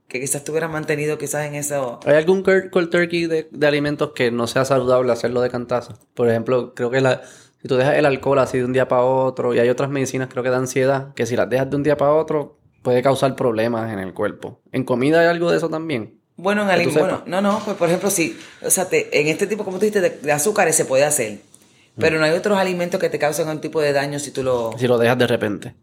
que 0.09 0.21
quizás 0.21 0.43
te 0.43 0.51
hubieras 0.51 0.71
mantenido 0.71 1.19
quizás 1.19 1.47
en 1.47 1.55
eso. 1.55 2.01
¿Hay 2.07 2.15
algún 2.17 2.43
cold 2.43 2.91
turkey 2.91 3.27
de, 3.27 3.49
de 3.51 3.67
alimentos 3.67 4.13
que 4.15 4.31
no 4.31 4.47
sea 4.47 4.65
saludable 4.65 5.13
hacerlo 5.13 5.41
de 5.43 5.51
cantazo? 5.51 5.99
Por 6.15 6.29
ejemplo, 6.31 6.75
creo 6.75 6.91
que 6.91 7.01
la, 7.01 7.23
si 7.61 7.69
tú 7.69 7.77
dejas 7.77 7.95
el 7.97 8.07
alcohol 8.07 8.39
así 8.39 8.59
de 8.59 8.65
un 8.65 8.73
día 8.73 8.89
para 8.89 9.03
otro, 9.03 9.55
y 9.55 9.59
hay 9.59 9.69
otras 9.69 9.91
medicinas 9.91 10.29
creo 10.31 10.43
que 10.43 10.51
de 10.51 10.57
ansiedad, 10.57 11.13
que 11.15 11.27
si 11.27 11.37
las 11.37 11.49
dejas 11.51 11.69
de 11.71 11.77
un 11.77 11.83
día 11.83 11.97
para 11.97 12.15
otro, 12.15 12.59
puede 12.83 13.03
causar 13.03 13.37
problemas 13.37 13.93
en 13.93 13.99
el 13.99 14.15
cuerpo. 14.15 14.61
¿En 14.73 14.85
comida 14.85 15.21
hay 15.21 15.27
algo 15.27 15.51
de 15.51 15.59
eso 15.59 15.69
también? 15.69 16.19
Bueno, 16.37 16.63
en 16.63 16.69
Que 16.69 16.75
alim- 16.75 16.85
tú 16.85 16.91
sepas. 16.93 17.09
bueno, 17.25 17.25
no, 17.27 17.41
no, 17.43 17.61
pues 17.65 17.77
por 17.77 17.89
ejemplo, 17.89 18.09
si, 18.11 18.39
o 18.65 18.71
sea, 18.71 18.89
te- 18.89 19.21
en 19.21 19.27
este 19.27 19.47
tipo, 19.47 19.65
como 19.65 19.77
tú 19.79 19.87
dijiste, 19.87 20.01
de, 20.01 20.11
de 20.11 20.33
azúcares 20.33 20.75
se 20.77 20.85
puede 20.85 21.05
hacer. 21.05 21.41
Pero 21.99 22.19
no 22.21 22.25
hay 22.25 22.31
otros 22.31 22.57
alimentos 22.57 23.01
que 23.01 23.11
te 23.11 23.19
causen 23.19 23.49
un 23.49 23.61
tipo 23.61 23.81
de 23.81 23.93
daño 23.93 24.21
si 24.21 24.31
tú 24.31 24.45
lo... 24.45 24.71
Si 24.79 24.87
lo 24.87 24.99
dejas 24.99 25.19
de 25.19 25.27
repente. 25.27 25.75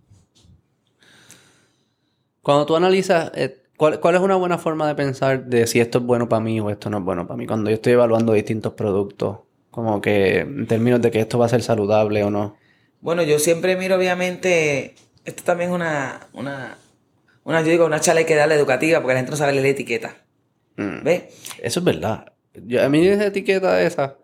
Cuando 2.41 2.65
tú 2.65 2.76
analizas, 2.76 3.31
eh, 3.35 3.64
¿cuál, 3.77 3.99
cuál 3.99 4.15
es 4.15 4.22
una 4.22 4.35
buena 4.35 4.57
forma 4.57 4.88
de 4.88 4.95
pensar 4.95 5.45
de 5.45 5.68
si 5.68 5.80
esto 5.80 5.99
es 5.99 6.03
bueno 6.03 6.30
para 6.30 6.39
mí 6.41 6.60
o 6.60 6.69
esto 6.69 6.89
no 6.89 6.99
es 6.99 7.03
bueno 7.03 7.27
para 7.27 7.38
mí? 7.38 7.45
Cuando 7.47 7.69
yo 7.69 7.76
estoy 7.76 7.93
evaluando 7.93 8.34
distintos 8.34 8.73
productos, 8.73 9.39
como 9.72 10.02
que 10.02 10.39
en 10.39 10.68
términos 10.68 11.02
de 11.02 11.11
que 11.11 11.19
esto 11.19 11.38
va 11.38 11.45
a 11.47 11.49
ser 11.49 11.61
saludable 11.61 12.23
o 12.23 12.30
no. 12.30 12.57
Bueno, 13.02 13.23
yo 13.23 13.39
siempre 13.39 13.76
miro, 13.76 13.95
obviamente, 13.95 14.95
esto 15.26 15.43
también 15.43 15.69
es 15.69 15.76
una, 15.76 16.27
una, 16.34 16.77
una, 17.43 17.61
yo 17.61 17.69
digo, 17.69 17.85
una 17.85 17.99
charla 17.99 18.19
hay 18.19 18.26
que 18.26 18.35
darle 18.35 18.56
educativa 18.56 18.99
porque 19.02 19.14
la 19.14 19.19
gente 19.19 19.31
no 19.31 19.38
sabe 19.38 19.52
leer 19.52 19.64
la 19.64 19.69
etiqueta. 19.69 20.15
Mm. 20.77 21.03
¿Ves? 21.03 21.23
Eso 21.61 21.80
es 21.80 21.84
verdad. 21.85 22.34
Yo- 22.65 22.84
a 22.84 22.89
mí 22.89 23.06
esa 23.06 23.26
etiqueta 23.26 23.81
esa, 23.81 24.18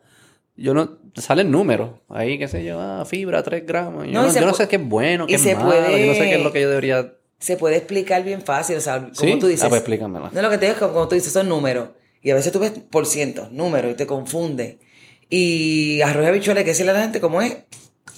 yo 0.55 0.73
no, 0.73 0.97
salen 1.15 1.51
números. 1.51 1.91
Ahí, 2.09 2.37
qué 2.37 2.47
sé 2.47 2.63
yo, 2.63 2.79
ah, 2.79 3.03
fibra, 3.05 3.43
3 3.43 3.65
gramos. 3.65 4.05
Yo 4.05 4.13
No, 4.13 4.23
no, 4.27 4.33
yo 4.33 4.45
no 4.45 4.53
sé 4.53 4.67
qué 4.67 4.77
es 4.77 4.87
bueno, 4.87 5.27
qué 5.27 5.35
es 5.35 5.45
malo. 5.57 5.97
Yo 5.97 6.05
no 6.05 6.13
sé 6.13 6.21
qué 6.21 6.35
es 6.35 6.43
lo 6.43 6.51
que 6.51 6.61
yo 6.61 6.69
debería... 6.69 7.13
Se 7.41 7.57
puede 7.57 7.75
explicar 7.75 8.23
bien 8.23 8.41
fácil, 8.41 8.77
o 8.77 8.81
sea, 8.81 8.99
como 8.99 9.13
¿Sí? 9.13 9.39
tú 9.39 9.47
dices. 9.47 9.65
Ah, 9.65 9.69
pues 9.69 9.81
explícamela. 9.81 10.29
No, 10.31 10.41
lo 10.41 10.49
que 10.49 10.57
te 10.57 10.67
digo 10.67 10.75
es 10.75 10.79
que 10.79 10.87
como 10.87 11.07
tú 11.07 11.15
dices, 11.15 11.33
son 11.33 11.49
números. 11.49 11.89
Y 12.21 12.29
a 12.29 12.35
veces 12.35 12.53
tú 12.53 12.59
ves 12.59 12.71
por 12.71 13.07
ciento, 13.07 13.49
números, 13.51 13.91
y 13.91 13.95
te 13.95 14.05
confunde. 14.05 14.79
Y 15.29 16.01
arroz 16.01 16.23
y 16.23 16.27
habichuela, 16.27 16.59
hay 16.59 16.65
que 16.65 16.71
decirle 16.71 16.91
a 16.91 16.95
la 16.95 17.01
gente 17.01 17.19
cómo 17.19 17.41
es, 17.41 17.57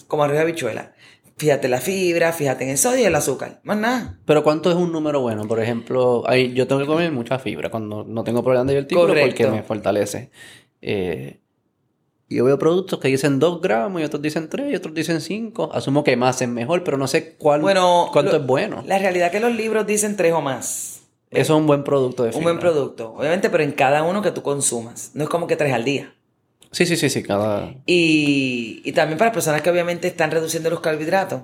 como 0.07 0.23
arroz 0.23 0.37
y 0.37 0.41
habichuela. 0.41 0.93
Fíjate 1.37 1.67
la 1.67 1.79
fibra, 1.79 2.31
fíjate 2.33 2.65
en 2.65 2.71
el 2.71 2.77
sodio 2.77 3.01
y 3.01 3.05
el 3.05 3.15
azúcar. 3.15 3.61
Más 3.63 3.77
nada. 3.77 4.19
Pero 4.25 4.43
¿cuánto 4.43 4.69
es 4.69 4.75
un 4.75 4.91
número 4.91 5.21
bueno? 5.21 5.47
Por 5.47 5.59
ejemplo, 5.61 6.23
hay, 6.27 6.53
yo 6.53 6.67
tengo 6.67 6.81
que 6.81 6.87
comer 6.87 7.11
mucha 7.11 7.39
fibra 7.39 7.71
cuando 7.71 8.03
no 8.03 8.23
tengo 8.23 8.43
problemas 8.43 8.67
de 8.67 8.73
divertículo 8.73 9.13
porque 9.19 9.47
me 9.47 9.63
fortalece. 9.63 10.31
Eh, 10.81 11.39
yo 12.29 12.45
veo 12.45 12.57
productos 12.57 12.99
que 12.99 13.07
dicen 13.09 13.39
2 13.39 13.61
gramos 13.61 14.01
y 14.01 14.05
otros 14.05 14.21
dicen 14.21 14.49
3 14.49 14.71
y 14.71 14.75
otros 14.75 14.93
dicen 14.93 15.21
5. 15.21 15.69
Asumo 15.73 16.03
que 16.03 16.15
más 16.17 16.41
es 16.41 16.47
mejor, 16.49 16.83
pero 16.83 16.97
no 16.97 17.07
sé 17.07 17.35
cuál, 17.37 17.61
Bueno, 17.61 18.09
cuánto 18.11 18.31
lo- 18.31 18.37
es 18.39 18.45
bueno. 18.45 18.83
La 18.87 18.97
realidad 18.97 19.27
es 19.27 19.31
que 19.33 19.39
los 19.39 19.53
libros 19.55 19.85
dicen 19.85 20.15
tres 20.15 20.33
o 20.33 20.41
más. 20.41 21.01
Eso 21.29 21.53
es 21.53 21.59
un 21.59 21.65
buen 21.67 21.83
producto 21.83 22.23
de 22.23 22.29
Un 22.29 22.33
fibra. 22.33 22.43
buen 22.45 22.59
producto. 22.59 23.13
Obviamente, 23.13 23.49
pero 23.49 23.63
en 23.63 23.71
cada 23.71 24.03
uno 24.03 24.21
que 24.21 24.31
tú 24.31 24.41
consumas. 24.43 25.11
No 25.13 25.23
es 25.23 25.29
como 25.29 25.47
que 25.47 25.55
tres 25.55 25.73
al 25.73 25.83
día. 25.83 26.13
Sí, 26.71 26.85
sí, 26.87 26.95
sí, 26.97 27.09
sí, 27.09 27.21
cada... 27.23 27.73
Y, 27.85 28.81
y 28.83 28.91
también 28.93 29.17
para 29.19 29.31
personas 29.31 29.61
que 29.61 29.69
obviamente 29.69 30.07
están 30.07 30.31
reduciendo 30.31 30.69
los 30.71 30.79
carbohidratos, 30.79 31.41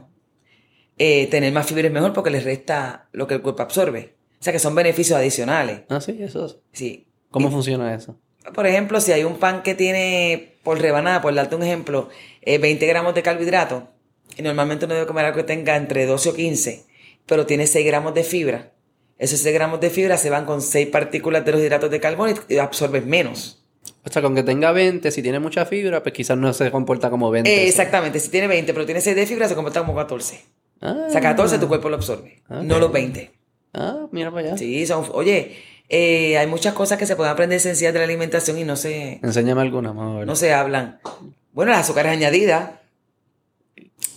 eh, 0.97 1.27
tener 1.27 1.53
más 1.53 1.65
fibra 1.67 1.87
es 1.87 1.93
mejor 1.93 2.13
porque 2.13 2.29
les 2.31 2.43
resta 2.43 3.07
lo 3.11 3.27
que 3.27 3.35
el 3.35 3.41
cuerpo 3.41 3.61
absorbe. 3.63 4.15
O 4.39 4.43
sea 4.43 4.53
que 4.53 4.59
son 4.59 4.73
beneficios 4.75 5.17
adicionales. 5.17 5.81
Ah, 5.89 6.01
sí, 6.01 6.17
eso 6.19 6.45
es. 6.45 6.57
Sí. 6.71 7.07
¿Cómo 7.31 7.51
funciona 7.51 7.93
eso? 7.93 8.17
Por 8.53 8.65
ejemplo, 8.67 9.01
si 9.01 9.11
hay 9.11 9.23
un 9.23 9.37
pan 9.37 9.63
que 9.63 9.75
tiene 9.75 10.55
por 10.63 10.79
rebanada, 10.79 11.21
por 11.21 11.33
darte 11.33 11.55
un 11.55 11.63
ejemplo, 11.63 12.09
eh, 12.41 12.57
20 12.57 12.85
gramos 12.87 13.13
de 13.15 13.21
carbohidratos, 13.21 13.83
y 14.37 14.41
normalmente 14.41 14.85
uno 14.85 14.93
debe 14.95 15.07
comer 15.07 15.25
algo 15.25 15.37
que 15.37 15.43
tenga 15.43 15.75
entre 15.75 16.05
12 16.05 16.29
o 16.29 16.33
15, 16.35 16.85
pero 17.25 17.45
tiene 17.45 17.67
6 17.67 17.85
gramos 17.85 18.13
de 18.13 18.23
fibra. 18.23 18.71
Esos 19.17 19.39
6 19.41 19.53
gramos 19.53 19.79
de 19.81 19.89
fibra 19.89 20.17
se 20.17 20.29
van 20.29 20.45
con 20.45 20.61
6 20.61 20.87
partículas 20.87 21.43
de 21.45 21.51
los 21.51 21.61
hidratos 21.61 21.91
de 21.91 21.99
carbono 21.99 22.33
y 22.47 22.57
absorbes 22.57 23.05
menos. 23.05 23.63
O 24.05 24.09
sea, 24.09 24.21
que 24.21 24.25
aunque 24.27 24.43
tenga 24.43 24.71
20, 24.71 25.11
si 25.11 25.21
tiene 25.21 25.39
mucha 25.39 25.65
fibra, 25.65 26.01
pues 26.01 26.13
quizás 26.13 26.37
no 26.37 26.53
se 26.53 26.71
comporta 26.71 27.09
como 27.09 27.29
20. 27.29 27.49
Eh, 27.51 27.67
exactamente, 27.67 28.19
si 28.19 28.29
tiene 28.29 28.47
20 28.47 28.73
pero 28.73 28.85
tiene 28.85 29.01
6 29.01 29.15
de 29.15 29.25
fibra, 29.27 29.47
se 29.49 29.55
comporta 29.55 29.81
como 29.81 29.93
14. 29.95 30.41
Ah, 30.81 31.05
O 31.07 31.11
sea, 31.11 31.19
14 31.19 31.59
tu 31.59 31.67
cuerpo 31.67 31.89
lo 31.89 31.97
absorbe, 31.97 32.41
Ok. 32.49 32.61
no 32.63 32.79
los 32.79 32.91
20. 32.91 33.31
ah, 33.73 34.07
mira 34.11 34.31
para 34.31 34.47
allá. 34.47 34.57
Sí, 34.57 34.85
son, 34.87 35.05
oye, 35.11 35.57
eh, 35.89 36.37
hay 36.37 36.47
muchas 36.47 36.73
cosas 36.73 36.97
que 36.97 37.05
se 37.05 37.15
pueden 37.15 37.31
aprender 37.33 37.59
sencillas 37.59 37.91
de 37.93 37.99
la 37.99 38.05
alimentación 38.05 38.57
y 38.57 38.63
no 38.63 38.75
se, 38.75 39.19
Enséñame 39.23 39.61
alguna, 39.61 39.89
vamos 39.91 40.15
a 40.15 40.19
ver. 40.19 40.27
no 40.27 40.35
se 40.35 40.53
hablan. 40.53 40.99
Bueno, 41.51 41.71
las 41.71 41.81
azúcares 41.81 42.11
añadidas 42.11 42.71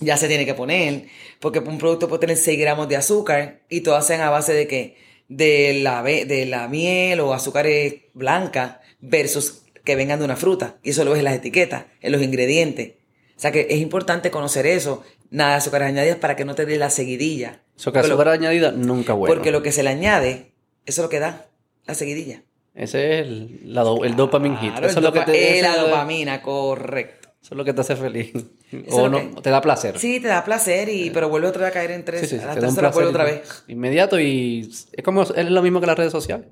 ya 0.01 0.17
se 0.17 0.29
tiene 0.29 0.45
que 0.47 0.55
poner, 0.55 1.07
porque 1.41 1.61
un 1.61 1.79
producto 1.79 2.09
puede 2.09 2.21
tener 2.21 2.37
6 2.37 2.59
gramos 2.59 2.89
de 2.89 2.97
azúcar 2.97 3.61
y 3.69 3.81
todas 3.81 4.07
sean 4.07 4.21
a 4.21 4.31
base 4.31 4.53
de 4.53 4.67
que 4.67 4.97
de 5.29 5.81
la, 5.83 6.03
de 6.03 6.47
la 6.47 6.69
miel 6.69 7.21
o 7.21 7.33
azúcares 7.33 7.95
blancas 8.13 8.77
versus 9.01 9.63
que 9.85 9.97
vengan 9.97 10.19
de 10.19 10.25
una 10.25 10.37
fruta. 10.37 10.77
Y 10.83 10.91
eso 10.91 11.05
lo 11.05 11.11
ves 11.13 11.21
en 11.21 11.25
las 11.25 11.35
etiquetas, 11.35 11.87
en 12.01 12.13
los 12.13 12.23
ingredientes. 12.23 12.93
O 13.37 13.41
sea 13.41 13.51
que 13.51 13.67
es 13.71 13.79
importante 13.81 14.31
conocer 14.31 14.67
eso. 14.67 15.03
Nada 15.31 15.53
de 15.53 15.57
azúcares 15.57 15.89
añadidas 15.89 16.19
para 16.19 16.37
que 16.37 16.45
no 16.45 16.55
te 16.55 16.67
dé 16.67 16.77
la 16.77 16.91
seguidilla. 16.91 17.63
Lo- 17.85 17.99
azúcar 18.01 18.29
añadida 18.29 18.71
nunca 18.73 19.15
bueno. 19.15 19.35
Porque 19.35 19.51
lo 19.51 19.63
que 19.63 19.73
se 19.73 19.83
le 19.83 19.91
añade, 19.91 20.53
eso 20.85 21.01
es 21.01 21.05
lo 21.05 21.09
que 21.09 21.19
da 21.19 21.47
la 21.87 21.95
seguidilla. 21.95 22.43
Ese 22.75 23.21
es 23.21 23.27
el, 23.27 23.61
la 23.75 23.83
do- 23.83 24.05
el 24.05 24.17
dopamine 24.17 24.57
hit. 24.57 24.71
Claro, 24.73 24.87
Eso 24.87 24.99
el 24.99 25.05
es 25.07 25.11
lo 25.11 25.13
que 25.13 25.31
te 25.31 25.59
eh, 25.59 25.63
la 25.63 25.77
dopamina, 25.77 26.41
correcto. 26.43 27.29
Eso 27.43 27.55
es 27.55 27.59
lo 27.59 27.65
que 27.65 27.73
te 27.75 27.81
hace 27.81 27.97
feliz. 27.97 28.33
es 28.71 28.95
o 28.95 29.09
no, 29.09 29.19
que- 29.19 29.43
te 29.43 29.51
da 29.51 29.61
placer. 29.61 29.99
Sí, 29.99 30.21
te 30.21 30.29
da 30.29 30.45
placer, 30.45 30.89
y, 30.89 31.11
pero 31.11 31.29
vuelve 31.29 31.49
otra 31.49 31.63
vez 31.63 31.71
a 31.71 31.75
caer 31.75 31.91
en 31.91 32.05
tres. 32.05 32.21
Sí, 32.21 32.27
sí, 32.29 32.37
sí, 32.39 32.43
a 32.43 32.47
la 32.47 32.55
tercera 32.61 32.91
vuelve 32.91 33.11
otra 33.11 33.25
vez. 33.25 33.65
inmediato 33.69 34.19
y 34.21 34.71
es 34.93 35.03
como 35.05 35.23
es 35.23 35.51
lo 35.51 35.63
mismo 35.63 35.81
que 35.81 35.87
las 35.87 35.97
redes 35.99 36.13
sociales. 36.13 36.49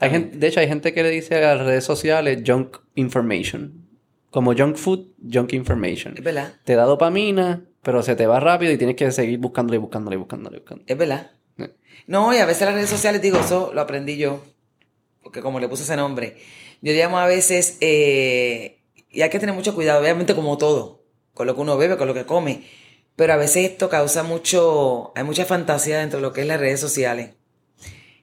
Gente, 0.00 0.36
de 0.36 0.46
hecho, 0.46 0.60
hay 0.60 0.68
gente 0.68 0.92
que 0.92 1.02
le 1.02 1.10
dice 1.10 1.36
a 1.36 1.56
las 1.56 1.66
redes 1.66 1.84
sociales 1.84 2.42
junk 2.46 2.76
information. 2.96 3.82
Como 4.30 4.52
junk 4.54 4.76
food, 4.76 5.06
junk 5.32 5.52
information. 5.52 6.14
Es 6.16 6.24
verdad, 6.24 6.54
Te 6.64 6.74
da 6.74 6.84
dopamina, 6.84 7.62
pero 7.82 8.02
se 8.02 8.14
te 8.16 8.26
va 8.26 8.40
rápido 8.40 8.72
y 8.72 8.78
tienes 8.78 8.96
que 8.96 9.10
seguir 9.12 9.38
buscándole, 9.38 9.78
buscándole, 9.78 10.16
buscándole, 10.16 10.58
buscándole. 10.58 10.84
es 10.92 10.98
verdad. 10.98 11.30
No, 12.06 12.34
y 12.34 12.38
a 12.38 12.46
veces 12.46 12.66
las 12.66 12.74
redes 12.74 12.90
sociales, 12.90 13.22
digo, 13.22 13.38
eso 13.38 13.70
lo 13.74 13.80
aprendí 13.80 14.16
yo. 14.16 14.42
porque 15.22 15.40
como 15.40 15.58
le 15.58 15.68
puse 15.68 15.84
ese 15.84 15.96
nombre, 15.96 16.36
yo 16.82 16.92
llamo 16.92 17.18
a 17.18 17.26
veces, 17.26 17.78
eh, 17.80 18.82
y 19.10 19.22
hay 19.22 19.30
que 19.30 19.38
tener 19.40 19.54
mucho 19.54 19.74
cuidado, 19.74 20.00
obviamente 20.00 20.34
como 20.34 20.58
todo, 20.58 21.02
con 21.32 21.46
lo 21.46 21.54
que 21.54 21.62
uno 21.62 21.78
bebe, 21.78 21.96
con 21.96 22.06
lo 22.06 22.14
que 22.14 22.26
come, 22.26 22.64
pero 23.16 23.32
a 23.32 23.36
veces 23.36 23.70
esto 23.70 23.88
causa 23.88 24.22
mucho, 24.22 25.12
hay 25.16 25.24
mucha 25.24 25.46
fantasía 25.46 26.00
dentro 26.00 26.18
de 26.18 26.22
lo 26.22 26.32
que 26.32 26.42
es 26.42 26.46
las 26.46 26.60
redes 26.60 26.80
sociales. 26.80 27.30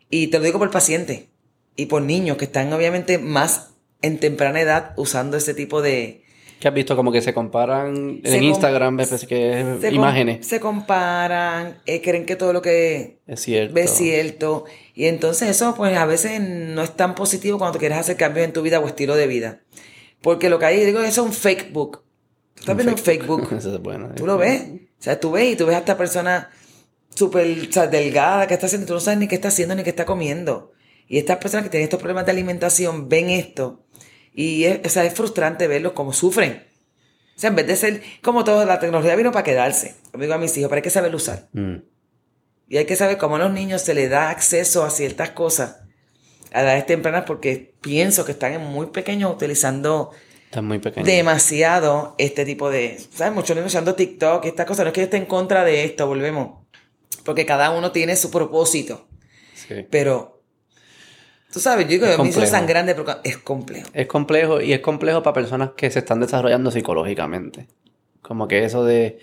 Y 0.10 0.28
te 0.28 0.38
lo 0.38 0.44
digo 0.44 0.60
por 0.60 0.70
paciente 0.70 1.30
y 1.76 1.88
por 1.88 2.02
niños 2.02 2.38
que 2.38 2.46
están 2.46 2.72
obviamente 2.74 3.18
más 3.18 3.72
en 4.02 4.20
temprana 4.20 4.62
edad 4.62 4.94
usando 4.98 5.38
ese 5.38 5.54
tipo 5.54 5.82
de... 5.82 6.24
¿Qué 6.62 6.68
has 6.68 6.74
visto? 6.76 6.96
Como 6.96 7.12
que 7.12 7.22
se 7.24 7.34
comparan 7.34 8.22
Se 8.24 8.36
en 8.36 8.40
com- 8.42 8.50
Instagram, 8.50 8.96
ves 8.98 9.26
que 9.28 9.80
imágenes. 9.92 10.46
Se 10.46 10.60
comparan, 10.60 11.80
eh, 11.88 12.02
creen 12.02 12.26
que 12.28 12.36
todo 12.36 12.54
lo 12.54 12.62
que 12.62 13.20
Es 13.26 13.42
cierto. 13.42 13.74
ves 13.74 13.90
cierto. 13.90 14.66
Y 14.94 15.06
entonces 15.08 15.50
eso 15.50 15.74
pues 15.76 15.98
a 15.98 16.06
veces 16.06 16.40
no 16.40 16.84
es 16.84 16.96
tan 16.96 17.16
positivo 17.16 17.58
cuando 17.58 17.80
quieres 17.80 17.98
hacer 17.98 18.16
cambios 18.16 18.46
en 18.46 18.54
tu 18.54 18.62
vida 18.62 18.80
o 18.80 18.86
estilo 18.88 19.16
de 19.16 19.26
vida. 19.26 19.62
Porque 20.22 20.50
lo 20.52 20.60
que 20.60 20.66
hay, 20.66 20.86
digo, 20.86 21.02
es 21.02 21.18
un 21.18 21.34
fake 21.34 21.74
book. 21.74 22.04
Tú 22.54 22.60
estás 22.62 22.76
viendo 22.76 22.94
un 22.94 23.00
fake 23.00 23.26
book. 23.26 23.52
Eso 23.58 23.74
es 23.74 23.82
bueno. 23.82 24.10
Tú 24.16 24.28
lo 24.28 24.38
ves. 24.38 24.62
O 25.00 25.04
sea, 25.04 25.20
tú 25.20 25.32
ves 25.32 25.54
y 25.54 25.56
tú 25.56 25.66
ves 25.66 25.76
a 25.76 25.80
esta 25.80 25.98
persona 25.98 26.52
súper 27.16 27.48
o 27.70 27.72
sea, 27.74 27.88
delgada 27.88 28.46
que 28.46 28.54
está 28.54 28.68
haciendo, 28.68 28.86
tú 28.86 28.94
no 28.94 29.00
sabes 29.00 29.20
ni 29.20 29.28
qué 29.28 29.34
está 29.34 29.48
haciendo 29.48 29.74
ni 29.74 29.82
qué 29.84 29.90
está 29.90 30.06
comiendo. 30.06 30.74
Y 31.08 31.18
estas 31.18 31.38
personas 31.38 31.64
que 31.64 31.72
tienen 31.72 31.86
estos 31.86 32.00
problemas 32.00 32.26
de 32.28 32.32
alimentación 32.34 33.10
ven 33.10 33.32
esto 33.32 33.84
y 34.34 34.66
es, 34.66 34.80
o 34.86 34.90
sea, 34.90 35.04
es 35.06 35.14
frustrante 35.14 35.68
verlos 35.68 35.94
como 35.94 36.14
sufren. 36.14 36.66
O 37.36 37.40
sea, 37.42 37.50
en 37.50 37.56
vez 37.56 37.68
de 37.68 37.76
ser 37.76 38.04
como 38.22 38.44
todo, 38.44 38.66
la 38.66 38.80
tecnología 38.80 39.16
vino 39.16 39.32
para 39.32 39.44
quedarse. 39.44 39.96
Como 40.12 40.22
digo 40.22 40.34
a 40.34 40.38
mis 40.38 40.56
hijos, 40.58 40.70
pero 40.70 40.78
hay 40.78 40.84
que 40.84 40.90
saberlo 40.90 41.18
usar. 41.18 41.50
Mm. 41.54 41.78
Y 42.70 42.78
hay 42.78 42.86
que 42.86 42.96
saber 42.96 43.18
cómo 43.18 43.36
a 43.36 43.40
los 43.40 43.52
niños 43.52 43.82
se 43.82 43.94
les 43.94 44.10
da 44.10 44.30
acceso 44.30 44.84
a 44.84 44.90
ciertas 44.90 45.32
cosas 45.32 45.82
a 46.52 46.62
edades 46.62 46.86
tempranas 46.86 47.24
porque 47.26 47.74
pienso 47.82 48.26
que 48.26 48.34
están 48.34 48.54
en 48.54 48.62
muy 48.62 48.88
pequeños 48.88 49.34
utilizando 49.34 50.12
Está 50.46 50.62
muy 50.62 50.80
pequeño. 50.80 51.06
demasiado 51.06 52.16
este 52.18 52.44
tipo 52.46 52.70
de, 52.70 53.00
¿sabes? 53.14 53.34
Muchos 53.34 53.56
niños 53.56 53.72
usando 53.72 53.96
TikTok, 53.96 54.46
esta 54.46 54.66
cosa, 54.66 54.84
no 54.84 54.90
es 54.90 54.94
que 54.94 55.02
yo 55.02 55.06
esté 55.06 55.18
en 55.18 55.26
contra 55.26 55.64
de 55.64 55.86
esto, 55.86 56.08
volvemos. 56.08 56.60
Porque 57.24 57.46
cada 57.46 57.72
uno 57.72 57.92
tiene 57.92 58.18
su 58.18 58.32
propósito. 58.32 59.08
Sí. 59.54 59.86
Pero, 59.90 60.41
tú 61.52 61.60
sabes, 61.60 61.86
yo 61.86 61.92
digo, 61.92 62.06
Es 62.06 62.14
hijos 62.14 62.28
complejo. 62.28 62.52
tan 62.52 62.66
grandes, 62.68 62.96
pero 62.96 63.20
es 63.24 63.38
complejo. 63.38 63.88
Es 63.94 64.08
complejo 64.08 64.62
y 64.62 64.74
es 64.74 64.80
complejo 64.80 65.22
para 65.24 65.34
personas 65.34 65.72
que 65.76 65.90
se 65.92 66.00
están 66.00 66.20
desarrollando 66.22 66.72
psicológicamente. 66.72 67.68
Como 68.22 68.48
que 68.48 68.64
eso 68.64 68.84
de 68.86 69.20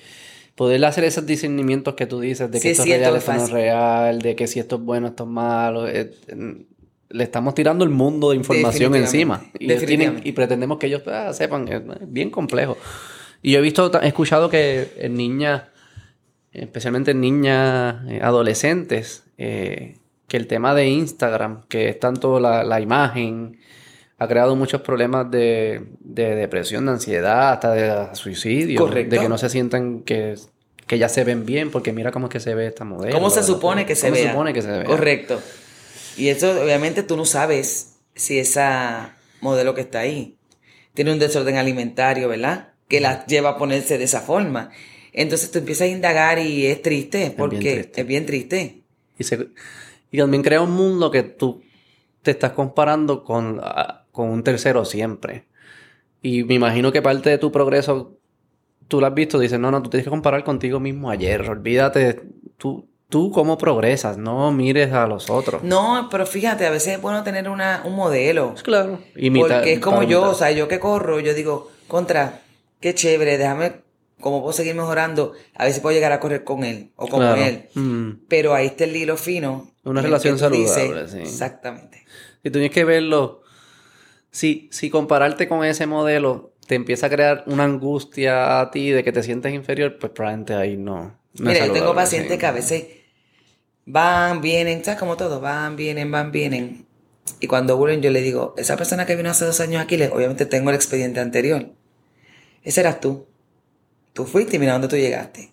poder 0.55 0.85
hacer 0.85 1.05
esos 1.05 1.25
discernimientos 1.25 1.95
que 1.95 2.07
tú 2.07 2.21
dices 2.21 2.51
de 2.51 2.61
que 2.61 2.71
es 2.73 2.79
esto 2.81 2.93
es 2.93 2.99
real, 3.01 3.15
es 3.17 3.23
esto 3.23 3.33
no 3.33 3.45
es 3.45 3.51
real, 3.51 4.19
de 4.21 4.35
que 4.37 4.47
si 4.49 4.59
esto 4.59 4.77
es 4.77 4.83
bueno, 4.83 5.07
esto 5.09 5.25
es 5.25 5.31
malo. 5.31 5.89
eh, 5.89 6.13
eh, 6.27 6.65
le 7.11 7.25
estamos 7.25 7.55
tirando 7.55 7.85
el 7.85 7.91
mundo 7.91 8.31
de 8.31 8.37
información 8.37 8.95
encima. 8.95 9.43
Tienen- 9.59 10.21
y 10.25 10.33
pretendemos 10.33 10.79
que 10.79 10.89
ellos 10.89 11.03
ah, 11.07 11.33
sepan. 11.33 11.67
Es 11.69 11.81
bien 12.13 12.29
complejo. 12.31 12.77
Y 13.41 13.53
yo 13.53 13.61
he 13.61 13.63
visto, 13.63 13.91
he 14.03 14.09
escuchado 14.09 14.51
que 14.51 14.93
en 14.99 15.15
niñas, 15.15 15.63
especialmente 16.53 17.13
en 17.13 17.21
niñas 17.21 17.97
eh, 18.09 18.21
adolescentes, 18.23 19.25
eh, 19.39 19.97
que 20.29 20.37
el 20.37 20.47
tema 20.47 20.75
de 20.75 20.87
Instagram, 20.87 21.63
que 21.69 21.89
es 21.89 21.99
tanto 21.99 22.39
la, 22.39 22.63
la 22.63 22.81
imagen, 22.81 23.59
ha 24.19 24.29
creado 24.29 24.55
muchos 24.57 24.83
problemas 24.83 25.31
de, 25.31 25.87
de 26.01 26.35
depresión, 26.35 26.87
de 26.87 26.93
ansiedad, 26.93 27.53
hasta 27.53 27.73
de 27.73 28.15
suicidio. 28.15 28.79
Correcto. 28.81 29.15
De 29.17 29.23
que 29.23 29.29
no 29.29 29.39
se 29.39 29.49
sientan 29.49 30.01
que, 30.01 30.35
que 30.87 30.99
ya 30.99 31.09
se 31.09 31.25
ven 31.25 31.47
bien, 31.47 31.71
porque 31.71 31.93
mira 31.93 32.11
cómo 32.13 32.27
es 32.27 32.33
que 32.33 32.41
se 32.41 32.55
ve 32.55 32.67
esta 32.67 32.85
modelo. 32.85 33.15
¿Cómo 33.15 33.31
se 33.31 33.43
supone 33.43 33.87
que 33.87 33.95
se 33.97 34.09
¿Cómo 34.09 34.15
vea? 34.15 34.25
se 34.25 34.31
supone 34.31 34.53
que 34.53 34.63
se 34.63 34.69
vea? 34.71 34.85
Correcto. 34.85 35.41
Y 36.17 36.29
eso, 36.29 36.51
obviamente, 36.63 37.03
tú 37.03 37.17
no 37.17 37.25
sabes 37.25 37.95
si 38.15 38.39
esa 38.39 39.15
modelo 39.41 39.75
que 39.75 39.83
está 39.83 40.01
ahí 40.01 40.37
tiene 40.95 41.13
un 41.13 41.21
desorden 41.21 41.57
alimentario, 41.57 42.29
¿verdad? 42.29 42.71
Que 42.89 43.01
la 43.01 43.25
lleva 43.27 43.51
a 43.51 43.57
ponerse 43.57 43.99
de 43.99 44.05
esa 44.05 44.21
forma. 44.21 44.71
Entonces 45.13 45.51
tú 45.53 45.59
empiezas 45.61 45.83
a 45.83 45.91
indagar 45.91 46.41
y 46.41 46.67
es 46.67 46.83
triste, 46.83 47.33
porque 47.37 47.59
triste. 47.59 48.01
es 48.01 48.07
bien 48.07 48.27
triste. 48.27 48.83
Y, 49.17 49.25
se- 49.25 49.49
y 50.11 50.19
también 50.19 50.43
crea 50.43 50.61
un 50.61 50.73
mundo 50.73 51.11
que 51.11 51.23
tú 51.23 51.63
te 52.23 52.31
estás 52.33 52.53
comparando 52.53 53.25
con, 53.25 53.61
ah, 53.63 54.05
con 54.13 54.31
un 54.31 54.43
tercero 54.43 54.85
siempre. 54.85 55.45
Y 56.23 56.45
me 56.45 56.55
imagino 56.55 56.91
que 56.93 57.01
parte 57.03 57.31
de 57.31 57.39
tu 57.39 57.53
progreso, 57.53 58.17
tú 58.89 59.01
lo 59.01 59.07
has 59.07 59.15
visto, 59.15 59.39
dices, 59.39 59.59
no, 59.61 59.71
no, 59.71 59.83
tú 59.83 59.91
tienes 59.91 60.05
que 60.05 60.11
comparar 60.11 60.43
contigo 60.45 60.81
mismo 60.81 61.11
ayer. 61.11 61.49
Olvídate, 61.49 62.21
tú, 62.57 62.89
tú 63.09 63.31
cómo 63.31 63.57
progresas, 63.57 64.19
no 64.19 64.51
mires 64.51 64.93
a 64.93 65.07
los 65.07 65.31
otros. 65.31 65.63
No, 65.63 66.09
pero 66.11 66.27
fíjate, 66.27 66.67
a 66.67 66.71
veces 66.71 66.95
es 66.95 67.01
bueno 67.03 67.23
tener 67.23 67.49
una, 67.49 67.83
un 67.85 67.95
modelo. 67.95 68.55
Claro. 68.65 68.99
Imita- 69.15 69.57
porque 69.59 69.75
es 69.75 69.81
como 69.81 70.03
yo, 70.03 70.19
imitar. 70.19 70.31
o 70.31 70.35
sea, 70.35 70.51
yo 70.51 70.67
que 70.69 70.81
corro, 70.81 71.21
yo 71.21 71.35
digo, 71.35 71.71
contra, 71.87 72.41
qué 72.81 72.95
chévere, 72.95 73.39
déjame, 73.39 73.83
como 74.21 74.41
puedo 74.41 74.53
seguir 74.53 74.75
mejorando, 74.75 75.33
a 75.55 75.65
ver 75.65 75.73
si 75.73 75.81
puedo 75.81 75.95
llegar 75.95 76.13
a 76.13 76.21
correr 76.21 76.45
con 76.45 76.65
él 76.65 76.91
o 76.97 77.07
Claro. 77.07 77.41
él. 77.43 77.69
Mm. 77.75 78.25
Pero 78.29 78.55
ahí 78.55 78.67
está 78.67 78.85
el 78.85 78.97
hilo 78.97 79.17
fino. 79.17 79.71
Una 79.85 80.03
relación 80.03 80.35
tú 80.35 80.41
saludable, 80.41 81.09
sí. 81.09 81.19
Exactamente. 81.19 82.05
Si 82.43 82.51
tienes 82.51 82.71
que 82.71 82.85
verlo, 82.85 83.43
si, 84.31 84.69
si 84.73 84.91
compararte 84.91 85.49
con 85.49 85.65
ese 85.65 85.87
modelo 85.87 86.53
te 86.67 86.75
empieza 86.75 87.07
a 87.07 87.11
crear 87.11 87.45
una 87.47 87.65
angustia 87.65 88.61
a 88.61 88.71
ti 88.71 88.91
de 88.91 89.03
que 89.03 89.11
te 89.13 89.23
sientes 89.23 89.53
inferior, 89.55 89.99
pues 89.99 90.13
probablemente 90.13 90.55
ahí 90.55 90.77
no. 90.77 91.19
Mira, 91.39 91.67
yo 91.67 91.73
tengo 91.73 91.95
pacientes 91.95 92.33
sí. 92.33 92.39
que 92.39 92.47
a 92.47 92.53
veces 92.53 92.85
van, 93.87 94.41
vienen, 94.41 94.85
¿sabes? 94.85 94.99
Como 95.01 95.17
todo, 95.17 95.41
van, 95.41 95.77
vienen, 95.77 96.11
van, 96.11 96.31
vienen. 96.31 96.87
Y 97.41 97.47
cuando 97.47 97.77
vuelven, 97.77 98.03
yo 98.03 98.11
le 98.11 98.21
digo, 98.21 98.55
esa 98.59 98.77
persona 98.77 99.07
que 99.07 99.17
vino 99.17 99.31
hace 99.31 99.45
dos 99.45 99.61
años 99.61 99.83
aquí, 99.83 99.97
le- 99.97 100.09
obviamente 100.09 100.47
tengo 100.47 100.71
el 100.71 100.77
expediente 100.77 101.21
anterior. 101.21 101.71
Ese 102.63 102.81
eras 102.81 103.01
tú. 103.01 103.27
Tú 104.19 104.25
fuiste 104.27 104.57
y 104.57 104.59
mira 104.59 104.73
dónde 104.73 104.89
tú 104.89 104.97
llegaste. 104.97 105.53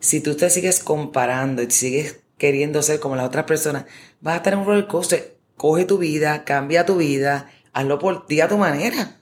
Si 0.00 0.20
tú 0.20 0.34
te 0.34 0.50
sigues 0.50 0.82
comparando 0.82 1.62
y 1.62 1.70
sigues 1.70 2.24
queriendo 2.38 2.82
ser 2.82 2.98
como 2.98 3.14
las 3.14 3.24
otras 3.24 3.44
personas, 3.44 3.84
vas 4.20 4.34
a 4.34 4.36
estar 4.38 4.52
en 4.54 4.58
un 4.58 4.66
roller 4.66 4.88
coaster. 4.88 5.36
Coge 5.56 5.84
tu 5.84 5.98
vida, 5.98 6.42
cambia 6.44 6.84
tu 6.84 6.96
vida, 6.96 7.48
hazlo 7.72 8.00
por 8.00 8.26
ti 8.26 8.40
a 8.40 8.48
tu 8.48 8.58
manera. 8.58 9.20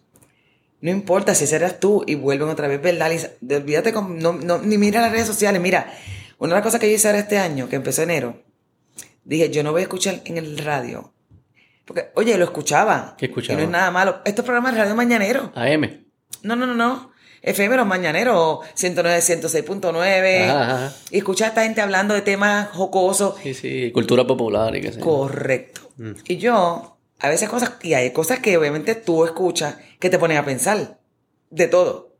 No 0.80 0.90
importa 0.90 1.34
si 1.34 1.54
eras 1.54 1.80
tú 1.80 2.02
y 2.06 2.14
vuelven 2.14 2.48
otra 2.48 2.66
vez, 2.66 2.80
¿verdad, 2.80 3.10
Lisa? 3.10 3.32
Olvídate, 3.42 3.92
con, 3.92 4.18
no, 4.18 4.32
no- 4.32 4.56
ni 4.62 4.78
mira 4.78 5.02
las 5.02 5.12
redes 5.12 5.26
sociales. 5.26 5.60
Mira, 5.60 5.92
una 6.38 6.54
de 6.54 6.60
las 6.60 6.64
cosas 6.64 6.80
que 6.80 6.88
yo 6.88 6.96
hice 6.96 7.08
ahora 7.08 7.18
este 7.20 7.36
año, 7.36 7.68
que 7.68 7.76
empezó 7.76 8.00
enero, 8.00 8.42
dije, 9.22 9.50
yo 9.50 9.62
no 9.62 9.72
voy 9.72 9.80
a 9.80 9.84
escuchar 9.84 10.22
en 10.24 10.38
el 10.38 10.56
radio. 10.56 11.12
Porque, 11.84 12.06
oye, 12.14 12.38
lo 12.38 12.44
escuchaba. 12.46 13.16
¿Qué 13.18 13.26
escuchaba? 13.26 13.52
Y 13.52 13.56
no 13.58 13.64
es 13.64 13.70
nada 13.70 13.90
malo. 13.90 14.22
Estos 14.24 14.46
programas 14.46 14.72
de 14.72 14.80
radio 14.80 14.94
mañanero. 14.94 15.52
AM. 15.54 16.06
No, 16.42 16.56
no, 16.56 16.66
no, 16.66 16.74
no. 16.74 17.11
FM 17.42 17.76
los 17.76 17.86
mañaneros, 17.86 18.60
109, 18.74 19.20
106.9. 19.20 20.44
Ajá, 20.44 20.86
ajá. 20.86 20.96
Y 21.10 21.18
escuchar 21.18 21.46
a 21.46 21.48
esta 21.48 21.62
gente 21.64 21.80
hablando 21.80 22.14
de 22.14 22.22
temas 22.22 22.68
jocosos. 22.68 23.34
Sí, 23.42 23.54
sí, 23.54 23.90
cultura 23.92 24.26
popular 24.26 24.74
y 24.76 24.80
qué 24.80 24.92
sé 24.92 25.00
yo. 25.00 25.04
Correcto. 25.04 25.80
Mm. 25.96 26.12
Y 26.28 26.36
yo, 26.36 26.96
a 27.18 27.28
veces 27.28 27.48
cosas, 27.48 27.72
y 27.82 27.94
hay 27.94 28.12
cosas 28.12 28.38
que 28.38 28.56
obviamente 28.56 28.94
tú 28.94 29.24
escuchas 29.24 29.76
que 29.98 30.08
te 30.08 30.18
ponen 30.18 30.38
a 30.38 30.44
pensar 30.44 31.00
de 31.50 31.66
todo. 31.66 32.16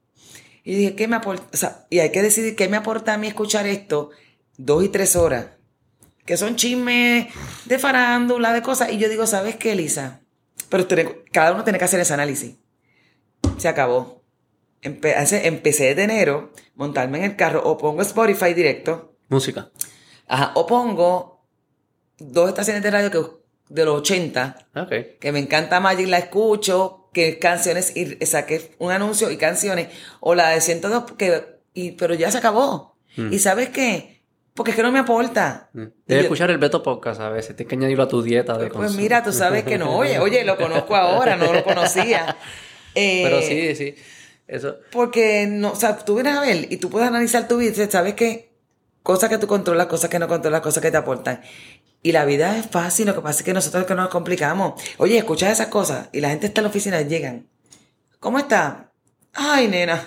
Y 0.64 0.74
dije, 0.74 0.94
¿qué 0.94 1.08
me 1.08 1.16
aporta? 1.16 1.46
O 1.52 1.56
sea, 1.56 1.86
y 1.90 2.00
hay 2.00 2.10
que 2.10 2.22
decidir 2.22 2.56
qué 2.56 2.68
me 2.68 2.76
aporta 2.76 3.14
a 3.14 3.18
mí 3.18 3.28
escuchar 3.28 3.66
esto 3.66 4.10
dos 4.56 4.84
y 4.84 4.88
tres 4.88 5.16
horas, 5.16 5.46
que 6.24 6.36
son 6.36 6.56
chismes 6.56 7.26
de 7.64 7.78
farándula, 7.78 8.52
de 8.52 8.62
cosas. 8.62 8.92
Y 8.92 8.98
yo 8.98 9.08
digo, 9.08 9.26
¿sabes 9.26 9.56
qué, 9.56 9.72
Elisa? 9.72 10.20
Pero 10.68 10.86
cada 11.32 11.52
uno 11.52 11.64
tiene 11.64 11.78
que 11.78 11.84
hacer 11.84 12.00
ese 12.00 12.14
análisis. 12.14 12.56
Se 13.58 13.68
acabó. 13.68 14.21
Empe- 14.82 15.14
empecé 15.44 15.84
desde 15.94 16.02
enero, 16.04 16.52
montarme 16.74 17.18
en 17.18 17.24
el 17.24 17.36
carro, 17.36 17.62
o 17.64 17.78
pongo 17.78 18.02
Spotify 18.02 18.52
directo, 18.54 19.14
Música. 19.28 19.70
Ajá, 20.26 20.52
o 20.54 20.66
pongo 20.66 21.46
dos 22.18 22.48
estaciones 22.48 22.82
de 22.82 22.90
radio 22.90 23.10
que, 23.10 23.20
de 23.68 23.84
los 23.84 24.00
80, 24.00 24.68
Ok. 24.76 24.92
que 25.20 25.32
me 25.32 25.38
encanta 25.38 25.80
Magic, 25.80 26.08
la 26.08 26.18
escucho, 26.18 27.08
que 27.12 27.28
es 27.28 27.36
canciones, 27.36 27.96
y 27.96 28.16
saqué 28.26 28.74
un 28.78 28.90
anuncio 28.92 29.30
y 29.30 29.36
canciones, 29.36 29.88
o 30.20 30.34
la 30.34 30.50
de 30.50 30.60
102, 30.60 31.12
que, 31.12 31.44
y, 31.74 31.92
pero 31.92 32.14
ya 32.14 32.30
se 32.30 32.38
acabó. 32.38 32.96
¿Y 33.16 33.38
sabes 33.38 33.68
qué? 33.68 34.22
Porque 34.54 34.70
es 34.72 34.76
que 34.76 34.82
no 34.82 34.90
me 34.92 34.98
aporta. 34.98 35.70
Mm. 35.74 35.78
Debes 35.80 35.94
yo- 36.06 36.20
escuchar 36.22 36.50
el 36.50 36.58
Beto 36.58 36.82
Podcast 36.82 37.20
a 37.20 37.28
veces. 37.30 37.54
Tienes 37.56 37.68
que 37.70 37.76
añadirlo 37.76 38.04
a 38.04 38.08
tu 38.08 38.22
dieta 38.22 38.54
de 38.54 38.66
Pues 38.66 38.72
consumo. 38.72 39.00
mira, 39.00 39.22
tú 39.22 39.32
sabes 39.32 39.64
que 39.64 39.78
no, 39.78 39.96
oye, 39.96 40.18
oye, 40.18 40.44
lo 40.44 40.56
conozco 40.56 40.96
ahora, 40.96 41.36
no 41.36 41.52
lo 41.52 41.62
conocía. 41.64 42.36
Eh, 42.94 43.20
Pero 43.24 43.40
sí, 43.42 43.74
sí. 43.76 43.94
Eso. 44.52 44.76
Porque 44.90 45.46
no, 45.46 45.72
o 45.72 45.76
sea, 45.76 45.96
tú 45.96 46.16
vienes 46.16 46.36
a 46.36 46.40
ver 46.42 46.66
y 46.70 46.76
tú 46.76 46.90
puedes 46.90 47.08
analizar 47.08 47.48
tu 47.48 47.56
vida 47.56 47.68
y 47.68 47.70
dices, 47.70 47.88
sabes 47.90 48.12
que 48.12 48.52
cosas 49.02 49.30
que 49.30 49.38
tú 49.38 49.46
controlas, 49.46 49.86
cosas 49.86 50.10
que 50.10 50.18
no 50.18 50.28
controlas, 50.28 50.60
cosas 50.60 50.82
que 50.82 50.90
te 50.90 50.98
aportan. 50.98 51.40
Y 52.02 52.12
la 52.12 52.26
vida 52.26 52.58
es 52.58 52.66
fácil, 52.66 53.06
lo 53.06 53.14
que 53.14 53.22
pasa 53.22 53.38
es 53.38 53.44
que 53.44 53.54
nosotros 53.54 53.86
que 53.86 53.94
nos 53.94 54.10
complicamos. 54.10 54.74
Oye, 54.98 55.16
escuchas 55.16 55.52
esas 55.52 55.68
cosas 55.68 56.10
y 56.12 56.20
la 56.20 56.28
gente 56.28 56.48
está 56.48 56.60
en 56.60 56.64
la 56.64 56.68
oficina, 56.68 57.00
llegan. 57.00 57.46
¿Cómo 58.20 58.38
está? 58.38 58.90
Ay, 59.32 59.68
nena. 59.68 60.06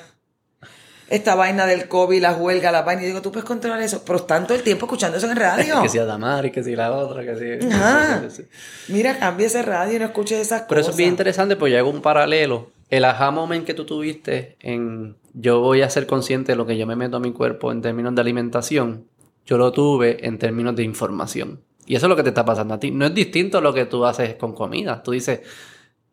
esta 1.09 1.33
vaina 1.33 1.65
del 1.65 1.87
COVID, 1.87 2.21
las 2.21 2.39
huelgas, 2.39 2.71
la 2.71 2.83
vaina. 2.83 3.01
Y 3.01 3.07
digo, 3.07 3.23
tú 3.23 3.31
puedes 3.31 3.47
controlar 3.47 3.81
eso. 3.81 4.03
Pero 4.05 4.21
todo 4.21 4.53
el 4.53 4.61
tiempo 4.61 4.85
escuchando 4.85 5.17
eso 5.17 5.29
en 5.31 5.37
radio. 5.37 5.81
que 5.83 5.89
si 5.89 5.97
Adamari, 5.97 6.51
que 6.51 6.63
si 6.63 6.75
la 6.75 6.91
otra, 6.91 7.23
que 7.23 7.59
si... 7.59 7.67
Ajá. 7.73 8.21
Mira, 8.89 9.17
cambia 9.17 9.47
ese 9.47 9.63
radio 9.63 9.95
y 9.95 9.99
no 9.99 10.05
escuches 10.05 10.39
esas 10.39 10.61
Pero 10.69 10.81
cosas. 10.81 10.81
eso 10.81 10.91
es 10.91 10.97
bien 10.97 11.09
interesante 11.09 11.55
porque 11.55 11.71
yo 11.73 11.79
hago 11.79 11.89
un 11.89 12.03
paralelo. 12.03 12.74
El 12.89 13.05
aha 13.05 13.31
moment 13.31 13.65
que 13.65 13.73
tú 13.73 13.85
tuviste 13.85 14.57
en 14.59 15.15
yo 15.33 15.59
voy 15.59 15.81
a 15.81 15.89
ser 15.89 16.05
consciente 16.07 16.51
de 16.53 16.55
lo 16.55 16.65
que 16.65 16.77
yo 16.77 16.85
me 16.87 16.95
meto 16.95 17.17
a 17.17 17.19
mi 17.19 17.31
cuerpo 17.33 17.71
en 17.71 17.81
términos 17.81 18.13
de 18.15 18.21
alimentación, 18.21 19.05
yo 19.45 19.57
lo 19.57 19.71
tuve 19.71 20.25
en 20.25 20.37
términos 20.37 20.75
de 20.75 20.83
información. 20.83 21.61
Y 21.87 21.95
eso 21.95 22.05
es 22.05 22.09
lo 22.09 22.15
que 22.15 22.23
te 22.23 22.29
está 22.29 22.45
pasando 22.45 22.73
a 22.73 22.79
ti. 22.79 22.91
No 22.91 23.05
es 23.05 23.13
distinto 23.13 23.57
a 23.57 23.61
lo 23.61 23.73
que 23.73 23.85
tú 23.85 24.05
haces 24.05 24.35
con 24.35 24.53
comida. 24.53 25.03
Tú 25.03 25.11
dices, 25.11 25.41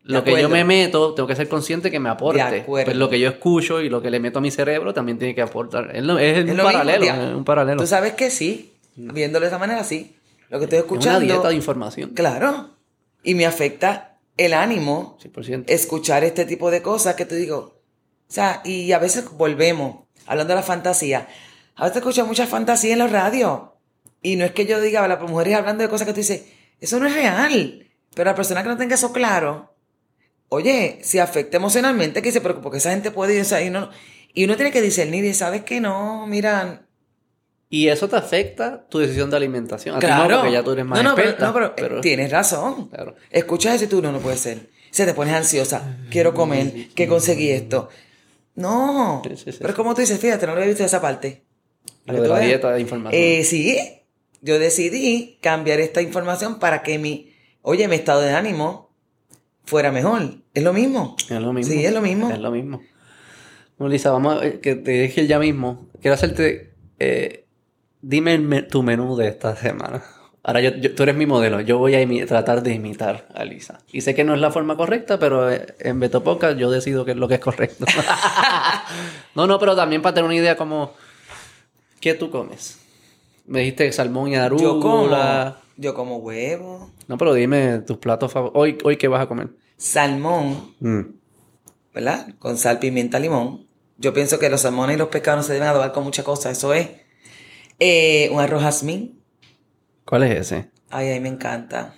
lo 0.05 0.23
que 0.25 0.39
yo 0.41 0.49
me 0.49 0.65
meto, 0.65 1.15
tengo 1.15 1.27
que 1.27 1.37
ser 1.37 1.49
consciente 1.49 1.91
que 1.91 2.01
me 2.01 2.09
aporte. 2.09 2.39
De 2.51 2.61
acuerdo. 2.61 2.87
Pues 2.87 2.97
lo 2.97 3.09
que 3.09 3.21
yo 3.21 3.29
escucho 3.29 3.81
y 3.81 3.89
lo 3.89 4.03
que 4.03 4.11
le 4.11 4.19
meto 4.21 4.41
a 4.41 4.43
mi 4.43 4.51
cerebro 4.51 4.93
también 4.93 5.19
tiene 5.19 5.35
que 5.35 5.41
aportar. 5.43 5.95
Es, 5.95 6.03
lo- 6.03 6.19
es 6.19 6.37
Es 6.39 6.45
un 6.45 6.51
mismo, 6.51 6.63
paralelo. 6.65 7.07
un. 7.39 7.77
Tú 7.79 7.87
sabes 7.87 8.13
que 8.15 8.29
sí, 8.31 8.73
viéndolo 8.97 9.45
de 9.45 9.49
esa 9.49 9.59
manera, 9.59 9.85
sí. 9.85 10.15
Lo 10.51 10.59
que 10.59 10.65
estoy 10.65 10.81
es 10.81 10.85
una 10.85 10.95
escuchando. 10.95 11.21
dieta 11.33 11.49
de 11.49 11.55
información. 11.55 12.11
Claro. 12.11 12.71
Y 13.23 13.35
me 13.35 13.47
afecta 13.47 14.12
el 14.47 14.55
ánimo 14.55 15.19
100%. 15.23 15.65
escuchar 15.69 16.25
este 16.25 16.45
tipo 16.45 16.71
de 16.71 16.83
cosas 16.83 17.15
que 17.15 17.25
te 17.25 17.37
digo. 17.37 17.83
O 18.29 18.33
sea, 18.33 18.63
y 18.65 18.93
a 18.93 18.99
veces 18.99 19.31
volvemos, 19.31 20.05
hablando 20.27 20.53
de 20.53 20.61
la 20.61 20.63
fantasía. 20.63 21.29
A 21.77 21.85
veces 21.85 21.99
escucho 21.99 22.27
mucha 22.27 22.47
fantasía 22.47 22.93
en 22.93 22.99
los 22.99 23.13
radios. 23.13 23.61
Y 24.23 24.37
no 24.37 24.45
es 24.45 24.53
que 24.53 24.67
yo 24.67 24.81
diga, 24.81 25.07
las 25.09 25.21
mujeres 25.21 25.57
hablando 25.57 25.83
de 25.83 25.89
cosas 25.89 26.07
que 26.07 26.13
tú 26.13 26.21
dices, 26.21 26.45
eso 26.81 26.99
no 27.01 27.07
es 27.07 27.15
real. 27.15 27.91
Pero 28.15 28.31
la 28.31 28.35
persona 28.35 28.63
que 28.63 28.69
no 28.69 28.77
tenga 28.77 28.95
eso 28.95 29.13
claro, 29.13 29.75
oye, 30.49 30.99
si 31.03 31.19
afecta 31.19 31.57
emocionalmente, 31.57 32.23
que 32.23 32.33
se 32.33 32.41
preocupe, 32.41 32.63
porque 32.63 32.79
esa 32.79 32.91
gente 32.91 33.11
puede 33.11 33.35
ir, 33.35 33.41
o 33.41 33.45
sea, 33.45 33.63
y, 33.63 33.71
no, 33.71 33.91
y 34.35 34.45
uno 34.45 34.57
tiene 34.57 34.71
que 34.71 34.83
discernir 34.83 35.25
y 35.25 35.35
sabes 35.35 35.65
que 35.65 35.81
no, 35.81 36.27
mira, 36.27 36.87
Y 37.75 37.89
eso 37.89 38.07
te 38.07 38.17
afecta 38.17 38.85
tu 38.87 38.99
decisión 38.99 39.31
de 39.31 39.37
alimentación. 39.39 39.97
A 39.97 39.99
ti 39.99 40.05
claro. 40.05 40.29
no, 40.29 40.41
porque 40.41 40.53
ya 40.53 40.63
tú 40.63 40.73
eres 40.73 40.85
más 40.85 41.03
no, 41.03 41.09
no, 41.09 41.17
pero, 41.17 41.31
experta, 41.31 41.47
no, 41.47 41.55
pero, 41.55 41.67
eh, 41.69 41.73
pero- 41.75 42.01
tienes 42.03 42.31
razón. 42.31 42.89
Claro. 42.91 43.15
Escuchas 43.31 43.77
eso 43.77 43.85
y 43.85 43.87
tú, 43.87 44.03
no, 44.03 44.13
no 44.13 44.19
puede 44.19 44.37
ser. 44.37 44.69
Se 44.91 45.07
te 45.07 45.15
pones 45.15 45.33
ansiosa. 45.33 45.97
Quiero 46.11 46.35
comer. 46.35 46.89
Que 46.95 47.09
conseguí 47.09 47.49
esto. 47.49 47.89
No. 48.57 49.23
Sí, 49.27 49.37
sí, 49.39 49.53
sí. 49.53 49.59
Pero 49.63 49.75
como 49.75 49.95
tú 49.95 50.03
dices, 50.03 50.21
fíjate, 50.21 50.47
no 50.47 50.55
lo 50.55 50.63
he 50.63 50.67
visto 50.67 50.85
esa 50.85 51.01
parte. 51.01 51.45
Lo 52.05 52.21
de 52.21 52.29
la 52.29 52.41
dieta 52.41 52.73
de 52.73 52.81
información. 52.83 53.19
Eh, 53.19 53.43
sí. 53.43 53.79
Yo 54.43 54.59
decidí 54.59 55.39
cambiar 55.41 55.81
esta 55.81 56.03
información 56.03 56.59
para 56.59 56.83
que 56.83 56.99
mi, 56.99 57.33
oye, 57.63 57.89
mi 57.89 57.95
estado 57.95 58.21
de 58.21 58.35
ánimo 58.35 58.91
fuera 59.65 59.91
mejor. 59.91 60.35
Es 60.53 60.63
lo 60.63 60.75
mismo. 60.75 61.17
es 61.19 61.31
lo 61.41 61.55
mismo. 61.55 61.73
Sí, 61.73 61.87
es 61.87 61.93
lo 61.95 62.03
mismo. 62.03 62.31
Es 62.31 62.39
lo 62.39 62.51
mismo. 62.51 62.83
Bueno, 63.79 63.91
Lisa, 63.91 64.11
vamos 64.11 64.43
a 64.43 64.47
eh, 64.47 64.61
que 64.61 64.75
te 64.75 64.91
dije 64.91 65.27
ya 65.27 65.39
mismo. 65.39 65.89
Quiero 66.03 66.17
hacerte. 66.17 66.75
eh, 66.99 67.42
dime 68.03 68.39
me- 68.39 68.63
tu 68.63 68.83
menú 68.83 69.17
de 69.17 69.29
esta 69.29 69.57
semana. 69.57 70.03
Ahora 70.45 70.61
yo, 70.61 70.71
yo- 70.73 70.95
tú 70.95 71.05
eres 71.05 71.15
mi 71.15 71.25
modelo. 71.25 71.61
Yo 71.61 71.79
voy 71.79 71.95
a 71.95 72.27
tratar 72.27 72.63
de 72.63 72.75
imitar 72.75 73.29
a 73.35 73.45
Lisa. 73.45 73.79
Y 73.93 74.01
sé 74.01 74.15
que 74.15 74.25
no 74.25 74.35
es 74.35 74.41
la 74.41 74.51
forma 74.51 74.77
correcta, 74.77 75.19
pero 75.19 75.49
eh, 75.51 75.75
en 75.79 76.01
Beto 76.01 76.25
Podcast 76.25 76.59
yo 76.59 76.71
decido 76.71 77.05
qué 77.05 77.13
es 77.13 77.17
lo 77.17 77.29
que 77.29 77.35
es 77.35 77.41
correcto. 77.41 77.85
no, 79.35 79.47
no, 79.47 79.59
pero 79.59 79.77
también 79.77 80.03
para 80.03 80.15
tener 80.15 80.27
una 80.27 80.35
idea 80.37 80.57
como. 80.57 80.93
¿Qué 82.01 82.15
tú 82.15 82.31
comes? 82.31 82.81
Me 83.47 83.61
dijiste 83.61 83.91
salmón 83.93 84.29
y 84.31 84.37
arugula. 84.37 84.65
Yo 84.67 84.81
como, 84.81 85.57
yo 85.77 85.95
como 85.95 86.17
huevo, 86.19 86.91
No, 87.07 87.17
pero 87.17 87.35
dime 87.35 87.79
tus 87.79 87.99
platos 87.99 88.33
favoritos. 88.33 88.61
Hoy, 88.61 88.79
hoy 88.85 88.97
¿qué 88.97 89.09
vas 89.09 89.23
a 89.23 89.27
comer? 89.27 89.49
salmón, 89.77 90.75
Mm. 90.81 91.01
¿verdad? 91.95 92.29
Con 92.39 92.57
sal, 92.57 92.79
pimienta, 92.79 93.19
limón. 93.19 93.67
Yo 93.99 94.13
pienso 94.15 94.39
que 94.39 94.49
los 94.51 94.61
salmones 94.63 94.97
y 94.97 94.99
los 94.99 95.09
pescados 95.09 95.39
no 95.39 95.43
se 95.45 95.53
deben 95.55 95.69
adobar 95.69 95.93
con 95.93 96.03
muchas 96.05 96.25
cosas. 96.25 96.57
Eso 96.59 96.73
es 96.75 96.89
eh, 97.79 98.29
un 98.33 98.41
arroz 98.41 98.63
jazmín. 98.63 99.21
¿Cuál 100.05 100.25
es 100.25 100.41
ese? 100.41 100.71
Ay, 100.91 101.09
ay, 101.09 101.21
me 101.21 101.29
encanta. 101.29 101.95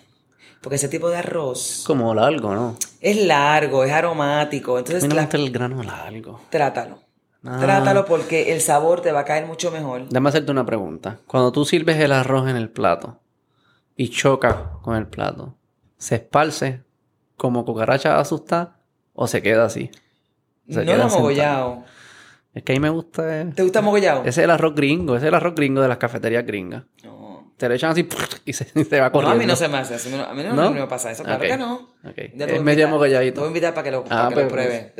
Porque 0.60 0.76
ese 0.76 0.88
tipo 0.88 1.10
de 1.10 1.18
arroz 1.18 1.84
Como 1.86 2.14
largo, 2.14 2.54
¿no? 2.54 2.76
es 3.00 3.16
largo, 3.24 3.84
es 3.84 3.92
aromático. 3.92 4.78
Entonces, 4.78 5.12
la- 5.12 5.28
el 5.30 5.50
grano 5.50 5.82
largo. 5.82 6.40
trátalo. 6.50 7.00
Ah. 7.44 7.58
Trátalo 7.60 8.06
porque 8.06 8.54
el 8.54 8.62
sabor 8.62 9.02
te 9.02 9.12
va 9.12 9.20
a 9.20 9.24
caer 9.26 9.44
mucho 9.46 9.70
mejor. 9.70 10.08
Déjame 10.08 10.30
hacerte 10.30 10.50
una 10.50 10.64
pregunta. 10.64 11.18
Cuando 11.26 11.52
tú 11.52 11.66
sirves 11.66 11.98
el 11.98 12.12
arroz 12.12 12.48
en 12.48 12.56
el 12.56 12.70
plato 12.70 13.20
y 13.96 14.08
choca 14.08 14.78
con 14.80 14.96
el 14.96 15.06
plato, 15.06 15.54
¿se 15.98 16.14
esparce 16.14 16.82
como 17.36 17.66
cucaracha 17.66 18.18
asustada 18.18 18.78
o 19.12 19.26
se 19.26 19.42
queda 19.42 19.66
así? 19.66 19.90
Se 20.70 20.82
no 20.86 20.96
lo 20.96 21.08
mogollado. 21.10 21.84
Es 22.54 22.62
que 22.62 22.72
a 22.72 22.74
mí 22.76 22.80
me 22.80 22.90
gusta... 22.90 23.50
¿Te 23.54 23.62
gusta 23.62 23.80
mogollado? 23.82 24.20
Ese 24.20 24.28
es 24.30 24.38
el 24.38 24.50
arroz 24.50 24.74
gringo, 24.74 25.16
ese 25.16 25.26
es 25.26 25.28
el 25.28 25.34
arroz 25.34 25.54
gringo 25.56 25.80
de 25.82 25.88
las 25.88 25.98
cafeterías 25.98 26.46
gringas. 26.46 26.84
No. 27.02 27.52
Te 27.56 27.68
lo 27.68 27.74
echan 27.74 27.90
así 27.90 28.08
y 28.44 28.52
se, 28.52 28.66
y 28.74 28.84
se 28.84 29.00
va 29.00 29.06
No, 29.06 29.12
corriendo. 29.12 29.36
a 29.36 29.38
mí 29.38 29.46
no 29.46 29.56
se 29.56 29.68
me 29.68 29.78
hace. 29.78 29.94
así, 29.94 30.12
A 30.14 30.32
mí 30.34 30.42
no, 30.42 30.54
¿No? 30.54 30.64
no 30.64 30.70
me 30.72 30.86
pasa 30.86 31.10
eso. 31.10 31.22
Claro 31.24 31.40
que 31.40 31.56
no. 31.56 31.74
Ok. 32.04 32.16
Ya 32.34 32.46
te 32.46 32.56
Es 32.56 32.62
medio 32.62 32.86
invitar- 32.86 32.90
mogolladito. 32.90 33.34
Te 33.34 33.40
voy 33.40 33.46
a 33.46 33.50
invitar 33.50 33.74
para 33.74 33.84
que 33.84 33.90
lo, 33.90 34.04
Ah, 34.08 34.08
para 34.08 34.28
que 34.28 34.34
lo 34.34 34.48
pues, 34.48 34.52
pruebes. 34.52 34.92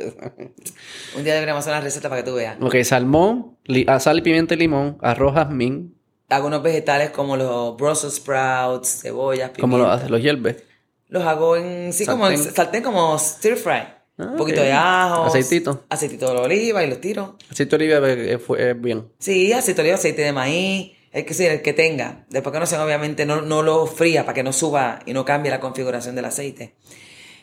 Un 1.17 1.23
día 1.23 1.33
deberíamos 1.33 1.61
hacer 1.61 1.73
una 1.73 1.81
receta 1.81 2.09
para 2.09 2.23
que 2.23 2.29
tú 2.29 2.35
veas. 2.35 2.57
Ok, 2.61 2.75
salmón, 2.83 3.57
ah, 3.87 3.99
sal, 3.99 4.21
pimienta 4.21 4.53
y 4.53 4.57
limón, 4.57 4.97
arroz 5.01 5.33
jazmín, 5.33 5.95
Hago 6.27 6.47
unos 6.47 6.63
vegetales 6.63 7.11
como 7.11 7.37
los 7.37 7.77
Brussels 7.77 8.15
sprouts, 8.15 9.01
cebollas, 9.01 9.51
pimienta. 9.51 9.61
como 9.61 9.77
lo 9.77 9.89
haces, 9.91 10.09
los 10.09 10.21
hierves. 10.21 10.63
Los 11.07 11.23
hago 11.23 11.55
en, 11.55 11.93
sí, 11.93 12.05
como 12.05 12.27
en 12.27 12.37
sartén, 12.37 12.81
como 12.83 13.17
stir 13.19 13.57
fry. 13.57 13.83
Ah, 14.17 14.29
Un 14.31 14.37
poquito 14.37 14.61
de 14.61 14.71
ajo. 14.71 15.25
Aceitito. 15.25 15.83
Aceitito 15.89 16.31
de 16.33 16.39
oliva 16.39 16.83
y 16.83 16.89
los 16.89 17.01
tiro. 17.01 17.37
Aceite 17.51 17.77
de 17.77 17.97
oliva 17.97 18.09
eh, 18.09 18.39
es 18.69 18.81
bien. 18.81 19.11
Sí, 19.19 19.51
aceite 19.51 19.81
de 19.81 19.87
oliva, 19.87 19.95
aceite 19.95 20.21
de 20.21 20.31
maíz. 20.31 20.91
El 21.11 21.25
que 21.25 21.33
sea, 21.33 21.53
el 21.53 21.61
que 21.61 21.73
tenga. 21.73 22.25
Después 22.29 22.51
que 22.53 22.59
no 22.59 22.65
sea, 22.65 22.83
obviamente, 22.83 23.25
no, 23.25 23.41
no 23.41 23.61
lo 23.63 23.85
fría 23.87 24.23
para 24.25 24.33
que 24.33 24.43
no 24.43 24.51
suba 24.51 24.99
y 25.05 25.13
no 25.13 25.23
cambie 25.25 25.49
la 25.49 25.59
configuración 25.61 26.13
del 26.15 26.25
aceite. 26.25 26.75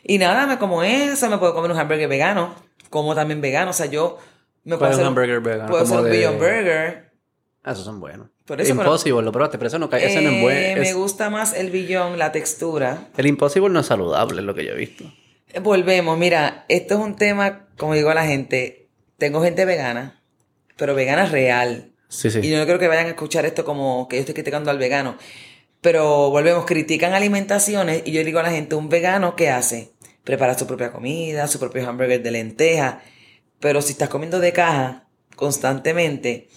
Y 0.05 0.19
nada, 0.19 0.47
me 0.47 0.59
como 0.59 0.82
eso, 0.82 1.28
me 1.31 1.39
puedo 1.39 1.55
comer 1.55 1.70
un 1.70 1.78
hamburger 1.78 2.09
vegano. 2.09 2.55
Como 2.90 3.15
también 3.15 3.40
vegano. 3.40 3.70
O 3.70 3.74
sea, 3.74 3.86
yo 3.86 4.19
me 4.65 4.77
¿Cuál 4.77 4.78
puedo 4.78 4.90
hacer 4.93 5.03
un 5.03 5.09
hamburger 5.09 5.40
vegano? 5.40 5.70
Puedo 5.70 5.82
hacer 5.85 5.99
un 5.99 6.05
de- 6.11 6.28
Burger. 6.28 7.12
Ah, 7.65 7.73
esos 7.73 7.85
son 7.85 8.01
buenos. 8.01 8.28
Por 8.44 8.61
eso, 8.61 8.74
pero- 8.77 9.23
lo 9.23 9.32
probaste, 9.32 9.57
pero 9.57 9.69
eso 9.69 9.78
no 9.78 9.89
cae, 9.89 10.05
ese 10.05 10.20
no 10.20 10.31
es 10.31 10.36
Eh, 10.36 10.40
bueno. 10.43 10.81
Me 10.82 10.89
Es- 10.90 10.94
gusta 10.97 11.31
más 11.31 11.55
el 11.55 11.70
Beyond, 11.70 12.16
la 12.19 12.32
textura. 12.32 13.09
El 13.16 13.27
Impossible 13.27 13.70
no 13.70 13.81
es 13.81 13.86
saludable, 13.86 14.40
es 14.40 14.44
lo 14.44 14.55
que 14.55 14.65
yo 14.66 14.73
he 14.73 14.77
visto. 14.77 15.05
Volvemos, 15.61 16.16
mira, 16.16 16.65
esto 16.69 16.95
es 16.95 17.01
un 17.01 17.16
tema, 17.16 17.69
como 17.77 17.95
digo 17.95 18.11
a 18.11 18.15
la 18.15 18.24
gente, 18.24 18.89
tengo 19.19 19.43
gente 19.43 19.65
vegana, 19.65 20.23
pero 20.77 20.95
vegana 20.95 21.27
real. 21.27 21.93
Sí, 22.09 22.31
sí. 22.31 22.41
Y 22.43 22.51
yo 22.51 22.59
no 22.59 22.65
creo 22.65 22.79
que 22.79 22.89
vayan 22.89 23.07
a 23.07 23.11
escuchar 23.11 23.45
esto 23.45 23.65
como 23.65 24.09
que 24.09 24.16
yo 24.16 24.20
estoy 24.20 24.35
criticando 24.35 24.70
al 24.70 24.79
vegano. 24.79 25.16
Pero 25.81 26.31
volvemos, 26.31 26.65
critican 26.65 27.12
alimentaciones 27.12 28.03
y 28.05 28.12
yo 28.12 28.24
digo 28.24 28.39
a 28.39 28.45
la 28.45 28.51
gente, 28.51 28.77
un 28.77 28.89
vegano, 28.89 29.35
¿qué 29.37 29.51
hace? 29.51 29.93
Prepara 30.24 30.57
su 30.57 30.66
propia 30.66 30.93
comida, 30.93 31.49
su 31.49 31.59
propio 31.59 31.87
hamburger 31.89 32.23
de 32.23 32.31
lenteja. 32.31 33.03
Pero 33.59 33.83
si 33.83 33.93
estás 33.93 34.09
comiendo 34.09 34.39
de 34.39 34.53
caja 34.53 35.09
constantemente, 35.37 36.49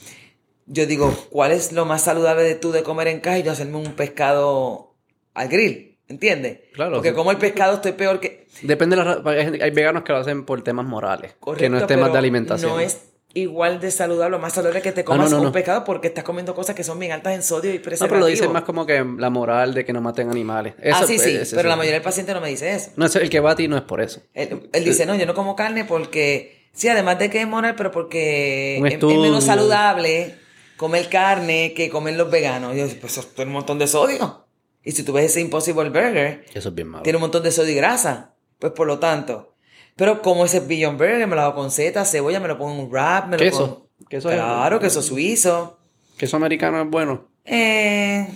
yo 0.68 0.86
digo, 0.86 1.12
¿cuál 1.32 1.52
es 1.52 1.72
lo 1.72 1.86
más 1.86 2.04
saludable 2.04 2.44
de 2.44 2.56
tú 2.56 2.72
de 2.72 2.84
comer 2.84 3.08
en 3.08 3.20
caja 3.20 3.40
y 3.40 3.44
yo 3.44 3.52
hacerme 3.52 3.78
un 3.78 3.94
pescado 3.94 4.96
al 5.34 5.48
grill? 5.48 5.95
¿Entiendes? 6.08 6.60
Claro, 6.74 6.94
Porque 6.96 7.10
sí. 7.10 7.16
como 7.16 7.32
el 7.32 7.38
pescado 7.38 7.76
estoy 7.76 7.94
peor 7.94 8.20
que... 8.20 8.48
Depende 8.62 8.96
de 8.96 9.04
la 9.04 9.22
hay, 9.26 9.72
veganos 9.72 10.04
que 10.04 10.12
lo 10.14 10.20
hacen 10.20 10.46
por 10.46 10.62
temas 10.64 10.86
morales, 10.86 11.32
que 11.32 11.38
no 11.38 11.40
Correcto, 11.46 11.78
es 11.78 11.88
temas 11.88 12.12
de 12.12 12.18
alimentación. 12.18 12.72
No 12.72 12.80
es 12.80 13.00
igual 13.34 13.82
de 13.82 13.92
saludable 13.92 14.38
o 14.38 14.40
más 14.40 14.54
saludable 14.54 14.82
que 14.82 14.92
te 14.94 15.02
no, 15.02 15.06
comas 15.08 15.32
no, 15.32 15.40
un 15.40 15.44
no. 15.46 15.52
pescado 15.52 15.84
porque 15.84 16.08
estás 16.08 16.24
comiendo 16.24 16.56
cosas 16.56 16.74
que 16.76 16.84
son 16.84 16.98
bien 17.00 17.12
altas 17.12 17.34
en 17.34 17.44
sodio 17.44 17.74
y 17.74 17.78
No, 17.78 17.84
preservativo. 17.84 18.08
pero 18.16 18.20
lo 18.22 18.28
dicen 18.28 18.52
más 18.54 18.64
como 18.64 18.86
que 18.86 19.04
la 19.18 19.30
moral 19.30 19.74
de 19.74 19.84
que 19.84 19.92
no 19.94 20.00
maten 20.00 20.30
animales. 20.30 20.76
Eso, 20.82 20.98
ah, 21.02 21.08
sí, 21.08 21.20
sí, 21.20 21.38
pero 21.56 21.68
la 21.68 21.76
mayoría 21.76 21.96
del 21.96 22.04
paciente 22.04 22.34
no 22.34 22.40
me 22.40 22.50
dice 22.50 22.74
eso. 22.74 22.92
No, 22.96 23.08
el 23.08 23.30
que 23.30 23.40
va 23.42 23.52
a 23.52 23.56
ti 23.56 23.68
no 23.68 23.76
es 23.76 23.84
por 23.84 24.00
eso. 24.00 24.22
Él, 24.34 24.70
él 24.72 24.86
dice, 24.86 25.06
no, 25.06 25.16
yo 25.16 25.26
no 25.26 25.34
como 25.34 25.56
carne 25.56 25.84
porque, 25.84 26.70
sí, 26.72 26.88
además 26.88 27.20
de 27.20 27.30
que 27.30 27.42
es 27.42 27.48
moral, 27.48 27.74
pero 27.76 27.92
porque 27.92 28.78
es, 28.78 28.94
es 28.94 29.04
menos 29.04 29.44
saludable 29.44 30.36
comer 30.78 31.10
carne 31.10 31.74
que 31.76 31.90
comer 31.90 32.16
los 32.16 32.32
veganos. 32.32 32.74
Y 32.76 32.80
yo, 32.80 32.88
pues 33.02 33.18
eso 33.18 33.28
tiene 33.36 33.50
un 33.50 33.56
montón 33.56 33.80
de 33.80 33.88
sodio. 33.88 34.45
Y 34.86 34.92
si 34.94 35.04
tú 35.04 35.12
ves 35.12 35.26
ese 35.26 35.42
Impossible 35.42 35.90
Burger, 35.90 36.46
Eso 36.54 36.70
es 36.70 36.76
bien 36.76 36.88
malo. 36.88 37.04
tiene 37.04 37.18
un 37.18 37.22
montón 37.22 37.44
de 37.44 37.52
sodio 37.52 37.72
y 37.72 37.76
grasa. 37.76 38.36
Pues 38.60 38.72
por 38.72 38.88
lo 38.88 39.00
tanto. 39.00 39.56
Pero 39.98 40.22
como 40.22 40.46
ese 40.46 40.60
Beyond 40.62 40.98
Burger, 40.98 41.28
me 41.28 41.36
lo 41.36 41.42
hago 41.42 41.56
con 41.56 41.72
seta, 41.72 42.06
cebolla, 42.06 42.40
me 42.40 42.48
lo 42.48 42.58
pongo 42.58 42.74
en 42.74 42.80
un 42.82 42.90
wrap, 42.92 43.26
me 43.28 43.38
lo 43.38 43.44
Queso. 43.44 43.58
pongo... 43.60 43.90
Queso 44.10 44.30
es- 44.30 44.36
claro, 44.36 44.80
queso 44.80 45.02
suizo. 45.02 45.80
¿Queso 46.18 46.38
americano 46.38 46.82
es 46.82 46.90
bueno? 46.90 47.28
Eh, 47.44 48.28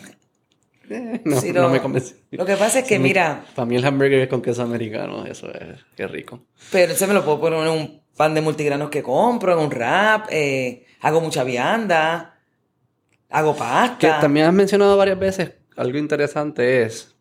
Eh, 0.90 1.22
no, 1.24 1.36
no 1.40 1.62
lo- 1.62 1.70
me 1.70 1.82
convence. 1.82 2.16
Lo 2.32 2.46
que 2.48 2.56
pasa 2.56 2.80
es 2.80 2.86
que, 2.86 2.98
mira, 2.98 3.46
Para 3.54 3.66
mí 3.68 3.76
el 3.76 3.86
hamburger 3.86 4.22
es 4.22 4.28
con 4.28 4.42
queso 4.42 4.64
americano, 4.64 5.24
eso 5.28 5.48
es, 5.54 5.80
qué 5.96 6.08
rico. 6.08 6.46
pero 6.72 6.96
se 6.96 7.06
me 7.06 7.14
lo 7.14 7.24
puedo 7.24 7.40
poner 7.40 7.60
en 7.60 7.68
un 7.70 8.02
pan 8.18 8.34
de 8.34 8.42
multigranos 8.42 8.90
que 8.90 9.04
compro, 9.04 9.54
en 9.54 9.60
un 9.60 9.70
wrap, 9.70 10.26
eh, 10.32 10.86
hago 11.02 11.22
mucha 11.22 11.44
vianda, 11.44 12.40
hago 13.30 13.54
Que 13.54 13.60
pasta. 13.60 14.20
también 14.20 14.48
has 14.48 14.54
mencionado 14.54 14.98
varias 14.98 15.20
veces, 15.20 15.52
algo 15.80 15.98
interesante 15.98 16.84
es 16.84 17.16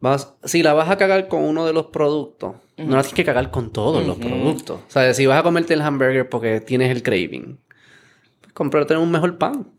Vas, 0.00 0.34
si 0.44 0.62
la 0.62 0.74
vas 0.74 0.90
a 0.90 0.96
cagar 0.96 1.26
con 1.26 1.42
uno 1.42 1.66
de 1.66 1.72
los 1.72 1.86
productos, 1.86 2.54
no 2.76 2.96
la 2.96 3.02
tienes 3.02 3.14
que 3.14 3.24
cagar 3.24 3.50
con 3.50 3.72
todos 3.72 4.06
los 4.06 4.16
productos. 4.16 4.80
O 4.86 4.90
sea, 4.90 5.12
si 5.12 5.26
vas 5.26 5.40
a 5.40 5.42
comerte 5.42 5.74
el 5.74 5.80
hamburger 5.80 6.28
porque 6.28 6.60
tienes 6.60 6.92
el 6.92 7.02
craving, 7.02 7.58
pues 8.40 8.52
cómprate 8.52 8.96
un 8.96 9.10
mejor 9.10 9.38
pan. 9.38 9.72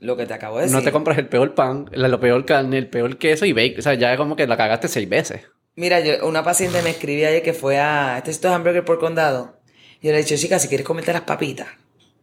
Lo 0.00 0.16
que 0.16 0.26
te 0.26 0.34
acabo 0.34 0.56
de 0.56 0.64
decir. 0.64 0.76
No 0.76 0.82
te 0.82 0.90
compras 0.90 1.16
el 1.18 1.28
peor 1.28 1.54
pan, 1.54 1.88
la, 1.92 2.08
lo 2.08 2.18
peor 2.18 2.44
carne, 2.44 2.76
el 2.76 2.88
peor 2.88 3.18
queso 3.18 3.46
y 3.46 3.52
bacon. 3.52 3.78
O 3.78 3.82
sea, 3.82 3.94
ya 3.94 4.16
como 4.16 4.34
que 4.34 4.48
la 4.48 4.56
cagaste 4.56 4.88
seis 4.88 5.08
veces. 5.08 5.42
Mira, 5.76 6.00
yo, 6.00 6.26
una 6.26 6.42
paciente 6.42 6.82
me 6.82 6.90
escribía 6.90 7.28
ayer 7.28 7.42
que 7.42 7.52
fue 7.52 7.78
a 7.78 8.18
este 8.18 8.32
sitio 8.32 8.50
de 8.50 8.56
hamburger 8.56 8.84
por 8.84 8.98
condado. 8.98 9.60
Y 10.00 10.08
yo 10.08 10.12
le 10.12 10.18
he 10.18 10.22
dicho, 10.22 10.36
chica, 10.36 10.58
si 10.58 10.66
quieres 10.66 10.84
comerte 10.84 11.12
las 11.12 11.22
papitas, 11.22 11.68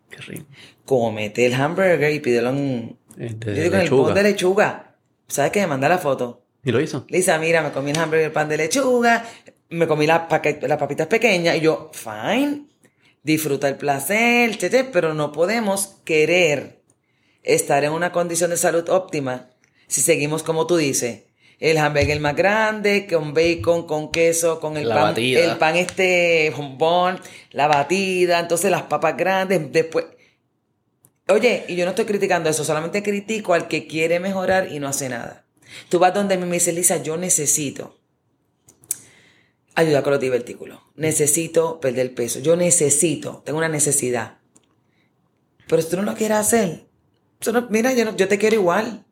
Qué 0.10 0.18
rico. 0.18 0.46
cómete 0.84 1.46
el 1.46 1.54
hamburger 1.54 2.12
y 2.12 2.20
pídelo 2.20 2.50
en, 2.50 2.98
Eh, 3.20 3.36
yo 3.40 3.52
digo, 3.52 3.66
en 3.66 3.74
el 3.74 3.80
lechuga. 3.82 4.06
pan 4.06 4.16
de 4.16 4.24
lechuga. 4.24 4.96
¿Sabes 5.28 5.52
qué? 5.52 5.62
Me 5.62 5.68
manda 5.68 5.90
la 5.90 5.98
foto. 5.98 6.44
Y 6.64 6.72
lo 6.72 6.80
hizo. 6.80 7.06
Lisa, 7.10 7.38
mira, 7.40 7.62
me 7.62 7.72
comí 7.72 7.92
el 7.92 7.98
hamburger, 7.98 8.26
el 8.28 8.32
pan 8.32 8.48
de 8.48 8.58
lechuga, 8.58 9.26
me 9.70 9.88
comí 9.88 10.08
las, 10.08 10.22
papitas 10.22 11.08
pequeñas 11.08 11.58
y 11.58 11.62
yo, 11.62 11.92
fine, 11.94 12.68
disfruta 13.22 13.68
el 13.68 13.76
placer, 13.76 14.58
chete, 14.58 14.86
pero 14.86 15.14
no 15.14 15.32
podemos 15.32 15.96
querer 16.06 16.82
estar 17.44 17.84
en 17.84 17.92
una 17.92 18.12
condición 18.12 18.52
de 18.52 18.58
salud 18.58 18.88
óptima 18.90 19.50
si 19.88 20.02
seguimos 20.02 20.44
como 20.44 20.66
tú 20.66 20.78
dices. 20.78 21.24
El 21.60 21.78
hamburger 21.78 22.20
más 22.20 22.36
grande, 22.36 23.08
con 23.08 23.34
bacon, 23.34 23.86
con 23.86 24.12
queso, 24.12 24.60
con 24.60 24.76
el 24.76 24.90
La 24.90 24.96
pan, 24.96 25.04
batida. 25.06 25.52
el 25.52 25.58
pan 25.58 25.76
este 25.76 26.52
bombón, 26.56 27.20
la 27.52 27.68
batida, 27.68 28.40
entonces 28.40 28.72
las 28.72 28.84
papas 28.84 29.16
grandes, 29.18 29.72
después. 29.72 30.06
Oye, 31.30 31.66
y 31.68 31.76
yo 31.76 31.86
no 31.86 31.92
estoy 31.92 32.06
criticando 32.06 32.50
eso, 32.50 32.64
solamente 32.64 33.02
critico 33.02 33.54
al 33.54 33.68
que 33.68 33.88
quiere 33.88 34.20
mejorar 34.20 34.72
y 34.72 34.80
no 34.80 34.88
hace 34.88 35.08
nada. 35.10 35.46
Tú 35.90 36.00
vas 36.00 36.14
donde 36.14 36.38
me 36.38 36.46
dice, 36.52 36.74
Lisa, 36.74 36.98
yo 37.02 37.18
necesito 37.18 37.98
ayuda 39.76 40.04
con 40.04 40.12
los 40.12 40.20
divertículos. 40.22 40.80
Necesito 40.96 41.80
perder 41.80 42.14
peso. 42.14 42.40
Yo 42.40 42.56
necesito, 42.56 43.42
tengo 43.46 43.58
una 43.58 43.70
necesidad. 43.70 44.38
Pero 45.68 45.82
si 45.82 45.90
tú 45.90 45.96
no 45.98 46.04
lo 46.04 46.14
quieres 46.16 46.38
hacer, 46.38 46.86
no- 47.52 47.68
mira, 47.70 47.94
yo, 47.94 48.06
no- 48.06 48.16
yo 48.16 48.28
te 48.28 48.38
quiero 48.38 48.56
igual. 48.56 49.06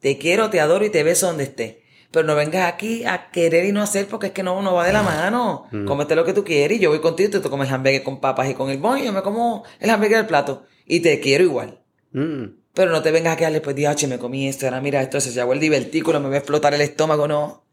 Te 0.00 0.18
quiero, 0.18 0.50
te 0.50 0.58
adoro 0.60 0.84
y 0.84 0.90
te 0.90 1.04
beso 1.04 1.26
donde 1.26 1.44
esté. 1.44 1.82
Pero 2.10 2.26
no 2.26 2.34
vengas 2.34 2.70
aquí 2.70 3.04
a 3.04 3.30
querer 3.30 3.64
y 3.64 3.72
no 3.72 3.80
hacer 3.80 4.06
porque 4.08 4.26
es 4.28 4.32
que 4.32 4.42
no, 4.42 4.60
no 4.60 4.74
va 4.74 4.86
de 4.86 4.92
la 4.92 5.02
mano. 5.02 5.68
Cómete 5.86 6.16
lo 6.16 6.24
que 6.24 6.32
tú 6.32 6.44
quieres 6.44 6.78
y 6.78 6.80
yo 6.80 6.90
voy 6.90 7.00
contigo 7.00 7.28
y 7.28 7.32
tú 7.32 7.40
te 7.40 7.48
comes 7.48 7.70
hamburgues 7.70 8.02
con 8.02 8.20
papas 8.20 8.50
y 8.50 8.54
con 8.54 8.68
el 8.70 8.78
bon 8.78 8.98
y 8.98 9.04
yo 9.04 9.12
me 9.12 9.22
como 9.22 9.64
el 9.78 9.88
hamburgues 9.90 10.18
del 10.18 10.26
plato. 10.26 10.66
Y 10.92 11.00
te 11.00 11.20
quiero 11.20 11.42
igual. 11.42 11.78
Mm. 12.12 12.44
Pero 12.74 12.92
no 12.92 13.00
te 13.00 13.10
vengas 13.10 13.38
a 13.38 13.40
darle, 13.40 13.62
pues, 13.62 13.74
diache, 13.74 14.06
me 14.06 14.18
comí 14.18 14.46
esto, 14.46 14.66
ahora 14.66 14.82
mira 14.82 15.00
esto, 15.00 15.22
se 15.22 15.40
hago 15.40 15.54
el 15.54 15.58
divertículo, 15.58 16.20
me 16.20 16.28
va 16.28 16.34
a 16.34 16.38
explotar 16.38 16.74
el 16.74 16.82
estómago, 16.82 17.26
no. 17.26 17.64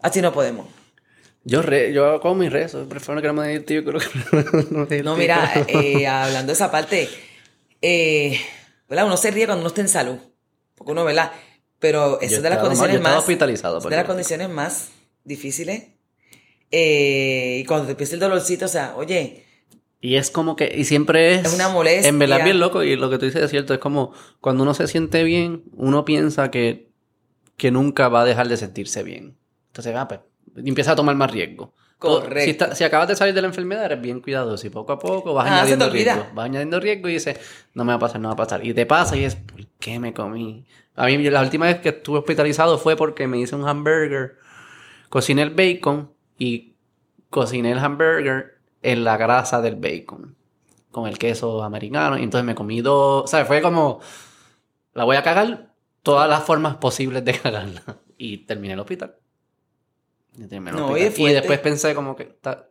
Así 0.00 0.22
no 0.22 0.32
podemos. 0.32 0.66
Yo, 1.44 1.60
re, 1.60 1.92
yo 1.92 2.18
como 2.18 2.36
mi 2.36 2.48
rezo. 2.48 2.88
Prefiero 2.88 3.20
que 3.20 3.26
no 3.26 3.34
me 3.34 3.48
diga 3.48 3.62
tío. 3.66 3.84
Creo 3.84 4.00
que 4.00 4.64
no, 4.70 4.86
me 4.86 5.02
No, 5.02 5.16
mira, 5.18 5.52
eh, 5.68 6.06
hablando 6.06 6.46
de 6.46 6.52
esa 6.54 6.70
parte, 6.70 7.10
eh, 7.82 8.40
¿verdad? 8.88 9.04
Uno 9.04 9.18
se 9.18 9.30
ríe 9.32 9.44
cuando 9.44 9.60
uno 9.60 9.68
está 9.68 9.82
en 9.82 9.88
salud. 9.90 10.16
Porque 10.76 10.92
uno, 10.92 11.04
¿verdad? 11.04 11.32
Pero 11.78 12.22
esa 12.22 12.36
es 12.36 12.42
de 12.42 12.48
las 12.48 12.60
condiciones 12.60 13.02
más. 13.02 13.18
hospitalizado 13.18 13.80
de 13.80 13.96
las 13.96 14.06
condiciones 14.06 14.48
más 14.48 14.92
difíciles. 15.24 15.88
Eh, 16.70 17.58
y 17.60 17.66
cuando 17.66 17.84
te 17.84 17.90
empieza 17.90 18.14
el 18.14 18.20
dolorcito, 18.20 18.64
o 18.64 18.68
sea, 18.68 18.94
oye, 18.96 19.45
Y 20.00 20.16
es 20.16 20.30
como 20.30 20.56
que, 20.56 20.72
y 20.76 20.84
siempre 20.84 21.34
es... 21.34 21.46
Es 21.46 21.54
una 21.54 21.68
molestia. 21.68 22.08
En 22.08 22.18
verdad, 22.18 22.44
bien 22.44 22.60
loco, 22.60 22.82
y 22.82 22.96
lo 22.96 23.08
que 23.10 23.18
tú 23.18 23.24
dices 23.26 23.42
es 23.42 23.50
cierto, 23.50 23.72
es 23.74 23.80
como 23.80 24.12
cuando 24.40 24.62
uno 24.62 24.74
se 24.74 24.86
siente 24.86 25.24
bien, 25.24 25.64
uno 25.72 26.04
piensa 26.04 26.50
que, 26.50 26.90
que 27.56 27.70
nunca 27.70 28.08
va 28.08 28.20
a 28.20 28.24
dejar 28.24 28.48
de 28.48 28.56
sentirse 28.56 29.02
bien. 29.02 29.36
Entonces, 29.68 29.94
ah, 29.96 30.06
pues, 30.06 30.20
empieza 30.56 30.92
a 30.92 30.96
tomar 30.96 31.16
más 31.16 31.30
riesgo. 31.30 31.72
Correcto. 31.98 32.44
Si, 32.44 32.50
está- 32.50 32.74
si 32.74 32.84
acabas 32.84 33.08
de 33.08 33.16
salir 33.16 33.32
de 33.34 33.40
la 33.40 33.48
enfermedad, 33.48 33.86
eres 33.86 34.00
bien 34.02 34.20
cuidadoso 34.20 34.66
y 34.66 34.70
poco 34.70 34.92
a 34.92 34.98
poco 34.98 35.32
vas 35.32 35.46
Ah, 35.50 35.56
añadiendo 35.62 35.88
riesgo. 35.88 36.26
Vas 36.34 36.44
añadiendo 36.44 36.78
riesgo 36.78 37.08
y 37.08 37.14
dices, 37.14 37.40
no 37.72 37.84
me 37.84 37.92
va 37.92 37.96
a 37.96 37.98
pasar, 37.98 38.20
no 38.20 38.28
va 38.28 38.34
a 38.34 38.36
pasar. 38.36 38.64
Y 38.66 38.74
te 38.74 38.84
pasa 38.84 39.16
y 39.16 39.24
es, 39.24 39.34
¿por 39.36 39.66
qué 39.80 39.98
me 39.98 40.12
comí? 40.12 40.66
A 40.94 41.06
mí, 41.06 41.18
la 41.30 41.40
última 41.40 41.66
vez 41.66 41.78
que 41.80 41.88
estuve 41.88 42.18
hospitalizado 42.18 42.76
fue 42.78 42.96
porque 42.96 43.26
me 43.26 43.38
hice 43.38 43.56
un 43.56 43.66
hamburger, 43.66 44.36
cociné 45.08 45.40
el 45.42 45.50
bacon 45.50 46.12
y 46.38 46.74
cociné 47.30 47.72
el 47.72 47.78
hamburger 47.78 48.55
en 48.82 49.04
la 49.04 49.16
grasa 49.16 49.60
del 49.60 49.76
bacon 49.76 50.36
con 50.90 51.06
el 51.06 51.18
queso 51.18 51.62
americano. 51.62 52.18
Y 52.18 52.22
entonces 52.22 52.44
me 52.46 52.54
comí 52.54 52.80
dos. 52.80 53.24
O 53.24 53.26
sea, 53.26 53.44
fue 53.44 53.60
como. 53.62 54.00
La 54.94 55.04
voy 55.04 55.16
a 55.16 55.22
cagar 55.22 55.72
todas 56.02 56.28
las 56.28 56.42
formas 56.44 56.76
posibles 56.76 57.24
de 57.24 57.32
cagarla. 57.38 57.82
Y 58.18 58.38
terminé 58.38 58.74
el 58.74 58.80
hospital. 58.80 59.16
Y, 60.38 60.46
terminé 60.46 60.70
el 60.70 60.76
No, 60.76 60.88
hospital. 60.92 61.12
y 61.18 61.30
Y 61.30 61.32
después 61.34 61.58
pensé 61.60 61.94
como 61.94 62.16
que. 62.16 62.24
ta- 62.24 62.66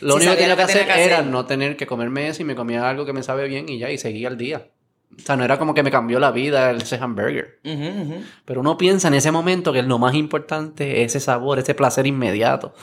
Lo 0.00 0.14
Sí, 0.14 0.18
único 0.18 0.32
que 0.32 0.38
tenía 0.38 0.56
que 0.56 0.62
hacer 0.62 0.88
era 0.90 1.22
no 1.22 1.44
tener 1.46 1.76
que 1.76 1.86
comerme 1.86 2.28
eso 2.28 2.42
y 2.42 2.44
me 2.44 2.56
comía 2.56 2.88
algo 2.88 3.04
que 3.04 3.12
me 3.12 3.22
sabe 3.22 3.46
bien 3.48 3.68
y 3.68 3.78
ya, 3.78 3.90
y 3.90 3.98
seguía 3.98 4.28
al 4.28 4.36
día. 4.36 4.68
O 5.16 5.20
sea, 5.22 5.36
no 5.36 5.44
era 5.44 5.56
como 5.58 5.72
que 5.72 5.84
me 5.84 5.90
cambió 5.92 6.18
la 6.18 6.32
vida 6.32 6.72
ese 6.72 6.96
hamburger. 6.96 7.60
ujú. 7.64 8.22
Pero 8.44 8.60
uno 8.60 8.76
piensa 8.76 9.06
en 9.08 9.14
ese 9.14 9.30
momento 9.30 9.72
que 9.72 9.82
lo 9.84 9.98
más 9.98 10.14
importante 10.16 11.02
es 11.02 11.14
ese 11.14 11.24
sabor, 11.24 11.60
ese 11.60 11.74
placer 11.74 12.06
inmediato. 12.08 12.74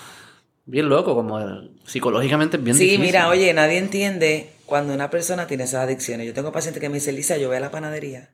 Bien 0.66 0.88
loco, 0.88 1.14
como 1.16 1.40
psicológicamente 1.86 2.58
bien 2.58 2.76
Sí, 2.78 2.84
difícil. 2.86 3.02
mira, 3.06 3.28
oye, 3.28 3.54
nadie 3.54 3.78
entiende 3.78 4.50
cuando 4.66 4.94
una 4.94 5.10
persona 5.10 5.46
tiene 5.46 5.66
esas 5.66 5.84
adicciones. 5.84 6.26
Yo 6.26 6.34
tengo 6.34 6.52
pacientes 6.52 6.80
que 6.82 6.88
me 6.90 6.96
dicen, 6.96 7.16
Lisa, 7.16 7.38
yo 7.38 7.48
voy 7.50 7.58
a 7.58 7.60
la 7.60 7.72
panadería. 7.72 8.30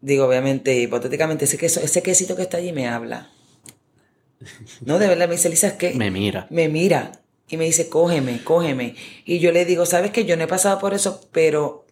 Digo, 0.00 0.26
obviamente, 0.26 0.74
hipotéticamente, 0.80 1.44
ese, 1.44 1.56
queso, 1.56 1.80
ese 1.80 2.02
quesito 2.02 2.34
que 2.36 2.42
está 2.42 2.56
allí 2.58 2.72
me 2.72 2.88
habla. 2.88 3.30
No, 4.84 4.98
de 4.98 5.06
verdad, 5.06 5.28
me 5.28 5.34
dice, 5.36 5.48
Lisa, 5.48 5.68
es 5.68 5.72
que 5.74 5.94
Me 5.94 6.10
mira. 6.10 6.46
me 6.50 6.68
mira 6.68 7.20
y 7.48 7.56
me 7.56 7.64
dice, 7.64 7.88
cógeme, 7.88 8.42
cógeme. 8.42 8.96
Y 9.24 9.38
yo 9.38 9.52
le 9.52 9.64
digo, 9.64 9.86
sabes 9.86 10.10
que 10.10 10.24
yo 10.24 10.36
no 10.36 10.44
he 10.44 10.48
pasado 10.48 10.78
por 10.80 10.94
eso, 10.94 11.26
pero 11.32 11.86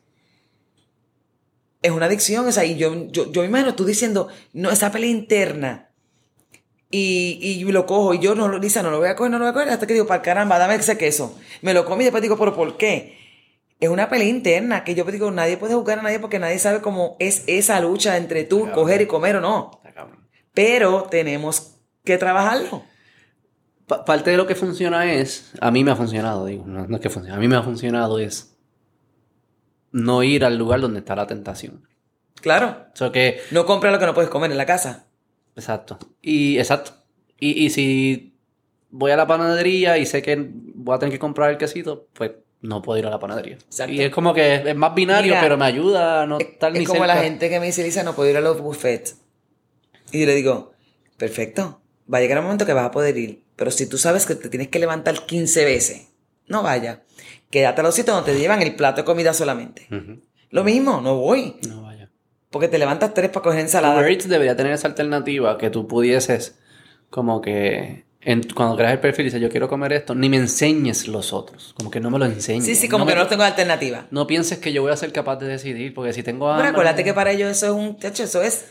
es 1.80 1.92
una 1.92 2.06
adicción. 2.06 2.46
O 2.46 2.52
sea, 2.52 2.64
y 2.64 2.76
yo, 2.76 3.06
yo, 3.10 3.30
yo 3.30 3.42
me 3.42 3.48
imagino 3.48 3.74
tú 3.76 3.84
diciendo, 3.84 4.28
no, 4.52 4.70
esa 4.70 4.90
pelea 4.90 5.10
interna. 5.10 5.88
Y, 6.94 7.38
y 7.42 7.64
lo 7.72 7.86
cojo 7.86 8.12
y 8.12 8.18
yo 8.18 8.34
no 8.34 8.48
lo, 8.48 8.58
Lisa, 8.58 8.82
no 8.82 8.90
lo 8.90 8.98
voy 8.98 9.08
a 9.08 9.16
coger, 9.16 9.30
no 9.32 9.38
lo 9.38 9.44
voy 9.46 9.50
a 9.50 9.54
coger, 9.54 9.70
hasta 9.70 9.86
que 9.86 9.94
digo, 9.94 10.06
para 10.06 10.20
caramba, 10.20 10.58
dame 10.58 10.74
ese 10.74 10.98
queso. 10.98 11.38
Me 11.62 11.72
lo 11.72 11.86
comí 11.86 12.02
y 12.02 12.04
después 12.04 12.20
digo, 12.22 12.36
pero 12.36 12.54
¿por 12.54 12.76
qué? 12.76 13.18
Es 13.80 13.88
una 13.88 14.10
pelea 14.10 14.28
interna 14.28 14.84
que 14.84 14.94
yo 14.94 15.02
digo, 15.04 15.30
nadie 15.30 15.56
puede 15.56 15.74
juzgar 15.74 15.98
a 16.00 16.02
nadie 16.02 16.20
porque 16.20 16.38
nadie 16.38 16.58
sabe 16.58 16.82
cómo 16.82 17.16
es 17.18 17.44
esa 17.46 17.80
lucha 17.80 18.16
entre 18.18 18.44
tú, 18.44 18.70
coger 18.74 19.00
y 19.00 19.06
comer 19.06 19.36
o 19.36 19.40
no. 19.40 19.80
Pero 20.52 21.04
tenemos 21.10 21.78
que 22.04 22.18
trabajarlo. 22.18 22.84
Pa- 23.86 24.04
parte 24.04 24.30
de 24.30 24.36
lo 24.36 24.46
que 24.46 24.54
funciona 24.54 25.10
es, 25.14 25.50
a 25.60 25.70
mí 25.70 25.82
me 25.84 25.92
ha 25.92 25.96
funcionado, 25.96 26.44
digo, 26.44 26.64
no, 26.66 26.86
no 26.86 26.96
es 26.96 27.02
que 27.02 27.08
funcione, 27.10 27.34
a 27.36 27.40
mí 27.40 27.48
me 27.48 27.56
ha 27.56 27.62
funcionado 27.62 28.18
es 28.18 28.54
no 29.92 30.22
ir 30.22 30.44
al 30.44 30.56
lugar 30.58 30.80
donde 30.80 31.00
está 31.00 31.16
la 31.16 31.26
tentación. 31.26 31.86
Claro. 32.40 32.84
O 32.92 32.96
sea 32.96 33.10
que, 33.12 33.40
No 33.50 33.66
compra 33.66 33.90
lo 33.90 33.98
que 33.98 34.06
no 34.06 34.14
puedes 34.14 34.30
comer 34.30 34.50
en 34.50 34.58
la 34.58 34.66
casa. 34.66 35.06
Exacto. 35.56 35.98
Y, 36.20 36.58
exacto. 36.58 36.92
Y, 37.38 37.64
y 37.64 37.70
si 37.70 38.34
voy 38.90 39.10
a 39.10 39.16
la 39.16 39.26
panadería 39.26 39.98
y 39.98 40.06
sé 40.06 40.22
que 40.22 40.36
voy 40.74 40.94
a 40.94 40.98
tener 40.98 41.12
que 41.12 41.18
comprar 41.18 41.50
el 41.50 41.58
quesito, 41.58 42.08
pues 42.12 42.32
no 42.60 42.80
puedo 42.80 42.98
ir 42.98 43.06
a 43.06 43.10
la 43.10 43.18
panadería. 43.18 43.54
Exacto. 43.54 43.92
Y 43.92 44.00
es 44.00 44.10
como 44.10 44.32
que 44.32 44.54
es, 44.54 44.76
más 44.76 44.94
binario, 44.94 45.32
Mira, 45.32 45.40
pero 45.40 45.56
me 45.56 45.64
ayuda 45.64 46.22
a 46.22 46.26
no 46.26 46.38
estar 46.38 46.72
Es 46.72 46.78
ni 46.78 46.86
como 46.86 47.04
la 47.04 47.16
gente 47.16 47.50
que 47.50 47.58
me 47.58 47.66
dice, 47.66 47.82
Lisa, 47.82 48.04
no 48.04 48.14
puedo 48.14 48.30
ir 48.30 48.36
a 48.36 48.40
los 48.40 48.60
buffets. 48.60 49.16
Y 50.12 50.20
yo 50.20 50.26
le 50.26 50.34
digo, 50.34 50.72
perfecto, 51.16 51.80
va 52.12 52.18
a 52.18 52.20
llegar 52.20 52.38
un 52.38 52.44
momento 52.44 52.64
que 52.64 52.72
vas 52.72 52.86
a 52.86 52.90
poder 52.90 53.16
ir. 53.16 53.42
Pero 53.56 53.70
si 53.70 53.86
tú 53.86 53.98
sabes 53.98 54.26
que 54.26 54.34
te 54.34 54.48
tienes 54.48 54.68
que 54.68 54.78
levantar 54.78 55.26
15 55.26 55.64
veces, 55.64 56.08
no 56.46 56.62
vaya. 56.62 57.02
Quédate 57.50 57.80
a 57.80 57.84
los 57.84 57.94
sitios 57.94 58.16
donde 58.16 58.32
te 58.32 58.38
llevan 58.38 58.62
el 58.62 58.76
plato 58.76 59.02
de 59.02 59.04
comida 59.04 59.34
solamente. 59.34 59.88
Lo 60.50 60.64
mismo, 60.64 61.00
no 61.00 61.16
voy. 61.16 61.56
No 61.68 61.82
vaya. 61.82 61.91
Porque 62.52 62.68
te 62.68 62.78
levantas 62.78 63.12
tres 63.14 63.30
para 63.30 63.42
coger 63.42 63.60
ensalada. 63.60 63.96
Uber 64.00 64.10
Eats 64.12 64.28
debería 64.28 64.56
tener 64.56 64.72
esa 64.72 64.86
alternativa 64.86 65.58
que 65.58 65.70
tú 65.70 65.88
pudieses, 65.88 66.58
como 67.10 67.40
que 67.40 68.04
en- 68.20 68.42
cuando 68.54 68.76
creas 68.76 68.92
el 68.92 69.00
perfil 69.00 69.22
y 69.22 69.28
dices 69.28 69.40
yo 69.40 69.48
quiero 69.48 69.68
comer 69.68 69.92
esto, 69.94 70.14
ni 70.14 70.28
me 70.28 70.36
enseñes 70.36 71.08
los 71.08 71.32
otros, 71.32 71.74
como 71.76 71.90
que 71.90 71.98
no 71.98 72.10
me 72.10 72.18
lo 72.20 72.26
enseñes. 72.26 72.64
Sí, 72.66 72.74
sí, 72.76 72.88
como 72.88 73.04
me- 73.04 73.12
que 73.12 73.18
no 73.18 73.26
tengo 73.26 73.42
alternativa. 73.42 74.06
No 74.12 74.26
pienses 74.28 74.58
que 74.58 74.72
yo 74.72 74.82
voy 74.82 74.92
a 74.92 74.96
ser 74.96 75.12
capaz 75.12 75.36
de 75.36 75.48
decidir, 75.48 75.92
porque 75.94 76.12
si 76.12 76.22
tengo 76.22 76.48
hambre... 76.48 76.66
Pero 76.68 76.72
acuérdate 76.76 77.02
que 77.04 77.14
para 77.14 77.32
ellos 77.32 77.50
eso 77.50 77.66
es 77.66 77.72
un 77.72 77.96
techo, 77.98 78.22
eso 78.22 78.40
es 78.42 78.66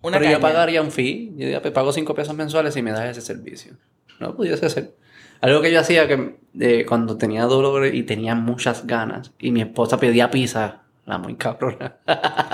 una 0.00 0.18
pero 0.18 0.30
yo 0.30 0.40
caña. 0.40 0.52
pagaría 0.52 0.80
un 0.80 0.90
fee, 0.90 1.30
yo 1.36 1.46
diría, 1.46 1.60
pago 1.72 1.92
5 1.92 2.14
pesos 2.14 2.34
mensuales 2.34 2.76
y 2.76 2.82
me 2.82 2.92
das 2.92 3.10
ese 3.10 3.20
servicio. 3.20 3.72
No 4.20 4.34
pudiese 4.36 4.70
ser. 4.70 4.94
Algo 5.40 5.60
que 5.60 5.70
yo 5.72 5.80
hacía 5.80 6.06
que 6.08 6.36
eh, 6.60 6.86
cuando 6.88 7.18
tenía 7.18 7.44
dolor 7.44 7.92
y 7.92 8.04
tenía 8.04 8.34
muchas 8.34 8.86
ganas 8.86 9.32
y 9.38 9.50
mi 9.50 9.60
esposa 9.60 9.98
pedía 9.98 10.30
pizza, 10.30 10.83
la 11.06 11.18
muy 11.18 11.36
cabrona. 11.36 11.96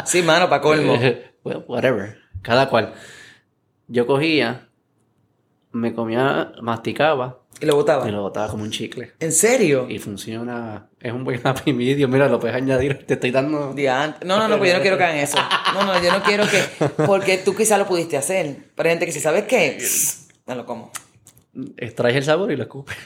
Sí, 0.05 0.23
mano, 0.23 0.49
para 0.49 0.63
colmo. 0.63 0.99
well, 1.45 1.65
whatever. 1.67 2.19
Cada 2.43 2.69
cual. 2.69 2.95
Yo 3.89 4.07
cogía, 4.07 4.69
me 5.73 5.95
comía, 5.95 6.53
masticaba 6.63 7.41
Y 7.61 7.67
lo 7.67 7.77
botaba. 7.77 8.09
Y 8.09 8.13
lo 8.13 8.23
botaba 8.23 8.49
como 8.49 8.63
un 8.63 8.71
chicle. 8.71 9.13
¿En 9.21 9.33
serio? 9.33 9.87
Y 9.89 9.99
funciona. 9.99 10.89
Es 11.01 11.13
un 11.13 11.25
buen 11.25 11.41
happy 11.45 11.73
medium. 11.73 12.11
Mira, 12.11 12.29
lo 12.29 12.41
puedes 12.41 12.57
añadir. 12.57 13.05
Te 13.07 13.15
estoy 13.15 13.31
dando. 13.31 13.73
Diante. 13.73 14.25
No, 14.25 14.39
no, 14.39 14.49
no, 14.49 14.59
pues 14.59 14.71
yo 14.71 14.77
no 14.77 14.83
quiero 14.83 14.97
que 14.97 15.05
hagan 15.05 15.17
eso. 15.17 15.39
No, 15.75 15.85
no, 15.85 16.03
yo 16.03 16.13
no 16.13 16.23
quiero 16.23 16.45
que. 16.49 16.87
Porque 17.07 17.39
tú 17.39 17.55
quizás 17.55 17.79
lo 17.79 17.87
pudiste 17.87 18.17
hacer. 18.17 18.71
Pero 18.75 18.89
hay 18.89 18.93
gente 18.95 19.07
que 19.07 19.13
si 19.13 19.21
sabes 19.21 19.45
qué, 19.45 19.79
no 20.47 20.55
lo 20.55 20.67
como. 20.67 20.91
Extraes 21.77 22.17
el 22.17 22.25
sabor 22.25 22.53
y 22.53 22.57
lo 22.57 22.63
escupes. 22.63 22.97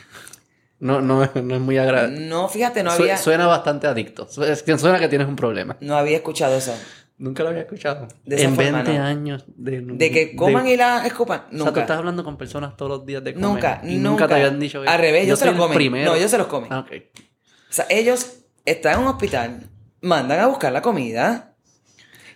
No, 0.84 1.00
no, 1.00 1.30
no 1.34 1.54
es 1.54 1.60
muy 1.62 1.78
agradable. 1.78 2.20
No, 2.20 2.46
fíjate, 2.46 2.82
no 2.82 2.90
Su- 2.90 3.02
había. 3.02 3.16
Suena 3.16 3.46
bastante 3.46 3.86
adicto. 3.86 4.28
Es 4.46 4.62
que 4.62 4.76
Suena 4.76 4.98
que 5.00 5.08
tienes 5.08 5.26
un 5.26 5.34
problema. 5.34 5.78
No 5.80 5.96
había 5.96 6.18
escuchado 6.18 6.56
eso. 6.56 6.76
Nunca 7.16 7.42
lo 7.42 7.48
había 7.48 7.62
escuchado. 7.62 8.06
De 8.24 8.42
en 8.42 8.54
forma, 8.54 8.82
20 8.82 8.98
no. 8.98 9.04
años 9.04 9.44
de... 9.46 9.80
De 9.80 10.10
que 10.10 10.36
coman 10.36 10.66
y 10.66 10.76
la 10.76 11.06
escupan. 11.06 11.40
O 11.40 11.42
sea, 11.42 11.50
tú 11.58 11.64
Nunca. 11.64 11.80
estás 11.80 11.96
hablando 11.98 12.22
con 12.22 12.36
personas 12.36 12.76
todos 12.76 12.90
los 12.90 13.06
días 13.06 13.24
de 13.24 13.32
comer. 13.32 13.48
Nunca, 13.48 13.80
y 13.84 13.96
nunca. 13.96 14.28
te 14.28 14.34
habían 14.34 14.60
dicho 14.60 14.82
eso. 14.82 14.90
Al 14.92 14.98
revés, 14.98 15.24
ellos 15.24 15.38
se 15.38 15.46
lo 15.46 15.56
comen. 15.56 15.74
primero. 15.74 16.10
No, 16.10 16.16
ellos 16.16 16.30
se 16.30 16.36
los 16.38 16.48
comen. 16.48 16.70
Ah. 16.70 16.84
O 16.86 17.72
sea, 17.72 17.86
ellos 17.88 18.40
están 18.66 18.94
en 18.94 19.00
un 19.00 19.06
hospital, 19.06 19.70
mandan 20.02 20.40
a 20.40 20.48
buscar 20.48 20.70
la 20.72 20.82
comida 20.82 21.54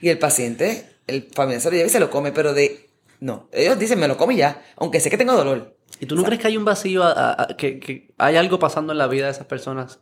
y 0.00 0.08
el 0.08 0.18
paciente, 0.18 0.88
el 1.06 1.28
familiar 1.34 1.60
se 1.60 1.70
lo 1.70 1.76
lleva 1.76 1.86
y 1.88 1.90
se 1.90 2.00
lo 2.00 2.08
come, 2.10 2.32
pero 2.32 2.54
de. 2.54 2.88
No, 3.20 3.48
ellos 3.52 3.78
dicen, 3.78 3.98
me 3.98 4.08
lo 4.08 4.16
come 4.16 4.36
ya, 4.36 4.62
aunque 4.76 5.00
sé 5.00 5.10
que 5.10 5.18
tengo 5.18 5.32
dolor. 5.34 5.76
¿Y 6.00 6.06
tú 6.06 6.16
no 6.16 6.22
crees 6.24 6.40
que 6.40 6.46
hay 6.48 6.56
un 6.56 6.64
vacío, 6.64 7.02
a- 7.02 7.12
a- 7.12 7.42
a- 7.42 7.46
que, 7.56 7.78
que 7.80 8.12
hay 8.18 8.36
algo 8.36 8.58
pasando 8.58 8.92
en 8.92 8.98
la 8.98 9.06
vida 9.06 9.24
de 9.26 9.32
esas 9.32 9.46
personas 9.46 10.00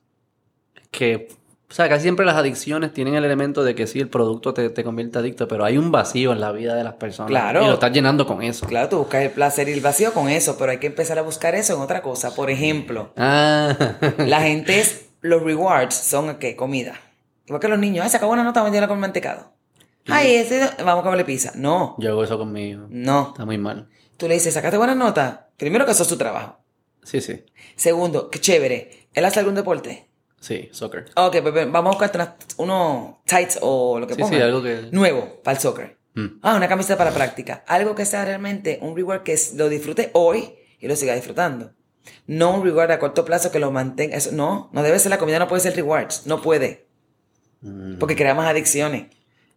que, 0.90 1.28
o 1.70 1.74
sea, 1.74 1.88
casi 1.88 2.02
siempre 2.02 2.24
las 2.26 2.36
adicciones 2.36 2.92
tienen 2.92 3.14
el 3.14 3.24
elemento 3.24 3.64
de 3.64 3.74
que 3.74 3.86
sí, 3.86 3.98
el 4.00 4.08
producto 4.08 4.54
te, 4.54 4.70
te 4.70 4.84
convierte 4.84 5.18
adicto, 5.18 5.48
pero 5.48 5.64
hay 5.64 5.78
un 5.78 5.90
vacío 5.90 6.32
en 6.32 6.40
la 6.40 6.52
vida 6.52 6.74
de 6.74 6.84
las 6.84 6.94
personas. 6.94 7.28
Claro. 7.30 7.62
Y 7.62 7.66
lo 7.66 7.74
estás 7.74 7.92
llenando 7.92 8.26
con 8.26 8.42
eso. 8.42 8.66
Claro, 8.66 8.88
tú 8.88 8.98
buscas 8.98 9.22
el 9.22 9.30
placer 9.30 9.68
y 9.68 9.72
el 9.72 9.80
vacío 9.80 10.12
con 10.12 10.28
eso, 10.28 10.56
pero 10.58 10.70
hay 10.70 10.78
que 10.78 10.86
empezar 10.86 11.18
a 11.18 11.22
buscar 11.22 11.54
eso 11.54 11.74
en 11.74 11.80
otra 11.80 12.02
cosa. 12.02 12.34
Por 12.34 12.50
ejemplo, 12.50 13.12
Ah. 13.16 13.76
la 14.18 14.40
gente 14.42 14.78
es. 14.80 15.06
Los 15.22 15.42
rewards 15.42 15.94
son, 15.94 16.36
¿qué? 16.36 16.54
Comida. 16.54 16.94
Igual 17.46 17.60
que 17.60 17.68
los 17.68 17.78
niños, 17.78 18.04
ay, 18.04 18.10
se 18.10 18.16
acabó 18.18 18.32
una 18.32 18.44
nota, 18.44 18.62
vamos 18.62 18.78
a 18.80 18.86
con 18.88 19.00
mantecado. 19.00 19.52
Ay, 20.08 20.36
ese, 20.36 20.60
vamos 20.84 21.00
a 21.00 21.02
comerle 21.02 21.24
pizza. 21.24 21.50
No, 21.56 21.96
Yo 21.98 22.10
hago 22.10 22.22
eso 22.22 22.38
conmigo. 22.38 22.86
no. 22.90 23.28
Está 23.32 23.44
muy 23.44 23.58
mal. 23.58 23.88
Tú 24.16 24.28
le 24.28 24.34
dices, 24.34 24.54
sacaste 24.54 24.76
buenas 24.78 24.96
notas. 24.96 25.40
Primero 25.56 25.84
que 25.86 25.92
eso 25.92 26.02
es 26.02 26.08
su 26.08 26.18
trabajo. 26.18 26.58
Sí, 27.02 27.20
sí. 27.20 27.44
Segundo, 27.76 28.30
qué 28.30 28.40
chévere. 28.40 29.08
¿Él 29.14 29.24
hace 29.24 29.38
algún 29.40 29.54
deporte? 29.54 30.10
Sí, 30.40 30.68
soccer. 30.72 31.06
Ok, 31.16 31.36
pues 31.40 31.54
ven, 31.54 31.72
vamos 31.72 31.90
a 31.90 31.98
buscarte 31.98 32.18
unas- 32.18 32.34
unos 32.58 33.16
tights 33.24 33.58
o 33.62 33.98
lo 33.98 34.06
que 34.06 34.14
Sí, 34.14 34.20
pongan. 34.20 34.38
sí, 34.38 34.42
algo 34.44 34.62
que- 34.62 34.88
Nuevo 34.92 35.40
para 35.42 35.56
el 35.56 35.62
soccer. 35.62 35.96
Mm. 36.14 36.26
Ah, 36.42 36.56
una 36.56 36.68
camiseta 36.68 36.96
para 36.98 37.10
práctica. 37.10 37.64
Algo 37.66 37.94
que 37.94 38.04
sea 38.04 38.24
realmente 38.24 38.78
un 38.82 38.96
reward 38.96 39.22
que 39.22 39.38
lo 39.54 39.68
disfrute 39.68 40.10
hoy 40.14 40.54
y 40.78 40.88
lo 40.88 40.96
siga 40.96 41.14
disfrutando. 41.14 41.72
No 42.26 42.54
un 42.54 42.64
reward 42.64 42.90
a 42.92 42.98
corto 42.98 43.24
plazo 43.24 43.50
que 43.50 43.58
lo 43.58 43.70
mantenga. 43.70 44.16
Eso, 44.16 44.30
no, 44.32 44.70
no 44.72 44.82
debe 44.82 44.98
ser 44.98 45.10
la 45.10 45.18
comida, 45.18 45.38
no 45.38 45.48
puede 45.48 45.60
ser 45.62 45.74
rewards. 45.74 46.26
No 46.26 46.40
puede. 46.42 46.86
Mm. 47.62 47.98
Porque 47.98 48.16
crea 48.16 48.34
más 48.34 48.48
adicciones. 48.48 49.06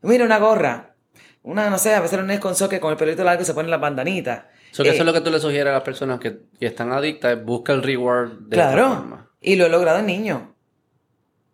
Mira, 0.01 0.23
una 0.25 0.39
gorra. 0.39 0.95
Una, 1.43 1.69
no 1.69 1.77
sé, 1.77 1.93
a 1.93 1.99
veces 2.01 2.19
es 2.29 2.39
con 2.39 2.55
soccer, 2.55 2.79
con 2.79 2.91
el 2.91 2.97
pelito 2.97 3.23
largo 3.23 3.43
y 3.43 3.45
se 3.45 3.53
pone 3.53 3.69
la 3.69 3.77
bandanita. 3.77 4.49
So 4.71 4.83
que 4.83 4.89
Eh, 4.89 4.93
eso 4.93 5.01
es 5.01 5.05
lo 5.05 5.13
que 5.13 5.21
tú 5.21 5.31
le 5.31 5.39
sugieres 5.39 5.67
a 5.71 5.73
las 5.73 5.83
personas 5.83 6.19
que, 6.19 6.39
que 6.59 6.65
están 6.67 6.91
adictas, 6.91 7.43
busca 7.43 7.73
el 7.73 7.81
reward 7.83 8.31
de 8.47 8.55
Claro. 8.55 8.95
forma. 8.95 9.29
Y 9.41 9.55
lo 9.55 9.65
he 9.65 9.69
logrado 9.69 9.99
en 9.99 10.05
niños. 10.05 10.41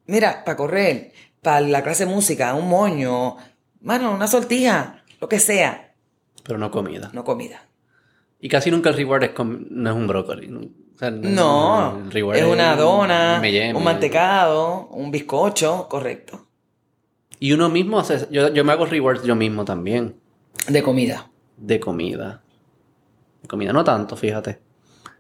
Mira, 0.08 0.44
para 0.44 0.58
correr, 0.58 1.12
para 1.42 1.62
la 1.62 1.84
clase 1.84 2.06
de 2.06 2.12
música, 2.14 2.54
un 2.54 2.68
moño, 2.70 3.38
mano, 3.82 4.14
una 4.14 4.28
sortija, 4.28 5.04
lo 5.20 5.28
que 5.30 5.40
sea, 5.40 5.94
Pero 6.44 6.60
no 6.60 6.70
comida. 6.72 7.10
no 7.14 7.24
comida. 7.24 7.62
Y 8.40 8.50
casi 8.50 8.70
nunca 8.70 8.90
el 8.90 8.96
reward 8.96 9.24
es 9.24 9.32
no 9.40 9.90
es 9.90 9.96
un 9.96 10.08
brócoli. 10.08 10.48
¿no? 10.48 10.60
O 10.60 10.98
sea, 11.00 11.10
No, 11.12 12.04
es 12.34 12.44
una 12.44 12.76
dona, 12.76 13.38
M&M. 13.38 13.74
un 13.78 13.84
mantecado, 13.84 14.88
un 14.90 15.10
bizcocho, 15.10 15.88
correcto. 15.90 16.46
Y 17.40 17.52
uno 17.54 17.70
mismo 17.70 18.00
hace... 18.00 18.28
Yo, 18.32 18.50
yo 18.54 18.64
me 18.64 18.72
hago 18.72 18.86
rewards 18.86 19.24
yo 19.24 19.36
mismo 19.36 19.66
también. 19.66 20.16
De 20.70 20.82
comida. 20.84 21.30
De 21.58 21.80
comida. 21.80 22.42
Comida. 23.48 23.74
No 23.74 23.84
tanto, 23.84 24.16
fíjate. 24.16 24.60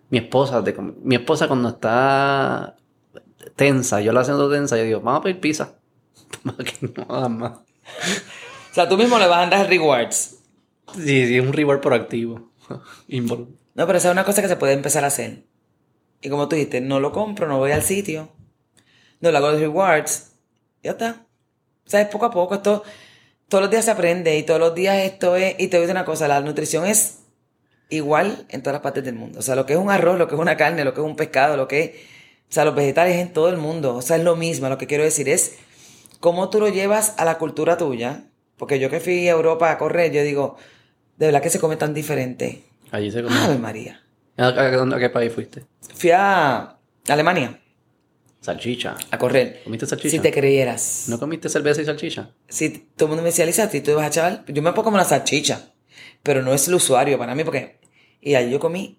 Mi 0.10 0.20
esposa, 0.20 0.62
de 0.62 0.76
mi 1.02 1.16
esposa 1.16 1.48
cuando 1.48 1.70
está 1.70 2.76
tensa, 3.56 4.02
yo 4.02 4.12
la 4.12 4.24
siento 4.24 4.50
tensa, 4.50 4.78
yo 4.78 4.84
digo, 4.84 5.02
vamos 5.02 5.20
a 5.20 5.24
pedir 5.24 5.40
pizza. 5.40 5.76
Para 6.44 6.64
que 6.64 6.88
no 6.96 7.16
hagan 7.16 7.38
más. 7.38 7.52
O 7.52 8.74
sea, 8.74 8.90
tú 8.90 8.98
mismo 8.98 9.18
le 9.18 9.28
vas 9.28 9.48
a 9.48 9.50
dar 9.50 9.68
rewards. 9.68 10.40
Sí, 10.94 11.28
sí, 11.28 11.38
es 11.38 11.44
un 11.44 11.54
reward 11.54 11.82
proactivo. 11.82 12.52
No, 13.76 13.86
pero 13.86 13.98
esa 13.98 14.08
es 14.08 14.14
una 14.14 14.24
cosa 14.24 14.42
que 14.42 14.48
se 14.48 14.56
puede 14.56 14.72
empezar 14.72 15.04
a 15.04 15.08
hacer. 15.08 15.44
Y 16.22 16.30
como 16.30 16.48
tú 16.48 16.56
dijiste, 16.56 16.80
no 16.80 17.02
lo 17.02 17.12
compro, 17.12 17.46
no 17.46 17.58
voy 17.58 17.72
al 17.72 17.82
sitio, 17.82 18.30
no 19.20 19.32
le 19.32 19.38
hago 19.38 19.52
los 19.52 19.60
rewards, 19.60 20.32
ya 20.82 20.92
está. 20.92 21.26
O 21.86 21.90
sea, 21.90 22.00
es 22.00 22.08
poco 22.08 22.26
a 22.26 22.32
poco, 22.32 22.56
esto, 22.56 22.84
todos 23.50 23.64
los 23.64 23.70
días 23.70 23.84
se 23.84 23.92
aprende 23.92 24.38
y 24.38 24.44
todos 24.44 24.62
los 24.62 24.74
días 24.74 24.96
esto 25.00 25.36
es, 25.36 25.56
y 25.60 25.68
te 25.68 25.76
voy 25.76 25.80
a 25.80 25.88
decir 25.88 25.92
una 25.92 26.06
cosa, 26.06 26.30
la 26.30 26.40
nutrición 26.40 26.86
es 26.86 27.25
igual 27.96 28.46
en 28.50 28.62
todas 28.62 28.74
las 28.76 28.82
partes 28.82 29.04
del 29.04 29.16
mundo. 29.16 29.40
O 29.40 29.42
sea, 29.42 29.56
lo 29.56 29.66
que 29.66 29.74
es 29.74 29.80
un 29.80 29.90
arroz, 29.90 30.18
lo 30.18 30.28
que 30.28 30.36
es 30.36 30.42
una 30.42 30.58
carne, 30.58 30.84
lo 30.86 30.94
que 30.94 31.02
es 31.02 31.06
un 31.06 31.16
pescado, 31.16 31.58
lo 31.58 31.68
que 31.68 31.82
es, 31.84 31.90
o 32.50 32.54
sea, 32.54 32.66
los 32.66 32.76
vegetales 32.76 33.16
en 33.18 33.34
todo 33.34 33.50
el 33.50 33.58
mundo. 33.58 33.96
O 33.96 34.02
sea, 34.02 34.18
es 34.18 34.24
lo 34.24 34.36
mismo. 34.36 34.70
Lo 34.70 34.78
que 34.78 34.88
quiero 34.88 35.04
decir 35.04 35.28
es 35.30 35.56
cómo 36.20 36.50
tú 36.50 36.60
lo 36.60 36.70
llevas 36.70 37.14
a 37.18 37.26
la 37.26 37.38
cultura 37.38 37.78
tuya. 37.78 38.24
Porque 38.58 38.80
yo 38.80 38.90
que 38.90 39.00
fui 39.02 39.28
a 39.28 39.32
Europa 39.32 39.70
a 39.72 39.78
correr, 39.78 40.12
yo 40.14 40.24
digo, 40.24 40.56
de 41.18 41.26
verdad 41.26 41.42
que 41.42 41.50
se 41.50 41.60
come 41.60 41.76
tan 41.76 41.94
diferente. 41.94 42.64
Allí 42.92 43.12
se 43.12 43.22
come. 43.22 43.36
Ave 43.38 43.58
María. 43.58 44.02
¿A, 44.38 44.46
a- 44.46 44.62
a 44.68 44.72
dónde- 44.72 44.96
a 44.96 45.00
qué 45.00 45.10
país 45.10 45.34
fuiste? 45.34 45.66
Fui 45.96 46.12
a 46.12 46.78
Alemania 47.08 47.60
Salchicha. 48.42 48.96
a 49.12 49.18
correr. 49.18 49.62
¿Comiste 49.64 49.88
salchicha? 49.88 50.10
Si 50.12 50.20
te 50.20 50.32
creyeras. 50.32 51.06
¿No 51.08 51.18
comiste 51.20 51.50
cerveza 51.50 51.82
y 51.82 51.86
salchicha? 51.86 52.30
Si 52.48 52.70
todo 52.70 53.08
el 53.08 53.10
mundo 53.10 53.24
me 53.24 53.30
decía, 53.30 53.46
Lisa, 53.46 53.70
tú 53.70 53.96
vas 53.96 54.06
a 54.06 54.10
chaval, 54.12 54.44
yo 54.48 54.62
me 54.62 54.72
pongo 54.72 54.84
como 54.86 54.96
una 54.98 55.04
salchicha. 55.04 55.72
Pero 56.22 56.42
no 56.44 56.54
es 56.54 56.68
el 56.68 56.76
usuario 56.76 57.18
para 57.18 57.34
mí, 57.36 57.44
porque. 57.44 57.80
Y 58.26 58.36
ahí 58.36 58.50
yo 58.52 58.60
comí 58.60 58.98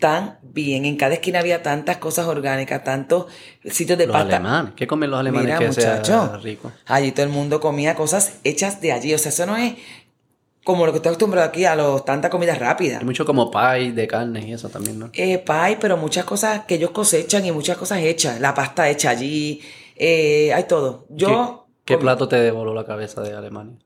tan 0.00 0.38
bien. 0.42 0.84
En 0.84 0.96
cada 0.96 1.14
esquina 1.14 1.38
había 1.40 1.62
tantas 1.62 1.98
cosas 1.98 2.26
orgánicas, 2.26 2.82
tantos 2.82 3.26
sitios 3.64 3.96
de 3.98 4.06
Los 4.06 4.14
pasta. 4.16 4.36
alemanes. 4.36 4.72
¿Qué 4.74 4.86
comen 4.86 5.10
los 5.10 5.20
alemanes 5.20 5.46
Mira, 5.46 5.58
que 5.58 5.66
muchacho. 5.68 6.04
sea 6.04 6.36
rico? 6.38 6.72
Allí 6.86 7.12
todo 7.12 7.24
el 7.24 7.30
mundo 7.32 7.60
comía 7.60 7.94
cosas 7.94 8.38
hechas 8.44 8.80
de 8.80 8.92
allí. 8.92 9.14
O 9.14 9.18
sea, 9.18 9.28
eso 9.30 9.46
no 9.46 9.56
es 9.56 9.74
como 10.64 10.84
lo 10.84 10.90
que 10.92 10.96
estoy 10.96 11.10
acostumbrado 11.10 11.46
aquí 11.48 11.64
a 11.64 11.76
los 11.76 12.04
tanta 12.04 12.28
comida 12.28 12.54
rápida. 12.56 12.98
Hay 12.98 13.04
mucho 13.04 13.24
como 13.24 13.50
pie 13.50 13.92
de 13.92 14.06
carne 14.08 14.40
y 14.48 14.52
eso 14.52 14.68
también, 14.68 14.98
¿no? 14.98 15.10
Eh, 15.12 15.38
pie, 15.38 15.78
pero 15.80 15.96
muchas 15.96 16.24
cosas 16.24 16.64
que 16.66 16.74
ellos 16.74 16.90
cosechan 16.90 17.46
y 17.46 17.52
muchas 17.52 17.76
cosas 17.76 17.98
hechas. 18.00 18.40
La 18.40 18.52
pasta 18.54 18.88
hecha 18.90 19.10
allí. 19.10 19.60
eh, 19.96 20.52
hay 20.52 20.64
todo. 20.64 21.06
Yo. 21.08 21.66
¿Qué, 21.84 21.94
qué 21.94 21.98
plato 21.98 22.26
te 22.26 22.36
devoló 22.36 22.74
la 22.74 22.84
cabeza 22.84 23.22
de 23.22 23.32
Alemania? 23.34 23.76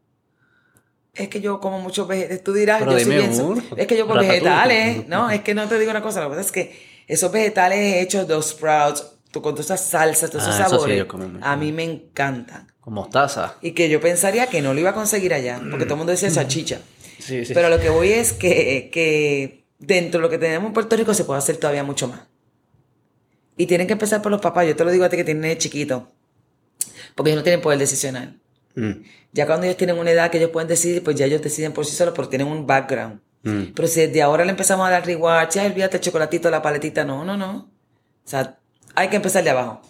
Es 1.20 1.28
que 1.28 1.40
yo 1.40 1.60
como 1.60 1.80
muchos 1.80 2.09
vegetales. 2.09 2.42
Tú 2.42 2.52
dirás, 2.52 2.80
Pero 2.80 2.92
yo 2.92 3.05
soy 3.05 3.16
bien-. 3.16 3.64
Es 3.76 3.86
que 3.86 3.97
yo 3.97 4.06
con 4.06 4.18
vegetales. 4.18 5.06
No, 5.09 5.30
es 5.30 5.42
que 5.42 5.55
no 5.55 5.68
te 5.68 5.78
digo 5.78 5.90
una 5.90 6.02
cosa. 6.02 6.22
Que 6.22 6.28
pasa 6.28 6.40
es 6.40 6.52
que 6.52 6.90
esos 7.06 7.30
vegetales 7.30 8.02
hechos 8.02 8.26
de 8.26 8.40
sprouts, 8.42 9.06
tú, 9.30 9.42
con 9.42 9.55
todas 9.55 9.66
esas 9.66 9.84
salsas, 9.84 10.30
todos 10.30 10.44
esos 10.44 10.60
Ah, 10.60 10.66
eso 10.66 10.86
sí, 10.86 10.97
sabores, 10.98 11.38
a 11.42 11.56
mí 11.56 11.72
me 11.72 11.84
encantan. 11.84 12.68
Con 12.80 12.94
mostaza. 12.94 13.56
Y 13.60 13.72
que 13.72 13.88
yo 13.88 14.01
pensaría 14.01 14.47
que 14.47 14.62
no 14.62 14.72
lo 14.72 14.80
iba 14.80 14.90
a 14.90 14.94
conseguir 14.94 15.34
allá, 15.34 15.60
porque 15.70 15.84
todo 15.84 15.94
el 15.94 15.98
mundo 15.98 16.12
decía 16.12 16.30
salchicha. 16.30 16.80
Sí, 17.20 17.44
sí. 17.44 17.52
Pero 17.52 17.68
lo 17.68 17.78
que 17.78 17.90
voy 17.90 18.12
es 18.12 18.32
que, 18.32 18.88
que 18.90 19.66
dentro 19.78 20.20
de 20.20 20.22
lo 20.22 20.30
que 20.30 20.38
tenemos 20.38 20.68
en 20.68 20.72
Puerto 20.72 20.97
Rico 20.97 21.12
se 21.12 21.24
puede 21.24 21.38
hacer 21.38 21.59
todavía 21.59 21.84
mucho 21.84 22.09
más. 22.09 22.20
Y 23.59 23.66
tienen 23.66 23.86
que 23.86 23.92
empezar 23.92 24.22
por 24.22 24.32
los 24.32 24.40
papás. 24.40 24.66
Yo 24.66 24.74
te 24.74 24.84
lo 24.86 24.90
digo 24.90 25.05
a 25.05 25.10
ti 25.10 25.18
que 25.18 25.24
tienes 25.24 25.59
chiquito. 25.59 26.09
Porque 27.14 27.30
ellos 27.30 27.40
no 27.40 27.44
tienen 27.44 27.60
poder 27.60 27.78
decisional. 27.78 28.40
Mm, 28.74 29.02
Ya 29.32 29.47
cuando 29.47 29.66
ellos 29.66 29.76
tienen 29.76 29.98
una 29.98 30.10
edad 30.10 30.30
que 30.30 30.38
ellos 30.38 30.51
pueden 30.51 30.68
decidir, 30.68 31.02
pues 31.05 31.16
ya 31.16 31.26
ellos 31.26 31.42
deciden 31.42 31.72
por 31.72 31.86
sí 31.86 31.94
solos 31.97 32.14
porque 32.14 32.36
tienen 32.36 32.48
un 32.52 32.66
background. 32.66 33.20
mm. 33.42 33.72
Pero 33.74 33.88
si 33.88 34.01
desde 34.01 34.22
ahora 34.22 34.44
le 34.44 34.51
empezamos 34.51 34.86
a 34.86 34.90
dar 34.90 35.06
reward, 35.06 35.51
ya 35.51 35.64
olvídate 35.66 35.97
el 35.98 36.02
chocolatito, 36.02 36.51
la 36.51 36.62
paletita, 36.62 37.05
no, 37.05 37.24
no, 37.24 37.36
no. 37.36 37.70
O 38.24 38.28
sea, 38.28 38.59
hay 38.94 39.09
que 39.09 39.16
empezar 39.16 39.44
de 39.44 39.51
abajo. 39.51 39.82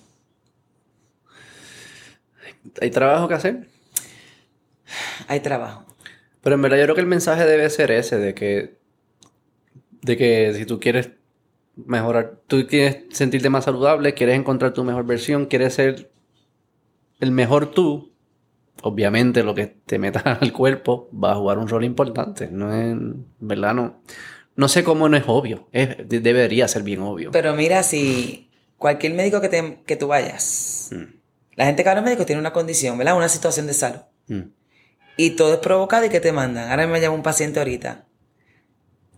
¿Hay 2.80 2.90
trabajo 2.90 3.28
que 3.28 3.34
hacer? 3.34 3.66
Hay 5.28 5.40
trabajo. 5.40 5.84
Pero 6.42 6.54
en 6.56 6.62
verdad 6.62 6.78
yo 6.78 6.84
creo 6.84 6.94
que 6.94 7.00
el 7.02 7.06
mensaje 7.06 7.44
debe 7.44 7.68
ser 7.70 7.90
ese, 7.90 8.18
de 8.18 8.34
que, 8.34 8.78
de 10.02 10.16
que 10.16 10.52
si 10.54 10.66
tú 10.66 10.80
quieres 10.80 11.10
mejorar, 11.76 12.40
tú 12.46 12.66
quieres 12.68 13.04
sentirte 13.12 13.50
más 13.50 13.64
saludable, 13.64 14.14
quieres 14.14 14.36
encontrar 14.38 14.72
tu 14.72 14.84
mejor 14.84 15.04
versión, 15.06 15.46
quieres 15.46 15.74
ser 15.74 16.10
el 17.20 17.32
mejor 17.32 17.72
tú, 17.72 18.09
obviamente 18.82 19.42
lo 19.42 19.54
que 19.54 19.66
te 19.66 19.98
metas 19.98 20.24
al 20.40 20.52
cuerpo 20.52 21.08
va 21.12 21.32
a 21.32 21.36
jugar 21.36 21.58
un 21.58 21.68
rol 21.68 21.84
importante. 21.84 22.48
No 22.50 22.72
es, 22.74 22.96
verdad 23.38 23.74
no, 23.74 24.00
no 24.56 24.68
sé 24.68 24.84
cómo 24.84 25.08
no 25.08 25.16
es 25.16 25.24
obvio, 25.26 25.68
es- 25.72 25.96
de- 26.08 26.20
debería 26.20 26.66
ser 26.68 26.82
bien 26.82 27.00
obvio. 27.02 27.30
Pero 27.30 27.54
mira, 27.54 27.82
si 27.82 28.50
cualquier 28.78 29.14
médico 29.14 29.40
que, 29.40 29.48
te- 29.48 29.82
que 29.86 29.96
tú 29.96 30.08
vayas, 30.08 30.88
Mm, 30.92 31.04
la 31.56 31.66
gente 31.66 31.82
que 31.82 31.88
va 31.88 31.92
a 31.92 31.96
los 31.96 32.04
médicos 32.04 32.26
tiene 32.26 32.40
una 32.40 32.52
condición, 32.52 32.96
¿verdad? 32.98 33.16
Una 33.16 33.28
situación 33.28 33.66
de 33.66 33.74
salud. 33.74 34.00
mm. 34.28 34.40
Y 35.16 35.30
todo 35.30 35.52
es 35.54 35.58
provocado 35.60 36.06
y 36.06 36.08
que 36.08 36.20
te 36.20 36.32
mandan. 36.32 36.70
Ahora 36.70 36.86
me 36.86 36.98
llama 37.00 37.14
un 37.14 37.22
paciente 37.22 37.58
ahorita. 37.58 38.06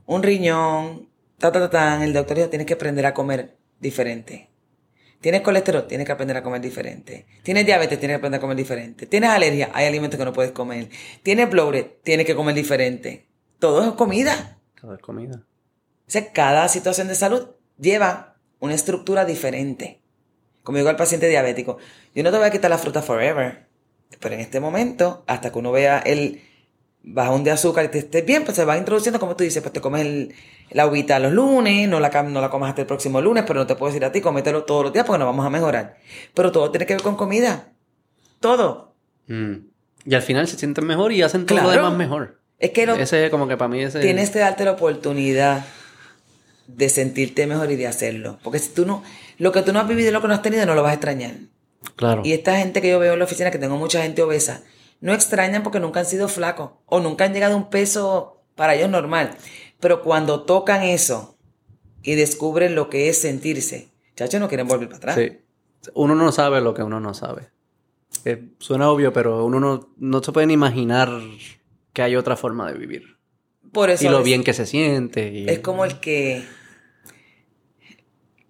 Un 0.07 0.23
riñón, 0.25 1.09
ta, 1.39 1.53
ta, 1.53 1.61
ta, 1.61 1.71
tan, 1.71 2.03
el 2.03 2.13
doctor 2.13 2.37
dijo, 2.37 2.49
tienes 2.49 2.67
que 2.67 2.75
aprender 2.75 3.07
a 3.07 3.15
comer 3.15 3.57
diferente. 3.79 4.49
Tienes 5.23 5.43
colesterol, 5.43 5.87
tienes 5.87 6.05
que 6.05 6.13
aprender 6.13 6.37
a 6.37 6.43
comer 6.43 6.61
diferente. 6.61 7.27
Tienes 7.45 7.65
diabetes, 7.65 7.97
tienes 8.01 8.15
que 8.15 8.19
aprender 8.19 8.39
a 8.39 8.41
comer 8.41 8.57
diferente. 8.57 9.07
Tienes 9.07 9.31
alergia, 9.31 9.71
hay 9.73 9.87
alimentos 9.87 10.19
que 10.19 10.25
no 10.25 10.33
puedes 10.33 10.51
comer. 10.51 10.89
Tienes 11.23 11.49
bloated, 11.49 11.93
tienes 12.03 12.27
que 12.27 12.35
comer 12.35 12.57
diferente. 12.57 13.29
Todo 13.61 13.89
es 13.89 13.93
comida. 13.93 14.59
Todo 14.81 14.95
es 14.95 15.01
comida. 15.01 15.45
O 16.09 16.11
sea, 16.11 16.33
cada 16.33 16.67
situación 16.67 17.07
de 17.07 17.15
salud 17.15 17.51
lleva 17.79 18.37
una 18.59 18.75
estructura 18.75 19.25
diferente. 19.25 20.03
Como 20.65 20.79
digo 20.79 20.91
al 20.91 20.97
paciente 20.97 21.29
diabético, 21.29 21.79
yo 22.17 22.25
no 22.25 22.33
te 22.33 22.39
voy 22.39 22.47
a 22.49 22.51
quitar 22.51 22.71
la 22.71 22.79
fruta 22.79 23.01
forever, 23.01 23.69
pero 24.19 24.35
en 24.35 24.41
este 24.41 24.59
momento, 24.59 25.23
hasta 25.29 25.53
que 25.53 25.59
uno 25.61 25.71
vea 25.71 26.01
el 26.01 26.43
bajón 27.05 27.43
de 27.45 27.51
azúcar 27.51 27.85
y 27.85 27.89
te 27.89 27.99
estés 27.99 28.25
bien, 28.25 28.45
pues 28.45 28.57
se 28.57 28.65
va 28.65 28.79
introduciendo, 28.79 29.19
como 29.19 29.35
tú 29.37 29.45
dices, 29.45 29.61
pues 29.63 29.73
te 29.73 29.81
comes 29.81 30.03
el, 30.03 30.35
la 30.71 30.87
uvita 30.87 31.19
los 31.19 31.33
lunes, 31.33 31.89
no 31.89 31.99
la, 32.01 32.11
no 32.23 32.41
la 32.41 32.49
comas 32.51 32.71
hasta 32.71 32.83
el 32.83 32.87
próximo 32.87 33.21
lunes, 33.21 33.45
pero 33.47 33.61
no 33.61 33.67
te 33.67 33.75
puedo 33.75 33.91
decir 33.93 34.05
a 34.05 34.13
ti, 34.13 34.21
cómetelo 34.21 34.65
todos 34.65 34.85
los 34.85 34.93
días 34.93 35.05
porque 35.05 35.19
no 35.19 35.27
vamos 35.27 35.45
a 35.45 35.51
mejorar. 35.51 35.97
Pero 36.35 36.53
todo 36.53 36.71
tiene 36.71 36.87
que 36.87 36.95
ver 36.95 37.03
con 37.03 37.17
comida. 37.17 37.73
Todo. 38.41 38.95
Mm. 39.27 39.55
Y 40.05 40.15
al 40.15 40.23
final 40.23 40.47
se 40.49 40.57
sienten 40.59 40.87
mejor 40.87 41.13
y 41.13 41.23
hacen 41.23 41.47
todo 41.47 41.59
lo 41.59 41.65
Claro. 41.65 41.83
demás 41.83 41.97
mejor. 41.99 42.41
Es 42.59 42.71
que 42.71 42.87
lo, 42.87 42.95
Ese 42.95 43.31
como 43.31 43.49
que 43.49 43.57
para 43.57 43.69
mí 43.69 43.81
ese... 43.83 44.01
tienes 44.01 44.31
que 44.31 44.39
darte 44.39 44.65
la 44.65 44.73
oportunidad 44.73 45.65
de 46.69 46.89
sentirte 46.89 47.47
mejor 47.47 47.71
y 47.73 47.77
de 47.77 47.87
hacerlo. 47.89 48.39
Porque 48.45 48.59
si 48.61 48.71
tú 48.71 48.87
no, 48.87 49.03
lo 49.39 49.51
que 49.53 49.63
tú 49.63 49.73
no 49.73 49.81
has 49.81 49.89
vivido 49.89 50.11
y 50.11 50.13
lo 50.13 50.23
que 50.23 50.29
no 50.29 50.35
has 50.35 50.43
tenido, 50.43 50.65
no 50.67 50.75
lo 50.77 50.83
vas 50.83 50.91
a 50.93 50.95
extrañar. 50.95 51.33
Claro. 51.97 52.23
Y 52.25 52.33
esta 52.33 52.57
gente 52.59 52.81
que 52.81 52.89
yo 52.91 52.99
veo 53.01 53.13
en 53.15 53.19
la 53.19 53.25
oficina, 53.25 53.51
que 53.51 53.59
tengo 53.59 53.77
mucha 53.77 54.03
gente 54.03 54.23
obesa, 54.23 54.63
no 55.03 55.13
extrañan 55.13 55.63
porque 55.63 55.79
nunca 55.81 56.01
han 56.01 56.07
sido 56.07 56.29
flacos 56.29 56.71
o 56.87 57.01
nunca 57.01 57.25
han 57.27 57.35
llegado 57.35 57.53
a 57.53 57.57
un 57.59 57.69
peso 57.69 58.43
para 58.55 58.75
ellos 58.75 58.89
normal. 58.89 59.37
Pero 59.81 60.03
cuando 60.03 60.45
tocan 60.45 60.83
eso 60.83 61.37
y 62.03 62.15
descubren 62.15 62.75
lo 62.75 62.89
que 62.89 63.09
es 63.11 63.19
sentirse, 63.21 63.91
chachos, 64.17 64.41
no 64.41 64.49
quieren 64.49 64.67
volver 64.67 64.89
para 64.89 64.97
atrás. 64.99 65.17
Sí. 65.17 65.39
Uno 65.95 66.15
no 66.15 66.33
sabe 66.33 66.61
lo 66.63 66.73
que 66.73 66.83
uno 66.83 67.01
no 67.01 67.13
sabe. 67.13 67.49
Eh, 68.25 68.51
suena 68.59 68.89
obvio, 68.91 69.13
pero 69.13 69.45
uno 69.45 69.59
no, 69.59 69.91
no 69.99 70.23
se 70.23 70.33
puede 70.33 70.47
ni 70.47 70.55
imaginar 70.55 71.11
que 71.93 72.03
hay 72.03 72.15
otra 72.17 72.37
forma 72.37 72.71
de 72.71 72.79
vivir. 72.79 73.17
Por 73.73 73.91
eso 73.91 74.05
y 74.07 74.09
lo 74.09 74.23
bien 74.23 74.45
que 74.45 74.53
se 74.55 74.67
siente. 74.67 75.33
y- 75.33 75.49
es 75.49 75.59
como 75.61 75.85
el 75.85 75.99
que 75.99 76.45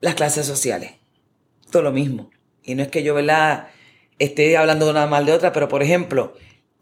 las 0.00 0.14
clases 0.14 0.46
sociales, 0.46 0.92
todo 1.70 1.82
lo 1.82 1.92
mismo. 1.92 2.30
Y 2.62 2.74
no 2.74 2.82
es 2.82 2.88
que 2.88 3.02
yo, 3.02 3.14
¿verdad? 3.14 3.68
Esté 4.24 4.56
hablando 4.56 4.92
nada 4.92 5.06
mal 5.06 5.26
de 5.26 5.32
otra, 5.32 5.52
pero 5.52 5.68
por 5.68 5.82
ejemplo, 5.82 6.34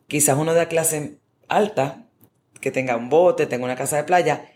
quizás 0.07 0.37
uno 0.37 0.53
de 0.53 0.61
la 0.61 0.69
clase 0.69 1.19
alta, 1.49 2.07
que 2.61 2.71
tenga 2.71 2.97
un 2.97 3.09
bote, 3.09 3.47
tenga 3.47 3.65
una 3.65 3.77
casa 3.77 3.97
de 3.97 4.05
playa, 4.05 4.51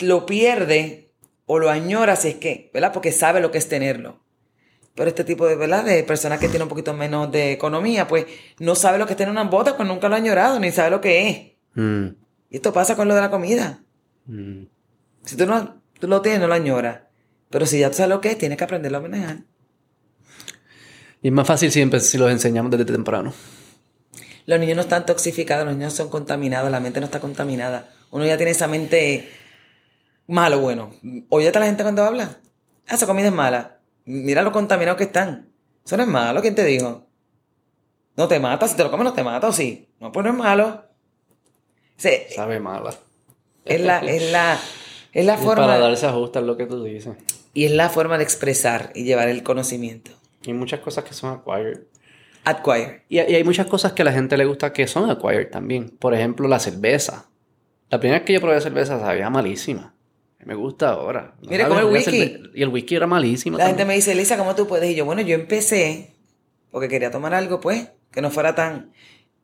lo 0.00 0.26
pierde 0.26 1.10
o 1.46 1.58
lo 1.58 1.70
añora 1.70 2.16
si 2.16 2.28
es 2.28 2.34
que, 2.36 2.70
¿verdad? 2.72 2.92
Porque 2.92 3.12
sabe 3.12 3.40
lo 3.40 3.50
que 3.50 3.58
es 3.58 3.68
tenerlo. 3.68 4.20
Pero 4.94 5.08
este 5.08 5.24
tipo 5.24 5.46
de, 5.46 5.56
¿verdad? 5.56 5.84
De 5.84 6.04
personas 6.04 6.38
que 6.38 6.46
tienen 6.48 6.62
un 6.62 6.68
poquito 6.68 6.94
menos 6.94 7.30
de 7.30 7.52
economía, 7.52 8.06
pues 8.06 8.26
no 8.60 8.74
sabe 8.74 8.98
lo 8.98 9.06
que 9.06 9.12
es 9.12 9.16
tener 9.16 9.30
una 9.32 9.44
bota, 9.44 9.76
pues 9.76 9.88
nunca 9.88 10.08
lo 10.08 10.14
ha 10.14 10.18
añorado, 10.18 10.60
ni 10.60 10.70
sabe 10.70 10.90
lo 10.90 11.00
que 11.00 11.28
es. 11.28 11.38
Mm, 11.74 12.06
Y 12.50 12.56
esto 12.56 12.72
pasa 12.72 12.94
con 12.96 13.08
lo 13.08 13.14
de 13.14 13.20
la 13.20 13.30
comida. 13.30 13.82
mm. 14.26 14.62
Si 15.24 15.36
tú 15.36 15.46
no 15.46 15.82
tú 15.98 16.06
lo 16.06 16.20
tienes, 16.22 16.40
no 16.40 16.46
lo 16.46 16.54
añoras. 16.54 17.00
Pero 17.50 17.66
si 17.66 17.78
ya 17.78 17.88
tú 17.90 17.96
sabes 17.96 18.10
lo 18.10 18.20
que 18.20 18.30
es, 18.30 18.38
tienes 18.38 18.58
que 18.58 18.64
aprenderlo 18.64 18.98
a 18.98 19.00
manejar. 19.02 19.38
Y 21.24 21.28
es 21.28 21.32
más 21.32 21.46
fácil 21.46 21.72
siempre 21.72 22.00
si 22.00 22.18
los 22.18 22.30
enseñamos 22.30 22.70
desde 22.70 22.84
temprano. 22.84 23.32
Los 24.44 24.60
niños 24.60 24.76
no 24.76 24.82
están 24.82 25.06
toxificados, 25.06 25.64
los 25.64 25.74
niños 25.74 25.94
son 25.94 26.10
contaminados, 26.10 26.70
la 26.70 26.80
mente 26.80 27.00
no 27.00 27.06
está 27.06 27.18
contaminada. 27.18 27.88
Uno 28.10 28.26
ya 28.26 28.36
tiene 28.36 28.52
esa 28.52 28.66
mente 28.68 29.30
malo, 30.26 30.58
bueno. 30.60 30.90
Óyete 31.30 31.56
a 31.56 31.60
la 31.62 31.66
gente 31.66 31.82
cuando 31.82 32.04
habla. 32.04 32.36
Ah, 32.86 32.94
esa 32.96 33.06
comida 33.06 33.28
es 33.28 33.32
mala. 33.32 33.78
Mira 34.04 34.42
lo 34.42 34.52
contaminados 34.52 34.98
que 34.98 35.04
están. 35.04 35.48
Eso 35.82 35.96
no 35.96 36.02
es 36.02 36.08
malo, 36.10 36.42
¿quién 36.42 36.54
te 36.54 36.62
dijo? 36.64 37.06
No 38.16 38.28
te 38.28 38.38
mata, 38.38 38.68
si 38.68 38.76
te 38.76 38.84
lo 38.84 38.90
comes 38.90 39.04
no 39.04 39.14
te 39.14 39.24
mata, 39.24 39.48
¿o 39.48 39.52
sí? 39.52 39.88
No, 40.00 40.12
pues 40.12 40.24
no 40.24 40.30
es 40.32 40.36
malo. 40.36 40.84
O 41.96 42.00
sea, 42.00 42.12
Sabe 42.36 42.60
mala. 42.60 42.94
es 43.64 43.80
la, 43.80 43.98
es 44.06 44.30
la, 44.30 44.58
es 45.10 45.24
la 45.24 45.34
Y 45.36 45.38
forma. 45.38 45.66
para 45.66 45.78
darse 45.78 46.04
ajusta 46.06 46.40
es 46.40 46.44
lo 46.44 46.58
que 46.58 46.66
tú 46.66 46.84
dices. 46.84 47.16
Y 47.54 47.64
es 47.64 47.70
la 47.72 47.88
forma 47.88 48.18
de 48.18 48.24
expresar 48.24 48.92
y 48.94 49.04
llevar 49.04 49.28
el 49.30 49.42
conocimiento. 49.42 50.10
Y 50.44 50.50
hay 50.50 50.54
muchas 50.54 50.80
cosas 50.80 51.04
que 51.04 51.14
son 51.14 51.32
acquired. 51.32 51.80
Acquire. 52.44 53.02
Y, 53.08 53.16
y 53.16 53.34
hay 53.34 53.44
muchas 53.44 53.66
cosas 53.66 53.92
que 53.92 54.02
a 54.02 54.04
la 54.04 54.12
gente 54.12 54.36
le 54.36 54.44
gusta 54.44 54.72
que 54.72 54.86
son 54.86 55.10
acquired 55.10 55.50
también. 55.50 55.90
Por 55.90 56.14
ejemplo, 56.14 56.46
la 56.46 56.58
cerveza. 56.58 57.26
La 57.90 57.98
primera 57.98 58.18
vez 58.18 58.26
que 58.26 58.32
yo 58.34 58.40
probé 58.40 58.60
cerveza 58.60 59.00
sabía 59.00 59.30
malísima. 59.30 59.94
Me 60.44 60.54
gusta 60.54 60.90
ahora. 60.90 61.34
No 61.40 61.50
Mira, 61.50 61.68
como 61.68 61.80
el 61.80 61.86
whisky. 61.86 62.38
Y 62.54 62.62
el 62.62 62.68
whisky 62.68 62.96
era 62.96 63.06
malísimo. 63.06 63.56
La 63.56 63.68
gente 63.68 63.86
me 63.86 63.94
dice, 63.94 64.12
Elisa, 64.12 64.36
¿cómo 64.36 64.54
tú 64.54 64.66
puedes? 64.66 64.90
Y 64.90 64.94
yo, 64.94 65.06
bueno, 65.06 65.22
yo 65.22 65.34
empecé 65.34 66.14
porque 66.70 66.88
quería 66.88 67.10
tomar 67.10 67.32
algo, 67.34 67.60
pues, 67.60 67.88
que 68.10 68.20
no 68.20 68.30
fuera 68.30 68.54
tan. 68.54 68.90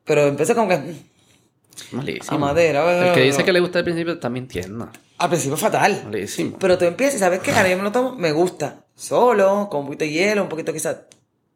Pero 0.05 0.27
empecé 0.27 0.55
como 0.55 0.69
que. 0.69 0.77
mm, 0.79 1.97
Malísimo. 1.97 2.37
A 2.37 2.39
madera. 2.39 3.09
El 3.09 3.15
que 3.15 3.21
dice 3.23 3.45
que 3.45 3.53
le 3.53 3.61
gusta 3.61 3.79
al 3.79 3.85
principio 3.85 4.15
está 4.15 4.29
mintiendo. 4.29 4.91
Al 5.17 5.29
principio 5.29 5.57
fatal. 5.57 6.03
Malísimo. 6.05 6.59
Pero 6.59 6.77
tú 6.77 6.85
empiezas 6.85 7.15
y 7.15 7.19
sabes 7.21 7.39
qué, 7.41 7.53
ahora 7.53 7.71
yo 7.71 7.77
me 7.77 7.85
lo 7.85 7.93
tomo, 7.93 8.17
me 8.17 8.33
gusta. 8.33 8.80
Solo, 9.01 9.69
con 9.71 9.81
un 9.81 9.87
poquito 9.87 10.05
de 10.05 10.11
hielo, 10.11 10.43
un 10.43 10.51
poquito 10.51 10.75
quizás. 10.75 10.99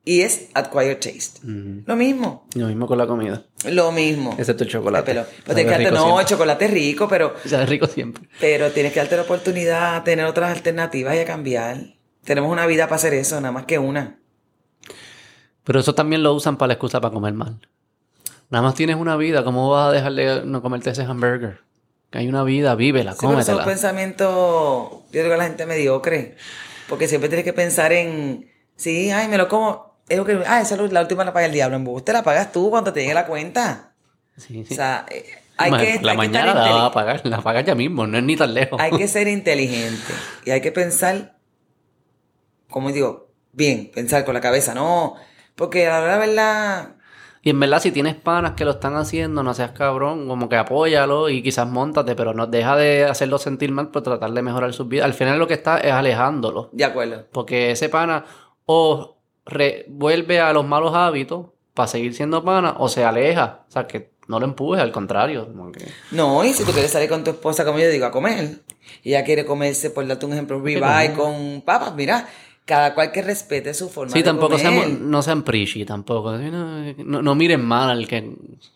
Y 0.02 0.22
es 0.22 0.48
acquired 0.54 0.98
taste. 0.98 1.40
Lo 1.42 1.94
mismo. 1.94 2.46
Lo 2.54 2.68
mismo 2.68 2.86
con 2.86 2.96
la 2.96 3.06
comida. 3.06 3.42
Lo 3.70 3.92
mismo. 3.92 4.34
Excepto 4.38 4.64
el 4.64 4.70
chocolate. 4.70 5.04
Pero, 5.12 5.26
pero 5.44 5.54
tienes 5.54 5.76
que 5.76 5.82
darte, 5.84 5.98
no, 5.98 6.20
el 6.20 6.26
chocolate 6.26 6.64
es 6.64 6.70
rico, 6.70 7.06
pero, 7.06 7.34
Sabe 7.44 7.66
rico 7.66 7.86
siempre. 7.86 8.26
pero 8.40 8.70
tienes 8.70 8.94
que 8.94 9.00
darte 9.00 9.16
la 9.16 9.22
oportunidad 9.22 9.96
a 9.96 10.04
tener 10.04 10.24
otras 10.24 10.50
alternativas 10.56 11.14
y 11.16 11.18
a 11.18 11.26
cambiar. 11.26 11.76
Tenemos 12.24 12.50
una 12.50 12.64
vida 12.66 12.84
para 12.84 12.96
hacer 12.96 13.12
eso, 13.12 13.38
nada 13.42 13.52
más 13.52 13.66
que 13.66 13.78
una. 13.78 14.18
Pero 15.64 15.80
eso 15.80 15.94
también 15.94 16.22
lo 16.22 16.32
usan 16.32 16.56
para 16.56 16.68
la 16.68 16.74
excusa 16.74 17.02
para 17.02 17.12
comer 17.12 17.34
mal. 17.34 17.60
Nada 18.48 18.62
más 18.62 18.74
tienes 18.74 18.96
una 18.96 19.16
vida, 19.16 19.44
¿cómo 19.44 19.68
vas 19.68 19.88
a 19.88 19.92
dejar 19.92 20.12
de 20.14 20.46
no 20.46 20.62
comerte 20.62 20.90
ese 20.90 21.02
hamburger? 21.02 21.60
Que 22.10 22.18
hay 22.18 22.28
una 22.28 22.42
vida, 22.42 22.74
vívela, 22.74 23.12
Sí, 23.12 23.18
pero 23.22 23.32
eso 23.32 23.40
es 23.40 23.48
un 23.48 23.54
cómetela. 23.54 23.70
pensamiento, 23.74 25.02
yo 25.12 25.22
digo 25.22 25.36
la 25.36 25.44
gente 25.44 25.66
mediocre. 25.66 26.36
Porque 26.88 27.08
siempre 27.08 27.28
tienes 27.28 27.44
que 27.44 27.52
pensar 27.52 27.92
en, 27.92 28.50
sí, 28.76 29.10
ay, 29.10 29.28
me 29.28 29.38
lo 29.38 29.48
como. 29.48 29.94
Es 30.08 30.18
lo 30.18 30.24
que, 30.24 30.42
ah, 30.46 30.60
esa 30.60 30.74
es 30.74 30.92
la 30.92 31.00
última 31.00 31.24
la 31.24 31.32
paga 31.32 31.46
el 31.46 31.52
diablo. 31.52 31.76
En 31.76 31.84
la 32.12 32.22
pagas 32.22 32.52
tú 32.52 32.68
cuando 32.70 32.92
te 32.92 33.00
llegue 33.00 33.14
la 33.14 33.26
cuenta. 33.26 33.94
Sí, 34.36 34.62
O 34.62 34.66
sí. 34.66 34.74
sea, 34.74 35.06
eh, 35.10 35.24
hay 35.56 35.70
Ma- 35.70 35.78
que, 35.78 35.84
la 36.02 36.12
hay 36.12 36.18
que 36.18 36.26
estar 36.26 36.44
mañana 36.44 36.54
la 36.54 36.70
vas 36.70 36.90
a 36.90 36.92
pagar, 36.92 37.20
la 37.24 37.40
pagas 37.40 37.64
ya 37.64 37.74
mismo, 37.74 38.06
no 38.06 38.18
es 38.18 38.24
ni 38.24 38.36
tan 38.36 38.52
lejos. 38.52 38.78
hay 38.80 38.92
que 38.92 39.08
ser 39.08 39.28
inteligente. 39.28 40.12
Y 40.44 40.50
hay 40.50 40.60
que 40.60 40.72
pensar, 40.72 41.38
como 42.68 42.92
digo, 42.92 43.30
bien, 43.52 43.90
pensar 43.94 44.24
con 44.24 44.34
la 44.34 44.40
cabeza, 44.40 44.74
no. 44.74 45.14
Porque 45.54 45.86
la 45.86 46.00
hora 46.00 46.18
de 46.18 46.26
verdad, 46.26 46.93
Y 47.44 47.50
en 47.50 47.60
verdad, 47.60 47.78
si 47.80 47.92
tienes 47.92 48.14
panas 48.16 48.52
que 48.52 48.64
lo 48.64 48.70
están 48.72 48.96
haciendo, 48.96 49.42
no 49.42 49.52
seas 49.52 49.72
cabrón, 49.72 50.26
como 50.26 50.48
que 50.48 50.56
apóyalo 50.56 51.28
y 51.28 51.42
quizás 51.42 51.68
montate, 51.68 52.16
pero 52.16 52.32
no 52.32 52.46
deja 52.46 52.74
de 52.76 53.04
hacerlo 53.04 53.36
sentir 53.38 53.70
mal 53.70 53.88
por 53.90 54.02
tratar 54.02 54.32
de 54.32 54.40
mejorar 54.42 54.72
sus 54.72 54.88
vidas. 54.88 55.04
Al 55.04 55.12
final 55.14 55.38
lo 55.38 55.46
que 55.46 55.54
está 55.54 55.76
es 55.78 55.92
alejándolo. 55.92 56.70
de 56.72 56.84
acuerdo. 56.84 57.26
Porque 57.32 57.70
ese 57.70 57.88
pana 57.90 58.24
o 58.64 59.18
re- 59.44 59.84
vuelve 59.88 60.40
a 60.40 60.52
los 60.54 60.66
malos 60.66 60.94
hábitos 60.94 61.48
para 61.74 61.86
seguir 61.86 62.14
siendo 62.14 62.42
pana 62.42 62.76
o 62.78 62.88
se 62.88 63.04
aleja. 63.04 63.64
O 63.68 63.70
sea, 63.70 63.86
que 63.86 64.14
no 64.26 64.40
lo 64.40 64.46
empujes, 64.46 64.80
al 64.80 64.90
contrario. 64.90 65.46
que- 65.72 65.86
No, 66.12 66.42
y 66.44 66.54
si 66.54 66.64
tú 66.64 66.72
quieres 66.72 66.90
salir 66.92 67.10
con 67.10 67.24
tu 67.24 67.30
esposa, 67.32 67.66
como 67.66 67.78
yo 67.78 67.88
digo, 67.90 68.06
a 68.06 68.10
comer, 68.10 68.60
y 69.02 69.10
ella 69.10 69.22
quiere 69.24 69.44
comerse, 69.44 69.90
por 69.90 70.06
darte 70.06 70.24
un 70.24 70.32
ejemplo, 70.32 70.58
ribeye 70.62 71.12
con 71.12 71.60
papas, 71.62 71.94
mira, 71.94 72.26
cada 72.64 72.94
cual 72.94 73.12
que 73.12 73.22
respete 73.22 73.74
su 73.74 73.88
forma 73.88 74.12
Sí, 74.12 74.18
de 74.20 74.24
tampoco 74.24 74.56
comer. 74.56 74.60
seamos, 74.60 75.00
no 75.00 75.22
sean 75.22 75.42
preachy 75.42 75.84
tampoco. 75.84 76.32
No, 76.32 76.92
no, 76.94 77.22
no 77.22 77.34
miren 77.34 77.64
mal 77.64 77.90
al 77.90 78.08
que 78.08 78.30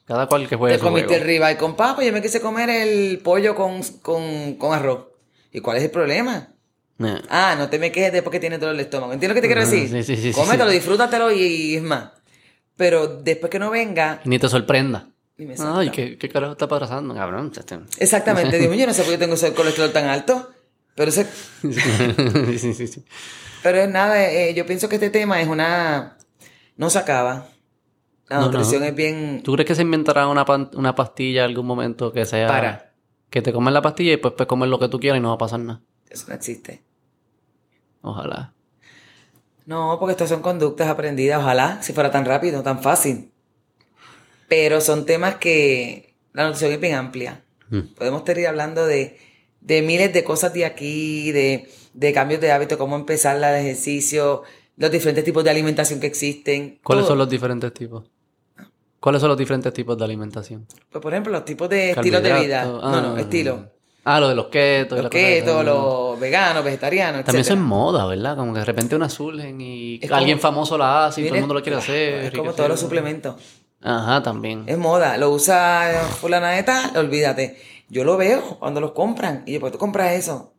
cada 0.04 0.26
cual 0.26 0.48
que 0.48 0.56
juegue 0.56 0.74
Te 0.74 0.80
su 0.80 0.84
comiste 0.84 1.14
el 1.16 1.22
ribeye 1.22 1.56
con 1.56 1.74
papas, 1.76 2.04
yo 2.04 2.12
me 2.12 2.20
quise 2.22 2.40
comer 2.40 2.68
el 2.70 3.18
pollo 3.20 3.54
con, 3.54 3.82
con, 4.02 4.54
con 4.54 4.74
arroz. 4.74 5.06
¿Y 5.52 5.60
cuál 5.60 5.78
es 5.78 5.84
el 5.84 5.90
problema? 5.90 6.48
Ah, 7.30 7.54
no 7.56 7.68
te 7.70 7.78
me 7.78 7.92
quejes 7.92 8.12
después 8.12 8.32
que 8.32 8.40
tienes 8.40 8.60
dolor 8.60 8.76
de 8.76 8.82
estómago. 8.82 9.12
¿Entiendes 9.12 9.36
lo 9.36 9.40
que 9.42 9.48
te 9.48 9.54
quiero 9.54 9.68
decir? 9.68 9.88
sí, 9.88 10.16
sí, 10.16 10.20
sí, 10.20 10.32
Cómetelo, 10.32 10.68
sí. 10.70 10.76
disfrútatelo 10.76 11.32
y, 11.32 11.40
y 11.42 11.76
es 11.76 11.82
más. 11.82 12.10
Pero 12.76 13.06
después 13.06 13.50
que 13.50 13.58
no 13.58 13.70
venga, 13.70 14.20
Ni 14.24 14.38
te 14.38 14.48
sorprenda. 14.48 15.08
Ay. 15.60 15.90
¿qué, 15.90 16.18
qué 16.18 16.28
carajo 16.28 16.52
está 16.52 16.66
pasando, 16.68 17.14
cabrón? 17.14 17.52
Exactamente, 17.98 18.58
digo, 18.60 18.74
yo 18.74 18.86
no 18.86 18.92
sé 18.92 19.02
por 19.02 19.12
qué 19.12 19.18
tengo 19.18 19.34
ese 19.34 19.54
colesterol 19.54 19.92
tan 19.92 20.06
alto, 20.06 20.50
pero 20.96 21.10
ese, 21.10 21.24
sí, 21.62 22.74
sí, 22.74 22.86
sí. 22.88 23.04
Pero 23.62 23.78
es 23.78 23.88
nada, 23.88 24.30
eh, 24.30 24.54
yo 24.54 24.64
pienso 24.66 24.88
que 24.88 24.96
este 24.96 25.10
tema 25.10 25.40
es 25.40 25.48
una... 25.48 26.16
No 26.76 26.90
se 26.90 26.98
acaba. 26.98 27.48
La 28.28 28.36
No, 28.36 28.42
no. 28.42 28.46
nutrición 28.52 28.84
es 28.84 28.94
bien... 28.94 29.42
¿Tú 29.42 29.52
crees 29.54 29.66
que 29.66 29.74
se 29.74 29.82
inventará 29.82 30.28
una, 30.28 30.44
pan- 30.44 30.70
una 30.74 30.94
pastilla 30.94 31.44
en 31.44 31.50
algún 31.50 31.66
momento 31.66 32.12
que 32.12 32.24
sea... 32.24 32.46
Para. 32.48 32.92
Que 33.30 33.42
te 33.42 33.52
comes 33.52 33.74
la 33.74 33.82
pastilla 33.82 34.08
y 34.08 34.12
después 34.12 34.34
puedes 34.34 34.48
comer 34.48 34.68
lo 34.68 34.78
que 34.78 34.88
tú 34.88 34.98
quieras 34.98 35.18
y 35.18 35.20
no 35.22 35.28
va 35.28 35.34
a 35.34 35.38
pasar 35.38 35.60
nada. 35.60 35.80
Eso 36.08 36.26
no 36.28 36.34
existe. 36.34 36.82
Ojalá. 38.00 38.54
No, 39.66 39.96
porque 39.98 40.12
estas 40.12 40.30
son 40.30 40.40
conductas 40.40 40.88
aprendidas. 40.88 41.40
Ojalá, 41.40 41.82
si 41.82 41.92
fuera 41.92 42.10
tan 42.10 42.24
rápido, 42.24 42.62
tan 42.62 42.80
fácil. 42.82 43.30
Pero 44.48 44.80
son 44.80 45.04
temas 45.04 45.34
que 45.36 46.14
la 46.32 46.44
nutrición 46.44 46.72
es 46.72 46.80
bien 46.80 46.94
amplia. 46.94 47.44
Mm. 47.68 47.80
Podemos 47.96 48.20
estar 48.20 48.46
hablando 48.46 48.86
de 48.86 49.18
de 49.60 49.82
miles 49.82 50.12
de 50.14 50.24
cosas 50.24 50.54
de 50.54 50.64
aquí, 50.64 51.32
de, 51.32 51.68
de 51.98 52.12
cambios 52.12 52.40
de 52.40 52.52
hábito, 52.52 52.78
cómo 52.78 52.94
empezar 52.96 53.36
el 53.36 53.44
ejercicio, 53.44 54.42
los 54.76 54.90
diferentes 54.90 55.24
tipos 55.24 55.42
de 55.42 55.50
alimentación 55.50 55.98
que 56.00 56.06
existen. 56.06 56.78
¿Cuáles 56.84 57.02
todo. 57.04 57.12
son 57.12 57.18
los 57.18 57.28
diferentes 57.28 57.72
tipos? 57.74 58.04
¿Cuáles 59.00 59.20
son 59.20 59.28
los 59.28 59.38
diferentes 59.38 59.72
tipos 59.72 59.96
de 59.98 60.04
alimentación? 60.04 60.66
Pues, 60.90 61.02
por 61.02 61.12
ejemplo, 61.12 61.32
los 61.32 61.44
tipos 61.44 61.68
de 61.68 61.90
estilos 61.90 62.22
de 62.22 62.32
vida. 62.40 62.62
Carbohidratos. 62.62 62.82
no, 62.82 63.00
no, 63.10 63.16
Ah. 63.16 63.20
estilo. 63.20 63.70
Ah, 64.04 64.20
lo 64.20 64.28
de 64.28 64.34
los 64.36 64.46
ketos. 64.46 64.96
Los 64.96 65.04
la 65.04 65.10
cosa 65.10 65.20
esa. 65.22 65.44
keto, 65.44 65.62
los 65.62 66.20
veganos, 66.20 66.64
vegetarianos, 66.64 67.24
También 67.24 67.40
eso 67.42 67.52
es 67.52 67.56
etcétera. 67.58 67.66
moda, 67.68 68.06
¿verdad? 68.06 68.36
Como 68.36 68.52
que 68.54 68.60
de 68.60 68.64
repente 68.64 68.96
una 68.96 69.08
surgen 69.10 69.60
y 69.60 69.98
Es 70.02 70.10
alguien 70.10 70.38
como- 70.38 70.52
famoso 70.54 70.78
la 70.78 71.06
hace 71.06 71.20
y 71.20 71.24
todo 71.24 71.34
el 71.34 71.40
mundo 71.40 71.54
lo 71.54 71.62
quiere 71.62 71.78
hacer. 71.78 72.24
Es 72.26 72.30
como 72.30 72.50
qué 72.50 72.56
todos 72.56 72.68
los 72.70 72.80
suplementos. 72.80 73.36
Ajá, 73.82 74.22
también. 74.22 74.64
Es 74.66 74.78
moda. 74.78 75.16
Lo 75.18 75.30
usa 75.30 75.90
fulana 76.20 76.50
de 76.52 76.62
tal, 76.62 76.96
olvídate. 76.96 77.58
Yo 77.90 78.04
lo 78.04 78.16
veo 78.16 78.58
cuando 78.58 78.80
los 78.80 78.92
compran. 78.92 79.42
Y 79.46 79.54
yo, 79.54 79.60
pues 79.60 79.72
tú 79.72 79.78
compras 79.78 80.12
eso. 80.14 80.52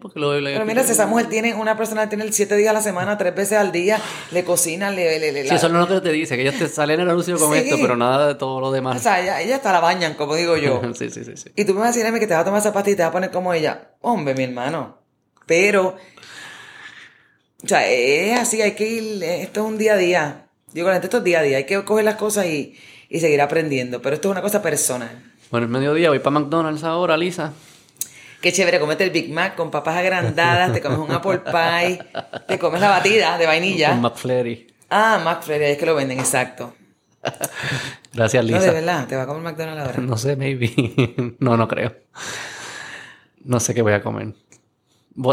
Porque 0.00 0.18
lo- 0.20 0.40
le- 0.40 0.52
Pero 0.52 0.66
mira, 0.66 0.82
si 0.82 0.92
esa 0.92 1.06
mujer 1.06 1.26
tiene, 1.28 1.54
una 1.54 1.76
persona 1.76 2.02
que 2.08 2.16
tiene 2.16 2.32
siete 2.32 2.56
días 2.56 2.70
a 2.70 2.72
la 2.74 2.80
semana, 2.82 3.16
tres 3.18 3.34
veces 3.34 3.58
al 3.58 3.70
día, 3.72 4.00
le 4.32 4.44
cocina, 4.44 4.90
le... 4.90 5.18
le, 5.18 5.32
le- 5.32 5.42
Sí, 5.42 5.48
la- 5.48 5.54
eso 5.56 5.68
no 5.68 5.82
es 5.82 5.88
lo 5.88 5.96
que 6.02 6.08
te 6.08 6.12
dice, 6.12 6.36
que 6.36 6.42
ellos 6.42 6.56
te 6.58 6.68
salen 6.68 6.94
en 7.00 7.06
el 7.06 7.10
anuncio 7.10 7.38
con 7.38 7.52
Sí. 7.52 7.58
esto, 7.60 7.76
pero 7.80 7.96
nada 7.96 8.26
de 8.28 8.34
todo 8.34 8.60
lo 8.60 8.68
O 8.68 8.72
demás. 8.72 9.02
sea, 9.02 9.20
ella, 9.20 9.40
ella 9.40 9.56
hasta 9.56 9.72
la 9.72 9.80
bañan, 9.80 10.14
como 10.14 10.34
digo 10.34 10.56
yo. 10.56 10.80
sí, 10.94 11.10
sí, 11.10 11.24
sí, 11.24 11.36
sí. 11.36 11.50
Y 11.56 11.64
tú 11.64 11.74
me 11.74 11.80
vas 11.80 11.88
a 11.88 11.92
decir 11.92 12.06
a 12.06 12.12
mí 12.12 12.18
que 12.20 12.26
te 12.26 12.34
vas 12.34 12.42
a 12.42 12.44
tomar 12.44 12.60
esa 12.60 12.72
pastilla 12.72 12.92
y 12.94 12.96
te 12.96 13.02
vas 13.02 13.10
a 13.10 13.12
poner 13.12 13.30
como 13.30 13.52
ella. 13.54 13.90
Hombre, 14.00 14.34
mi 14.34 14.44
hermano. 14.44 14.98
Pero, 15.46 15.96
o 17.62 17.68
sea, 17.68 17.86
es 17.88 18.38
así, 18.38 18.60
hay 18.62 18.72
que 18.72 18.86
ir, 18.88 19.22
esto 19.22 19.60
es 19.60 19.66
un 19.66 19.78
día 19.78 19.94
a 19.94 19.96
día. 19.96 20.46
Digo, 20.72 20.88
la 20.88 20.94
gente, 20.94 21.06
esto 21.06 21.18
es 21.18 21.24
día 21.24 21.38
a 21.40 21.42
día, 21.42 21.56
hay 21.58 21.64
que 21.64 21.82
coger 21.84 22.04
las 22.04 22.16
cosas 22.16 22.46
y, 22.46 22.76
y 23.08 23.20
seguir 23.20 23.40
aprendiendo. 23.40 24.02
Pero 24.02 24.16
esto 24.16 24.28
es 24.28 24.32
una 24.32 24.42
cosa 24.42 24.60
personal. 24.60 25.22
Bueno, 25.50 25.66
el 25.66 25.72
mediodía 25.72 26.08
voy 26.08 26.18
para 26.18 26.40
McDonald's 26.40 26.82
ahora, 26.84 27.16
Lisa. 27.16 27.52
Qué 28.44 28.52
chévere, 28.52 28.78
comete 28.78 29.04
el 29.04 29.10
Big 29.10 29.32
Mac 29.32 29.54
con 29.54 29.70
papas 29.70 29.96
agrandadas, 29.96 30.70
te 30.70 30.82
comes 30.82 30.98
un 30.98 31.10
apple 31.10 31.38
pie, 31.38 31.98
te 32.46 32.58
comes 32.58 32.78
la 32.78 32.90
batida 32.90 33.38
de 33.38 33.44
Un 33.46 33.50
vainilla. 33.50 33.94
McFlurry. 33.94 34.66
Ah, 34.90 35.18
McFlurry, 35.24 35.64
es 35.64 35.78
que 35.78 35.86
lo 35.86 35.94
venden, 35.94 36.18
exacto. 36.18 36.74
Gracias, 38.12 38.44
No, 38.44 38.52
de 38.52 38.58
Lisa. 38.60 38.72
verdad, 38.72 39.06
te 39.06 39.16
va 39.16 39.22
a 39.22 39.26
comer 39.26 39.42
McDonald's 39.44 39.80
ahora. 39.86 39.98
No 40.02 40.18
sé, 40.18 40.36
maybe. 40.36 40.70
no, 41.38 41.56
no 41.56 41.66
creo. 41.66 41.96
No 43.44 43.60
sé 43.60 43.72
qué 43.72 43.80
voy 43.80 43.94
a 43.94 44.02
comer. 44.02 44.34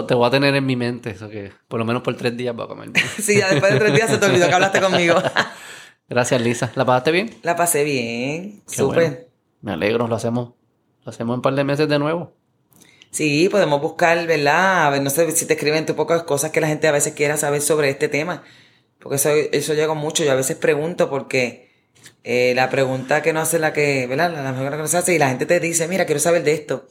Te 0.08 0.14
voy 0.16 0.26
a 0.26 0.30
tener 0.30 0.56
en 0.56 0.66
mi 0.66 0.78
mente, 0.78 1.10
eso 1.10 1.28
que 1.28 1.52
por 1.68 1.80
lo 1.82 1.86
menos 1.86 2.04
por 2.04 2.16
tres 2.16 2.38
días 2.38 2.56
voy 2.56 2.64
a 2.64 2.68
comer. 2.70 2.92
Sí, 3.20 3.38
ya 3.40 3.50
después 3.50 3.74
de 3.74 3.80
tres 3.80 3.94
días 3.94 4.10
se 4.10 4.20
te 4.20 4.26
olvidó 4.26 4.48
que 4.48 4.54
hablaste 4.54 4.80
conmigo. 4.80 5.16
Gracias, 6.08 6.42
Lisa. 6.42 6.72
¿La 6.76 6.86
pasaste 6.86 7.12
bien? 7.12 7.36
La 7.44 7.58
pasé 7.58 7.84
bien, 7.84 8.62
súper. 8.68 9.10
bueno. 9.10 9.18
Me 9.64 9.72
alegro, 9.74 10.08
lo 10.08 10.16
hacemos. 10.16 10.54
Lo 11.04 11.10
hacemos 11.10 11.34
en 11.34 11.40
un 11.40 11.42
par 11.42 11.56
de 11.56 11.66
meses 11.66 11.90
de 11.90 12.00
nuevo. 12.00 12.32
Sí, 13.12 13.50
podemos 13.50 13.82
buscar, 13.82 14.26
¿verdad? 14.26 14.88
A 14.88 14.90
ver, 14.90 15.02
no 15.02 15.10
sé 15.10 15.30
si 15.32 15.46
te 15.46 15.54
escriben 15.54 15.86
tú 15.86 15.96
pocas 15.96 16.24
cosas 16.24 16.52
que 16.52 16.62
la 16.62 16.68
gente 16.68 16.88
a 16.88 16.92
veces 16.92 17.14
quiera 17.14 17.36
saber 17.38 17.62
sobre 17.62 17.90
este 17.90 18.08
tema. 18.08 18.44
Porque 19.00 19.18
eso, 19.18 19.30
eso 19.30 19.74
llega 19.74 19.94
mucho. 19.94 20.24
Yo 20.24 20.32
a 20.32 20.36
veces 20.36 20.56
pregunto 20.56 21.10
porque 21.10 21.70
eh, 22.24 22.54
la 22.56 22.70
pregunta 22.70 23.22
que 23.22 23.34
no 23.34 23.42
hace 23.42 23.60
la 23.60 23.74
que, 23.74 24.08
¿verdad? 24.08 24.32
La, 24.34 24.52
mejor 24.54 24.72
que 24.72 24.78
no 24.78 24.88
se 24.88 24.98
hace 24.98 25.14
y 25.14 25.18
la 25.20 25.28
gente 25.30 25.46
te 25.46 25.60
dice, 25.60 25.88
mira, 25.88 26.06
quiero 26.06 26.20
saber 26.22 26.44
de 26.44 26.54
esto. 26.54 26.88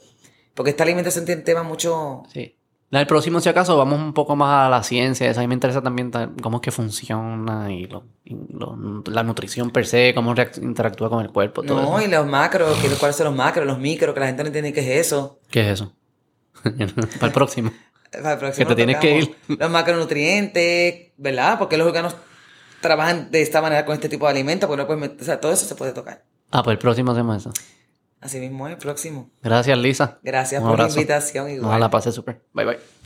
Porque 0.53 0.69
esta 0.71 0.83
alimentación 0.83 1.25
tiene 1.25 1.41
tema 1.41 1.63
mucho... 1.63 2.23
Sí. 2.31 2.55
El 2.91 3.07
próximo, 3.07 3.39
si 3.39 3.47
acaso, 3.47 3.77
vamos 3.77 3.97
un 3.99 4.13
poco 4.13 4.35
más 4.35 4.67
a 4.67 4.69
la 4.69 4.83
ciencia. 4.83 5.29
Eso 5.29 5.39
a 5.39 5.43
mí 5.43 5.47
me 5.47 5.53
interesa 5.53 5.81
también 5.81 6.11
ta- 6.11 6.29
cómo 6.43 6.57
es 6.57 6.61
que 6.61 6.71
funciona 6.71 7.71
y, 7.71 7.85
lo- 7.87 8.03
y 8.25 8.35
lo- 8.51 9.01
la 9.05 9.23
nutrición 9.23 9.71
per 9.71 9.87
se, 9.87 10.13
cómo 10.13 10.35
interactúa 10.61 11.09
con 11.09 11.23
el 11.23 11.31
cuerpo. 11.31 11.63
Todo 11.63 11.81
No, 11.81 11.97
eso. 11.99 12.07
y 12.07 12.11
los 12.11 12.27
macros, 12.27 12.77
que- 12.79 12.89
cuáles 12.89 13.15
son 13.15 13.27
los 13.27 13.35
macros, 13.35 13.65
los 13.65 13.79
micros, 13.79 14.13
que 14.13 14.19
la 14.19 14.27
gente 14.27 14.43
no 14.43 14.47
entiende 14.47 14.73
qué 14.73 14.81
es 14.81 15.07
eso. 15.07 15.39
¿Qué 15.49 15.61
es 15.61 15.67
eso? 15.79 15.93
Para 17.19 17.27
el 17.27 17.31
próximo. 17.33 17.71
Para 18.11 18.33
el 18.33 18.39
próximo 18.39 18.67
Que 18.67 18.75
te 18.75 18.75
tienes 18.75 18.97
que 18.97 19.33
tocamos 19.47 19.59
Los 19.59 19.71
macronutrientes, 19.71 21.11
¿verdad? 21.17 21.57
Porque 21.59 21.77
los 21.77 21.87
órganos 21.87 22.15
trabajan 22.81 23.31
de 23.31 23.41
esta 23.41 23.61
manera 23.61 23.85
con 23.85 23.93
este 23.95 24.09
tipo 24.09 24.25
de 24.25 24.31
alimentos, 24.31 24.67
porque 24.67 24.81
no 24.81 24.87
puedes 24.87 25.01
meter- 25.01 25.21
o 25.21 25.23
sea, 25.23 25.39
todo 25.39 25.51
eso 25.53 25.65
se 25.65 25.75
puede 25.75 25.93
tocar. 25.93 26.23
Ah, 26.51 26.63
pues 26.63 26.73
el 26.73 26.79
próximo 26.79 27.11
hacemos 27.11 27.37
eso. 27.37 27.51
Así 28.19 28.39
mismo 28.39 28.67
es, 28.67 28.73
el 28.73 28.77
próximo. 28.79 29.29
Gracias, 29.41 29.77
Lisa. 29.77 30.19
Gracias 30.21 30.61
Un 30.61 30.69
por 30.69 30.79
la 30.79 30.87
invitación. 30.89 31.49
Igual. 31.49 31.69
Ojalá 31.69 31.89
pase 31.89 32.11
súper. 32.11 32.41
Bye, 32.53 32.65
bye. 32.65 33.00